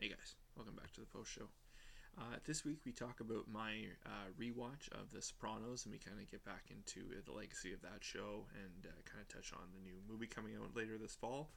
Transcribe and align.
Hey 0.00 0.10
guys, 0.10 0.36
welcome 0.54 0.76
back 0.76 0.92
to 0.92 1.00
the 1.00 1.06
post 1.06 1.32
show. 1.32 1.48
Uh, 2.16 2.36
this 2.46 2.64
week 2.64 2.78
we 2.86 2.92
talk 2.92 3.18
about 3.18 3.50
my 3.52 3.82
uh, 4.06 4.30
rewatch 4.40 4.86
of 4.92 5.10
The 5.12 5.20
Sopranos 5.20 5.86
and 5.86 5.92
we 5.92 5.98
kind 5.98 6.20
of 6.20 6.30
get 6.30 6.44
back 6.44 6.66
into 6.70 7.20
the 7.26 7.32
legacy 7.32 7.72
of 7.72 7.82
that 7.82 7.98
show 7.98 8.46
and 8.54 8.86
uh, 8.86 8.94
kind 9.10 9.20
of 9.20 9.26
touch 9.26 9.52
on 9.52 9.66
the 9.74 9.82
new 9.82 9.98
movie 10.08 10.28
coming 10.28 10.54
out 10.54 10.76
later 10.76 10.98
this 10.98 11.16
fall. 11.16 11.50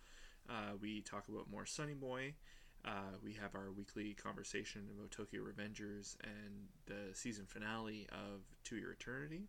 Uh, 0.50 0.74
we 0.82 1.02
talk 1.02 1.28
about 1.30 1.52
more 1.52 1.68
Sunny 1.68 1.94
Boy. 1.94 2.34
Uh, 2.84 3.14
we 3.24 3.34
have 3.34 3.54
our 3.54 3.72
weekly 3.78 4.16
conversation 4.16 4.90
about 4.98 5.12
Tokyo 5.12 5.42
Revengers 5.44 6.18
and 6.24 6.66
the 6.88 7.14
season 7.14 7.46
finale 7.46 8.08
of 8.12 8.42
To 8.64 8.76
Your 8.76 8.94
Eternity. 8.94 9.44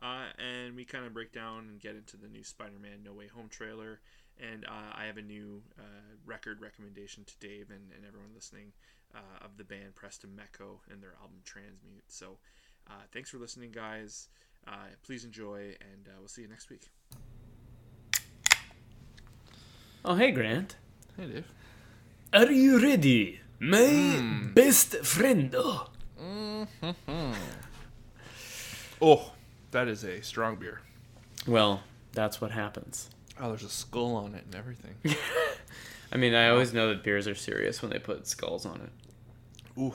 Uh, 0.00 0.26
and 0.38 0.76
we 0.76 0.84
kind 0.84 1.04
of 1.04 1.12
break 1.12 1.32
down 1.32 1.66
and 1.68 1.80
get 1.80 1.96
into 1.96 2.16
the 2.16 2.28
new 2.28 2.44
Spider-Man 2.44 3.02
No 3.04 3.12
Way 3.12 3.26
Home 3.26 3.48
trailer. 3.48 4.00
And 4.40 4.64
uh, 4.64 4.94
I 4.96 5.04
have 5.04 5.18
a 5.18 5.22
new 5.22 5.62
uh, 5.78 5.82
record 6.24 6.60
recommendation 6.60 7.24
to 7.24 7.34
Dave 7.46 7.70
and, 7.70 7.92
and 7.94 8.06
everyone 8.06 8.30
listening 8.34 8.72
uh, 9.14 9.44
of 9.44 9.56
the 9.58 9.64
band 9.64 9.94
Preston 9.94 10.30
Mecco 10.30 10.78
and 10.90 11.02
their 11.02 11.14
album 11.20 11.38
Transmute. 11.44 12.04
So 12.08 12.38
uh, 12.88 13.02
thanks 13.12 13.30
for 13.30 13.38
listening, 13.38 13.70
guys. 13.70 14.28
Uh, 14.66 14.86
please 15.02 15.24
enjoy, 15.24 15.74
and 15.80 16.08
we'll 16.18 16.28
see 16.28 16.42
you 16.42 16.48
next 16.48 16.70
week. 16.70 16.90
Oh, 20.04 20.14
hey, 20.16 20.30
Grant. 20.30 20.76
Hey, 21.16 21.26
Dave. 21.26 21.52
Are 22.32 22.50
you 22.50 22.80
ready, 22.80 23.40
my 23.58 24.22
best 24.54 24.96
friend? 25.04 25.54
Oh, 29.02 29.32
that 29.70 29.88
is 29.88 30.04
a 30.04 30.20
strong 30.20 30.56
beer. 30.56 30.82
Well, 31.46 31.82
that's 32.12 32.38
what 32.38 32.50
happens. 32.50 33.08
Oh, 33.40 33.48
there's 33.48 33.62
a 33.62 33.70
skull 33.70 34.16
on 34.16 34.34
it 34.34 34.44
and 34.44 34.54
everything. 34.54 34.94
I 36.12 36.16
mean, 36.16 36.34
I 36.34 36.50
always 36.50 36.74
know 36.74 36.88
that 36.88 37.02
beers 37.02 37.26
are 37.26 37.34
serious 37.34 37.80
when 37.80 37.90
they 37.90 37.98
put 37.98 38.26
skulls 38.26 38.66
on 38.66 38.80
it. 38.80 39.80
Ooh. 39.80 39.94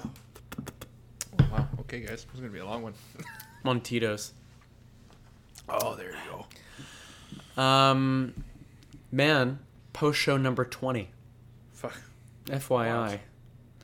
Oh, 1.39 1.47
wow. 1.51 1.67
Okay, 1.81 1.99
guys. 1.99 2.25
This 2.25 2.33
is 2.33 2.39
going 2.39 2.49
to 2.51 2.53
be 2.53 2.59
a 2.59 2.65
long 2.65 2.81
one. 2.81 2.93
Montitos. 3.65 4.31
Oh, 5.69 5.95
there 5.95 6.11
you 6.11 6.45
go. 7.55 7.61
Um, 7.61 8.43
man, 9.11 9.59
post 9.93 10.19
show 10.19 10.37
number 10.37 10.65
20. 10.65 11.09
Fuck. 11.73 11.97
FYI. 12.45 13.19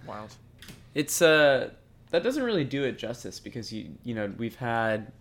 Wild. 0.08 0.34
It's, 0.96 1.22
uh, 1.22 1.70
that 2.10 2.24
doesn't 2.24 2.44
really 2.44 2.64
do 2.64 2.84
it 2.84 2.98
justice 2.98 3.40
because, 3.40 3.72
you, 3.72 3.90
you 4.04 4.16
know, 4.16 4.34
we've 4.38 4.56
had 4.56 5.12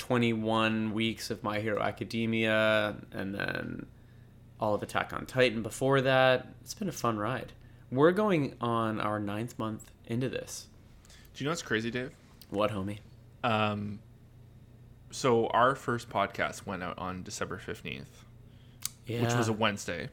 21 0.00 0.92
weeks 0.92 1.30
of 1.30 1.42
My 1.44 1.60
Hero 1.60 1.80
Academia 1.80 2.96
and 3.12 3.34
then 3.34 3.86
all 4.58 4.74
of 4.74 4.82
Attack 4.82 5.12
on 5.12 5.26
Titan 5.26 5.62
before 5.62 6.00
that. 6.00 6.48
It's 6.62 6.74
been 6.74 6.88
a 6.88 6.92
fun 6.92 7.18
ride. 7.18 7.52
We're 7.92 8.12
going 8.12 8.54
on 8.60 9.00
our 9.00 9.20
ninth 9.20 9.58
month 9.58 9.90
into 10.06 10.28
this. 10.28 10.66
Do 11.34 11.42
you 11.42 11.44
know 11.44 11.50
what's 11.52 11.62
crazy, 11.62 11.90
Dave? 11.90 12.10
What, 12.48 12.70
homie? 12.72 12.98
Um, 13.44 14.00
so 15.10 15.46
our 15.48 15.74
first 15.74 16.08
podcast 16.08 16.66
went 16.66 16.82
out 16.82 16.98
on 16.98 17.22
December 17.22 17.58
15th, 17.64 18.04
Yeah. 19.06 19.22
which 19.22 19.34
was 19.34 19.48
a 19.48 19.52
Wednesday. 19.52 20.08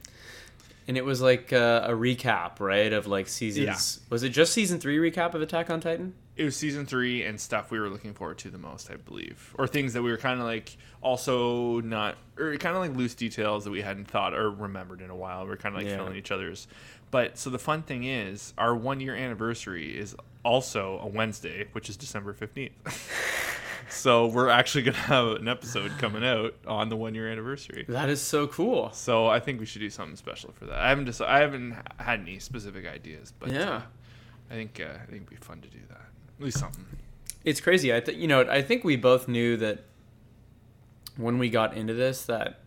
and 0.88 0.98
it 0.98 1.04
was 1.06 1.22
like 1.22 1.52
uh, 1.54 1.82
a 1.86 1.92
recap, 1.92 2.60
right, 2.60 2.94
of 2.94 3.08
like 3.08 3.28
seasons. 3.28 3.66
Yeah. 4.02 4.06
Was 4.10 4.24
it 4.24 4.30
just 4.30 4.54
season 4.54 4.80
three 4.80 4.98
recap 4.98 5.34
of 5.34 5.42
Attack 5.42 5.70
on 5.70 5.80
Titan? 5.82 6.14
It 6.38 6.44
was 6.44 6.56
season 6.56 6.86
three 6.86 7.24
and 7.24 7.40
stuff 7.42 7.72
we 7.72 7.80
were 7.80 7.90
looking 7.90 8.14
forward 8.14 8.38
to 8.40 8.50
the 8.52 8.58
most, 8.60 8.92
I 8.92 8.96
believe, 8.96 9.56
or 9.58 9.68
things 9.68 9.94
that 9.94 10.04
we 10.04 10.12
were 10.12 10.18
kind 10.18 10.40
of 10.40 10.46
like 10.46 10.78
also 11.02 11.82
not, 11.82 12.16
or 12.38 12.56
kind 12.58 12.76
of 12.76 12.82
like 12.84 12.96
loose 12.96 13.16
details 13.16 13.64
that 13.64 13.72
we 13.72 13.82
hadn't 13.82 14.06
thought 14.08 14.34
or 14.36 14.52
remembered 14.52 15.02
in 15.02 15.10
a 15.10 15.16
while. 15.16 15.46
We 15.46 15.52
are 15.54 15.58
kind 15.58 15.76
of 15.76 15.82
like 15.82 15.90
Yeah. 15.90 15.98
filling 15.98 16.16
each 16.16 16.32
other's. 16.32 16.68
But 17.10 17.38
so 17.38 17.50
the 17.50 17.58
fun 17.60 17.82
thing 17.84 18.04
is, 18.04 18.54
our 18.58 18.76
one 18.76 19.00
year 19.00 19.16
anniversary 19.16 19.98
is 19.98 20.16
also 20.44 21.00
a 21.00 21.08
Wednesday, 21.08 21.68
which 21.72 21.90
is 21.90 21.98
December 21.98 22.34
fifteenth. 22.34 22.74
so 23.90 24.28
we're 24.28 24.50
actually 24.50 24.84
gonna 24.84 24.98
have 24.98 25.28
an 25.38 25.48
episode 25.48 25.92
coming 25.98 26.24
out 26.26 26.54
on 26.68 26.90
the 26.90 26.96
one 26.98 27.16
year 27.16 27.30
anniversary. 27.30 27.86
That 27.88 28.10
is 28.10 28.22
so 28.22 28.46
cool. 28.48 28.92
So 28.92 29.28
I 29.28 29.40
think 29.40 29.60
we 29.60 29.66
should 29.66 29.80
do 29.80 29.90
something 29.90 30.18
special 30.18 30.52
for 30.52 30.66
that. 30.66 30.78
I 30.80 30.90
haven't 30.90 31.06
just 31.06 31.22
I 31.22 31.40
haven't 31.40 31.76
had 31.98 32.20
any 32.20 32.40
specific 32.40 32.86
ideas, 32.86 33.34
but 33.40 33.52
Yeah. 33.52 33.70
uh, 33.72 33.82
I 34.50 34.54
think 34.54 34.80
uh, 34.80 34.94
I 34.94 35.06
think 35.06 35.24
it'd 35.24 35.30
be 35.30 35.36
fun 35.38 35.62
to 35.62 35.68
do 35.70 35.80
that. 35.90 36.08
At 36.40 36.46
least 36.46 36.60
something. 36.60 36.86
It's 37.44 37.62
crazy. 37.62 37.94
I 37.96 38.00
th- 38.00 38.18
you 38.18 38.28
know, 38.28 38.42
I 38.42 38.62
think 38.62 38.84
we 38.84 38.96
both 38.96 39.28
knew 39.28 39.58
that 39.58 39.84
when 41.18 41.38
we 41.38 41.50
got 41.50 41.76
into 41.76 41.94
this 41.94 42.26
that 42.26 42.62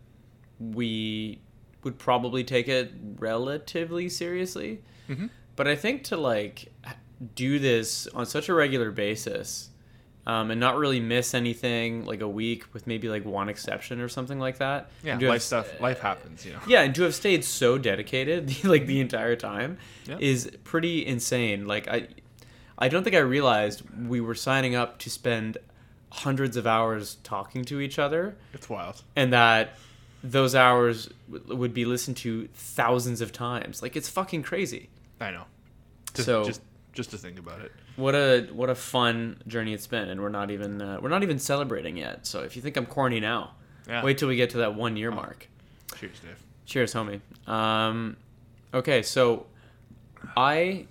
we 0.59 1.41
would 1.83 1.99
probably 1.99 2.45
take 2.45 2.69
it 2.69 2.93
relatively 3.19 4.09
seriously. 4.09 4.83
Mhm. 5.09 5.31
But 5.57 5.67
I 5.69 5.77
think 5.77 6.05
to 6.05 6.17
like 6.17 6.73
do 7.35 7.59
this 7.59 8.07
on 8.09 8.27
such 8.27 8.49
a 8.49 8.55
regular 8.55 8.91
basis 8.91 9.71
um, 10.27 10.51
and 10.51 10.61
not 10.61 10.77
really 10.77 11.01
miss 11.01 11.35
anything, 11.35 12.05
like 12.05 12.21
a 12.21 12.29
week 12.29 12.73
with 12.75 12.87
maybe 12.87 13.09
like 13.09 13.25
one 13.25 13.49
exception 13.49 14.01
or 14.01 14.09
something 14.09 14.39
like 14.39 14.59
that. 14.59 14.91
Yeah, 15.03 15.13
and 15.13 15.21
to 15.21 15.27
have 15.27 15.33
life 15.35 15.43
stuff. 15.43 15.81
Life 15.81 16.01
happens, 16.01 16.45
you 16.45 16.53
know. 16.53 16.59
yeah 16.67 16.83
and 16.83 16.95
to 16.95 17.03
have 17.03 17.15
stayed 17.15 17.45
so 17.45 17.79
dedicated 17.79 18.65
like 18.65 18.87
the 18.87 19.01
entire 19.01 19.37
time 19.37 19.79
Yeah. 20.07 20.17
is 20.21 20.51
pretty 20.65 21.07
insane 21.07 21.67
like 21.67 21.89
i 21.89 22.07
i 22.79 22.89
don't 22.89 23.03
think 23.05 23.17
i 23.17 23.21
realized 23.21 23.83
we 24.09 24.21
were 24.21 24.35
signing 24.35 24.75
up 24.75 24.99
to 25.01 25.11
spend 25.11 25.59
hundreds 26.11 26.57
of 26.57 26.67
hours 26.67 27.17
talking 27.23 27.65
to 27.67 27.81
each 27.81 27.99
other 27.99 28.37
It's 28.53 28.69
wild. 28.69 29.03
and 29.17 29.33
that 29.33 29.75
those 30.25 30.55
hours 30.55 31.09
w- 31.33 31.57
would 31.57 31.73
be 31.73 31.85
listened 31.85 32.17
to 32.19 32.49
thousands 32.55 33.21
of 33.21 33.33
times 33.33 33.81
like 33.83 33.97
it's 33.97 34.09
fucking 34.09 34.43
crazy 34.43 34.89
I 35.21 35.31
know. 35.33 35.45
Just, 36.15 36.27
So- 36.27 36.45
just 36.45 36.61
just 36.93 37.11
to 37.11 37.17
think 37.19 37.39
about 37.39 37.61
it. 37.61 37.73
what 37.97 38.15
a 38.15 38.49
what 38.53 38.69
a 38.71 38.75
fun 38.75 39.41
journey 39.47 39.73
it's 39.73 39.87
been 39.87 40.09
and 40.09 40.21
we're 40.21 40.29
not 40.29 40.51
even 40.51 40.83
uh, 40.83 40.99
we're 41.01 41.09
not 41.09 41.23
even 41.23 41.39
celebrating 41.39 41.97
yet 41.97 42.27
so 42.27 42.41
if 42.41 42.57
you 42.57 42.63
think 42.63 42.77
i'm 42.77 42.87
corny 42.87 43.21
now 43.21 43.53
Yeah. 43.89 44.03
wait 44.03 44.19
till 44.19 44.29
we 44.29 44.37
get 44.37 44.51
to 44.51 44.59
that 44.59 44.75
one 44.75 44.97
year 44.97 45.11
mark 45.11 45.49
Cheers, 45.97 46.21
Dave. 46.21 46.37
Cheers, 46.67 46.95
homie. 46.95 47.21
Um, 47.49 48.17
okay, 48.73 49.03
so 49.03 49.47
I 50.37 50.87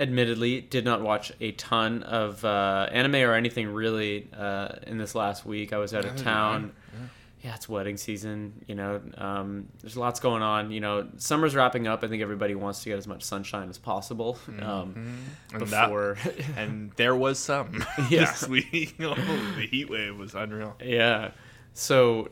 admittedly 0.00 0.60
did 0.60 0.84
not 0.84 1.02
watch 1.02 1.32
a 1.40 1.52
ton 1.52 2.02
of 2.04 2.44
uh, 2.44 2.86
anime 2.92 3.16
or 3.16 3.34
anything 3.34 3.68
really 3.72 4.28
uh, 4.36 4.68
in 4.86 4.96
this 4.98 5.14
last 5.14 5.44
week. 5.44 5.72
I 5.72 5.78
was 5.78 5.92
out 5.92 6.04
of 6.04 6.14
town. 6.16 6.72
Yeah. 6.92 7.06
Yeah, 7.48 7.54
it's 7.54 7.66
wedding 7.66 7.96
season. 7.96 8.62
You 8.66 8.74
know, 8.74 9.00
um, 9.16 9.68
there's 9.80 9.96
lots 9.96 10.20
going 10.20 10.42
on. 10.42 10.70
You 10.70 10.80
know, 10.80 11.08
summer's 11.16 11.54
wrapping 11.54 11.86
up. 11.86 12.04
I 12.04 12.08
think 12.08 12.20
everybody 12.20 12.54
wants 12.54 12.82
to 12.82 12.90
get 12.90 12.98
as 12.98 13.06
much 13.06 13.22
sunshine 13.22 13.70
as 13.70 13.78
possible. 13.78 14.38
Um, 14.60 15.16
And 15.52 15.60
before, 15.60 16.18
that, 16.22 16.34
and 16.58 16.92
there 16.96 17.16
was 17.16 17.38
some 17.38 17.82
Yeah. 18.10 18.26
this 18.26 18.46
week. 18.46 18.96
Oh, 19.00 19.14
the 19.14 19.66
heat 19.70 19.88
wave 19.88 20.18
was 20.18 20.34
unreal. 20.34 20.76
Yeah. 20.84 21.30
So, 21.72 22.28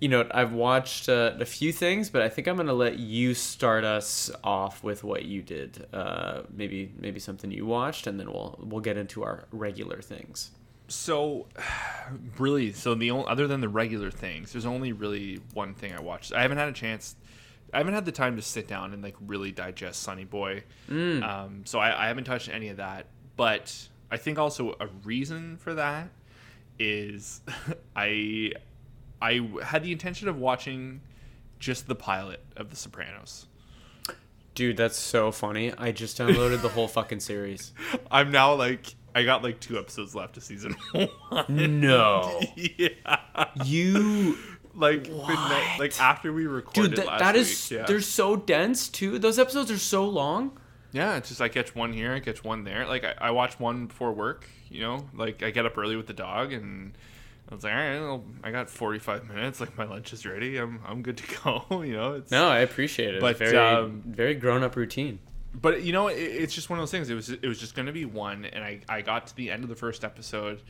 you 0.00 0.08
know, 0.08 0.24
I've 0.30 0.52
watched 0.52 1.08
uh, 1.08 1.32
a 1.40 1.44
few 1.44 1.72
things, 1.72 2.08
but 2.08 2.22
I 2.22 2.28
think 2.28 2.46
I'm 2.46 2.56
gonna 2.56 2.72
let 2.72 2.98
you 3.00 3.34
start 3.34 3.82
us 3.82 4.30
off 4.44 4.84
with 4.84 5.02
what 5.02 5.24
you 5.24 5.42
did. 5.42 5.84
Uh, 5.92 6.42
maybe 6.54 6.92
maybe 6.96 7.18
something 7.18 7.50
you 7.50 7.66
watched, 7.66 8.06
and 8.06 8.20
then 8.20 8.30
we'll 8.32 8.56
we'll 8.62 8.82
get 8.82 8.96
into 8.96 9.24
our 9.24 9.46
regular 9.50 10.00
things. 10.00 10.52
So, 10.90 11.46
really, 12.38 12.72
so 12.72 12.94
the 12.94 13.10
only 13.12 13.26
other 13.28 13.46
than 13.46 13.60
the 13.60 13.68
regular 13.68 14.10
things, 14.10 14.52
there's 14.52 14.66
only 14.66 14.92
really 14.92 15.40
one 15.54 15.72
thing 15.74 15.92
I 15.94 16.00
watched. 16.00 16.32
I 16.32 16.42
haven't 16.42 16.58
had 16.58 16.68
a 16.68 16.72
chance. 16.72 17.16
I 17.72 17.78
haven't 17.78 17.94
had 17.94 18.04
the 18.04 18.12
time 18.12 18.34
to 18.36 18.42
sit 18.42 18.66
down 18.66 18.92
and 18.92 19.02
like 19.02 19.14
really 19.24 19.52
digest 19.52 20.02
Sunny 20.02 20.24
Boy. 20.24 20.64
Um, 21.22 21.62
so 21.64 21.78
I, 21.78 22.04
I 22.04 22.08
haven't 22.08 22.24
touched 22.24 22.48
any 22.48 22.68
of 22.68 22.78
that. 22.78 23.06
But 23.36 23.88
I 24.10 24.16
think 24.16 24.38
also 24.38 24.74
a 24.80 24.88
reason 25.04 25.56
for 25.56 25.74
that 25.74 26.08
is 26.78 27.40
I 27.96 28.52
I 29.22 29.48
had 29.62 29.84
the 29.84 29.92
intention 29.92 30.28
of 30.28 30.38
watching 30.38 31.02
just 31.60 31.86
the 31.86 31.94
pilot 31.94 32.42
of 32.56 32.70
The 32.70 32.76
Sopranos. 32.76 33.46
Dude, 34.54 34.76
that's 34.76 34.98
so 34.98 35.30
funny. 35.30 35.72
I 35.72 35.92
just 35.92 36.18
downloaded 36.18 36.62
the 36.62 36.68
whole 36.68 36.88
fucking 36.88 37.20
series. 37.20 37.72
I'm 38.10 38.32
now 38.32 38.54
like 38.54 38.94
I 39.14 39.24
got 39.24 39.42
like 39.42 39.60
two 39.60 39.78
episodes 39.78 40.14
left 40.14 40.36
of 40.36 40.42
season 40.42 40.72
one. 40.92 41.80
No, 41.80 42.40
yeah. 42.56 43.16
you, 43.64 44.36
like 44.74 45.08
night, 45.08 45.76
like 45.78 46.00
after 46.00 46.32
we 46.32 46.46
recorded 46.46 46.94
dude, 46.94 47.06
that, 47.06 47.18
that 47.18 47.36
is 47.36 47.70
week, 47.70 47.80
yeah. 47.80 47.86
they're 47.86 48.00
so 48.00 48.36
dense 48.36 48.88
too. 48.88 49.18
Those 49.18 49.38
episodes 49.38 49.70
are 49.70 49.78
so 49.78 50.04
long. 50.08 50.58
yeah 50.92 51.16
it's 51.16 51.28
just 51.28 51.40
i 51.40 51.48
catch 51.48 51.74
one 51.74 51.92
here 51.92 52.12
i 52.12 52.20
catch 52.20 52.42
one 52.42 52.64
there 52.64 52.84
like 52.86 53.04
I, 53.04 53.14
I 53.20 53.30
watch 53.30 53.58
one 53.60 53.86
before 53.86 54.12
work 54.12 54.48
you 54.68 54.80
know 54.82 55.06
like 55.14 55.42
i 55.42 55.50
get 55.50 55.64
up 55.66 55.78
early 55.78 55.94
with 55.96 56.06
the 56.08 56.12
dog 56.12 56.52
and 56.52 56.96
i 57.48 57.54
was 57.54 57.62
like 57.62 57.72
all 57.72 57.78
right 57.78 58.00
well, 58.00 58.24
i 58.42 58.50
got 58.50 58.68
45 58.68 59.28
minutes 59.28 59.60
like 59.60 59.76
my 59.78 59.84
lunch 59.84 60.12
is 60.12 60.26
ready 60.26 60.56
i'm 60.56 60.80
i'm 60.84 61.02
good 61.02 61.16
to 61.18 61.24
go 61.68 61.82
you 61.82 61.92
know 61.94 62.14
it's 62.14 62.30
No, 62.32 62.48
I 62.48 62.60
appreciate 62.60 63.14
it. 63.14 63.20
But, 63.20 63.38
very 63.38 63.56
um, 63.56 64.02
very 64.06 64.34
grown 64.34 64.62
up 64.64 64.74
routine. 64.76 65.18
But 65.54 65.82
you 65.82 65.92
know 65.92 66.08
it, 66.08 66.14
it's 66.14 66.54
just 66.54 66.70
one 66.70 66.78
of 66.78 66.82
those 66.82 66.90
things 66.90 67.10
it 67.10 67.14
was 67.14 67.30
it 67.30 67.44
was 67.46 67.58
just 67.58 67.74
going 67.74 67.86
to 67.86 67.92
be 67.92 68.04
one 68.04 68.44
and 68.44 68.62
i 68.62 68.80
i 68.88 69.00
got 69.02 69.26
to 69.26 69.34
the 69.36 69.50
end 69.50 69.62
of 69.64 69.68
the 69.68 69.74
first 69.74 70.04
episode 70.04 70.60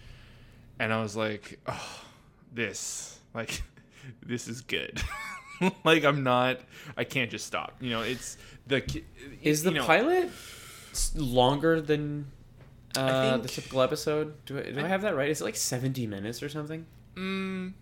and 0.79 0.93
i 0.93 1.03
was 1.03 1.15
like 1.17 1.59
oh 1.67 2.00
this 2.55 3.19
like 3.35 3.62
this 4.27 4.49
is 4.49 4.61
good 4.62 5.03
like 5.85 6.05
i'm 6.05 6.23
not 6.23 6.61
i 6.97 7.05
can't 7.05 7.31
just 7.31 7.47
stop 7.47 7.77
you 7.81 7.91
know 7.91 8.00
it's 8.03 8.38
the 8.67 8.81
ki- 8.81 9.05
Is 9.43 9.62
the 9.65 9.73
know, 9.73 9.85
pilot 9.85 10.31
longer 11.15 11.81
than 11.81 12.27
uh, 12.97 13.31
think- 13.32 13.43
the 13.43 13.49
typical 13.49 13.82
episode. 13.82 14.35
Do 14.47 14.59
I, 14.59 14.62
do 14.71 14.81
I, 14.81 14.85
I- 14.85 14.88
have 14.88 15.03
that 15.03 15.15
right? 15.17 15.29
Is 15.29 15.41
it 15.41 15.44
like 15.44 15.56
seventy 15.56 16.06
minutes 16.06 16.43
or 16.43 16.49
something? 16.49 16.87
Mm, 17.17 17.73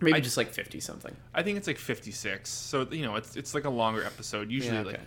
Maybe 0.00 0.16
I- 0.16 0.20
just 0.20 0.36
like 0.36 0.48
fifty 0.50 0.80
something. 0.80 1.14
I 1.34 1.42
think 1.42 1.58
it's 1.58 1.66
like 1.66 1.78
56. 1.78 2.48
So 2.50 2.86
you 2.90 3.02
know, 3.02 3.16
it's 3.16 3.36
it's 3.36 3.54
like 3.54 3.64
a 3.64 3.70
longer 3.70 4.02
episode. 4.04 4.50
Usually, 4.50 4.74
Yeah, 4.74 4.80
okay. 4.82 4.90
like 4.92 5.00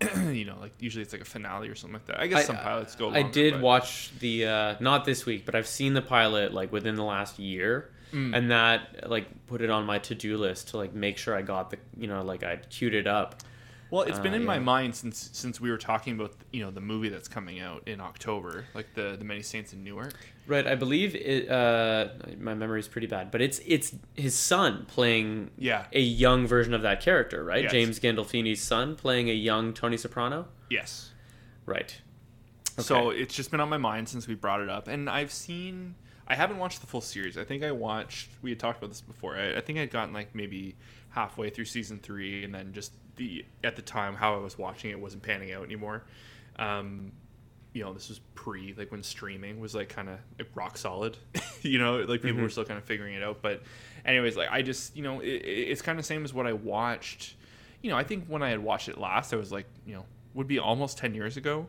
you 0.30 0.44
know, 0.44 0.56
like 0.60 0.72
usually 0.78 1.02
it's 1.02 1.12
like 1.12 1.22
a 1.22 1.26
finale 1.26 1.68
or 1.68 1.74
something 1.74 1.94
like 1.94 2.06
that. 2.06 2.20
I 2.20 2.26
guess 2.28 2.46
some 2.46 2.56
pilots 2.56 2.94
go. 2.94 3.10
I 3.10 3.22
did 3.22 3.54
but- 3.54 3.62
watch 3.62 4.10
the 4.20 4.46
uh, 4.46 4.74
not 4.80 5.04
this 5.04 5.26
week, 5.26 5.44
but 5.44 5.54
I've 5.54 5.66
seen 5.66 5.94
the 5.94 6.02
pilot 6.02 6.52
like 6.54 6.72
within 6.72 6.94
the 6.96 7.04
last 7.04 7.38
year, 7.38 7.90
Mm. 8.12 8.34
and 8.34 8.50
that 8.50 9.10
like 9.10 9.26
put 9.48 9.60
it 9.60 9.68
on 9.68 9.84
my 9.84 9.98
to 9.98 10.14
do 10.14 10.38
list 10.38 10.68
to 10.68 10.78
like 10.78 10.94
make 10.94 11.18
sure 11.18 11.34
I 11.36 11.42
got 11.42 11.68
the 11.70 11.76
you 11.96 12.06
know 12.06 12.22
like 12.22 12.42
I 12.42 12.56
queued 12.70 12.94
it 12.94 13.06
up. 13.06 13.42
Well, 13.90 14.02
it's 14.02 14.18
been 14.18 14.34
Uh, 14.34 14.36
in 14.36 14.44
my 14.44 14.58
mind 14.58 14.94
since 14.94 15.30
since 15.32 15.60
we 15.60 15.70
were 15.70 15.78
talking 15.78 16.14
about 16.14 16.34
you 16.52 16.62
know 16.62 16.70
the 16.70 16.80
movie 16.80 17.08
that's 17.08 17.28
coming 17.28 17.58
out 17.60 17.82
in 17.86 18.00
October, 18.00 18.66
like 18.74 18.92
the 18.94 19.16
the 19.18 19.24
Many 19.24 19.42
Saints 19.42 19.72
in 19.72 19.82
Newark. 19.82 20.14
Right, 20.46 20.66
I 20.66 20.74
believe 20.74 21.14
it. 21.14 21.48
Uh, 21.50 22.08
my 22.38 22.54
memory 22.54 22.80
is 22.80 22.88
pretty 22.88 23.06
bad, 23.06 23.30
but 23.30 23.40
it's 23.40 23.60
it's 23.66 23.94
his 24.14 24.34
son 24.34 24.84
playing 24.86 25.50
Yeah. 25.56 25.86
a 25.92 26.00
young 26.00 26.46
version 26.46 26.74
of 26.74 26.82
that 26.82 27.00
character, 27.00 27.42
right? 27.44 27.62
Yes. 27.62 27.72
James 27.72 27.98
Gandolfini's 28.00 28.60
son 28.60 28.94
playing 28.96 29.30
a 29.30 29.34
young 29.34 29.72
Tony 29.72 29.96
Soprano. 29.96 30.48
Yes. 30.70 31.12
Right. 31.64 32.00
So 32.78 33.10
it's 33.10 33.34
just 33.34 33.50
been 33.50 33.58
on 33.60 33.68
my 33.68 33.76
mind 33.78 34.08
since 34.08 34.28
we 34.28 34.34
brought 34.34 34.60
it 34.60 34.68
up, 34.68 34.86
and 34.88 35.08
I've 35.10 35.32
seen. 35.32 35.94
I 36.30 36.34
haven't 36.34 36.58
watched 36.58 36.82
the 36.82 36.86
full 36.86 37.00
series. 37.00 37.38
I 37.38 37.44
think 37.44 37.64
I 37.64 37.72
watched. 37.72 38.28
We 38.42 38.50
had 38.50 38.58
talked 38.60 38.78
about 38.78 38.90
this 38.90 39.00
before. 39.00 39.36
I, 39.36 39.56
I 39.56 39.60
think 39.62 39.78
I'd 39.78 39.90
gotten 39.90 40.12
like 40.12 40.34
maybe 40.34 40.76
halfway 41.10 41.48
through 41.50 41.64
season 41.64 41.98
three, 42.00 42.44
and 42.44 42.54
then 42.54 42.72
just 42.74 42.92
the 43.18 43.44
at 43.62 43.76
the 43.76 43.82
time 43.82 44.14
how 44.14 44.34
I 44.34 44.38
was 44.38 44.56
watching 44.56 44.90
it 44.90 44.98
wasn't 44.98 45.22
panning 45.22 45.52
out 45.52 45.64
anymore. 45.64 46.04
Um, 46.56 47.12
you 47.74 47.84
know, 47.84 47.92
this 47.92 48.08
was 48.08 48.18
pre 48.34 48.74
like 48.78 48.90
when 48.90 49.02
streaming 49.02 49.60
was 49.60 49.74
like 49.74 49.90
kind 49.90 50.08
of 50.08 50.18
like 50.38 50.48
rock 50.54 50.78
solid. 50.78 51.16
you 51.62 51.78
know, 51.78 51.98
like 51.98 52.22
people 52.22 52.40
were 52.42 52.48
still 52.48 52.64
kind 52.64 52.78
of 52.78 52.84
figuring 52.84 53.14
it 53.14 53.22
out. 53.22 53.42
But, 53.42 53.62
anyways, 54.04 54.36
like 54.36 54.48
I 54.50 54.62
just 54.62 54.96
you 54.96 55.02
know 55.02 55.20
it, 55.20 55.26
it- 55.28 55.68
it's 55.70 55.82
kind 55.82 55.98
of 55.98 56.06
same 56.06 56.24
as 56.24 56.32
what 56.32 56.46
I 56.46 56.54
watched. 56.54 57.34
You 57.82 57.90
know, 57.90 57.96
I 57.96 58.02
think 58.04 58.26
when 58.26 58.42
I 58.42 58.48
had 58.50 58.58
watched 58.60 58.88
it 58.88 58.98
last, 58.98 59.32
I 59.32 59.36
was 59.36 59.52
like, 59.52 59.66
you 59.86 59.94
know, 59.94 60.04
would 60.34 60.48
be 60.48 60.58
almost 60.58 60.96
ten 60.98 61.14
years 61.14 61.36
ago 61.36 61.68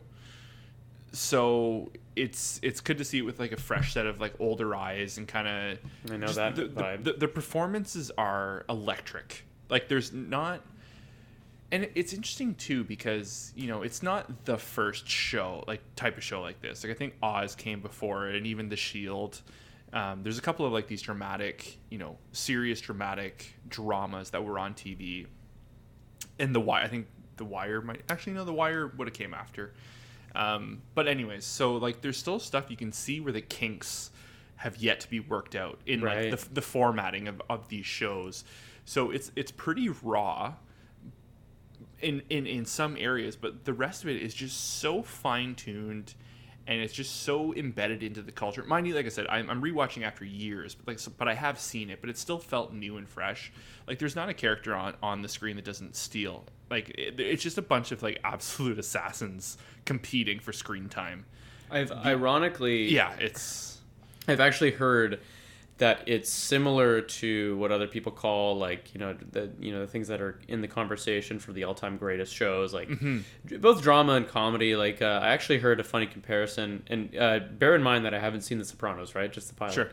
so 1.12 1.90
it's 2.14 2.60
it's 2.62 2.80
good 2.80 2.98
to 2.98 3.04
see 3.04 3.18
it 3.18 3.22
with 3.22 3.40
like 3.40 3.50
a 3.52 3.56
fresh 3.56 3.94
set 3.94 4.06
of 4.06 4.20
like 4.20 4.32
older 4.38 4.74
eyes 4.76 5.18
and 5.18 5.26
kind 5.26 5.48
of 5.48 5.78
I 6.12 6.16
know 6.16 6.28
that 6.32 6.54
the, 6.54 6.66
the, 6.68 6.98
the, 7.02 7.12
the 7.14 7.28
performances 7.28 8.12
are 8.16 8.64
electric 8.68 9.44
like 9.68 9.88
there's 9.88 10.12
not 10.12 10.60
and 11.72 11.88
it's 11.94 12.12
interesting 12.12 12.54
too 12.54 12.84
because 12.84 13.52
you 13.54 13.68
know 13.68 13.82
it's 13.82 14.02
not 14.02 14.44
the 14.44 14.58
first 14.58 15.08
show 15.08 15.64
like 15.66 15.80
type 15.96 16.16
of 16.16 16.24
show 16.24 16.40
like 16.40 16.60
this. 16.60 16.82
Like 16.84 16.90
i 16.90 16.94
think 16.94 17.14
oz 17.22 17.54
came 17.54 17.80
before 17.80 18.28
it 18.28 18.36
and 18.36 18.46
even 18.46 18.68
the 18.68 18.76
shield. 18.76 19.40
Um, 19.92 20.22
there's 20.22 20.38
a 20.38 20.42
couple 20.42 20.64
of 20.64 20.72
like 20.72 20.86
these 20.86 21.02
dramatic 21.02 21.78
you 21.90 21.98
know 21.98 22.16
serious 22.32 22.80
dramatic 22.80 23.54
dramas 23.68 24.30
that 24.30 24.44
were 24.44 24.56
on 24.58 24.74
tv 24.74 25.26
and 26.38 26.54
the 26.54 26.60
wire 26.60 26.84
i 26.84 26.88
think 26.88 27.08
the 27.38 27.44
wire 27.44 27.80
might 27.80 28.02
actually 28.08 28.34
no 28.34 28.44
the 28.44 28.52
wire 28.52 28.86
would 28.96 29.08
have 29.08 29.14
came 29.14 29.34
after. 29.34 29.72
Um, 30.32 30.82
but 30.94 31.08
anyways 31.08 31.44
so 31.44 31.76
like 31.76 32.02
there's 32.02 32.16
still 32.16 32.38
stuff 32.38 32.70
you 32.70 32.76
can 32.76 32.92
see 32.92 33.18
where 33.18 33.32
the 33.32 33.40
kinks 33.40 34.10
have 34.56 34.76
yet 34.76 35.00
to 35.00 35.10
be 35.10 35.18
worked 35.20 35.56
out 35.56 35.80
in 35.86 36.02
Right. 36.02 36.30
like 36.30 36.38
the, 36.38 36.54
the 36.54 36.62
formatting 36.62 37.26
of, 37.28 37.40
of 37.48 37.68
these 37.68 37.86
shows. 37.86 38.44
So 38.84 39.10
it's 39.10 39.32
it's 39.34 39.50
pretty 39.50 39.88
raw 39.88 40.54
in, 42.02 42.22
in 42.30 42.46
in 42.46 42.64
some 42.64 42.96
areas 42.96 43.36
but 43.36 43.64
the 43.64 43.72
rest 43.72 44.02
of 44.02 44.08
it 44.08 44.22
is 44.22 44.34
just 44.34 44.78
so 44.78 45.02
fine-tuned 45.02 46.14
and 46.66 46.80
it's 46.80 46.92
just 46.92 47.22
so 47.22 47.52
embedded 47.54 48.02
into 48.02 48.22
the 48.22 48.30
culture. 48.30 48.62
Mind 48.62 48.86
you 48.86 48.94
like 48.94 49.06
i 49.06 49.08
said 49.08 49.26
i'm, 49.28 49.50
I'm 49.50 49.62
rewatching 49.62 50.02
after 50.02 50.24
years 50.24 50.74
but 50.74 50.86
like 50.86 50.98
so, 50.98 51.12
but 51.16 51.28
i 51.28 51.34
have 51.34 51.58
seen 51.58 51.90
it 51.90 52.00
but 52.00 52.10
it 52.10 52.18
still 52.18 52.38
felt 52.38 52.72
new 52.72 52.96
and 52.96 53.08
fresh. 53.08 53.52
Like 53.86 53.98
there's 53.98 54.16
not 54.16 54.28
a 54.28 54.34
character 54.34 54.74
on 54.74 54.94
on 55.02 55.22
the 55.22 55.28
screen 55.28 55.56
that 55.56 55.64
doesn't 55.64 55.96
steal. 55.96 56.44
Like 56.70 56.90
it, 56.90 57.18
it's 57.18 57.42
just 57.42 57.58
a 57.58 57.62
bunch 57.62 57.92
of 57.92 58.02
like 58.02 58.20
absolute 58.24 58.78
assassins 58.78 59.58
competing 59.84 60.38
for 60.38 60.52
screen 60.52 60.88
time. 60.88 61.24
I've 61.70 61.92
ironically, 61.92 62.88
yeah 62.92 63.14
it's 63.18 63.78
I've 64.28 64.40
actually 64.40 64.72
heard 64.72 65.20
that 65.80 66.02
it's 66.06 66.30
similar 66.30 67.00
to 67.00 67.56
what 67.58 67.70
other 67.72 67.86
people 67.88 68.12
call 68.12 68.56
like 68.56 68.94
you 68.94 69.00
know 69.00 69.14
the 69.32 69.50
you 69.58 69.72
know 69.72 69.80
the 69.80 69.86
things 69.86 70.08
that 70.08 70.20
are 70.20 70.38
in 70.48 70.60
the 70.62 70.68
conversation 70.68 71.38
for 71.38 71.52
the 71.52 71.64
all-time 71.64 71.96
greatest 71.96 72.32
shows 72.34 72.72
like 72.72 72.88
both 73.60 73.82
drama 73.82 74.12
and 74.14 74.28
comedy. 74.28 74.76
Like 74.76 75.02
uh, 75.02 75.20
I 75.22 75.28
actually 75.30 75.58
heard 75.58 75.80
a 75.80 75.84
funny 75.84 76.06
comparison 76.06 76.82
and 76.86 77.14
uh, 77.16 77.40
bear 77.58 77.74
in 77.74 77.82
mind 77.82 78.04
that 78.06 78.14
I 78.14 78.20
haven't 78.20 78.42
seen 78.42 78.58
The 78.58 78.64
Sopranos 78.64 79.14
right? 79.14 79.30
Just 79.32 79.48
the 79.48 79.54
pilot. 79.54 79.74
Sure. 79.74 79.90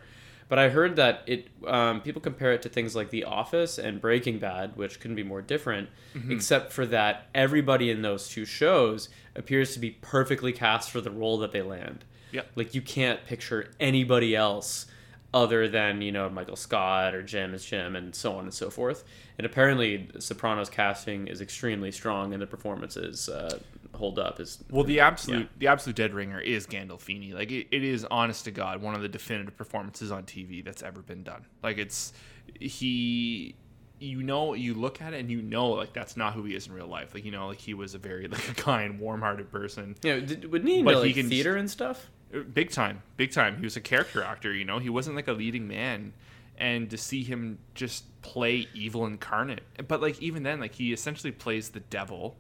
but 0.50 0.60
I 0.60 0.70
heard 0.70 0.96
that 0.98 1.24
it 1.26 1.48
um, 1.66 2.02
people 2.02 2.22
compare 2.22 2.54
it 2.54 2.62
to 2.62 2.70
things 2.70 2.96
like 2.96 3.10
The 3.10 3.24
Office 3.26 3.78
and 3.80 4.00
Breaking 4.00 4.40
Bad 4.40 4.76
which 4.78 5.00
couldn't 5.00 5.16
be 5.16 5.24
more 5.24 5.42
different 5.42 5.90
except 6.30 6.72
for 6.72 6.86
that 6.88 7.28
everybody 7.36 7.90
in 7.92 8.02
those 8.02 8.28
two 8.30 8.46
shows 8.46 9.10
appears 9.36 9.74
to 9.74 9.80
be 9.80 9.92
perfectly 9.92 10.52
cast 10.54 10.90
for 10.92 11.02
the 11.02 11.12
role 11.12 11.38
that 11.40 11.52
they 11.52 11.62
land. 11.62 12.04
Yep. 12.34 12.52
like 12.56 12.76
you 12.76 12.82
can't 12.82 13.26
picture 13.26 13.72
anybody 13.80 14.36
else 14.36 14.86
other 15.34 15.68
than 15.68 16.02
you 16.02 16.12
know 16.12 16.30
Michael 16.30 16.56
Scott 16.56 17.14
or 17.14 17.22
Jim 17.22 17.54
as 17.54 17.64
Jim 17.66 17.96
and 17.96 18.16
so 18.16 18.34
on 18.34 18.46
and 18.46 18.54
so 18.54 18.70
forth. 18.70 19.04
And 19.38 19.46
apparently, 19.46 20.10
Sopranos 20.20 20.70
casting 20.70 21.28
is 21.28 21.42
extremely 21.42 21.92
strong, 21.92 22.34
and 22.34 22.42
the 22.42 22.48
performances 22.48 23.30
uh, 23.30 23.60
hold 23.94 24.18
up. 24.20 24.40
Is 24.40 24.64
Well, 24.72 24.84
the 24.84 25.00
absolute 25.02 25.42
Yeah. 25.42 25.48
the 25.58 25.68
absolute 25.68 25.96
dead 25.96 26.14
ringer 26.14 26.40
is 26.40 26.66
Gandolfini. 26.66 27.34
Like 27.34 27.52
it, 27.52 27.68
it 27.72 27.84
is 27.84 28.06
honest 28.06 28.46
to 28.46 28.52
God 28.52 28.82
one 28.82 28.96
of 28.96 29.02
the 29.02 29.10
definitive 29.10 29.56
performances 29.58 30.12
on 30.12 30.24
TV 30.24 30.64
that's 30.64 30.82
ever 30.82 31.02
been 31.02 31.24
done. 31.24 31.46
Like 31.62 31.78
it's 31.78 32.14
he 32.60 33.56
you 34.00 34.22
know 34.22 34.54
you 34.54 34.74
look 34.76 35.02
at 35.02 35.14
it 35.14 35.20
and 35.20 35.30
you 35.32 35.42
know 35.42 35.70
like 35.70 35.92
that's 35.92 36.16
not 36.16 36.34
who 36.34 36.44
he 36.44 36.56
is 36.56 36.68
in 36.68 36.74
real 36.74 36.88
life. 36.88 37.14
Like 37.14 37.26
you 37.26 37.32
know 37.32 37.48
like 37.48 37.60
he 37.60 37.74
was 37.74 37.94
a 37.96 37.98
very 37.98 38.28
like 38.30 38.48
a 38.50 38.54
kind, 38.56 39.00
warm-hearted 39.00 39.52
person. 39.52 39.96
know, 40.04 40.20
did, 40.20 40.52
wouldn't 40.52 40.70
he 40.70 40.84
But 40.84 40.92
know 40.94 41.02
he 41.02 41.10
like 41.10 41.16
can- 41.16 41.30
theater 41.30 41.56
and 41.56 41.70
stuff? 41.70 42.10
Big 42.54 42.72
time, 42.72 43.04
big 43.16 43.32
time. 43.32 43.58
He 43.58 43.64
was 43.64 43.78
a 43.78 43.82
character 43.82 44.22
actor, 44.22 44.54
you 44.54 44.66
know. 44.66 44.80
He 44.80 44.90
wasn't 44.90 45.16
like 45.16 45.28
a 45.28 45.34
leading 45.34 45.68
man 45.68 46.14
and 46.58 46.90
to 46.90 46.98
see 46.98 47.24
him 47.24 47.60
just 47.76 48.22
play 48.22 48.68
evil 48.74 49.06
incarnate. 49.06 49.64
But 49.88 50.02
like 50.02 50.22
even 50.22 50.44
then 50.44 50.60
like 50.60 50.76
he 50.76 50.92
essentially 50.92 51.32
plays 51.32 51.70
the 51.70 51.80
devil 51.80 52.38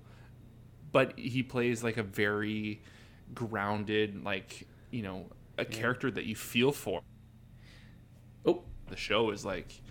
but 0.91 1.17
he 1.17 1.43
plays 1.43 1.83
like 1.83 1.97
a 1.97 2.03
very 2.03 2.81
grounded 3.33 4.23
like 4.23 4.65
you 4.91 5.03
know 5.03 5.25
a 5.57 5.65
character 5.65 6.09
that 6.09 6.25
you 6.25 6.35
feel 6.35 6.71
for 6.71 7.01
Oh, 8.45 8.63
the 8.87 8.95
show 8.95 9.31
is 9.31 9.45
like 9.45 9.81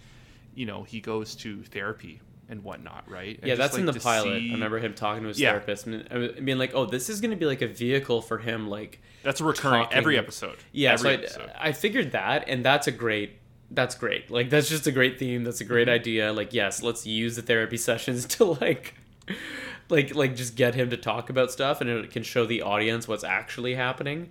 you 0.55 0.67
know 0.67 0.83
he 0.83 1.01
goes 1.01 1.35
to 1.37 1.63
therapy 1.65 2.21
and 2.49 2.63
whatnot 2.63 3.11
right 3.11 3.39
And 3.39 3.49
yeah, 3.49 3.55
that's 3.57 3.77
in 3.77 3.87
the 3.87 3.93
pilot. 3.95 4.39
see- 4.41 4.51
I 4.51 4.53
remember 4.55 4.79
him 4.79 4.95
talking 4.95 5.23
to 5.23 5.29
his 5.29 5.41
Yeah. 5.41 5.51
therapist 5.53 5.87
and 5.87 6.07
I 6.11 6.41
being 6.41 6.59
like, 6.59 6.73
"Oh, 6.75 6.87
this 6.87 7.09
is 7.11 7.21
going 7.21 7.33
to 7.33 7.37
be 7.37 7.47
like 7.47 7.63
a 7.63 7.67
vehicle 7.67 8.23
for 8.23 8.39
him." 8.39 8.69
Like, 8.69 9.01
that's 9.23 9.41
a 9.41 9.45
recurring 9.45 9.83
talking- 9.85 9.99
every 9.99 10.17
episode 10.19 10.57
yeah, 10.73 10.93
every 10.93 11.11
so 11.17 11.23
episode. 11.23 11.51
I, 11.59 11.69
I 11.69 11.73
figured 11.73 12.13
that, 12.13 12.49
and 12.49 12.65
that's 12.65 12.87
a 12.87 12.93
great. 12.93 13.39
That's 13.73 13.97
great. 13.97 14.31
Like, 14.31 14.49
that's 14.49 14.69
just 14.69 14.87
a 14.87 14.93
great 14.93 15.19
theme. 15.19 15.43
That's 15.43 15.61
a 15.61 15.65
great 15.65 15.89
Mm-hmm. 15.89 15.95
idea. 15.95 16.33
Like, 16.33 16.53
yes, 16.55 16.85
let's 16.85 17.05
use 17.05 17.35
the 17.35 17.43
therapy 17.43 17.77
sessions 17.89 18.25
to 18.37 18.45
like, 18.45 18.95
like, 19.89 20.15
like 20.15 20.37
just 20.37 20.55
get 20.55 20.77
him 20.77 20.91
to 20.91 20.97
talk 20.97 21.31
about 21.31 21.51
stuff, 21.51 21.81
and 21.81 21.91
it 21.91 22.11
can 22.13 22.23
show 22.23 22.47
the 22.47 22.63
audience 22.63 23.09
what's 23.09 23.25
actually 23.25 23.75
happening. 23.75 24.31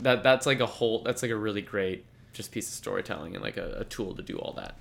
That 0.00 0.22
that's 0.22 0.44
like 0.44 0.60
a 0.60 0.66
whole. 0.66 1.02
That's 1.02 1.22
like 1.22 1.30
a 1.30 1.36
really 1.36 1.62
great 1.62 2.04
just 2.34 2.52
piece 2.52 2.68
of 2.68 2.74
storytelling 2.74 3.34
and 3.34 3.42
like 3.42 3.56
a, 3.56 3.76
a 3.80 3.84
tool 3.84 4.14
to 4.14 4.22
do 4.22 4.36
all 4.36 4.52
that. 4.58 4.74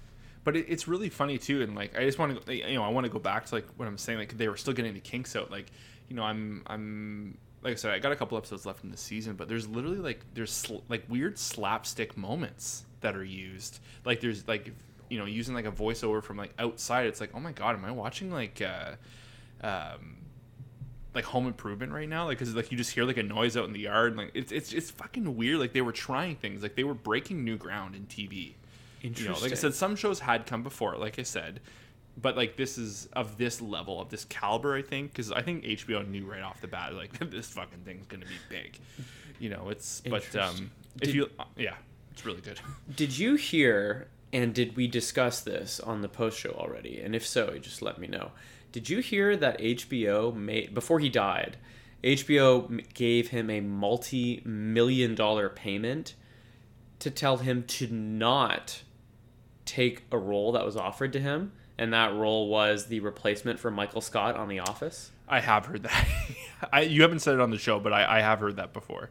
But 0.46 0.56
it, 0.56 0.66
it's 0.70 0.88
really 0.88 1.10
funny 1.10 1.38
too 1.38 1.62
and 1.62 1.76
like 1.76 1.98
i 1.98 2.06
just 2.06 2.18
want 2.18 2.46
to 2.46 2.56
you 2.56 2.76
know 2.76 2.84
i 2.84 2.88
want 2.88 3.04
to 3.06 3.12
go 3.12 3.20
back 3.20 3.46
to 3.46 3.56
like 3.56 3.68
what 3.76 3.88
i'm 3.88 3.98
saying 3.98 4.18
like 4.18 4.38
they 4.38 4.48
were 4.48 4.56
still 4.56 4.74
getting 4.74 4.94
the 4.94 5.00
kinks 5.02 5.36
out 5.36 5.52
like 5.52 5.70
you 6.08 6.16
know 6.16 6.24
i'm 6.24 6.64
i'm 6.68 7.38
like 7.62 7.74
i 7.74 7.76
said 7.76 7.92
i 7.92 8.00
got 8.00 8.14
a 8.14 8.16
couple 8.16 8.38
episodes 8.38 8.66
left 8.66 8.86
in 8.86 8.90
the 8.92 8.98
season 8.98 9.36
but 9.36 9.50
there's 9.50 9.68
literally 9.68 9.98
like 9.98 10.24
there's 10.34 10.54
sl- 10.54 10.84
like 10.88 11.04
weird 11.10 11.38
slapstick 11.38 12.16
moments 12.16 12.86
that 13.06 13.16
are 13.16 13.24
used. 13.24 13.80
Like 14.04 14.20
there's 14.20 14.48
like 14.48 14.74
you 15.10 15.20
know 15.20 15.26
using 15.26 15.54
like 15.54 15.66
a 15.66 15.72
voiceover 15.72 16.24
from 16.24 16.38
like 16.38 16.54
outside 16.58 17.06
it's 17.06 17.22
like 17.22 17.30
oh 17.36 17.40
my 17.40 17.52
god 17.52 17.76
am 17.76 17.86
i 17.86 17.92
watching 17.92 18.32
like 18.32 18.60
uh 18.62 18.96
um 19.62 20.18
like 21.14 21.24
home 21.24 21.48
improvement 21.48 21.94
right 21.94 22.10
now? 22.10 22.26
Like 22.26 22.40
because 22.40 22.54
like 22.56 22.72
you 22.72 22.78
just 22.78 22.92
hear 22.92 23.06
like 23.06 23.18
a 23.18 23.24
noise 23.24 23.56
out 23.56 23.66
in 23.66 23.74
the 23.74 23.80
yard 23.80 24.10
and 24.10 24.18
like 24.18 24.32
it's, 24.34 24.52
it's 24.52 24.74
it's 24.74 24.92
fucking 24.92 25.38
weird. 25.38 25.60
Like 25.60 25.72
they 25.72 25.82
were 25.82 25.94
trying 25.94 26.36
things. 26.36 26.62
Like 26.62 26.76
they 26.76 26.84
were 26.84 26.94
breaking 26.94 27.46
new 27.46 27.58
ground 27.58 27.96
in 27.96 28.06
tv 28.08 28.56
you 29.10 29.28
know, 29.28 29.38
like 29.42 29.52
I 29.52 29.56
said, 29.56 29.74
some 29.74 29.96
shows 29.96 30.20
had 30.20 30.46
come 30.46 30.64
before, 30.64 30.98
like 30.98 31.20
I 31.20 31.24
said, 31.24 31.60
but 32.22 32.36
like 32.36 32.56
this 32.56 32.78
is 32.78 33.08
of 33.14 33.38
this 33.38 33.62
level, 33.62 34.02
of 34.02 34.10
this 34.10 34.26
caliber, 34.26 34.76
I 34.76 34.82
think, 34.82 35.12
because 35.12 35.32
I 35.32 35.42
think 35.42 35.64
HBO 35.64 36.08
knew 36.08 36.26
right 36.26 36.42
off 36.42 36.62
the 36.62 36.68
bat, 36.68 36.94
like 36.94 37.18
this 37.32 37.50
fucking 37.50 37.80
thing's 37.86 38.08
gonna 38.08 38.26
be 38.26 38.38
big. 38.50 38.78
You 39.40 39.50
know, 39.50 39.70
it's 39.70 40.02
but 40.02 40.36
um, 40.36 40.72
if 41.02 41.08
Did- 41.08 41.16
you, 41.16 41.30
uh, 41.38 41.44
yeah, 41.58 41.76
it's 42.12 42.26
really 42.26 42.42
good. 42.42 42.60
Did 42.96 43.18
you 43.18 43.36
hear 43.36 44.08
and 44.34 44.54
did 44.54 44.76
we 44.76 44.88
discuss 44.88 45.40
this 45.42 45.80
on 45.80 46.02
the 46.02 46.10
post 46.10 46.38
show 46.38 46.52
already? 46.52 47.00
And 47.00 47.16
if 47.16 47.26
so, 47.26 47.58
just 47.58 47.82
let 47.82 47.98
me 47.98 48.08
know. 48.08 48.32
Did 48.74 48.90
you 48.90 49.00
hear 49.00 49.38
that 49.38 49.60
HBO 49.60 50.36
made 50.36 50.74
before 50.74 51.00
he 51.00 51.08
died, 51.08 51.56
HBO 52.04 52.84
gave 52.94 53.30
him 53.30 53.50
a 53.50 53.62
multi-million 53.62 55.16
dollar 55.16 55.48
payment 55.48 56.16
to 57.00 57.10
tell 57.10 57.38
him 57.38 57.64
to 57.64 57.88
not 57.88 58.84
take 59.66 60.04
a 60.12 60.18
role 60.18 60.52
that 60.54 60.66
was 60.66 60.76
offered 60.78 61.14
to 61.14 61.20
him, 61.20 61.52
and 61.78 61.94
that 61.94 62.14
role 62.14 62.48
was 62.50 62.86
the 62.88 63.00
replacement 63.02 63.60
for 63.60 63.70
Michael 63.72 64.02
Scott 64.02 64.36
on 64.36 64.48
The 64.48 64.60
Office. 64.60 65.12
I 65.28 65.40
have 65.40 65.66
heard 65.66 65.84
that. 65.84 66.08
I 66.72 66.82
you 66.82 67.02
haven't 67.02 67.20
said 67.20 67.34
it 67.36 67.42
on 67.42 67.50
the 67.52 67.58
show, 67.58 67.80
but 67.80 67.92
I, 67.94 68.18
I 68.20 68.22
have 68.22 68.40
heard 68.40 68.58
that 68.58 68.74
before. 68.74 69.10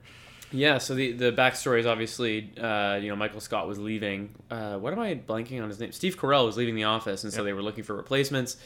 Yeah, 0.52 0.78
so 0.78 0.94
the 0.94 1.12
the 1.12 1.32
backstory 1.32 1.80
is 1.80 1.86
obviously, 1.86 2.52
uh, 2.60 2.94
you 3.02 3.08
know, 3.08 3.16
Michael 3.16 3.40
Scott 3.40 3.66
was 3.66 3.78
leaving. 3.78 4.34
Uh, 4.50 4.78
what 4.78 4.92
am 4.92 5.00
I 5.00 5.14
blanking 5.16 5.60
on 5.60 5.68
his 5.68 5.80
name? 5.80 5.90
Steve 5.90 6.16
Carell 6.16 6.46
was 6.46 6.56
leaving 6.56 6.76
the 6.76 6.84
office, 6.84 7.24
and 7.24 7.32
so 7.32 7.40
Yep. 7.40 7.44
they 7.46 7.52
were 7.52 7.62
looking 7.62 7.82
for 7.82 7.94
replacements. 7.96 8.56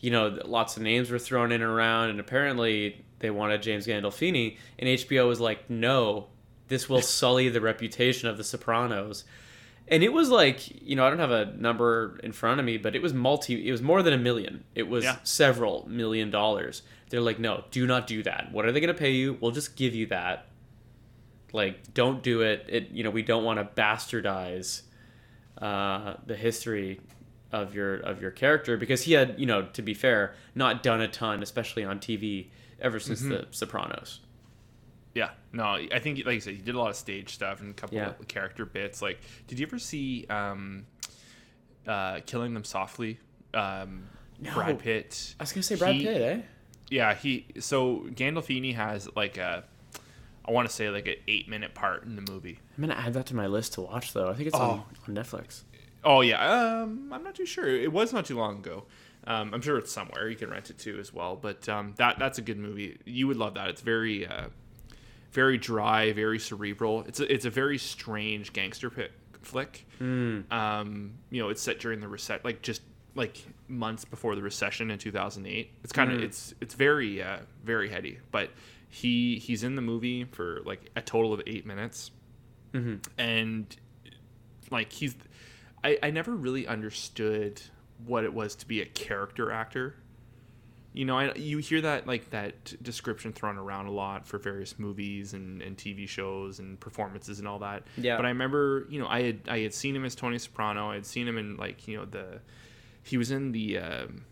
You 0.00 0.10
know, 0.10 0.36
lots 0.44 0.76
of 0.76 0.82
names 0.82 1.10
were 1.10 1.18
thrown 1.20 1.52
in 1.52 1.62
and 1.62 1.70
around, 1.70 2.10
and 2.10 2.18
apparently 2.20 3.04
they 3.20 3.30
wanted 3.30 3.62
James 3.62 3.86
Gandolfini, 3.86 4.56
and 4.78 4.88
HBO 4.88 5.28
was 5.28 5.38
like, 5.40 5.70
no, 5.70 6.26
this 6.68 6.88
will 6.88 7.00
sully 7.20 7.48
the 7.48 7.60
reputation 7.60 8.28
of 8.28 8.36
The 8.36 8.44
Sopranos. 8.44 9.24
And 9.88 10.02
it 10.02 10.12
was 10.12 10.30
like, 10.30 10.82
you 10.82 10.96
know, 10.96 11.06
I 11.06 11.10
don't 11.10 11.20
have 11.20 11.30
a 11.30 11.46
number 11.56 12.18
in 12.24 12.32
front 12.32 12.58
of 12.58 12.66
me, 12.66 12.76
but 12.76 12.96
it 12.96 13.02
was 13.02 13.14
multi, 13.14 13.68
it 13.68 13.70
was 13.70 13.82
more 13.82 14.02
than 14.02 14.12
a 14.12 14.18
million. 14.18 14.64
It 14.74 14.88
was 14.88 15.04
Yeah. 15.04 15.16
several 15.22 15.86
million 15.88 16.30
dollars. 16.30 16.82
They're 17.10 17.20
like, 17.20 17.38
no, 17.38 17.62
do 17.70 17.86
not 17.86 18.06
do 18.08 18.22
that. 18.24 18.50
What 18.50 18.66
are 18.66 18.72
they 18.72 18.80
going 18.80 18.92
to 18.92 18.98
pay 18.98 19.12
you? 19.12 19.38
We'll 19.40 19.52
just 19.52 19.76
give 19.76 19.94
you 19.94 20.06
that 20.06 20.46
like 21.52 21.94
don't 21.94 22.22
do 22.24 22.42
it 22.42 22.66
it 22.68 22.90
you 22.90 23.04
know 23.04 23.08
we 23.10 23.22
don't 23.22 23.44
want 23.44 23.58
to 23.60 23.80
bastardize 23.80 24.82
uh, 25.58 26.14
the 26.26 26.34
history 26.36 27.00
of 27.52 27.74
your 27.74 27.94
of 27.98 28.20
your 28.20 28.32
character 28.32 28.76
because 28.76 29.02
he 29.02 29.12
had 29.12 29.36
you 29.38 29.46
know 29.46 29.62
to 29.62 29.80
be 29.80 29.94
fair 29.94 30.34
not 30.56 30.82
done 30.82 31.00
a 31.00 31.06
ton 31.08 31.42
especially 31.44 31.84
on 31.84 31.98
tv 32.00 32.48
ever 32.80 32.98
since 32.98 33.20
Mm-hmm. 33.20 33.30
the 33.30 33.46
sopranos 33.52 34.20
Yeah, 35.16 35.30
no, 35.52 35.64
I 35.64 35.98
think 35.98 36.18
like 36.26 36.34
you 36.34 36.40
said, 36.40 36.54
he 36.54 36.60
did 36.60 36.74
a 36.74 36.78
lot 36.78 36.90
of 36.90 36.96
stage 36.96 37.32
stuff 37.32 37.60
and 37.60 37.70
a 37.70 37.74
couple 37.74 37.96
Yeah. 37.96 38.10
of 38.10 38.28
character 38.28 38.66
bits. 38.66 39.00
Like, 39.00 39.18
did 39.46 39.58
you 39.58 39.66
ever 39.66 39.78
see 39.78 40.26
um, 40.28 40.84
uh, 41.86 42.20
Killing 42.26 42.52
Them 42.54 42.64
Softly? 42.64 43.18
Um, 43.54 44.08
No. 44.38 44.52
Brad 44.52 44.78
Pitt. 44.78 45.34
i 45.40 45.42
was 45.42 45.52
gonna 45.52 45.62
say 45.62 45.76
brad 45.76 45.94
He- 45.94 46.04
pitt 46.04 46.20
eh 46.20 46.40
Yeah, 46.90 47.14
he. 47.14 47.46
So 47.60 48.00
Gandolfini 48.10 48.74
has 48.74 49.08
like 49.16 49.38
a, 49.38 49.64
I 50.44 50.50
want 50.52 50.68
to 50.68 50.74
say 50.74 50.90
like 50.90 51.06
an 51.08 51.14
eight 51.26 51.48
minute 51.48 51.72
part 51.74 52.04
in 52.04 52.16
the 52.16 52.30
movie. 52.30 52.58
i'm 52.76 52.82
gonna 52.86 53.00
add 53.00 53.14
that 53.14 53.24
to 53.26 53.34
my 53.34 53.46
list 53.46 53.72
to 53.74 53.80
watch 53.80 54.12
though 54.12 54.28
i 54.28 54.34
think 54.34 54.48
it's 54.48 54.54
on, 54.56 54.82
on 55.08 55.14
netflix 55.14 55.62
Oh 56.04 56.20
yeah, 56.20 56.38
um, 56.82 57.10
I'm 57.12 57.24
not 57.24 57.34
too 57.34 57.46
sure. 57.46 57.66
It 57.66 57.90
was 57.90 58.12
not 58.12 58.26
too 58.26 58.36
long 58.38 58.58
ago. 58.58 58.84
Um, 59.26 59.52
I'm 59.52 59.60
sure 59.60 59.76
it's 59.76 59.90
somewhere. 59.90 60.28
You 60.28 60.36
can 60.36 60.50
rent 60.50 60.70
it 60.70 60.78
too 60.78 61.00
as 61.00 61.12
well. 61.12 61.34
But 61.34 61.68
um, 61.68 61.94
that 61.96 62.20
that's 62.20 62.38
a 62.38 62.42
good 62.42 62.58
movie. 62.58 62.96
You 63.04 63.26
would 63.26 63.36
love 63.38 63.54
that. 63.54 63.70
It's 63.70 63.80
very, 63.80 64.24
uh, 64.24 64.50
very 65.36 65.58
dry, 65.58 66.14
very 66.14 66.38
cerebral. 66.38 67.04
It's 67.06 67.20
a, 67.20 67.30
it's 67.30 67.44
a 67.44 67.50
very 67.50 67.76
strange 67.76 68.54
gangster 68.54 68.88
pi 68.88 69.08
flick. 69.42 69.86
Um, 70.50 71.12
you 71.30 71.42
know, 71.42 71.50
it's 71.50 71.60
set 71.60 71.78
during 71.78 72.00
the 72.00 72.08
reset, 72.08 72.42
like 72.42 72.62
just 72.62 72.80
like 73.14 73.36
months 73.68 74.04
before 74.06 74.34
the 74.34 74.42
recession 74.42 74.90
in 74.90 74.98
2008. 74.98 75.70
It's 75.84 75.92
kind 75.92 76.10
of 76.10 76.22
it's 76.24 76.54
it's 76.62 76.74
very 76.74 77.22
uh, 77.22 77.40
very 77.62 77.90
heady. 77.90 78.18
But 78.30 78.48
he 78.88 79.38
he's 79.38 79.62
in 79.62 79.76
the 79.76 79.82
movie 79.82 80.24
for 80.24 80.62
like 80.64 80.90
a 80.96 81.02
total 81.02 81.34
of 81.34 81.42
eight 81.46 81.66
minutes, 81.66 82.10
and 83.18 83.66
like 84.70 84.90
he's 84.90 85.14
I, 85.84 85.98
I 86.02 86.10
never 86.10 86.34
really 86.34 86.66
understood 86.66 87.60
what 88.06 88.24
it 88.24 88.32
was 88.32 88.54
to 88.56 88.66
be 88.66 88.80
a 88.80 88.86
character 88.86 89.52
actor 89.52 89.96
you 90.96 91.04
know 91.04 91.18
I, 91.18 91.34
you 91.34 91.58
hear 91.58 91.82
that 91.82 92.06
like 92.06 92.30
that 92.30 92.82
description 92.82 93.34
thrown 93.34 93.58
around 93.58 93.86
a 93.86 93.90
lot 93.90 94.26
for 94.26 94.38
various 94.38 94.78
movies 94.78 95.34
and, 95.34 95.60
and 95.60 95.76
tv 95.76 96.08
shows 96.08 96.58
and 96.58 96.80
performances 96.80 97.38
and 97.38 97.46
all 97.46 97.58
that. 97.58 97.82
Yeah. 97.98 98.16
but 98.16 98.24
i 98.24 98.28
remember 98.28 98.86
you 98.88 98.98
know 98.98 99.06
i 99.06 99.22
had 99.22 99.40
i 99.46 99.58
had 99.58 99.74
seen 99.74 99.94
him 99.94 100.06
as 100.06 100.14
tony 100.14 100.38
soprano. 100.38 100.90
I 100.90 100.94
had 100.94 101.04
seen 101.04 101.28
him 101.28 101.36
in 101.36 101.58
like 101.58 101.86
you 101.86 101.98
know 101.98 102.06
the 102.06 102.40
he 103.02 103.18
was 103.18 103.30
in 103.30 103.52
the 103.52 103.78
um, 103.78 104.24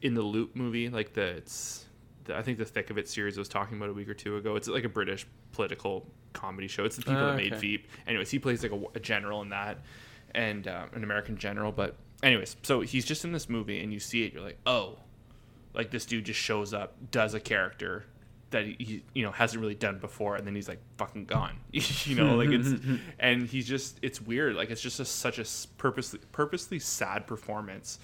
in 0.00 0.14
the 0.14 0.22
loop 0.22 0.54
movie 0.54 0.88
like 0.88 1.14
the 1.14 1.22
it's 1.22 1.84
the, 2.24 2.36
i 2.36 2.42
think 2.42 2.58
the 2.58 2.64
thick 2.64 2.90
of 2.90 2.96
it 2.96 3.08
series 3.08 3.36
I 3.36 3.40
was 3.40 3.48
talking 3.48 3.76
about 3.76 3.90
a 3.90 3.92
week 3.92 4.08
or 4.08 4.14
two 4.14 4.36
ago. 4.36 4.54
It's 4.54 4.68
like 4.68 4.84
a 4.84 4.88
british 4.88 5.26
political 5.50 6.06
comedy 6.32 6.68
show. 6.68 6.84
It's 6.84 6.94
the 6.94 7.02
people 7.02 7.26
that 7.26 7.36
made 7.36 7.54
okay. 7.54 7.60
veep. 7.60 7.88
Anyways 8.06 8.30
he 8.30 8.38
plays 8.38 8.62
like 8.62 8.70
a, 8.70 8.80
a 8.94 9.00
general 9.00 9.42
in 9.42 9.48
that 9.48 9.78
and 10.32 10.68
uh, 10.68 10.86
an 10.92 11.02
american 11.02 11.36
general. 11.38 11.72
But 11.72 11.96
anyways 12.22 12.54
so 12.62 12.82
he's 12.82 13.04
just 13.04 13.24
in 13.24 13.32
this 13.32 13.48
movie 13.48 13.82
and 13.82 13.92
you 13.92 13.98
see 13.98 14.24
it 14.24 14.32
you're 14.32 14.42
like 14.42 14.58
oh 14.64 14.98
like 15.74 15.90
this 15.90 16.06
dude 16.06 16.24
just 16.24 16.40
shows 16.40 16.72
up 16.74 16.94
does 17.10 17.34
a 17.34 17.40
character 17.40 18.04
that 18.50 18.64
he, 18.64 19.02
you 19.14 19.22
know 19.22 19.30
hasn't 19.30 19.60
really 19.60 19.74
done 19.74 19.98
before 19.98 20.34
and 20.36 20.46
then 20.46 20.54
he's 20.54 20.68
like 20.68 20.80
fucking 20.96 21.26
gone. 21.26 21.56
You 21.72 22.14
know 22.14 22.34
like 22.36 22.48
it's 22.50 22.70
and 23.18 23.42
he's 23.46 23.68
just 23.68 23.98
it's 24.02 24.20
weird. 24.20 24.56
Like 24.56 24.70
it's 24.70 24.80
just 24.80 25.00
a, 25.00 25.04
such 25.04 25.38
a 25.38 25.44
purposely 25.76 26.20
purposely 26.32 26.78
sad 26.78 27.26
performance. 27.26 27.98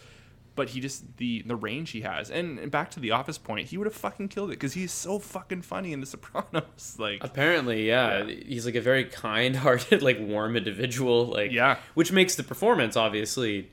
But 0.56 0.68
he 0.68 0.78
just 0.80 1.16
the 1.16 1.42
the 1.46 1.56
range 1.56 1.90
he 1.90 2.02
has. 2.02 2.30
And, 2.30 2.60
and 2.60 2.70
back 2.70 2.90
to 2.92 3.00
the 3.00 3.10
office 3.10 3.38
point 3.38 3.68
he 3.68 3.76
would 3.78 3.86
have 3.86 3.94
fucking 3.94 4.28
killed 4.28 4.50
it 4.50 4.60
because 4.60 4.74
he's 4.74 4.92
so 4.92 5.18
fucking 5.18 5.62
funny 5.62 5.92
in 5.92 6.00
the 6.00 6.06
sopranos. 6.06 6.94
Like 6.98 7.24
apparently 7.24 7.88
yeah, 7.88 8.24
he's 8.24 8.66
like 8.66 8.74
a 8.76 8.80
very 8.80 9.06
kind-hearted 9.06 10.02
like 10.02 10.18
warm 10.20 10.56
individual 10.56 11.26
like 11.26 11.50
Yeah. 11.52 11.78
which 11.94 12.12
makes 12.12 12.36
the 12.36 12.42
performance 12.44 12.96
obviously 12.96 13.70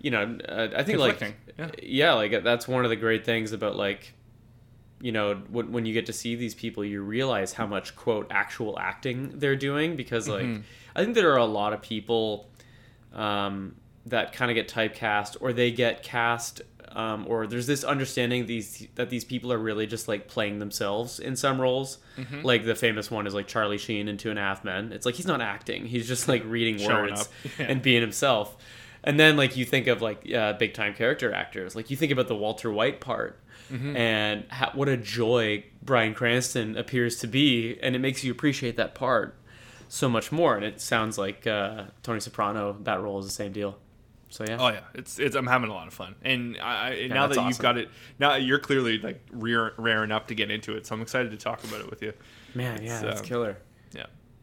you 0.00 0.10
know 0.10 0.38
uh, 0.48 0.68
i 0.76 0.82
think 0.82 0.98
like 0.98 1.20
yeah. 1.58 1.70
yeah 1.82 2.12
like 2.12 2.42
that's 2.44 2.68
one 2.68 2.84
of 2.84 2.90
the 2.90 2.96
great 2.96 3.24
things 3.24 3.52
about 3.52 3.76
like 3.76 4.12
you 5.00 5.12
know 5.12 5.34
when, 5.50 5.72
when 5.72 5.86
you 5.86 5.92
get 5.94 6.06
to 6.06 6.12
see 6.12 6.34
these 6.34 6.54
people 6.54 6.84
you 6.84 7.00
realize 7.02 7.52
how 7.52 7.66
much 7.66 7.94
quote 7.96 8.26
actual 8.30 8.78
acting 8.78 9.30
they're 9.34 9.56
doing 9.56 9.96
because 9.96 10.28
like 10.28 10.44
Mm-hmm. 10.44 10.60
i 10.96 11.02
think 11.02 11.14
there 11.14 11.32
are 11.32 11.38
a 11.38 11.44
lot 11.44 11.72
of 11.72 11.82
people 11.82 12.48
um, 13.12 13.74
that 14.06 14.32
kind 14.32 14.50
of 14.50 14.54
get 14.54 14.68
typecast 14.68 15.36
or 15.40 15.52
they 15.52 15.70
get 15.70 16.02
cast 16.02 16.62
um, 16.92 17.26
or 17.28 17.46
there's 17.46 17.66
this 17.66 17.84
understanding 17.84 18.46
these 18.46 18.86
that 18.94 19.10
these 19.10 19.24
people 19.24 19.52
are 19.52 19.58
really 19.58 19.86
just 19.86 20.08
like 20.08 20.26
playing 20.26 20.58
themselves 20.58 21.18
in 21.20 21.36
some 21.36 21.60
roles 21.60 21.98
Mm-hmm. 22.16 22.40
like 22.42 22.64
the 22.64 22.74
famous 22.74 23.12
one 23.12 23.28
is 23.28 23.34
like 23.34 23.46
charlie 23.46 23.78
sheen 23.78 24.08
in 24.08 24.16
two 24.16 24.30
and 24.30 24.38
a 24.40 24.42
half 24.42 24.64
men 24.64 24.92
it's 24.92 25.06
like 25.06 25.14
he's 25.14 25.26
not 25.26 25.40
acting 25.40 25.86
he's 25.86 26.08
just 26.08 26.26
like 26.26 26.42
reading 26.44 26.84
words. 26.84 27.28
Yeah. 27.58 27.66
and 27.68 27.80
being 27.80 28.00
himself 28.00 28.56
and 29.08 29.18
then 29.18 29.36
like 29.36 29.56
you 29.56 29.64
think 29.64 29.86
of 29.88 30.00
like 30.02 30.30
uh, 30.32 30.52
big 30.52 30.74
time 30.74 30.94
character 30.94 31.32
actors. 31.32 31.74
Like 31.74 31.90
you 31.90 31.96
think 31.96 32.12
about 32.12 32.28
the 32.28 32.36
walter 32.36 32.70
white 32.70 33.00
part. 33.00 33.40
Mm-hmm. 33.70 33.96
and 33.96 34.44
ha- 34.50 34.70
what 34.74 34.88
a 34.88 34.96
joy 34.96 35.62
bryan 35.82 36.14
cranston 36.14 36.74
appears 36.78 37.18
to 37.18 37.26
be. 37.26 37.78
And 37.82 37.94
it 37.94 37.98
makes 37.98 38.24
you 38.24 38.32
appreciate 38.32 38.76
that 38.78 38.94
part 38.94 39.34
so 39.88 40.08
much 40.08 40.32
more. 40.32 40.56
And 40.56 40.64
it 40.64 40.80
sounds 40.80 41.18
like 41.18 41.46
uh, 41.46 41.84
tony 42.02 42.20
soprano 42.20 42.76
that 42.84 43.02
role 43.02 43.18
is 43.18 43.26
the 43.26 43.32
same 43.32 43.52
deal. 43.52 43.76
So 44.30 44.44
yeah. 44.48 44.56
Oh 44.58 44.68
yeah, 44.68 44.80
it's 44.94 45.18
it's 45.18 45.34
I'm 45.36 45.46
having 45.46 45.70
a 45.70 45.74
lot 45.74 45.86
of 45.86 45.94
fun, 45.94 46.14
and 46.22 46.58
I, 46.60 47.04
I 47.04 47.06
now 47.08 47.26
that 47.26 47.36
you've 47.36 47.46
awesome. 47.46 47.62
got 47.62 47.78
it, 47.78 47.88
now 48.18 48.34
you're 48.36 48.58
clearly 48.58 48.98
like 48.98 49.20
rear, 49.32 49.72
raring 49.78 50.12
up 50.12 50.28
to 50.28 50.34
get 50.34 50.50
into 50.50 50.76
it, 50.76 50.86
so 50.86 50.94
I'm 50.94 51.00
excited 51.02 51.30
to 51.30 51.38
talk 51.38 51.64
about 51.64 51.80
it 51.80 51.88
with 51.90 52.02
you. 52.02 52.12
man 52.54 52.82
yeah 52.82 53.02
It's, 53.04 53.20
um, 53.20 53.26
killer. 53.26 53.50
Yeah, 53.50 53.54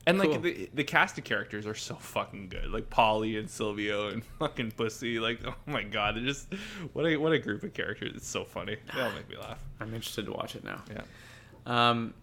and 0.07 0.19
Cool. 0.21 0.31
like 0.31 0.41
the 0.41 0.69
the 0.73 0.83
cast 0.83 1.17
of 1.17 1.23
characters 1.23 1.65
are 1.65 1.73
so 1.75 1.95
fucking 1.95 2.49
good, 2.49 2.69
like 2.71 2.89
Paulie 2.89 3.37
and 3.39 3.49
Silvio 3.49 4.09
and 4.09 4.23
fucking 4.39 4.71
Pussy. 4.71 5.19
Like 5.19 5.39
oh 5.45 5.55
my 5.65 5.83
god, 5.83 6.15
they're 6.15 6.23
just 6.23 6.53
what 6.93 7.05
a 7.05 7.17
what 7.17 7.31
a 7.31 7.39
group 7.39 7.63
of 7.63 7.73
characters. 7.73 8.13
It's 8.15 8.27
so 8.27 8.43
funny. 8.45 8.77
They 8.93 9.01
all 9.01 9.11
make 9.11 9.29
me 9.29 9.37
laugh. 9.37 9.59
i'm 9.79 9.93
interested 9.93 10.25
to 10.27 10.31
watch 10.31 10.55
it 10.55 10.63
now 10.63 10.81
Yeah. 10.89 11.01
Um, 11.65 12.13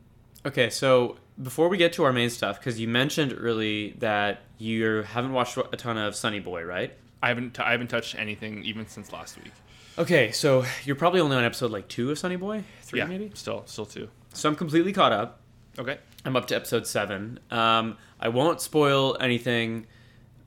okay, 0.47 0.71
so 0.71 1.17
before 1.43 1.69
we 1.69 1.77
get 1.77 1.93
to 1.95 2.05
our 2.05 2.13
main 2.13 2.31
stuff, 2.31 2.59
because 2.61 2.79
you 2.79 2.87
mentioned 2.89 3.35
early 3.37 3.93
that 3.99 4.43
you 4.59 5.03
haven't 5.03 5.33
watched 5.33 5.57
a 5.57 5.77
ton 5.77 5.99
of 5.99 6.15
Sunny 6.15 6.39
Boy, 6.41 6.63
right? 6.65 6.93
I 7.23 7.29
haven't 7.29 7.55
t- 7.55 7.63
I 7.63 7.73
haven't 7.73 7.89
touched 7.89 8.15
anything 8.17 8.65
even 8.65 8.87
since 8.87 9.13
last 9.13 9.37
week. 9.43 9.53
Okay, 9.99 10.31
so 10.33 10.65
you're 10.85 10.97
probably 10.97 11.21
only 11.21 11.37
on 11.37 11.45
episode 11.45 11.71
like 11.71 11.87
two 11.89 12.11
of 12.11 12.19
Sunny 12.19 12.37
Boy, 12.37 12.65
three 12.83 13.01
yeah, 13.01 13.07
maybe. 13.07 13.31
still 13.35 13.65
still 13.67 13.87
two. 13.87 14.09
So 14.35 14.49
I'm 14.49 14.55
completely 14.57 14.93
caught 14.93 15.13
up. 15.13 15.41
Okay. 15.79 15.99
I'm 16.25 16.37
up 16.37 16.47
to 16.49 16.57
episode 16.57 16.87
seven. 16.87 17.41
Um, 17.51 17.97
I 18.21 18.29
won't 18.29 18.61
spoil 18.61 19.17
anything. 19.21 19.87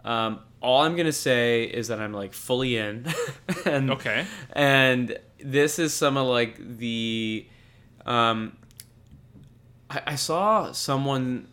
Um, 0.04 0.40
all 0.62 0.84
I'm 0.84 0.96
gonna 0.96 1.12
say 1.12 1.64
is 1.64 1.88
that 1.90 2.00
I'm 2.00 2.14
like 2.14 2.34
fully 2.34 2.78
in. 2.78 3.06
and, 3.66 3.92
Okay. 3.92 4.26
And 4.54 5.18
this 5.40 5.80
is 5.80 5.94
some 5.94 6.18
of 6.18 6.28
like 6.28 6.78
the. 6.78 7.48
Um, 8.06 8.58
I, 9.90 10.02
I 10.08 10.16
saw 10.16 10.72
someone. 10.72 11.48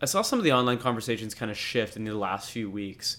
I 0.00 0.06
saw 0.06 0.22
some 0.22 0.38
of 0.38 0.44
the 0.44 0.52
online 0.52 0.78
conversations 0.78 1.34
kind 1.34 1.50
of 1.50 1.56
shift 1.56 1.96
in 1.96 2.04
the 2.04 2.14
last 2.14 2.50
few 2.50 2.70
weeks, 2.70 3.16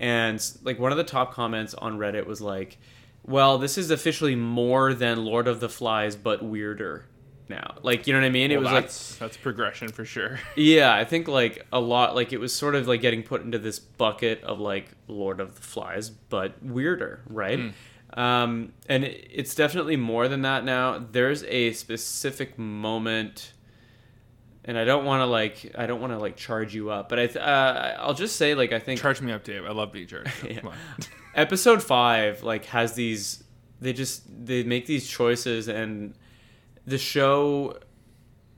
and 0.00 0.44
like 0.64 0.78
one 0.80 0.90
of 0.90 0.98
the 0.98 1.04
top 1.04 1.32
comments 1.32 1.74
on 1.74 1.98
Reddit 1.98 2.26
was 2.26 2.40
like, 2.40 2.78
"Well, 3.24 3.58
this 3.58 3.78
is 3.78 3.90
officially 3.92 4.34
more 4.34 4.92
than 4.92 5.24
Lord 5.24 5.46
of 5.46 5.60
the 5.60 5.68
Flies, 5.68 6.16
but 6.16 6.42
weirder." 6.44 7.06
Now, 7.48 7.74
like 7.82 8.06
you 8.06 8.12
know 8.14 8.20
what 8.20 8.26
I 8.26 8.30
mean? 8.30 8.50
it 8.50 8.56
Well, 8.56 8.64
was 8.64 8.72
like 8.72 8.84
that's 8.84 9.16
that's 9.16 9.36
progression 9.36 9.88
for 9.88 10.04
sure. 10.04 10.40
yeah, 10.56 10.94
I 10.94 11.04
think 11.04 11.28
like 11.28 11.66
a 11.72 11.80
lot 11.80 12.14
like 12.14 12.32
it 12.32 12.38
was 12.40 12.54
sort 12.54 12.74
of 12.74 12.88
like 12.88 13.00
getting 13.02 13.22
put 13.22 13.42
into 13.42 13.58
this 13.58 13.78
bucket 13.78 14.42
of 14.44 14.60
like 14.60 14.90
Lord 15.08 15.40
of 15.40 15.54
the 15.54 15.60
Flies, 15.60 16.08
but 16.08 16.62
weirder, 16.62 17.20
right? 17.28 17.74
Um, 18.14 18.72
and 18.88 19.04
it, 19.04 19.28
it's 19.30 19.54
definitely 19.54 19.96
more 19.96 20.28
than 20.28 20.42
that 20.42 20.64
now. 20.64 20.98
There's 21.10 21.42
a 21.44 21.72
specific 21.72 22.58
moment, 22.58 23.52
and 24.64 24.78
I 24.78 24.84
don't 24.84 25.04
want 25.04 25.20
to 25.20 25.26
like 25.26 25.72
I 25.76 25.86
don't 25.86 26.00
want 26.00 26.12
to 26.14 26.18
like 26.18 26.36
charge 26.36 26.74
you 26.74 26.90
up, 26.90 27.08
but 27.10 27.18
I 27.18 27.26
th- 27.26 27.36
uh, 27.36 27.96
I'll 27.98 28.14
just 28.14 28.36
say 28.36 28.54
like 28.54 28.72
I 28.72 28.78
think 28.78 29.00
Charge 29.00 29.20
me 29.20 29.32
up, 29.32 29.44
Dave. 29.44 29.66
I 29.66 29.72
love 29.72 29.92
being 29.92 30.06
charged. 30.08 30.30
Yeah. 30.48 30.60
Episode 31.34 31.82
five 31.82 32.42
like 32.42 32.64
has 32.66 32.94
these 32.94 33.44
they 33.80 33.92
just 33.92 34.22
they 34.46 34.62
make 34.62 34.86
these 34.86 35.06
choices 35.06 35.68
and 35.68 36.14
the 36.86 36.98
show 36.98 37.78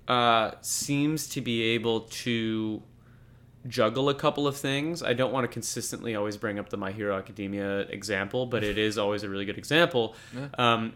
uh 0.08 0.52
seems 0.60 1.28
to 1.28 1.40
be 1.40 1.62
able 1.62 2.00
to 2.02 2.82
juggle 3.68 4.08
a 4.08 4.14
couple 4.14 4.46
of 4.46 4.56
things 4.56 5.02
i 5.02 5.12
don't 5.12 5.32
want 5.32 5.42
to 5.44 5.48
consistently 5.48 6.14
always 6.14 6.36
bring 6.36 6.58
up 6.58 6.68
the 6.68 6.76
my 6.76 6.92
hero 6.92 7.16
academia 7.16 7.80
example 7.80 8.46
but 8.46 8.62
it 8.62 8.78
is 8.78 8.96
always 8.98 9.22
a 9.24 9.28
really 9.28 9.44
good 9.44 9.58
example 9.58 10.14
Yeah. 10.32 10.48
um 10.58 10.92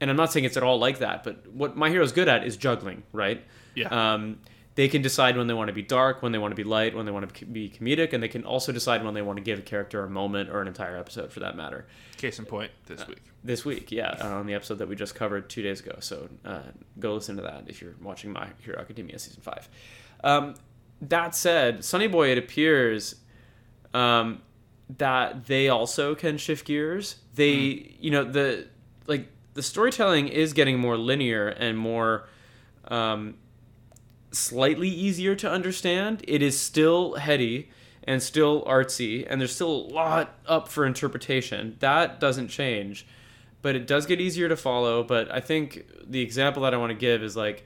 and 0.00 0.10
i'm 0.10 0.16
not 0.16 0.30
saying 0.30 0.44
it's 0.44 0.56
at 0.58 0.62
all 0.62 0.78
like 0.78 0.98
that 0.98 1.24
but 1.24 1.46
what 1.52 1.76
my 1.76 1.88
hero's 1.88 2.12
good 2.12 2.28
at 2.28 2.44
is 2.46 2.56
juggling 2.58 3.02
right 3.12 3.42
Yeah. 3.74 3.88
um, 4.14 4.38
they 4.80 4.88
can 4.88 5.02
decide 5.02 5.36
when 5.36 5.46
they 5.46 5.52
want 5.52 5.68
to 5.68 5.74
be 5.74 5.82
dark, 5.82 6.22
when 6.22 6.32
they 6.32 6.38
want 6.38 6.52
to 6.52 6.56
be 6.56 6.64
light, 6.64 6.94
when 6.94 7.04
they 7.04 7.12
want 7.12 7.34
to 7.34 7.44
be 7.44 7.68
comedic, 7.68 8.14
and 8.14 8.22
they 8.22 8.28
can 8.28 8.44
also 8.44 8.72
decide 8.72 9.04
when 9.04 9.12
they 9.12 9.20
want 9.20 9.36
to 9.36 9.42
give 9.42 9.58
a 9.58 9.62
character 9.62 10.02
a 10.02 10.08
moment 10.08 10.48
or 10.48 10.62
an 10.62 10.68
entire 10.68 10.96
episode 10.96 11.30
for 11.30 11.40
that 11.40 11.54
matter. 11.54 11.86
Case 12.16 12.38
in 12.38 12.46
point, 12.46 12.70
this 12.86 13.06
week. 13.06 13.20
This 13.44 13.62
week, 13.62 13.92
yeah, 13.92 14.16
on 14.22 14.46
the 14.46 14.54
episode 14.54 14.78
that 14.78 14.88
we 14.88 14.96
just 14.96 15.14
covered 15.14 15.50
two 15.50 15.60
days 15.60 15.80
ago. 15.80 15.96
So 16.00 16.30
uh, 16.46 16.62
go 16.98 17.12
listen 17.12 17.36
to 17.36 17.42
that 17.42 17.64
if 17.66 17.82
you're 17.82 17.94
watching 18.00 18.32
My 18.32 18.48
Hero 18.64 18.80
Academia 18.80 19.18
season 19.18 19.42
five. 19.42 19.68
Um, 20.24 20.54
that 21.02 21.34
said, 21.34 21.84
Sunny 21.84 22.06
Boy, 22.06 22.30
it 22.30 22.38
appears 22.38 23.16
um, 23.92 24.40
that 24.96 25.44
they 25.44 25.68
also 25.68 26.14
can 26.14 26.38
shift 26.38 26.64
gears. 26.64 27.16
They, 27.34 27.96
you 28.00 28.10
know, 28.10 28.24
the 28.24 28.66
like 29.06 29.28
the 29.52 29.62
storytelling 29.62 30.28
is 30.28 30.54
getting 30.54 30.78
more 30.78 30.96
linear 30.96 31.48
and 31.48 31.76
more 31.76 32.30
um, 32.88 33.34
slightly 34.32 34.88
easier 34.88 35.34
to 35.36 35.50
understand. 35.50 36.24
It 36.26 36.42
is 36.42 36.58
still 36.58 37.14
heady 37.14 37.70
and 38.04 38.22
still 38.22 38.64
artsy, 38.64 39.26
and 39.28 39.40
there's 39.40 39.54
still 39.54 39.70
a 39.70 39.86
lot 39.92 40.34
up 40.46 40.68
for 40.68 40.86
interpretation. 40.86 41.76
That 41.80 42.18
doesn't 42.18 42.48
change, 42.48 43.06
but 43.62 43.76
it 43.76 43.86
does 43.86 44.06
get 44.06 44.20
easier 44.20 44.48
to 44.48 44.56
follow. 44.56 45.02
But 45.02 45.30
I 45.30 45.40
think 45.40 45.86
the 46.06 46.20
example 46.20 46.62
that 46.62 46.74
I 46.74 46.76
want 46.76 46.90
to 46.90 46.98
give 46.98 47.22
is 47.22 47.36
like 47.36 47.64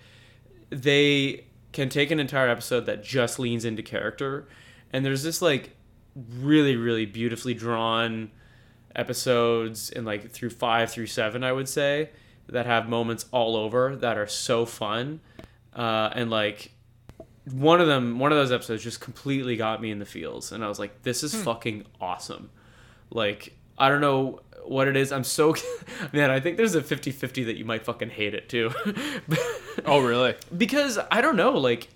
they 0.71 1.47
can 1.73 1.89
take 1.89 2.11
an 2.11 2.21
entire 2.21 2.49
episode 2.49 2.87
that 2.87 3.05
just 3.05 3.39
leans 3.39 3.65
into 3.65 3.83
character, 3.83 4.49
and 4.93 5.05
there's 5.05 5.23
this 5.23 5.41
like 5.41 5.77
really, 6.15 6.77
really 6.77 7.07
beautifully 7.07 7.55
drawn 7.55 8.31
episodes 8.95 9.91
in 9.91 10.05
like 10.05 10.31
through 10.31 10.51
five 10.51 10.91
through 10.91 11.07
seven, 11.07 11.43
I 11.43 11.53
would 11.53 11.69
say, 11.69 12.11
that 12.49 12.67
have 12.67 12.89
moments 12.89 13.27
all 13.33 13.57
over 13.57 13.97
that 13.97 14.17
are 14.17 14.27
so 14.27 14.67
fun 14.67 15.21
uh, 15.75 16.11
and 16.15 16.31
like 16.31 16.73
one 17.53 17.81
of 17.81 17.87
them 17.87 18.19
one 18.19 18.33
of 18.33 18.39
those 18.39 18.53
episodes 18.53 18.83
just 18.83 19.01
completely 19.01 19.57
got 19.57 19.81
me 19.83 19.91
in 19.91 19.99
the 19.99 20.07
feels 20.07 20.51
and 20.51 20.65
i 20.65 20.69
was 20.69 20.79
like 20.79 21.03
this 21.03 21.23
is 21.23 21.35
fucking 21.35 21.85
awesome. 22.01 22.51
Like 23.11 23.55
i 23.77 23.89
don't 23.89 24.01
know 24.01 24.41
what 24.65 24.89
it 24.89 24.97
is. 24.97 25.13
I'm 25.13 25.25
so 25.25 25.55
man 26.13 26.31
i 26.31 26.41
think 26.41 26.57
there's 26.57 26.75
a 26.75 26.81
50-50 26.81 27.47
that 27.47 27.57
you 27.57 27.65
might 27.65 27.85
fucking 27.85 28.11
hate 28.11 28.35
it 28.35 28.49
too. 28.49 28.71
Oh, 29.87 30.01
really? 30.01 30.37
because 30.57 30.99
i 31.11 31.21
don't 31.21 31.37
know 31.37 31.51
like 31.51 31.89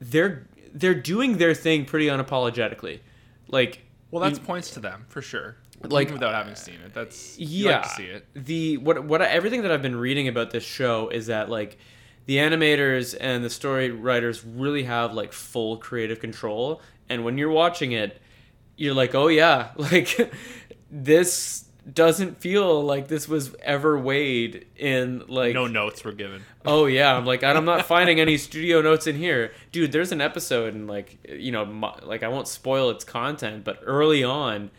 they're 0.00 0.46
they're 0.72 0.94
doing 0.94 1.38
their 1.38 1.54
thing 1.54 1.84
pretty 1.84 2.06
unapologetically. 2.06 3.00
Like 3.48 3.82
Well, 4.10 4.22
that's 4.22 4.38
points 4.38 4.70
to 4.72 4.80
them 4.80 5.04
for 5.08 5.22
sure. 5.22 5.56
Like, 5.82 6.08
Even 6.08 6.14
without 6.14 6.34
having 6.34 6.54
seen 6.56 6.76
it, 6.84 6.92
that's 6.92 7.38
you 7.38 7.66
yeah. 7.68 7.80
like 7.80 7.90
see 7.92 8.04
it. 8.04 8.26
the 8.34 8.76
what 8.78 9.04
what 9.04 9.22
I, 9.22 9.26
everything 9.26 9.62
that 9.62 9.72
i've 9.72 9.80
been 9.80 9.96
reading 9.96 10.28
about 10.28 10.50
this 10.50 10.64
show 10.64 11.08
is 11.08 11.26
that 11.28 11.48
like 11.48 11.78
the 12.26 12.36
animators 12.36 13.16
and 13.18 13.44
the 13.44 13.50
story 13.50 13.90
writers 13.90 14.44
really 14.44 14.84
have 14.84 15.12
like 15.12 15.32
full 15.32 15.76
creative 15.76 16.20
control 16.20 16.80
and 17.08 17.24
when 17.24 17.38
you're 17.38 17.50
watching 17.50 17.92
it 17.92 18.20
you're 18.76 18.94
like 18.94 19.14
oh 19.14 19.28
yeah 19.28 19.70
like 19.76 20.32
this 20.90 21.64
doesn't 21.92 22.40
feel 22.40 22.82
like 22.82 23.08
this 23.08 23.28
was 23.28 23.54
ever 23.62 23.98
weighed 23.98 24.66
in 24.76 25.24
like 25.28 25.54
No 25.54 25.66
notes 25.66 26.04
were 26.04 26.12
given. 26.12 26.42
Oh 26.64 26.86
yeah, 26.86 27.16
I'm 27.16 27.24
like 27.24 27.42
I'm 27.42 27.64
not 27.64 27.86
finding 27.86 28.20
any 28.20 28.36
studio 28.36 28.82
notes 28.82 29.06
in 29.06 29.16
here, 29.16 29.52
dude. 29.72 29.92
There's 29.92 30.12
an 30.12 30.20
episode 30.20 30.74
and 30.74 30.86
like 30.86 31.18
you 31.28 31.52
know 31.52 31.64
mo- 31.64 31.98
like 32.02 32.22
I 32.22 32.28
won't 32.28 32.48
spoil 32.48 32.90
its 32.90 33.04
content, 33.04 33.64
but 33.64 33.80
early 33.82 34.22
on, 34.22 34.70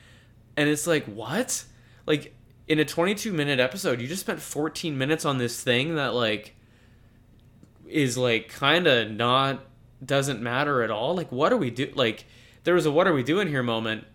and 0.56 0.70
it's 0.70 0.88
like 0.88 1.06
what? 1.06 1.63
Like 2.06 2.34
in 2.68 2.80
a 2.80 2.86
22 2.86 3.34
minute 3.34 3.60
episode, 3.60 4.00
you 4.00 4.08
just 4.08 4.22
spent 4.22 4.39
14 4.39 4.98
minutes 4.98 5.26
on 5.26 5.38
this 5.38 5.62
thing 5.62 5.96
that 5.96 6.13
like 6.13 6.56
is 7.92 8.18
like 8.18 8.50
kind 8.50 8.88
of 8.88 9.12
not 9.12 9.64
doesn't 10.04 10.42
matter 10.42 10.82
at 10.82 10.92
all. 10.92 11.16
Like 11.16 11.32
what 11.32 11.54
are 11.54 11.58
we 11.58 11.70
do? 11.70 11.92
Like 11.96 12.26
there 12.64 12.74
was 12.74 12.86
a 12.86 12.92
what 12.92 13.08
are 13.08 13.14
we 13.14 13.24
doing 13.24 13.48
here 13.48 13.64
moment, 13.64 14.06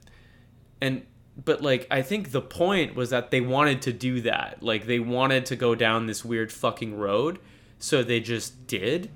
and 0.80 1.04
but 1.42 1.62
like 1.62 1.86
I 1.90 2.02
think 2.02 2.32
the 2.32 2.40
point 2.40 2.94
was 2.94 3.10
that 3.10 3.30
they 3.30 3.40
wanted 3.40 3.82
to 3.82 3.92
do 3.92 4.20
that. 4.22 4.62
Like 4.62 4.86
they 4.86 4.98
wanted 4.98 5.46
to 5.46 5.56
go 5.56 5.74
down 5.74 6.06
this 6.06 6.24
weird 6.24 6.52
fucking 6.52 6.96
road, 6.96 7.38
so 7.78 8.02
they 8.02 8.20
just 8.20 8.66
did. 8.66 9.10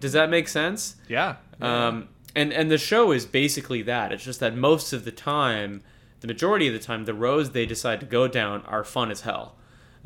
Does 0.00 0.12
that 0.12 0.30
make 0.30 0.46
sense? 0.48 0.96
Yeah. 1.08 1.36
Um, 1.60 2.08
and 2.34 2.52
and 2.52 2.70
the 2.70 2.78
show 2.78 3.12
is 3.12 3.26
basically 3.26 3.82
that. 3.82 4.12
It's 4.12 4.24
just 4.24 4.40
that 4.40 4.56
most 4.56 4.92
of 4.92 5.04
the 5.04 5.12
time, 5.12 5.82
the 6.20 6.26
majority 6.26 6.66
of 6.68 6.72
the 6.72 6.80
time, 6.80 7.04
the 7.04 7.14
roads 7.14 7.50
they 7.50 7.66
decide 7.66 8.00
to 8.00 8.06
go 8.06 8.28
down 8.28 8.62
are 8.62 8.84
fun 8.84 9.10
as 9.10 9.22
hell, 9.22 9.56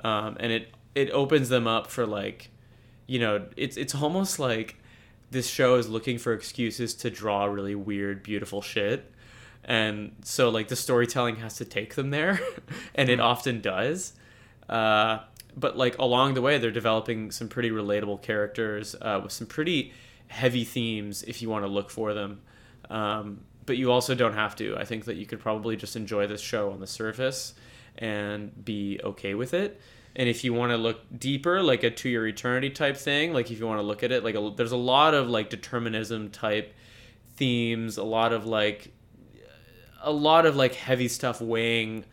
um, 0.04 0.36
and 0.40 0.52
it 0.52 0.72
it 0.94 1.10
opens 1.10 1.48
them 1.48 1.66
up 1.66 1.88
for 1.88 2.06
like, 2.06 2.50
you 3.08 3.18
know, 3.18 3.46
it's 3.56 3.76
it's 3.76 3.94
almost 3.94 4.38
like 4.38 4.76
this 5.32 5.48
show 5.48 5.74
is 5.74 5.88
looking 5.88 6.18
for 6.18 6.32
excuses 6.32 6.94
to 6.94 7.10
draw 7.10 7.46
really 7.46 7.74
weird, 7.74 8.22
beautiful 8.22 8.62
shit, 8.62 9.10
and 9.64 10.14
so 10.22 10.50
like 10.50 10.68
the 10.68 10.76
storytelling 10.76 11.36
has 11.36 11.56
to 11.56 11.64
take 11.64 11.96
them 11.96 12.10
there, 12.10 12.38
and 12.94 13.08
it 13.08 13.18
often 13.18 13.60
does. 13.60 14.12
Uh, 14.68 15.18
but 15.56 15.76
like 15.76 15.98
along 15.98 16.34
the 16.34 16.42
way, 16.42 16.58
they're 16.58 16.70
developing 16.70 17.30
some 17.30 17.48
pretty 17.48 17.70
relatable 17.70 18.22
characters 18.22 18.94
uh, 19.00 19.18
with 19.22 19.32
some 19.32 19.46
pretty 19.46 19.92
heavy 20.28 20.64
themes 20.64 21.22
if 21.22 21.40
you 21.42 21.48
want 21.48 21.64
to 21.64 21.68
look 21.68 21.90
for 21.90 22.14
them. 22.14 22.42
Um, 22.90 23.40
but 23.64 23.78
you 23.78 23.90
also 23.90 24.14
don't 24.14 24.34
have 24.34 24.54
to. 24.56 24.76
I 24.76 24.84
think 24.84 25.06
that 25.06 25.16
you 25.16 25.26
could 25.26 25.40
probably 25.40 25.76
just 25.76 25.96
enjoy 25.96 26.26
this 26.26 26.40
show 26.40 26.70
on 26.70 26.80
the 26.80 26.86
surface 26.86 27.54
and 27.96 28.64
be 28.64 29.00
okay 29.02 29.34
with 29.34 29.54
it. 29.54 29.80
And 30.18 30.28
if 30.28 30.42
you 30.44 30.52
want 30.52 30.72
to 30.72 30.76
look 30.76 31.00
deeper, 31.16 31.62
like 31.62 31.84
a 31.84 31.90
to 31.90 32.08
your 32.08 32.26
eternity 32.26 32.70
type 32.70 32.96
thing, 32.96 33.32
like 33.32 33.50
if 33.50 33.58
you 33.58 33.66
want 33.66 33.78
to 33.78 33.86
look 33.86 34.02
at 34.02 34.10
it, 34.12 34.24
like 34.24 34.34
a, 34.34 34.52
there's 34.56 34.72
a 34.72 34.76
lot 34.76 35.14
of 35.14 35.30
like 35.30 35.48
determinism 35.48 36.30
type 36.30 36.74
themes, 37.36 37.96
a 37.96 38.02
lot 38.04 38.32
of 38.32 38.44
like 38.44 38.92
a 40.02 40.10
lot 40.12 40.44
of 40.44 40.56
like 40.56 40.74
heavy 40.74 41.08
stuff 41.08 41.40
weighing 41.40 42.04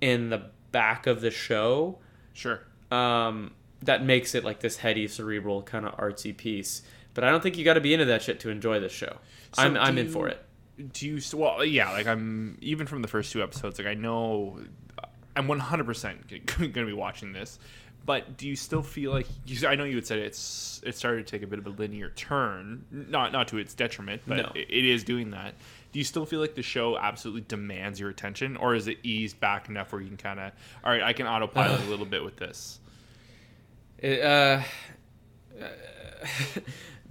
in 0.00 0.28
the 0.30 0.42
back 0.72 1.06
of 1.06 1.20
the 1.20 1.30
show 1.30 1.98
Sure. 2.34 2.60
um, 2.90 3.52
that 3.82 4.04
makes 4.04 4.34
it 4.34 4.44
like 4.44 4.60
this 4.60 4.76
heady, 4.76 5.08
cerebral 5.08 5.62
kind 5.62 5.86
of 5.86 5.96
artsy 5.96 6.36
piece. 6.36 6.82
But 7.14 7.24
I 7.24 7.30
don't 7.30 7.42
think 7.42 7.56
you 7.56 7.64
got 7.64 7.74
to 7.74 7.80
be 7.80 7.92
into 7.94 8.04
that 8.06 8.22
shit 8.22 8.40
to 8.40 8.50
enjoy 8.50 8.78
this 8.80 8.92
show. 8.92 9.16
So 9.54 9.62
I'm 9.62 9.76
I'm 9.76 9.98
in 9.98 10.08
for 10.08 10.28
it. 10.28 10.44
Do 10.92 11.06
you? 11.08 11.20
Well, 11.34 11.64
yeah. 11.64 11.90
Like 11.92 12.06
I'm 12.06 12.58
even 12.60 12.86
from 12.86 13.02
the 13.02 13.08
first 13.08 13.32
two 13.32 13.42
episodes. 13.42 13.78
Like 13.78 13.88
I 13.88 13.94
know 13.94 14.60
I'm 15.38 15.48
100 15.48 15.84
percent 15.86 16.26
going 16.58 16.72
to 16.72 16.86
be 16.86 16.92
watching 16.92 17.32
this. 17.32 17.58
But 18.06 18.38
do 18.38 18.48
you 18.48 18.56
still 18.56 18.80
feel 18.82 19.10
like 19.12 19.26
you, 19.44 19.68
I 19.68 19.74
know 19.74 19.84
you 19.84 19.96
had 19.96 20.06
said 20.06 20.18
it's 20.18 20.80
it 20.84 20.96
started 20.96 21.26
to 21.26 21.30
take 21.30 21.42
a 21.42 21.46
bit 21.46 21.58
of 21.58 21.66
a 21.66 21.70
linear 21.70 22.08
turn, 22.10 22.84
not 22.90 23.32
not 23.32 23.48
to 23.48 23.58
its 23.58 23.74
detriment, 23.74 24.22
but 24.26 24.36
No. 24.38 24.52
it, 24.54 24.66
it 24.70 24.84
is 24.86 25.04
doing 25.04 25.30
that. 25.32 25.54
Do 25.92 25.98
you 25.98 26.04
still 26.04 26.24
feel 26.24 26.40
like 26.40 26.54
the 26.54 26.62
show 26.62 26.96
absolutely 26.98 27.42
demands 27.48 28.00
your 28.00 28.08
attention, 28.08 28.56
or 28.56 28.74
is 28.74 28.88
it 28.88 28.98
eased 29.02 29.40
back 29.40 29.68
enough 29.68 29.92
where 29.92 30.00
you 30.00 30.08
can 30.08 30.16
kind 30.16 30.40
of, 30.40 30.52
all 30.84 30.90
right, 30.92 31.02
I 31.02 31.12
can 31.12 31.26
autopilot 31.26 31.80
a 31.82 31.84
little 31.90 32.06
bit 32.06 32.24
with 32.24 32.36
this? 32.36 32.78
It, 33.98 34.22
uh, 34.22 34.62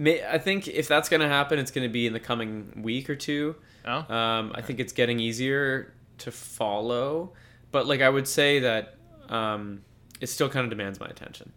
I 0.04 0.38
think 0.38 0.68
if 0.68 0.88
that's 0.88 1.08
gonna 1.08 1.28
happen, 1.28 1.58
it's 1.58 1.70
gonna 1.70 1.88
be 1.88 2.06
in 2.06 2.12
the 2.12 2.20
coming 2.20 2.82
week 2.82 3.10
or 3.10 3.16
two. 3.16 3.56
Oh, 3.84 4.14
Um, 4.14 4.52
I 4.54 4.62
think 4.62 4.80
it's 4.80 4.92
getting 4.92 5.18
easier 5.20 5.92
to 6.18 6.30
follow, 6.30 7.32
but 7.70 7.86
like 7.86 8.00
I 8.00 8.08
would 8.08 8.28
say 8.28 8.60
that 8.60 8.96
um, 9.28 9.82
it 10.20 10.28
still 10.28 10.48
kind 10.48 10.64
of 10.64 10.70
demands 10.70 11.00
my 11.00 11.06
attention. 11.06 11.52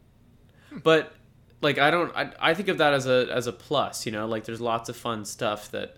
But 0.84 1.13
like 1.62 1.78
I 1.78 1.91
don't, 1.91 2.15
I, 2.15 2.32
I 2.39 2.54
think 2.54 2.67
of 2.67 2.78
that 2.80 2.93
as 2.93 3.08
a 3.08 3.28
as 3.32 3.47
a 3.47 3.54
plus. 3.54 4.06
You 4.06 4.12
know, 4.12 4.28
like 4.28 4.45
there's 4.45 4.62
lots 4.62 4.89
of 4.89 4.95
fun 4.95 5.26
stuff 5.26 5.71
that, 5.71 5.97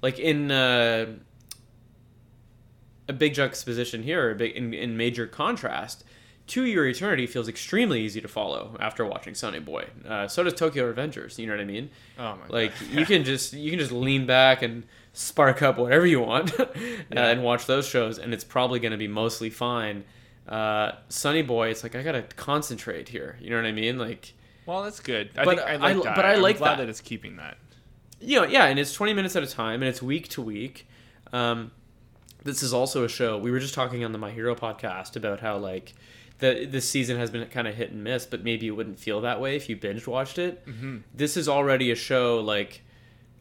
like 0.00 0.18
in 0.18 0.50
uh, 0.50 1.06
a 3.08 3.12
big 3.12 3.34
juxtaposition 3.34 4.02
here, 4.02 4.30
a 4.30 4.34
big 4.34 4.56
in, 4.56 4.72
in 4.74 4.96
major 4.96 5.26
contrast. 5.26 6.04
To 6.48 6.64
Your 6.66 6.86
Eternity 6.86 7.26
feels 7.26 7.48
extremely 7.48 8.00
easy 8.02 8.20
to 8.20 8.28
follow 8.28 8.76
after 8.80 9.06
watching 9.06 9.34
Sunny 9.34 9.60
Boy. 9.60 9.86
Uh, 10.06 10.26
so 10.28 10.42
does 10.42 10.54
Tokyo 10.54 10.92
Revengers. 10.92 11.38
You 11.38 11.46
know 11.46 11.54
what 11.54 11.60
I 11.62 11.64
mean? 11.64 11.90
oh 12.18 12.32
my 12.32 12.36
god. 12.42 12.50
like 12.50 12.72
God. 12.80 12.88
you 12.98 13.06
can 13.06 13.24
just 13.24 13.52
you 13.52 13.70
can 13.70 13.78
just 13.78 13.92
lean 13.92 14.26
back 14.26 14.62
and 14.62 14.84
spark 15.12 15.62
up 15.62 15.78
whatever 15.78 16.04
you 16.06 16.20
want 16.20 16.58
uh, 16.60 16.66
and 17.10 17.42
watch 17.42 17.66
those 17.66 17.86
shows 17.86 18.18
and 18.18 18.32
it's 18.34 18.44
probably 18.44 18.80
going 18.80 18.92
to 18.92 18.98
be 18.98 19.08
mostly 19.08 19.50
fine 19.50 20.04
Uh, 20.48 20.92
Sunny 21.08 21.42
Boy, 21.42 21.68
it's 21.68 21.82
like 21.84 21.94
I 21.94 22.02
gotta 22.02 22.22
concentrate 22.36 23.08
here. 23.08 23.36
You 23.40 23.50
know 23.50 23.56
what 23.56 23.66
I 23.66 23.72
mean? 23.72 23.96
Like, 23.98 24.34
Well, 24.66 24.82
that's 24.82 24.98
good. 25.00 25.30
I 25.36 25.44
But 25.44 25.58
think 25.58 25.68
I 25.68 25.74
I- 25.74 25.92
like 25.92 26.02
that. 26.04 26.16
but 26.16 26.24
I 26.26 26.32
I'm 26.34 26.42
like 26.42 26.58
glad 26.58 26.72
that. 26.72 26.78
that 26.78 26.88
it's 26.88 27.00
keeping 27.00 27.36
that. 27.36 27.56
you 28.20 28.40
know, 28.40 28.46
yeah, 28.46 28.66
and 28.66 28.78
it's 28.78 28.92
20 28.92 29.14
minutes 29.14 29.36
at 29.36 29.42
a 29.44 29.46
time, 29.46 29.82
and 29.82 29.88
it's 29.88 30.02
week 30.02 30.28
to 30.30 30.42
week. 30.42 30.88
Um, 31.32 31.70
this 32.44 32.62
is 32.64 32.72
also 32.74 33.04
a 33.04 33.08
show. 33.08 33.38
We 33.38 33.50
were 33.52 33.60
just 33.60 33.74
talking 33.74 34.04
on 34.04 34.10
the 34.12 34.18
My 34.18 34.32
Hero 34.32 34.54
podcast 34.56 35.14
about 35.16 35.38
how 35.40 35.56
like 35.58 35.94
the 36.42 36.66
this 36.66 36.88
season 36.88 37.16
has 37.16 37.30
been 37.30 37.46
kind 37.48 37.66
of 37.66 37.74
hit 37.74 37.92
and 37.92 38.04
miss, 38.04 38.26
but 38.26 38.42
maybe 38.44 38.66
you 38.66 38.74
wouldn't 38.74 38.98
feel 38.98 39.20
that 39.22 39.40
way 39.40 39.56
if 39.56 39.68
you 39.68 39.76
binge 39.76 40.06
watched 40.06 40.38
it. 40.38 40.66
Mm-hmm. 40.66 40.98
This 41.14 41.36
is 41.36 41.48
already 41.48 41.90
a 41.90 41.94
show 41.94 42.40
like 42.40 42.82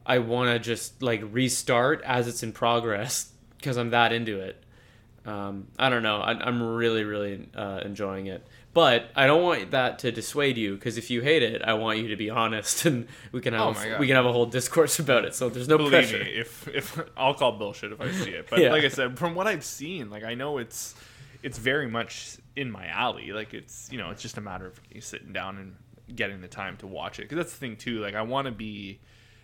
I 0.06 0.20
want 0.20 0.50
to 0.52 0.60
just 0.60 1.02
like 1.02 1.22
restart 1.32 2.02
as 2.06 2.28
it's 2.28 2.44
in 2.44 2.52
progress 2.54 3.32
because 3.58 3.78
I'm 3.78 3.90
that 3.90 4.14
into 4.14 4.40
it. 4.40 4.64
Um, 5.24 5.68
I 5.78 5.90
don't 5.90 6.02
know. 6.02 6.18
I, 6.18 6.32
I'm 6.32 6.62
really, 6.64 7.04
really 7.04 7.48
uh, 7.56 7.82
enjoying 7.86 8.26
it. 8.26 8.46
But 8.74 9.12
I 9.16 9.28
don't 9.28 9.44
want 9.44 9.72
that 9.72 10.00
to 10.00 10.12
dissuade 10.12 10.58
you 10.58 10.76
because 10.76 10.98
if 10.98 11.10
you 11.12 11.22
hate 11.22 11.44
it, 11.44 11.62
I 11.62 11.74
want 11.74 12.00
you 12.00 12.08
to 12.08 12.16
be 12.16 12.30
honest 12.30 12.86
and 12.90 13.08
we 13.32 13.42
can 13.42 13.54
have 13.54 13.78
Oh 13.78 14.00
we 14.00 14.08
can 14.08 14.16
have 14.16 14.26
a 14.26 14.32
whole 14.32 14.46
discourse 14.46 14.98
about 15.00 15.26
it. 15.26 15.36
So 15.36 15.50
there's 15.50 15.68
no 15.68 15.78
Believe 15.78 15.92
pressure. 15.92 16.24
me, 16.24 16.30
if 16.32 16.68
if 16.70 17.00
I'll 17.18 17.34
call 17.34 17.52
bullshit 17.54 17.92
if 17.92 18.00
I 18.00 18.12
see 18.12 18.32
it. 18.32 18.48
But 18.50 18.60
Yeah. 18.64 18.72
like 18.72 18.84
I 18.84 18.88
said, 18.90 19.20
from 19.20 19.36
what 19.36 19.46
I've 19.48 19.66
seen, 19.66 20.10
like 20.10 20.24
I 20.24 20.36
know 20.36 20.58
it's 20.58 20.96
it's 21.44 21.58
very 21.58 21.88
much 21.88 22.38
in 22.56 22.72
my 22.72 22.88
alley. 22.88 23.32
Like 23.32 23.54
it's 23.54 23.90
you 23.92 23.98
know 23.98 24.10
it's 24.10 24.22
just 24.22 24.38
a 24.38 24.42
matter 24.42 24.66
of 24.66 24.80
sitting 25.00 25.34
down 25.34 25.58
and 25.58 26.16
getting 26.16 26.42
the 26.42 26.48
time 26.48 26.78
to 26.78 26.88
watch 26.88 27.20
it. 27.20 27.24
Because 27.24 27.38
that's 27.38 27.52
the 27.52 27.60
thing 27.60 27.78
too. 27.78 28.00
Like 28.00 28.16
I 28.16 28.22
want 28.22 28.46
to 28.46 28.52
be, 28.52 29.00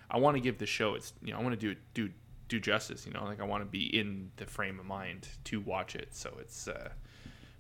I 0.10 0.18
want 0.18 0.36
to 0.36 0.42
give 0.42 0.58
the 0.58 0.66
show 0.66 0.96
its 0.96 1.14
you 1.24 1.32
know 1.32 1.40
I 1.40 1.44
want 1.44 1.60
to 1.60 1.74
do 1.74 1.80
do 1.94 2.10
do 2.48 2.60
justice. 2.60 3.06
You 3.06 3.14
know 3.14 3.24
like 3.26 3.42
I 3.42 3.46
want 3.46 3.64
to 3.64 3.70
be 3.70 3.86
in 3.98 4.32
the 4.38 4.46
frame 4.46 4.80
of 4.80 4.86
mind 4.86 5.28
to 5.46 5.60
watch 5.60 5.96
it. 5.96 6.10
So 6.16 6.34
it's. 6.40 6.68
uh 6.68 6.90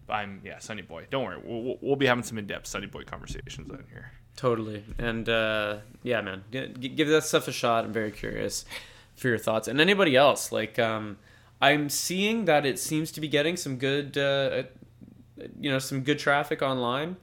I'm 0.09 0.39
yeah, 0.43 0.59
Sunny 0.59 0.83
Boy. 0.83 1.05
Don't 1.09 1.25
worry, 1.25 1.41
we'll, 1.43 1.77
we'll, 1.81 1.97
be 1.97 2.05
having 2.05 2.23
some 2.23 2.37
in-depth 2.37 2.65
Sunny 2.65 2.87
Boy 2.87 3.03
conversations 3.03 3.69
out 3.69 3.83
here. 3.91 4.11
Totally. 4.37 4.85
And 4.97 5.27
uh, 5.27 5.77
yeah, 6.03 6.21
man, 6.21 6.43
g- 6.51 6.67
give 6.89 7.09
that 7.09 7.23
stuff 7.23 7.47
a 7.47 7.51
shot. 7.51 7.83
I'm 7.83 7.91
very 7.91 8.11
curious 8.11 8.65
for 9.15 9.27
your 9.27 9.37
thoughts. 9.37 9.67
And 9.67 9.81
anybody 9.81 10.15
else, 10.15 10.51
like, 10.51 10.79
um, 10.79 11.17
I'm 11.59 11.89
seeing 11.89 12.45
that 12.45 12.65
it 12.65 12.79
seems 12.79 13.11
to 13.13 13.21
be 13.21 13.27
getting 13.27 13.57
some 13.57 13.77
good, 13.77 14.17
uh, 14.17 14.63
you 15.59 15.69
know, 15.69 15.79
some 15.79 16.01
good 16.01 16.19
traffic 16.19 16.61
online. 16.61 17.17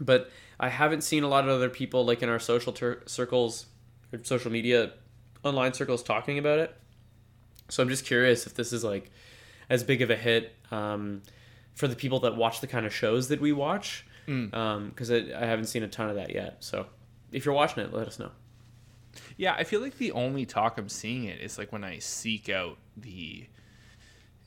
But 0.00 0.30
I 0.60 0.68
haven't 0.68 1.02
seen 1.02 1.24
a 1.24 1.28
lot 1.28 1.44
of 1.44 1.50
other 1.50 1.68
people, 1.68 2.04
like 2.04 2.22
in 2.22 2.28
our 2.28 2.38
social 2.38 2.72
ter- 2.72 3.02
circles, 3.06 3.66
or 4.12 4.22
social 4.22 4.50
media, 4.50 4.92
online 5.42 5.72
circles, 5.74 6.02
talking 6.02 6.38
about 6.38 6.58
it. 6.58 6.76
So 7.68 7.82
I'm 7.82 7.88
just 7.88 8.04
curious 8.04 8.46
if 8.46 8.54
this 8.54 8.72
is 8.72 8.84
like 8.84 9.10
as 9.68 9.84
big 9.84 10.00
of 10.02 10.10
a 10.10 10.16
hit 10.16 10.54
um, 10.70 11.22
for 11.74 11.88
the 11.88 11.96
people 11.96 12.20
that 12.20 12.36
watch 12.36 12.60
the 12.60 12.66
kind 12.66 12.86
of 12.86 12.94
shows 12.94 13.28
that 13.28 13.40
we 13.40 13.52
watch 13.52 14.06
because 14.26 15.10
I, 15.10 15.16
I 15.36 15.46
haven't 15.46 15.66
seen 15.66 15.82
a 15.82 15.88
ton 15.88 16.08
of 16.10 16.16
that 16.16 16.34
yet. 16.34 16.56
So 16.60 16.86
if 17.32 17.44
you're 17.44 17.54
watching 17.54 17.82
it, 17.82 17.92
let 17.92 18.06
us 18.06 18.18
know. 18.18 18.30
Yeah, 19.36 19.54
I 19.54 19.64
feel 19.64 19.80
like 19.80 19.98
the 19.98 20.12
only 20.12 20.46
talk 20.46 20.78
I'm 20.78 20.88
seeing 20.88 21.24
it 21.24 21.40
is 21.40 21.58
like 21.58 21.72
when 21.72 21.84
I 21.84 21.98
seek 21.98 22.48
out 22.48 22.78
the, 22.96 23.46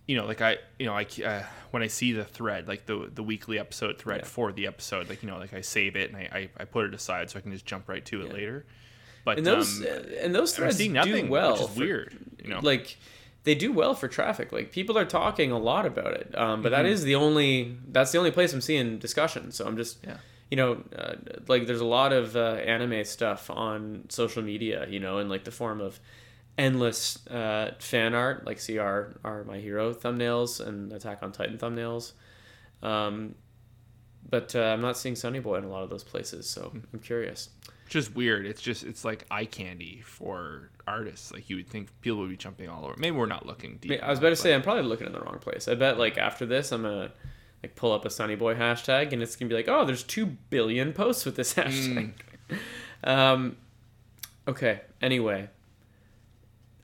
you 0.07 0.15
know, 0.17 0.25
like 0.25 0.41
I, 0.41 0.57
you 0.79 0.85
know, 0.85 0.93
I 0.93 1.05
uh, 1.25 1.43
when 1.71 1.83
I 1.83 1.87
see 1.87 2.11
the 2.11 2.25
thread, 2.25 2.67
like 2.67 2.85
the 2.85 3.09
the 3.13 3.23
weekly 3.23 3.59
episode 3.59 3.97
thread 3.97 4.21
Yeah. 4.21 4.27
for 4.27 4.51
the 4.51 4.67
episode, 4.67 5.09
like 5.09 5.23
you 5.23 5.29
know, 5.29 5.37
like 5.37 5.53
I 5.53 5.61
save 5.61 5.95
it 5.95 6.09
and 6.11 6.17
I, 6.17 6.29
I, 6.33 6.49
I 6.61 6.65
put 6.65 6.85
it 6.85 6.93
aside 6.93 7.29
so 7.29 7.39
I 7.39 7.41
can 7.41 7.51
just 7.51 7.65
jump 7.65 7.87
right 7.87 8.03
to 8.05 8.21
it 8.21 8.27
Yeah. 8.27 8.33
later. 8.33 8.65
But 9.23 9.37
And 9.37 9.45
those 9.45 9.79
um, 9.81 9.87
and 10.19 10.33
those 10.35 10.55
threads 10.55 10.77
seeing 10.77 10.93
nothing, 10.93 11.25
do 11.27 11.31
well. 11.31 11.53
which 11.53 11.61
is 11.61 11.67
for- 11.69 11.79
weird. 11.79 12.17
You 12.43 12.49
know, 12.49 12.59
Like 12.61 12.97
they 13.43 13.55
do 13.55 13.71
well 13.71 13.93
for 13.93 14.07
traffic. 14.07 14.51
Like 14.51 14.71
people 14.71 14.97
are 14.97 15.05
talking 15.05 15.51
a 15.51 15.59
lot 15.59 15.85
about 15.85 16.13
it. 16.13 16.35
Um, 16.37 16.61
but 16.61 16.69
that 16.69 16.85
Mhm. 16.85 16.89
is 16.89 17.03
the 17.03 17.15
only 17.15 17.77
that's 17.87 18.11
the 18.11 18.17
only 18.17 18.31
place 18.31 18.51
I'm 18.53 18.61
seeing 18.61 18.97
discussion. 18.97 19.51
So 19.51 19.65
I'm 19.67 19.77
just 19.77 19.99
Yeah. 20.03 20.17
you 20.49 20.57
know 20.57 20.83
uh, 20.97 21.13
like 21.47 21.67
there's 21.67 21.79
a 21.81 21.85
lot 21.85 22.11
of 22.13 22.35
uh, 22.35 22.55
anime 22.75 23.05
stuff 23.05 23.49
on 23.51 24.05
social 24.09 24.41
media. 24.41 24.87
You 24.89 24.99
know 24.99 25.19
in 25.19 25.29
like 25.29 25.43
the 25.43 25.51
form 25.51 25.79
of 25.81 25.99
endless 26.57 27.25
uh, 27.27 27.73
fan 27.79 28.13
art. 28.13 28.45
Like 28.45 28.59
see 28.59 28.77
our 28.77 29.13
our 29.23 29.43
my 29.43 29.57
hero 29.57 29.93
thumbnails 29.93 30.65
and 30.65 30.91
Attack 30.93 31.19
on 31.23 31.31
Titan 31.31 31.57
thumbnails. 31.57 32.13
Um, 32.83 33.35
but 34.29 34.55
uh, 34.55 34.59
I'm 34.61 34.81
not 34.81 34.97
seeing 34.97 35.15
Sunny 35.15 35.39
Boy 35.39 35.55
in 35.57 35.63
a 35.63 35.69
lot 35.69 35.83
of 35.83 35.89
those 35.89 36.03
places. 36.03 36.49
So 36.49 36.69
Hmm. 36.69 36.79
I'm 36.93 36.99
curious. 36.99 37.49
just 37.89 38.15
weird. 38.15 38.45
It's 38.45 38.61
just 38.61 38.83
it's 38.83 39.03
like 39.03 39.25
eye 39.29 39.45
candy 39.45 40.01
for 40.05 40.69
artists. 40.87 41.31
Like 41.33 41.49
you 41.49 41.57
would 41.57 41.67
think 41.67 41.89
people 42.01 42.19
would 42.19 42.29
be 42.29 42.37
jumping 42.37 42.69
all 42.69 42.85
over. 42.85 42.95
Maybe 42.97 43.15
we're 43.17 43.25
not 43.25 43.45
looking 43.45 43.77
deep. 43.81 43.91
I 43.91 43.95
was 43.95 44.01
enough, 44.01 44.17
about 44.19 44.29
to 44.29 44.35
say 44.37 44.53
I'm 44.53 44.61
probably 44.61 44.83
looking 44.83 45.07
in 45.07 45.13
the 45.13 45.19
wrong 45.19 45.39
place. 45.39 45.67
I 45.67 45.75
bet 45.75 45.97
like 45.99 46.17
after 46.17 46.45
this 46.45 46.71
I'm 46.71 46.83
gonna 46.83 47.11
like 47.61 47.75
pull 47.75 47.91
up 47.91 48.05
a 48.05 48.09
Sunny 48.09 48.35
Boy 48.35 48.55
hashtag 48.55 49.11
and 49.13 49.21
it's 49.21 49.35
gonna 49.35 49.49
be 49.49 49.55
like, 49.55 49.67
oh, 49.67 49.85
there's 49.85 50.03
two 50.03 50.25
billion 50.25 50.93
posts 50.93 51.25
with 51.25 51.35
this 51.35 51.53
hashtag. 51.55 52.13
um, 53.03 53.57
okay. 54.47 54.81
Anyway, 55.01 55.49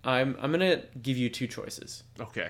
I'm 0.04 0.38
I'm 0.42 0.52
gonna 0.52 0.82
give 1.02 1.18
you 1.18 1.30
two 1.30 1.48
choices. 1.48 2.04
okay. 2.20 2.50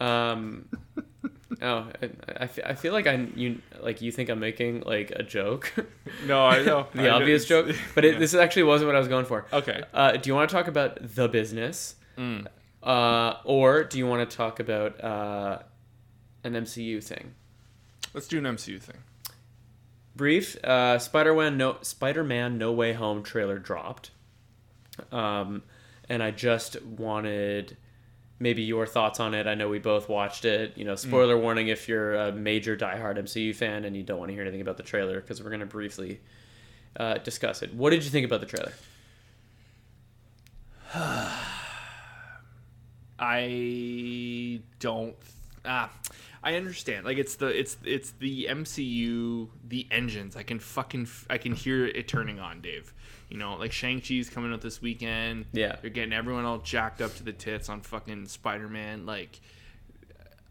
Um, 0.00 0.68
oh, 1.62 1.88
I, 2.02 2.10
I, 2.44 2.48
I 2.66 2.74
feel 2.74 2.92
like 2.92 3.06
I'm 3.08 3.32
you 3.34 3.60
like 3.80 4.00
you 4.00 4.12
think 4.12 4.28
I'm 4.28 4.38
making 4.38 4.82
like 4.82 5.10
a 5.10 5.22
joke, 5.24 5.72
No, 6.26 6.46
I 6.46 6.62
know 6.62 6.86
the 6.94 7.08
I 7.08 7.10
obvious 7.10 7.44
joke, 7.46 7.74
but 7.94 8.04
it, 8.04 8.14
Yeah. 8.14 8.18
this 8.20 8.34
actually 8.34 8.62
wasn't 8.64 8.86
what 8.88 8.94
I 8.96 9.00
was 9.00 9.08
going 9.08 9.24
for. 9.24 9.46
Okay. 9.52 9.82
Uh, 9.92 10.12
do 10.12 10.28
you 10.30 10.34
want 10.34 10.48
to 10.48 10.54
talk 10.54 10.68
about 10.68 11.14
the 11.16 11.28
business? 11.28 11.96
Mm. 12.16 12.46
Uh, 12.82 13.34
or 13.44 13.82
do 13.84 13.98
you 13.98 14.06
want 14.06 14.28
to 14.28 14.36
talk 14.36 14.60
about 14.60 15.02
uh, 15.02 15.58
an 16.44 16.52
MCU 16.52 17.02
thing? 17.02 17.34
Let's 18.14 18.28
do 18.28 18.38
an 18.38 18.44
MCU 18.44 18.80
thing. 18.80 18.96
Brief. 20.14 20.56
Uh, 20.64 20.98
Spider-Man 20.98 21.56
no 21.56 21.78
Spider-Man 21.82 22.56
No 22.56 22.70
Way 22.72 22.92
Home 22.92 23.22
trailer 23.24 23.58
dropped, 23.58 24.10
um, 25.12 25.62
and 26.08 26.22
I 26.22 26.30
just 26.30 26.80
wanted 26.82 27.76
maybe 28.40 28.62
your 28.62 28.86
thoughts 28.86 29.20
on 29.20 29.34
it. 29.34 29.46
I 29.46 29.54
know 29.54 29.68
we 29.68 29.78
both 29.78 30.08
watched 30.08 30.44
it. 30.44 30.76
You 30.76 30.84
know, 30.84 30.94
spoiler 30.94 31.36
warning 31.36 31.68
if 31.68 31.88
you're 31.88 32.14
a 32.14 32.32
major 32.32 32.76
diehard 32.76 33.18
MCU 33.18 33.54
fan 33.54 33.84
and 33.84 33.96
you 33.96 34.02
don't 34.02 34.18
want 34.18 34.28
to 34.28 34.34
hear 34.34 34.42
anything 34.42 34.60
about 34.60 34.76
the 34.76 34.82
trailer 34.82 35.20
because 35.20 35.42
we're 35.42 35.50
going 35.50 35.60
to 35.60 35.66
briefly 35.66 36.20
uh, 36.96 37.18
discuss 37.18 37.62
it. 37.62 37.74
What 37.74 37.90
did 37.90 38.04
you 38.04 38.10
think 38.10 38.24
about 38.26 38.40
the 38.40 38.46
trailer? 38.46 38.72
I 43.18 44.60
don't. 44.78 45.16
Ah, 45.64 45.90
I 46.48 46.54
understand. 46.56 47.04
Like 47.04 47.18
it's 47.18 47.36
the 47.36 47.48
it's 47.48 47.76
it's 47.84 48.12
the 48.12 48.46
MCU, 48.46 49.48
the 49.68 49.86
engines. 49.90 50.34
I 50.34 50.42
can 50.42 50.58
fucking 50.58 51.02
f- 51.02 51.26
I 51.28 51.36
can 51.36 51.52
hear 51.52 51.84
it 51.84 52.08
turning 52.08 52.40
on, 52.40 52.62
Dave. 52.62 52.94
You 53.28 53.36
know, 53.36 53.56
like 53.56 53.70
Shang 53.70 54.00
Chi's 54.00 54.30
coming 54.30 54.50
out 54.54 54.62
this 54.62 54.80
weekend. 54.80 55.44
Yeah. 55.52 55.76
they're 55.82 55.90
getting 55.90 56.14
everyone 56.14 56.46
all 56.46 56.56
jacked 56.58 57.02
up 57.02 57.14
to 57.16 57.22
the 57.22 57.34
tits 57.34 57.68
on 57.68 57.82
fucking 57.82 58.28
Spider 58.28 58.66
Man. 58.66 59.04
Like, 59.04 59.40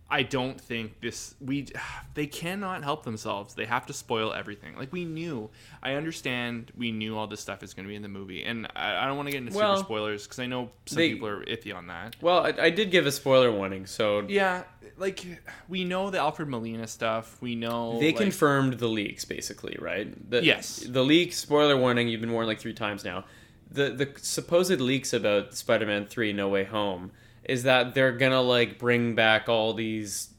I 0.09 0.23
don't 0.23 0.59
think 0.59 1.01
this 1.01 1.35
we 1.41 1.67
they 2.13 2.27
cannot 2.27 2.83
help 2.83 3.03
themselves. 3.03 3.53
They 3.55 3.65
have 3.65 3.85
to 3.87 3.93
spoil 3.93 4.33
everything. 4.33 4.75
Like 4.77 4.91
we 4.93 5.05
knew. 5.05 5.49
I 5.83 5.93
understand. 5.93 6.71
We 6.77 6.91
knew 6.91 7.17
all 7.17 7.27
this 7.27 7.41
stuff 7.41 7.61
is 7.63 7.73
going 7.73 7.85
to 7.85 7.89
be 7.89 7.95
in 7.95 8.01
the 8.01 8.07
movie, 8.07 8.43
and 8.43 8.67
I, 8.75 9.03
I 9.03 9.05
don't 9.05 9.17
want 9.17 9.27
to 9.27 9.31
get 9.31 9.43
into 9.43 9.57
Well, 9.57 9.77
super 9.77 9.85
spoilers 9.85 10.23
because 10.23 10.39
I 10.39 10.45
know 10.45 10.71
some 10.85 10.97
they- 10.97 11.13
people 11.13 11.27
are 11.27 11.43
iffy 11.45 11.75
on 11.75 11.87
that. 11.87 12.15
Well, 12.21 12.45
I, 12.45 12.53
I 12.59 12.69
did 12.69 12.89
give 12.91 13.05
a 13.05 13.11
spoiler 13.11 13.51
warning, 13.51 13.85
so 13.85 14.21
Yeah, 14.27 14.63
like 14.97 15.25
we 15.67 15.83
know 15.83 16.09
the 16.09 16.19
Alfred 16.19 16.47
Molina 16.47 16.87
stuff. 16.87 17.41
We 17.41 17.55
know 17.55 17.99
They 17.99 18.07
like, 18.07 18.17
confirmed 18.17 18.75
the 18.79 18.87
leaks, 18.87 19.25
basically, 19.25 19.77
right? 19.79 20.29
The, 20.29 20.43
Yes. 20.43 20.85
The 20.87 21.03
leak 21.03 21.33
Spoiler 21.33 21.75
warning. 21.77 22.07
You've 22.07 22.21
been 22.21 22.31
warned 22.31 22.47
like 22.47 22.59
three 22.59 22.73
times 22.73 23.03
now. 23.03 23.25
The 23.69 23.89
the 23.89 24.09
supposed 24.21 24.79
leaks 24.79 25.11
about 25.11 25.53
Spider-Man 25.53 26.05
Three: 26.05 26.31
No 26.31 26.47
Way 26.47 26.63
Home 26.63 27.11
is 27.47 27.63
that 27.63 27.95
they're 27.95 28.11
gonna 28.11 28.41
like 28.41 28.77
bring 28.77 29.15
back 29.15 29.49
all 29.49 29.73
these 29.73 30.29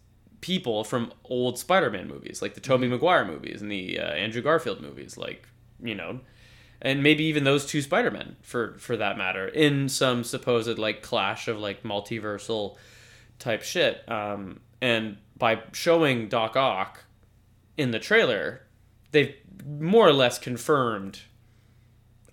people 0.40 0.84
from 0.84 1.12
old 1.24 1.58
Spider-Man 1.58 2.06
movies, 2.06 2.40
like 2.40 2.54
the 2.54 2.60
Tobey 2.60 2.84
Mm-hmm. 2.84 2.94
Maguire 2.94 3.24
movies 3.24 3.60
and 3.60 3.72
the 3.72 3.98
uh, 3.98 4.12
Andrew 4.12 4.42
Garfield 4.42 4.80
movies, 4.80 5.16
like 5.16 5.48
you 5.82 5.94
know, 5.94 6.20
and 6.80 7.02
maybe 7.02 7.24
even 7.24 7.44
those 7.44 7.66
two 7.66 7.82
Spider-Men 7.82 8.36
for 8.42 8.76
for 8.78 8.96
that 8.96 9.18
matter, 9.18 9.48
in 9.48 9.88
some 9.88 10.22
supposed 10.22 10.78
like 10.78 11.02
clash 11.02 11.48
of 11.48 11.58
like 11.58 11.82
multiversal 11.82 12.76
type 13.38 13.62
shit. 13.62 14.08
Um, 14.08 14.60
and 14.80 15.16
by 15.36 15.62
showing 15.72 16.28
Doc 16.28 16.56
Ock 16.56 17.04
in 17.76 17.90
the 17.90 17.98
trailer, 17.98 18.62
they've 19.12 19.34
more 19.66 20.06
or 20.06 20.12
less 20.12 20.38
confirmed 20.38 21.20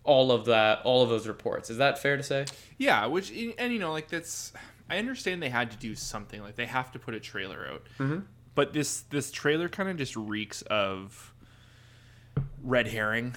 all 0.06 0.32
of 0.32 0.46
that, 0.46 0.80
all 0.86 1.04
of 1.04 1.10
those 1.10 1.28
reports. 1.28 1.70
Is 1.70 1.78
that 1.78 2.00
fair 2.00 2.16
to 2.16 2.24
say? 2.24 2.46
Yeah, 2.78 3.06
which 3.08 3.32
and 3.58 3.74
you 3.74 3.80
know 3.80 3.92
like 3.92 4.08
that's 4.08 4.54
I 4.90 4.98
understand 5.00 5.42
they 5.44 5.50
had 5.50 5.72
to 5.72 5.78
do 5.78 5.96
something 5.96 6.42
like 6.42 6.56
they 6.56 6.68
have 6.68 6.92
to 6.94 7.00
put 7.00 7.14
a 7.14 7.20
trailer 7.20 7.68
out. 7.70 7.84
Mm-hmm. 8.00 8.20
But 8.56 8.72
this 8.72 9.02
this 9.10 9.32
trailer 9.32 9.68
kind 9.68 9.90
of 9.90 9.98
just 9.98 10.16
reeks 10.16 10.62
of 10.64 11.34
red 12.64 12.88
herring. 12.88 13.36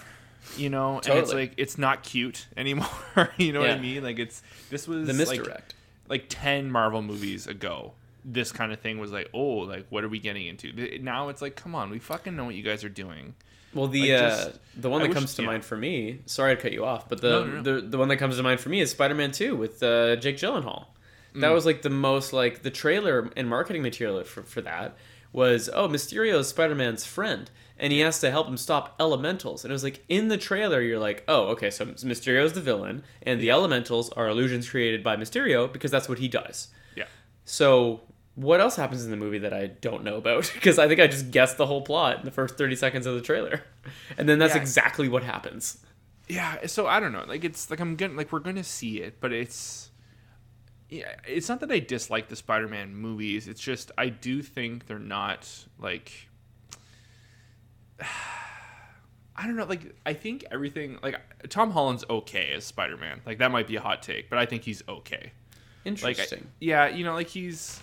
You 0.56 0.70
know, 0.70 1.00
and 1.06 1.18
it's 1.18 1.32
like 1.34 1.54
it's 1.56 1.76
not 1.76 2.02
cute 2.04 2.46
anymore. 2.56 2.88
you 3.36 3.52
know 3.52 3.60
what 3.60 3.70
I 3.70 3.78
mean? 3.78 4.02
Like 4.02 4.18
it's 4.18 4.42
this 4.70 4.86
was 4.88 5.06
The 5.06 5.12
like- 5.12 5.38
misdirect. 5.38 5.74
like 6.08 6.26
10 6.28 6.70
Marvel 6.70 7.02
movies 7.02 7.46
ago. 7.46 7.92
this 8.24 8.52
kind 8.52 8.72
of 8.72 8.80
thing 8.80 8.98
was 8.98 9.10
like, 9.12 9.28
oh, 9.34 9.58
like 9.66 9.86
what 9.90 10.04
are 10.04 10.08
we 10.08 10.18
getting 10.18 10.46
into? 10.46 10.98
Now 11.00 11.28
it's 11.28 11.42
like, 11.42 11.56
come 11.56 11.74
on, 11.74 11.90
we 11.90 11.98
fucking 11.98 12.34
know 12.36 12.44
what 12.44 12.54
you 12.54 12.62
guys 12.62 12.82
are 12.84 12.88
doing. 12.88 13.34
Well, 13.74 13.86
the 13.88 14.12
Like, 14.12 14.22
uh, 14.22 14.48
the 14.76 14.88
one 14.90 15.02
that 15.02 15.08
wish- 15.08 15.14
comes 15.16 15.34
to 15.34 15.42
yeah. 15.42 15.48
mind 15.48 15.64
for 15.64 15.76
me. 15.76 16.20
Sorry 16.26 16.56
to 16.56 16.60
cut 16.62 16.72
you 16.72 16.84
off, 16.84 17.08
but 17.08 17.20
the 17.20 17.30
No, 17.30 17.44
no, 17.44 17.60
no. 17.60 17.62
the, 17.80 17.80
the 17.86 17.98
one 17.98 18.08
that 18.08 18.16
comes 18.16 18.36
to 18.36 18.42
mind 18.42 18.60
for 18.60 18.68
me 18.70 18.80
is 18.80 18.90
Spider 18.90 19.14
Man 19.14 19.30
Two 19.32 19.56
with 19.56 19.82
uh, 19.82 20.16
Jake 20.16 20.36
Gyllenhaal. 20.38 20.86
Mm. 21.34 21.40
That 21.42 21.50
was 21.50 21.66
like 21.66 21.82
the 21.82 21.90
most 21.90 22.32
like 22.32 22.62
the 22.62 22.70
trailer 22.70 23.30
and 23.36 23.48
marketing 23.48 23.82
material 23.82 24.24
for 24.24 24.42
for 24.42 24.62
that 24.62 24.96
was 25.32 25.68
oh 25.74 25.86
Mysterio 25.88 26.38
is 26.38 26.48
Spider 26.48 26.74
Man's 26.74 27.04
friend 27.04 27.50
and 27.78 27.92
he 27.92 28.00
has 28.00 28.18
to 28.20 28.30
help 28.30 28.48
him 28.48 28.56
stop 28.56 28.96
elementals 28.98 29.62
and 29.62 29.70
it 29.70 29.74
was 29.74 29.84
like 29.84 30.02
in 30.08 30.28
the 30.28 30.38
trailer 30.38 30.80
you're 30.80 30.98
like 30.98 31.22
oh 31.28 31.48
okay 31.48 31.68
so 31.70 31.84
Mysterio's 31.84 32.54
the 32.54 32.62
villain 32.62 33.02
and 33.22 33.38
the 33.38 33.50
elementals 33.50 34.08
are 34.12 34.26
illusions 34.28 34.68
created 34.70 35.04
by 35.04 35.16
Mysterio 35.16 35.70
because 35.70 35.90
that's 35.90 36.08
what 36.08 36.18
he 36.18 36.28
does. 36.28 36.68
Yeah. 36.96 37.04
So 37.44 38.00
what 38.38 38.60
else 38.60 38.76
happens 38.76 39.04
in 39.04 39.10
the 39.10 39.16
movie 39.16 39.38
that 39.38 39.52
I 39.52 39.66
don't 39.66 40.04
know 40.04 40.16
about? 40.16 40.50
Because 40.54 40.78
I 40.78 40.86
think 40.86 41.00
I 41.00 41.06
just 41.08 41.30
guessed 41.30 41.56
the 41.56 41.66
whole 41.66 41.82
plot 41.82 42.18
in 42.20 42.24
the 42.24 42.30
first 42.30 42.56
thirty 42.56 42.76
seconds 42.76 43.04
of 43.06 43.14
the 43.14 43.20
trailer, 43.20 43.62
and 44.16 44.28
then 44.28 44.38
that's 44.38 44.54
Yeah. 44.54 44.60
exactly 44.60 45.08
what 45.08 45.22
happens. 45.24 45.78
Yeah, 46.28 46.66
so 46.66 46.86
I 46.86 47.00
don't 47.00 47.12
know. 47.12 47.24
Like 47.26 47.42
it's 47.44 47.70
like 47.70 47.80
I'm 47.80 47.96
gonna 47.96 48.14
like 48.14 48.30
we're 48.32 48.38
gonna 48.40 48.62
see 48.64 49.00
it, 49.00 49.20
but 49.20 49.32
it's 49.32 49.90
yeah, 50.90 51.16
it's 51.26 51.48
not 51.48 51.60
that 51.60 51.70
I 51.72 51.78
dislike 51.80 52.28
the 52.28 52.36
Spider-Man 52.36 52.94
movies. 52.94 53.48
It's 53.48 53.60
just 53.60 53.90
I 53.98 54.08
do 54.10 54.42
think 54.42 54.86
they're 54.86 54.98
not 54.98 55.48
like 55.78 56.28
I 59.36 59.46
don't 59.46 59.56
know. 59.56 59.64
Like 59.64 59.94
I 60.04 60.12
think 60.14 60.44
everything 60.50 60.98
like 61.02 61.16
Tom 61.48 61.70
Holland's 61.70 62.04
okay 62.10 62.52
as 62.54 62.64
Spider-Man. 62.64 63.20
Like 63.24 63.38
that 63.38 63.50
might 63.50 63.66
be 63.66 63.76
a 63.76 63.80
hot 63.80 64.02
take, 64.02 64.28
but 64.30 64.38
I 64.38 64.46
think 64.46 64.62
he's 64.64 64.82
okay. 64.88 65.32
Like 65.84 66.02
Interesting. 66.02 66.48
yeah, 66.60 66.88
you 66.88 67.04
know, 67.04 67.14
like 67.14 67.28
he's 67.28 67.80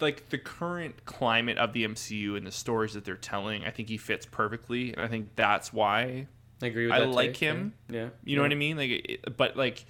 like 0.00 0.30
the 0.30 0.38
current 0.38 1.04
climate 1.04 1.58
of 1.58 1.72
the 1.72 1.84
MCU 1.84 2.36
and 2.36 2.46
the 2.46 2.52
stories 2.52 2.94
that 2.94 3.04
they're 3.04 3.16
telling. 3.16 3.64
I 3.64 3.70
think 3.70 3.88
he 3.88 3.96
fits 3.96 4.26
perfectly, 4.26 4.92
and 4.92 5.02
I 5.02 5.08
think 5.08 5.36
that's 5.36 5.72
why 5.72 6.26
I 6.62 6.66
agree 6.66 6.86
with 6.86 6.94
I 6.94 7.04
like 7.04 7.30
take, 7.30 7.36
him. 7.38 7.74
Yeah. 7.88 8.08
you 8.24 8.36
know 8.36 8.42
what 8.42 8.52
I 8.52 8.56
mean? 8.56 8.76
Like, 8.76 8.90
it, 8.90 9.36
but 9.36 9.56
like, 9.56 9.84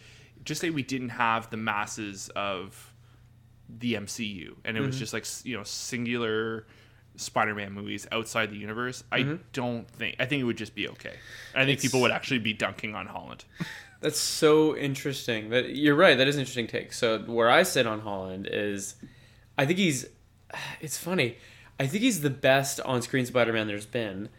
just 0.45 0.61
say 0.61 0.71
we 0.71 0.83
didn't 0.83 1.11
have 1.11 1.51
the 1.51 1.57
masses 1.57 2.31
of 2.37 2.93
the 3.69 3.95
MCU, 3.95 4.57
and 4.65 4.77
it 4.77 4.81
was 4.81 4.91
mm-hmm. 4.91 4.99
just 4.99 5.13
like 5.13 5.27
you 5.45 5.57
know 5.57 5.65
singular 5.65 6.67
Spider-Man 7.17 7.73
movies 7.73 8.07
outside 8.13 8.51
the 8.51 8.57
universe. 8.57 9.05
I 9.11 9.21
mm-hmm. 9.21 9.37
don't 9.53 9.89
think. 9.91 10.17
I 10.19 10.27
think 10.27 10.41
it 10.41 10.45
would 10.45 10.59
just 10.59 10.75
be 10.75 10.89
okay. 10.89 11.15
I 11.55 11.65
think 11.65 11.81
people 11.81 12.01
would 12.03 12.11
actually 12.11 12.41
be 12.41 12.53
dunking 12.53 12.95
on 12.95 13.07
Holland. 13.07 13.45
That's 14.01 14.19
so 14.19 14.77
interesting. 14.77 15.51
That 15.51 15.77
you're 15.77 15.95
right. 15.95 16.17
That 16.17 16.27
is 16.27 16.37
an 16.37 16.41
interesting 16.41 16.67
take. 16.67 16.93
So 16.93 17.19
where 17.21 17.51
I 17.51 17.63
sit 17.65 17.87
on 17.87 18.01
Holland 18.01 18.49
is, 18.51 18.95
I 19.61 19.67
think 19.67 19.79
he's. 19.79 20.07
It's 20.81 20.97
funny. 20.97 21.37
I 21.79 21.87
think 21.87 22.03
he's 22.03 22.23
the 22.23 22.31
best 22.31 22.81
on-screen 22.81 23.25
Spider-Man 23.27 23.67
there's 23.67 23.87
been, 23.87 24.31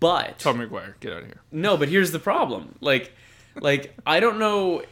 but 0.00 0.38
Tom 0.38 0.58
McGuire, 0.58 0.94
get 1.00 1.12
out 1.12 1.22
of 1.22 1.26
here. 1.26 1.40
No, 1.52 1.76
but 1.76 1.88
here's 1.88 2.12
the 2.12 2.18
problem. 2.18 2.76
Like, 2.80 3.12
like 3.60 3.94
I 4.06 4.20
don't 4.20 4.38
know. 4.38 4.82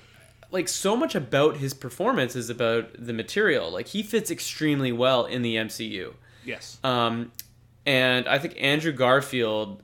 Like 0.50 0.68
so 0.68 0.96
much 0.96 1.14
about 1.14 1.56
his 1.56 1.72
performance 1.72 2.36
is 2.36 2.50
about 2.50 2.90
the 2.98 3.12
material. 3.12 3.70
Like 3.70 3.88
he 3.88 4.02
fits 4.02 4.30
extremely 4.30 4.92
well 4.92 5.24
in 5.24 5.42
the 5.42 5.56
MCU. 5.56 6.14
Yes. 6.44 6.78
Um, 6.84 7.32
and 7.86 8.28
I 8.28 8.38
think 8.38 8.54
Andrew 8.58 8.92
Garfield 8.92 9.82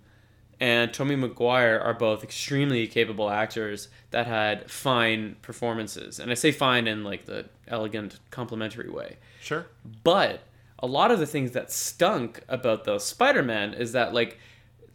and 0.61 0.93
Tobey 0.93 1.17
Maguire 1.17 1.81
are 1.81 1.95
both 1.95 2.25
extremely 2.25 2.87
capable 2.87 3.31
actors 3.31 3.88
that 4.11 4.27
had 4.27 4.71
fine 4.71 5.37
performances. 5.41 6.19
And 6.19 6.31
I 6.31 6.35
say 6.35 6.53
fine 6.53 6.87
in 6.87 7.05
like 7.05 7.27
the 7.27 7.47
elegant, 7.69 8.19
complimentary 8.31 8.91
way. 8.91 9.17
Sure. 9.40 9.66
But 10.05 10.42
a 10.79 10.87
lot 10.87 11.11
of 11.11 11.18
the 11.18 11.27
things 11.27 11.53
that 11.53 11.72
stunk 11.72 12.42
about 12.48 12.85
the 12.85 12.98
Spider-Man 12.98 13.74
is 13.74 13.92
that 13.92 14.14
like 14.14 14.38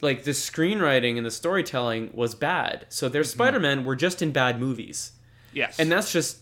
like 0.02 0.24
the 0.24 0.32
screenwriting 0.32 1.16
and 1.18 1.26
the 1.26 1.32
storytelling 1.32 2.10
was 2.14 2.36
bad. 2.36 2.86
So 2.90 3.08
their 3.08 3.22
mm-hmm. 3.22 3.30
Spider-Man 3.30 3.86
were 3.86 3.96
just 3.96 4.22
in 4.22 4.32
bad 4.32 4.60
movies. 4.60 5.14
Yes. 5.54 5.80
And 5.80 5.92
that's 5.92 6.12
just 6.12 6.40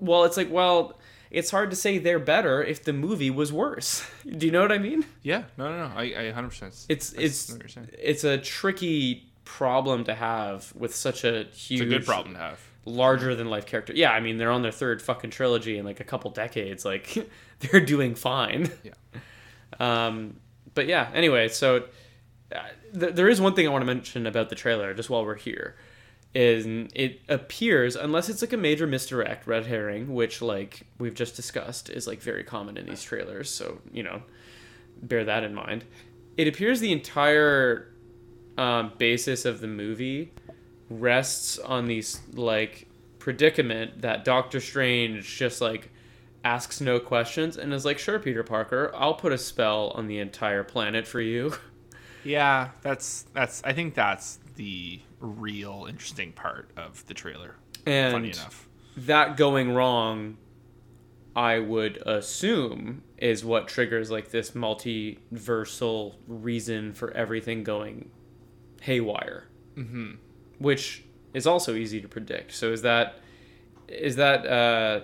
well, 0.00 0.24
it's 0.24 0.36
like, 0.36 0.50
well, 0.50 0.98
it's 1.30 1.50
hard 1.50 1.70
to 1.70 1.76
say 1.76 1.98
they're 1.98 2.18
better 2.18 2.62
if 2.62 2.84
the 2.84 2.92
movie 2.92 3.30
was 3.30 3.52
worse. 3.52 4.08
Do 4.26 4.46
you 4.46 4.52
know 4.52 4.62
what 4.62 4.72
I 4.72 4.78
mean? 4.78 5.04
yeah. 5.22 5.44
No, 5.56 5.70
no, 5.70 5.88
no. 5.88 5.94
I, 5.94 6.02
I 6.16 6.24
100. 6.26 6.48
percent 6.48 6.86
It's 6.88 7.12
it's 7.12 7.48
know 7.48 7.54
what 7.54 7.62
you're 7.62 7.68
saying. 7.68 7.88
it's 7.98 8.24
a 8.24 8.38
tricky 8.38 9.30
problem 9.44 10.04
to 10.04 10.14
have 10.14 10.72
with 10.76 10.94
such 10.94 11.24
a 11.24 11.44
huge 11.44 11.80
It's 11.80 11.80
a 11.80 11.84
good 11.86 12.06
problem 12.06 12.34
to 12.34 12.40
have. 12.40 12.60
Larger 12.84 13.34
than 13.34 13.48
life 13.48 13.66
character. 13.66 13.92
Yeah, 13.94 14.12
I 14.12 14.20
mean 14.20 14.38
they're 14.38 14.50
on 14.50 14.62
their 14.62 14.72
third 14.72 15.02
fucking 15.02 15.30
trilogy 15.30 15.78
in 15.78 15.84
like 15.84 16.00
a 16.00 16.04
couple 16.04 16.30
decades. 16.30 16.84
Like 16.84 17.28
they're 17.60 17.80
doing 17.80 18.14
fine. 18.14 18.70
Yeah. 18.82 18.92
Um, 19.78 20.40
but 20.74 20.86
yeah. 20.86 21.10
Anyway, 21.12 21.48
so 21.48 21.84
uh, 22.56 22.62
th- 22.98 23.14
there 23.14 23.28
is 23.28 23.38
one 23.38 23.54
thing 23.54 23.68
I 23.68 23.70
want 23.70 23.82
to 23.82 23.86
mention 23.86 24.26
about 24.26 24.48
the 24.48 24.54
trailer, 24.54 24.94
just 24.94 25.10
while 25.10 25.24
we're 25.24 25.36
here, 25.36 25.76
is 26.34 26.64
it 26.94 27.20
appears 27.28 27.94
unless 27.94 28.30
it's 28.30 28.40
like 28.40 28.54
a 28.54 28.56
major 28.56 28.86
misdirect, 28.86 29.46
red 29.46 29.66
herring, 29.66 30.14
which 30.14 30.40
like 30.40 30.86
we've 30.98 31.14
just 31.14 31.36
discussed 31.36 31.90
is 31.90 32.06
like 32.06 32.20
very 32.22 32.42
common 32.42 32.78
in 32.78 32.86
these 32.86 33.02
trailers. 33.02 33.50
So 33.50 33.80
you 33.92 34.02
know, 34.02 34.22
bear 35.02 35.24
that 35.24 35.44
in 35.44 35.54
mind. 35.54 35.84
It 36.38 36.48
appears 36.48 36.80
the 36.80 36.92
entire 36.92 37.92
um, 38.56 38.92
basis 38.98 39.44
of 39.44 39.60
the 39.60 39.66
movie 39.66 40.32
rests 40.90 41.58
on 41.58 41.86
these 41.86 42.20
like 42.34 42.86
predicament 43.18 44.02
that 44.02 44.24
Doctor 44.24 44.60
Strange 44.60 45.36
just 45.36 45.60
like 45.60 45.90
asks 46.44 46.80
no 46.80 46.98
questions 47.00 47.56
and 47.56 47.72
is 47.74 47.84
like, 47.84 47.98
"Sure, 47.98 48.18
Peter 48.18 48.42
Parker, 48.42 48.92
I'll 48.94 49.14
put 49.14 49.32
a 49.32 49.38
spell 49.38 49.92
on 49.94 50.06
the 50.06 50.18
entire 50.18 50.64
planet 50.64 51.06
for 51.06 51.20
you." 51.20 51.54
Yeah, 52.24 52.70
that's 52.82 53.24
that's. 53.32 53.62
I 53.64 53.72
think 53.72 53.94
that's 53.94 54.38
the 54.56 55.00
real 55.20 55.86
interesting 55.88 56.32
part 56.32 56.70
of 56.76 57.06
the 57.06 57.14
trailer. 57.14 57.54
And 57.86 58.12
funny 58.12 58.30
enough. 58.30 58.68
that 58.98 59.36
going 59.36 59.72
wrong, 59.72 60.36
I 61.34 61.58
would 61.60 61.98
assume 61.98 63.02
is 63.16 63.44
what 63.44 63.68
triggers 63.68 64.10
like 64.10 64.30
this 64.30 64.50
multiversal 64.50 66.16
reason 66.26 66.92
for 66.92 67.12
everything 67.12 67.64
going 67.64 68.10
haywire. 68.82 69.46
Mm-hmm. 69.76 70.14
Which 70.58 71.04
is 71.34 71.46
also 71.46 71.74
easy 71.74 72.00
to 72.00 72.08
predict. 72.08 72.52
So 72.52 72.72
is 72.72 72.82
that 72.82 73.20
is 73.88 74.16
that 74.16 74.46
uh, 74.46 75.00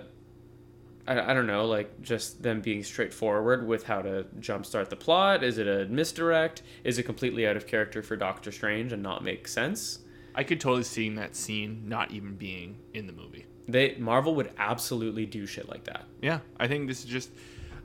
I, 1.07 1.31
I 1.31 1.33
don't 1.33 1.47
know, 1.47 1.65
like 1.65 2.01
just 2.01 2.43
them 2.43 2.61
being 2.61 2.83
straightforward 2.83 3.67
with 3.67 3.83
how 3.83 4.01
to 4.01 4.25
jumpstart 4.39 4.89
the 4.89 4.95
plot? 4.95 5.43
Is 5.43 5.57
it 5.57 5.67
a 5.67 5.85
misdirect? 5.87 6.63
Is 6.83 6.97
it 6.97 7.03
completely 7.03 7.47
out 7.47 7.55
of 7.55 7.67
character 7.67 8.01
for 8.01 8.15
Doctor 8.15 8.51
Strange 8.51 8.91
and 8.91 9.01
not 9.01 9.23
make 9.23 9.47
sense? 9.47 9.99
I 10.33 10.43
could 10.43 10.59
totally 10.59 10.83
see 10.83 11.09
that 11.15 11.35
scene 11.35 11.83
not 11.87 12.11
even 12.11 12.35
being 12.35 12.77
in 12.93 13.07
the 13.07 13.13
movie. 13.13 13.45
They 13.67 13.95
Marvel 13.95 14.35
would 14.35 14.51
absolutely 14.57 15.25
do 15.25 15.45
shit 15.45 15.69
like 15.69 15.85
that. 15.85 16.05
Yeah, 16.21 16.39
I 16.59 16.67
think 16.67 16.87
this 16.87 16.99
is 16.99 17.05
just. 17.05 17.31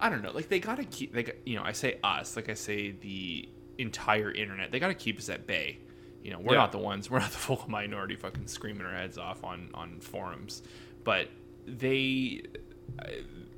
I 0.03 0.09
don't 0.09 0.23
know. 0.23 0.33
Like 0.33 0.49
they 0.49 0.61
gotta 0.61 0.85
keep. 0.85 1.15
Got, 1.15 1.47
you 1.47 1.57
know. 1.57 1.63
I 1.63 1.73
say 1.73 1.99
us. 2.03 2.37
Like 2.37 2.49
I 2.49 2.55
say 2.55 2.91
the 2.91 3.49
entire 3.79 4.31
internet. 4.31 4.73
They 4.73 4.81
gotta 4.81 4.95
keep 4.95 5.19
us 5.19 5.29
at 5.29 5.47
bay. 5.47 5.79
You 6.23 6.33
know, 6.33 6.39
we're 6.39 6.53
Yeah. 6.55 6.61
not 6.61 6.73
the 6.73 6.79
ones. 6.79 7.11
We're 7.11 7.21
not 7.21 7.31
the 7.33 7.39
vocal 7.39 7.71
minority, 7.71 8.17
fucking 8.17 8.47
screaming 8.47 8.87
our 8.87 8.93
heads 8.95 9.19
off 9.19 9.43
on 9.45 9.71
on 9.75 10.01
forums. 10.01 10.63
But 11.05 11.29
they. 11.67 12.43
uh, 12.99 13.05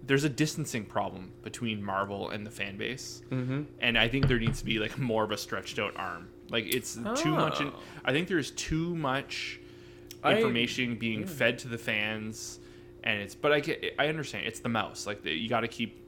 There's 0.04 0.24
a 0.24 0.28
distancing 0.28 0.84
problem 0.84 1.30
between 1.42 1.82
Marvel 1.82 2.30
and 2.30 2.44
the 2.46 2.50
fan 2.50 2.76
base, 2.76 3.22
Mm-hmm. 3.30 3.62
and 3.80 3.96
I 3.96 4.08
think 4.08 4.26
there 4.28 4.38
needs 4.40 4.58
to 4.58 4.64
be 4.64 4.78
like 4.80 4.98
more 4.98 5.22
of 5.24 5.30
a 5.30 5.36
stretched 5.36 5.78
out 5.78 5.96
arm. 5.96 6.28
Like 6.50 6.66
it's 6.74 6.94
too 7.16 7.32
much. 7.34 7.60
In, 7.60 7.68
Oh. 7.68 7.78
I 8.04 8.12
think 8.12 8.28
there's 8.28 8.50
too 8.50 8.94
much 8.96 9.60
I- 10.24 10.34
information 10.36 10.96
being 10.96 11.24
fed 11.26 11.58
to 11.60 11.68
the 11.68 11.78
fans, 11.78 12.58
and 13.04 13.20
it's. 13.22 13.34
But 13.34 13.52
I 13.52 13.60
get, 13.60 13.94
I 13.98 14.08
understand 14.08 14.46
it's 14.46 14.60
the 14.60 14.68
mouse. 14.68 15.06
Like 15.06 15.22
the, 15.22 15.32
you 15.32 15.48
got 15.48 15.60
to 15.60 15.68
keep 15.68 15.98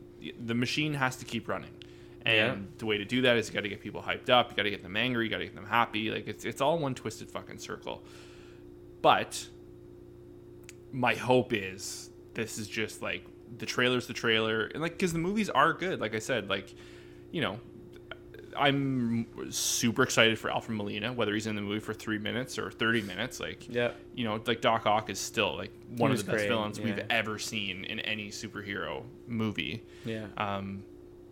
the 0.46 0.54
machine 0.54 0.94
has 0.94 1.16
to 1.16 1.24
keep 1.24 1.48
running, 1.48 1.70
and 2.24 2.36
Yeah. 2.62 2.66
the 2.78 2.86
way 2.86 2.98
to 2.98 3.04
do 3.04 3.22
that 3.22 3.36
is 3.36 3.48
you 3.48 3.54
got 3.54 3.62
to 3.62 3.68
get 3.68 3.80
people 3.80 4.02
hyped 4.02 4.30
up. 4.30 4.50
You 4.50 4.56
got 4.56 4.62
to 4.64 4.70
get 4.70 4.82
them 4.82 4.96
angry. 4.96 5.24
You 5.24 5.30
got 5.30 5.38
to 5.38 5.44
get 5.44 5.54
them 5.54 5.66
happy. 5.66 6.10
Like 6.10 6.26
it's 6.26 6.44
it's 6.44 6.60
all 6.60 6.78
one 6.78 6.94
twisted 6.94 7.30
fucking 7.30 7.58
circle. 7.58 8.02
But 9.02 9.46
my 10.92 11.14
hope 11.14 11.52
is 11.52 12.10
this 12.34 12.58
is 12.58 12.68
just 12.68 13.02
like 13.02 13.24
the 13.58 13.66
trailer's 13.66 14.06
the 14.06 14.12
trailer, 14.14 14.66
and 14.66 14.80
like 14.82 14.92
because 14.92 15.12
the 15.12 15.18
movies 15.18 15.50
are 15.50 15.72
good. 15.72 16.00
Like 16.00 16.14
I 16.14 16.18
said, 16.20 16.48
like 16.48 16.74
you 17.30 17.40
know. 17.40 17.58
I'm 18.56 19.26
super 19.50 20.04
excited 20.04 20.38
for 20.38 20.48
Alfred 20.48 20.76
Molina, 20.76 21.12
whether 21.12 21.34
he's 21.34 21.48
in 21.48 21.56
the 21.56 21.60
movie 21.60 21.80
for 21.80 21.92
three 21.92 22.18
minutes 22.20 22.56
or 22.56 22.70
thirty 22.70 23.02
minutes. 23.02 23.40
Like, 23.40 23.68
Yeah. 23.68 23.90
you 24.14 24.22
know, 24.22 24.40
like 24.46 24.60
Doc 24.60 24.86
Ock 24.86 25.10
is 25.10 25.18
still 25.18 25.56
like 25.56 25.72
one 25.96 26.12
of 26.12 26.18
the 26.18 26.22
best 26.22 26.36
great, 26.36 26.48
villains 26.50 26.78
we've 26.78 27.02
ever 27.10 27.40
seen 27.40 27.84
in 27.84 27.98
any 27.98 28.28
superhero 28.28 29.02
movie. 29.26 29.82
Yeah. 30.04 30.26
Um, 30.36 30.84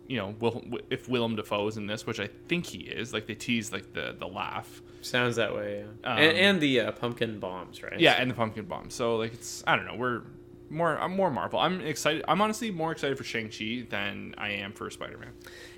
you 0.07 0.17
know, 0.17 0.35
Will, 0.39 0.63
if 0.89 1.07
Willem 1.07 1.35
Dafoe 1.35 1.67
is 1.67 1.77
in 1.77 1.87
this, 1.87 2.05
which 2.05 2.19
I 2.19 2.27
think 2.47 2.65
he 2.65 2.79
is, 2.79 3.13
like 3.13 3.25
they 3.27 3.35
tease 3.35 3.71
like 3.71 3.93
the 3.93 4.15
the 4.17 4.27
laugh, 4.27 4.81
Sounds 5.01 5.35
that 5.35 5.53
way. 5.55 5.79
Yeah. 6.03 6.11
Um, 6.11 6.17
and, 6.17 6.37
and 6.37 6.61
the 6.61 6.79
uh, 6.81 6.91
pumpkin 6.93 7.39
bombs, 7.39 7.83
right? 7.83 7.99
yeah, 7.99 8.13
and 8.13 8.29
the 8.29 8.35
pumpkin 8.35 8.65
bomb. 8.65 8.89
So 8.89 9.17
like 9.17 9.33
it's 9.33 9.63
I 9.67 9.75
don't 9.75 9.85
know, 9.85 9.95
we're 9.95 10.21
more 10.69 10.97
I'm 10.97 11.15
more 11.15 11.29
Marvel. 11.29 11.59
I'm 11.59 11.81
excited. 11.81 12.23
I'm 12.27 12.41
honestly 12.41 12.71
more 12.71 12.91
excited 12.91 13.17
for 13.17 13.23
Shang 13.23 13.49
Chi 13.49 13.85
than 13.89 14.33
I 14.37 14.49
am 14.51 14.73
for 14.73 14.89
Spider 14.89 15.17
Man. 15.17 15.31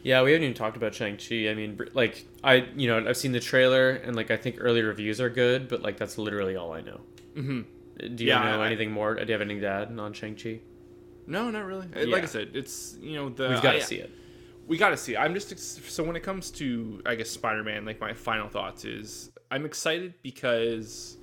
Yeah, 0.03 0.21
we 0.23 0.31
haven't 0.31 0.43
even 0.43 0.55
talked 0.55 0.77
about 0.77 0.93
Shang 0.95 1.17
Chi. 1.17 1.49
I 1.49 1.53
mean, 1.55 1.79
like 1.93 2.25
I, 2.43 2.67
you 2.75 2.87
know, 2.87 3.07
I've 3.07 3.17
seen 3.17 3.31
the 3.31 3.39
trailer 3.39 3.89
and 3.91 4.15
like 4.15 4.31
I 4.31 4.37
think 4.37 4.57
early 4.59 4.81
reviews 4.81 5.19
are 5.19 5.29
good, 5.29 5.67
but 5.67 5.81
like 5.81 5.97
that's 5.97 6.17
literally 6.17 6.55
all 6.55 6.71
I 6.73 6.81
know. 6.81 7.01
Mm-hmm. 7.35 7.61
Do 8.15 8.23
you 8.23 8.29
Yeah, 8.29 8.43
know 8.43 8.61
anything 8.61 8.91
more? 8.91 9.15
Do 9.15 9.25
you 9.25 9.31
have 9.33 9.41
anything 9.41 9.61
to 9.61 9.67
add 9.67 9.99
on 9.99 10.13
Shang 10.13 10.35
Chi? 10.35 10.59
No, 11.27 11.49
not 11.49 11.65
really. 11.65 11.87
Uh, 11.95 12.07
Like 12.07 12.23
I 12.23 12.27
said, 12.27 12.51
it's 12.53 12.97
you 13.01 13.15
know 13.15 13.29
the 13.29 13.49
We've 13.49 13.61
got 13.61 13.73
to 13.73 13.81
see 13.81 13.97
it. 13.97 14.11
we 14.67 14.77
got 14.77 14.89
to 14.89 14.97
see. 14.97 15.15
I'm 15.17 15.33
just 15.33 15.89
so 15.89 16.03
when 16.03 16.15
it 16.15 16.23
comes 16.23 16.51
to 16.51 17.01
I 17.05 17.15
guess 17.15 17.29
Spider-Man, 17.29 17.85
like 17.85 17.99
my 17.99 18.13
final 18.13 18.47
thoughts 18.49 18.85
is 18.85 19.31
I'm 19.51 19.65
excited 19.65 20.13
because 20.23 21.17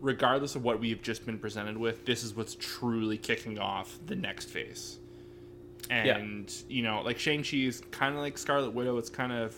regardless 0.00 0.54
of 0.56 0.62
what 0.64 0.78
we've 0.80 1.00
just 1.02 1.24
been 1.26 1.38
presented 1.38 1.76
with, 1.76 2.04
this 2.04 2.22
is 2.22 2.34
what's 2.34 2.54
truly 2.56 3.18
kicking 3.18 3.58
off 3.58 3.98
the 4.06 4.16
next 4.16 4.50
phase. 4.50 4.98
And 5.90 6.52
you 6.68 6.82
know, 6.82 7.02
like 7.02 7.18
Shang 7.18 7.42
Chi 7.44 7.58
is 7.58 7.82
kind 7.92 8.14
of 8.14 8.20
like 8.20 8.36
Scarlet 8.38 8.70
Widow. 8.72 8.98
It's 8.98 9.10
kind 9.10 9.32
of 9.32 9.54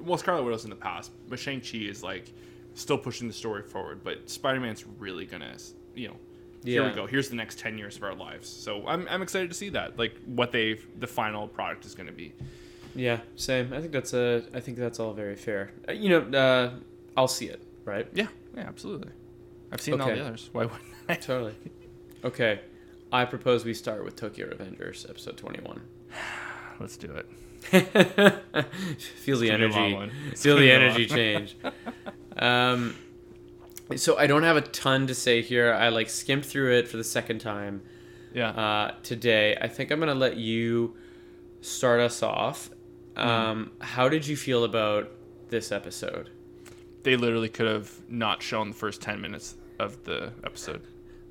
well, 0.00 0.18
Scarlet 0.18 0.42
Widow's 0.44 0.64
in 0.64 0.70
the 0.70 0.76
past, 0.76 1.10
but 1.28 1.38
Shang 1.38 1.60
Chi 1.60 1.78
is 1.78 2.02
like 2.02 2.32
still 2.74 2.98
pushing 2.98 3.26
the 3.28 3.34
story 3.34 3.62
forward. 3.62 4.02
But 4.04 4.28
Spider-Man's 4.30 4.84
really 4.98 5.26
gonna, 5.26 5.56
you 5.94 6.08
know, 6.08 6.16
here 6.64 6.84
we 6.84 6.94
go. 6.94 7.06
Here's 7.06 7.28
the 7.28 7.36
next 7.36 7.58
ten 7.58 7.78
years 7.78 7.96
of 7.96 8.02
our 8.02 8.14
lives. 8.14 8.48
So 8.48 8.86
I'm 8.86 9.06
I'm 9.08 9.22
excited 9.22 9.50
to 9.50 9.54
see 9.56 9.70
that, 9.70 9.98
like 9.98 10.14
what 10.26 10.52
they 10.52 10.78
the 10.98 11.06
final 11.06 11.48
product 11.48 11.84
is 11.84 11.94
gonna 11.94 12.12
be. 12.12 12.32
Yeah, 12.94 13.20
same. 13.36 13.72
I 13.72 13.80
think 13.80 13.92
that's 13.92 14.14
a. 14.14 14.44
I 14.54 14.60
think 14.60 14.78
that's 14.78 15.00
all 15.00 15.12
very 15.12 15.36
fair. 15.36 15.72
Uh, 15.88 15.92
you 15.92 16.08
know, 16.08 16.38
uh, 16.38 16.70
I'll 17.16 17.28
see 17.28 17.46
it. 17.46 17.62
Right. 17.84 18.06
Yeah, 18.14 18.28
yeah, 18.56 18.62
absolutely. 18.62 19.10
I've 19.72 19.80
seen 19.80 20.00
all 20.00 20.08
the 20.08 20.24
others. 20.24 20.48
Why 20.52 20.64
wouldn't 20.64 20.82
I? 21.08 21.14
Totally. 21.14 21.54
Okay. 22.24 22.60
I 23.12 23.24
propose 23.24 23.64
we 23.64 23.74
start 23.74 24.04
with 24.04 24.16
Tokyo 24.16 24.48
Revengers, 24.48 25.08
episode 25.08 25.36
twenty-one. 25.36 25.80
Let's 26.80 26.96
do 26.96 27.12
it. 27.12 27.26
Feel 28.98 29.38
the 29.38 29.48
gonna 29.48 29.68
be 29.68 29.74
a 29.74 29.78
long 29.78 29.94
energy. 29.94 30.36
Feel 30.36 30.56
the 30.56 30.62
be 30.62 30.70
a 30.70 30.78
long 30.78 30.82
energy 30.82 31.06
change. 31.06 31.56
Um, 32.36 32.96
so 33.96 34.16
I 34.16 34.26
don't 34.26 34.42
have 34.42 34.56
a 34.56 34.60
ton 34.62 35.06
to 35.08 35.14
say 35.14 35.42
here. 35.42 35.72
I 35.72 35.88
like 35.90 36.08
skimmed 36.08 36.44
through 36.46 36.72
it 36.78 36.88
for 36.88 36.96
the 36.96 37.04
second 37.04 37.40
time 37.40 37.82
Yeah. 38.32 38.50
uh, 38.50 38.94
today. 39.02 39.56
I 39.60 39.68
think 39.68 39.90
I'm 39.90 40.00
gonna 40.00 40.14
let 40.14 40.36
you 40.36 40.96
start 41.60 42.00
us 42.00 42.22
off. 42.22 42.70
Hmm. 43.16 43.20
Um, 43.28 43.72
How 43.80 44.08
did 44.08 44.26
you 44.26 44.36
feel 44.36 44.64
about 44.64 45.10
this 45.48 45.70
episode? 45.72 46.30
they 47.04 47.16
literally 47.16 47.50
could 47.50 47.66
have 47.66 47.92
not 48.08 48.42
shown 48.42 48.70
the 48.70 48.74
first 48.74 49.02
ten 49.02 49.20
minutes 49.20 49.56
of 49.78 50.02
the 50.04 50.32
episode, 50.42 50.80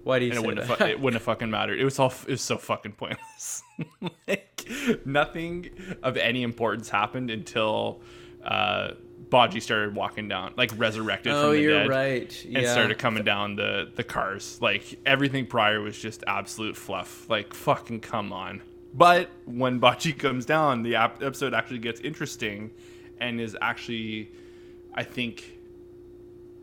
Why 0.03 0.19
do 0.19 0.25
you 0.25 0.31
and 0.31 0.39
it 0.39 0.45
wouldn't 0.45 0.67
that? 0.67 0.77
have 0.77 0.87
it 0.89 0.99
wouldn't 1.01 1.15
have 1.19 1.23
fucking 1.23 1.49
mattered. 1.49 1.79
It 1.79 1.83
was 1.83 1.97
all 1.97 2.07
f- 2.11 2.25
it 2.27 2.31
was 2.31 2.41
so 2.41 2.57
fucking 2.59 2.91
pointless. 2.91 3.63
like 4.27 4.67
nothing 5.03 5.71
of 6.03 6.15
any 6.17 6.43
importance 6.43 6.89
happened 6.89 7.31
until 7.31 8.01
uh, 8.45 8.91
Baji 9.33 9.61
started 9.61 9.95
walking 9.95 10.27
down, 10.27 10.53
like 10.57 10.71
resurrected 10.77 11.33
oh, 11.33 11.41
from 11.41 11.51
the 11.53 11.61
you're 11.63 11.79
dead. 11.79 11.89
right. 11.89 12.45
and 12.53 12.67
started 12.67 12.99
coming 12.99 13.23
down 13.23 13.55
the 13.55 13.89
the 13.95 14.03
cars. 14.03 14.59
Like 14.61 14.99
everything 15.07 15.47
prior 15.47 15.81
was 15.81 15.97
just 15.97 16.23
absolute 16.27 16.77
fluff. 16.77 17.27
Like 17.31 17.55
fucking 17.55 18.01
come 18.01 18.31
on. 18.31 18.61
But 18.93 19.31
when 19.45 19.79
Baji 19.79 20.13
comes 20.25 20.45
down, 20.45 20.83
the 20.83 20.97
ap- 20.97 21.23
episode 21.23 21.55
actually 21.55 21.79
gets 21.79 21.99
interesting, 22.01 22.69
and 23.19 23.41
is 23.41 23.57
actually, 23.59 24.31
I 24.93 25.01
think, 25.01 25.57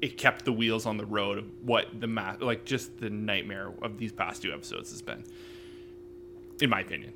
it 0.01 0.17
kept 0.17 0.45
the 0.45 0.53
wheels 0.53 0.87
on 0.87 0.97
the 0.97 1.07
road 1.07 1.39
of 1.39 1.47
what 1.63 1.89
the 2.01 2.07
ma- 2.07 2.37
like 2.39 2.65
just 2.65 3.01
the 3.01 3.11
nightmare 3.11 3.73
of 3.83 3.99
these 3.99 4.13
past 4.13 4.43
two 4.43 4.53
episodes 4.53 4.93
has 4.93 5.03
been. 5.03 5.25
In 6.61 6.71
my 6.71 6.83
opinion. 6.83 7.15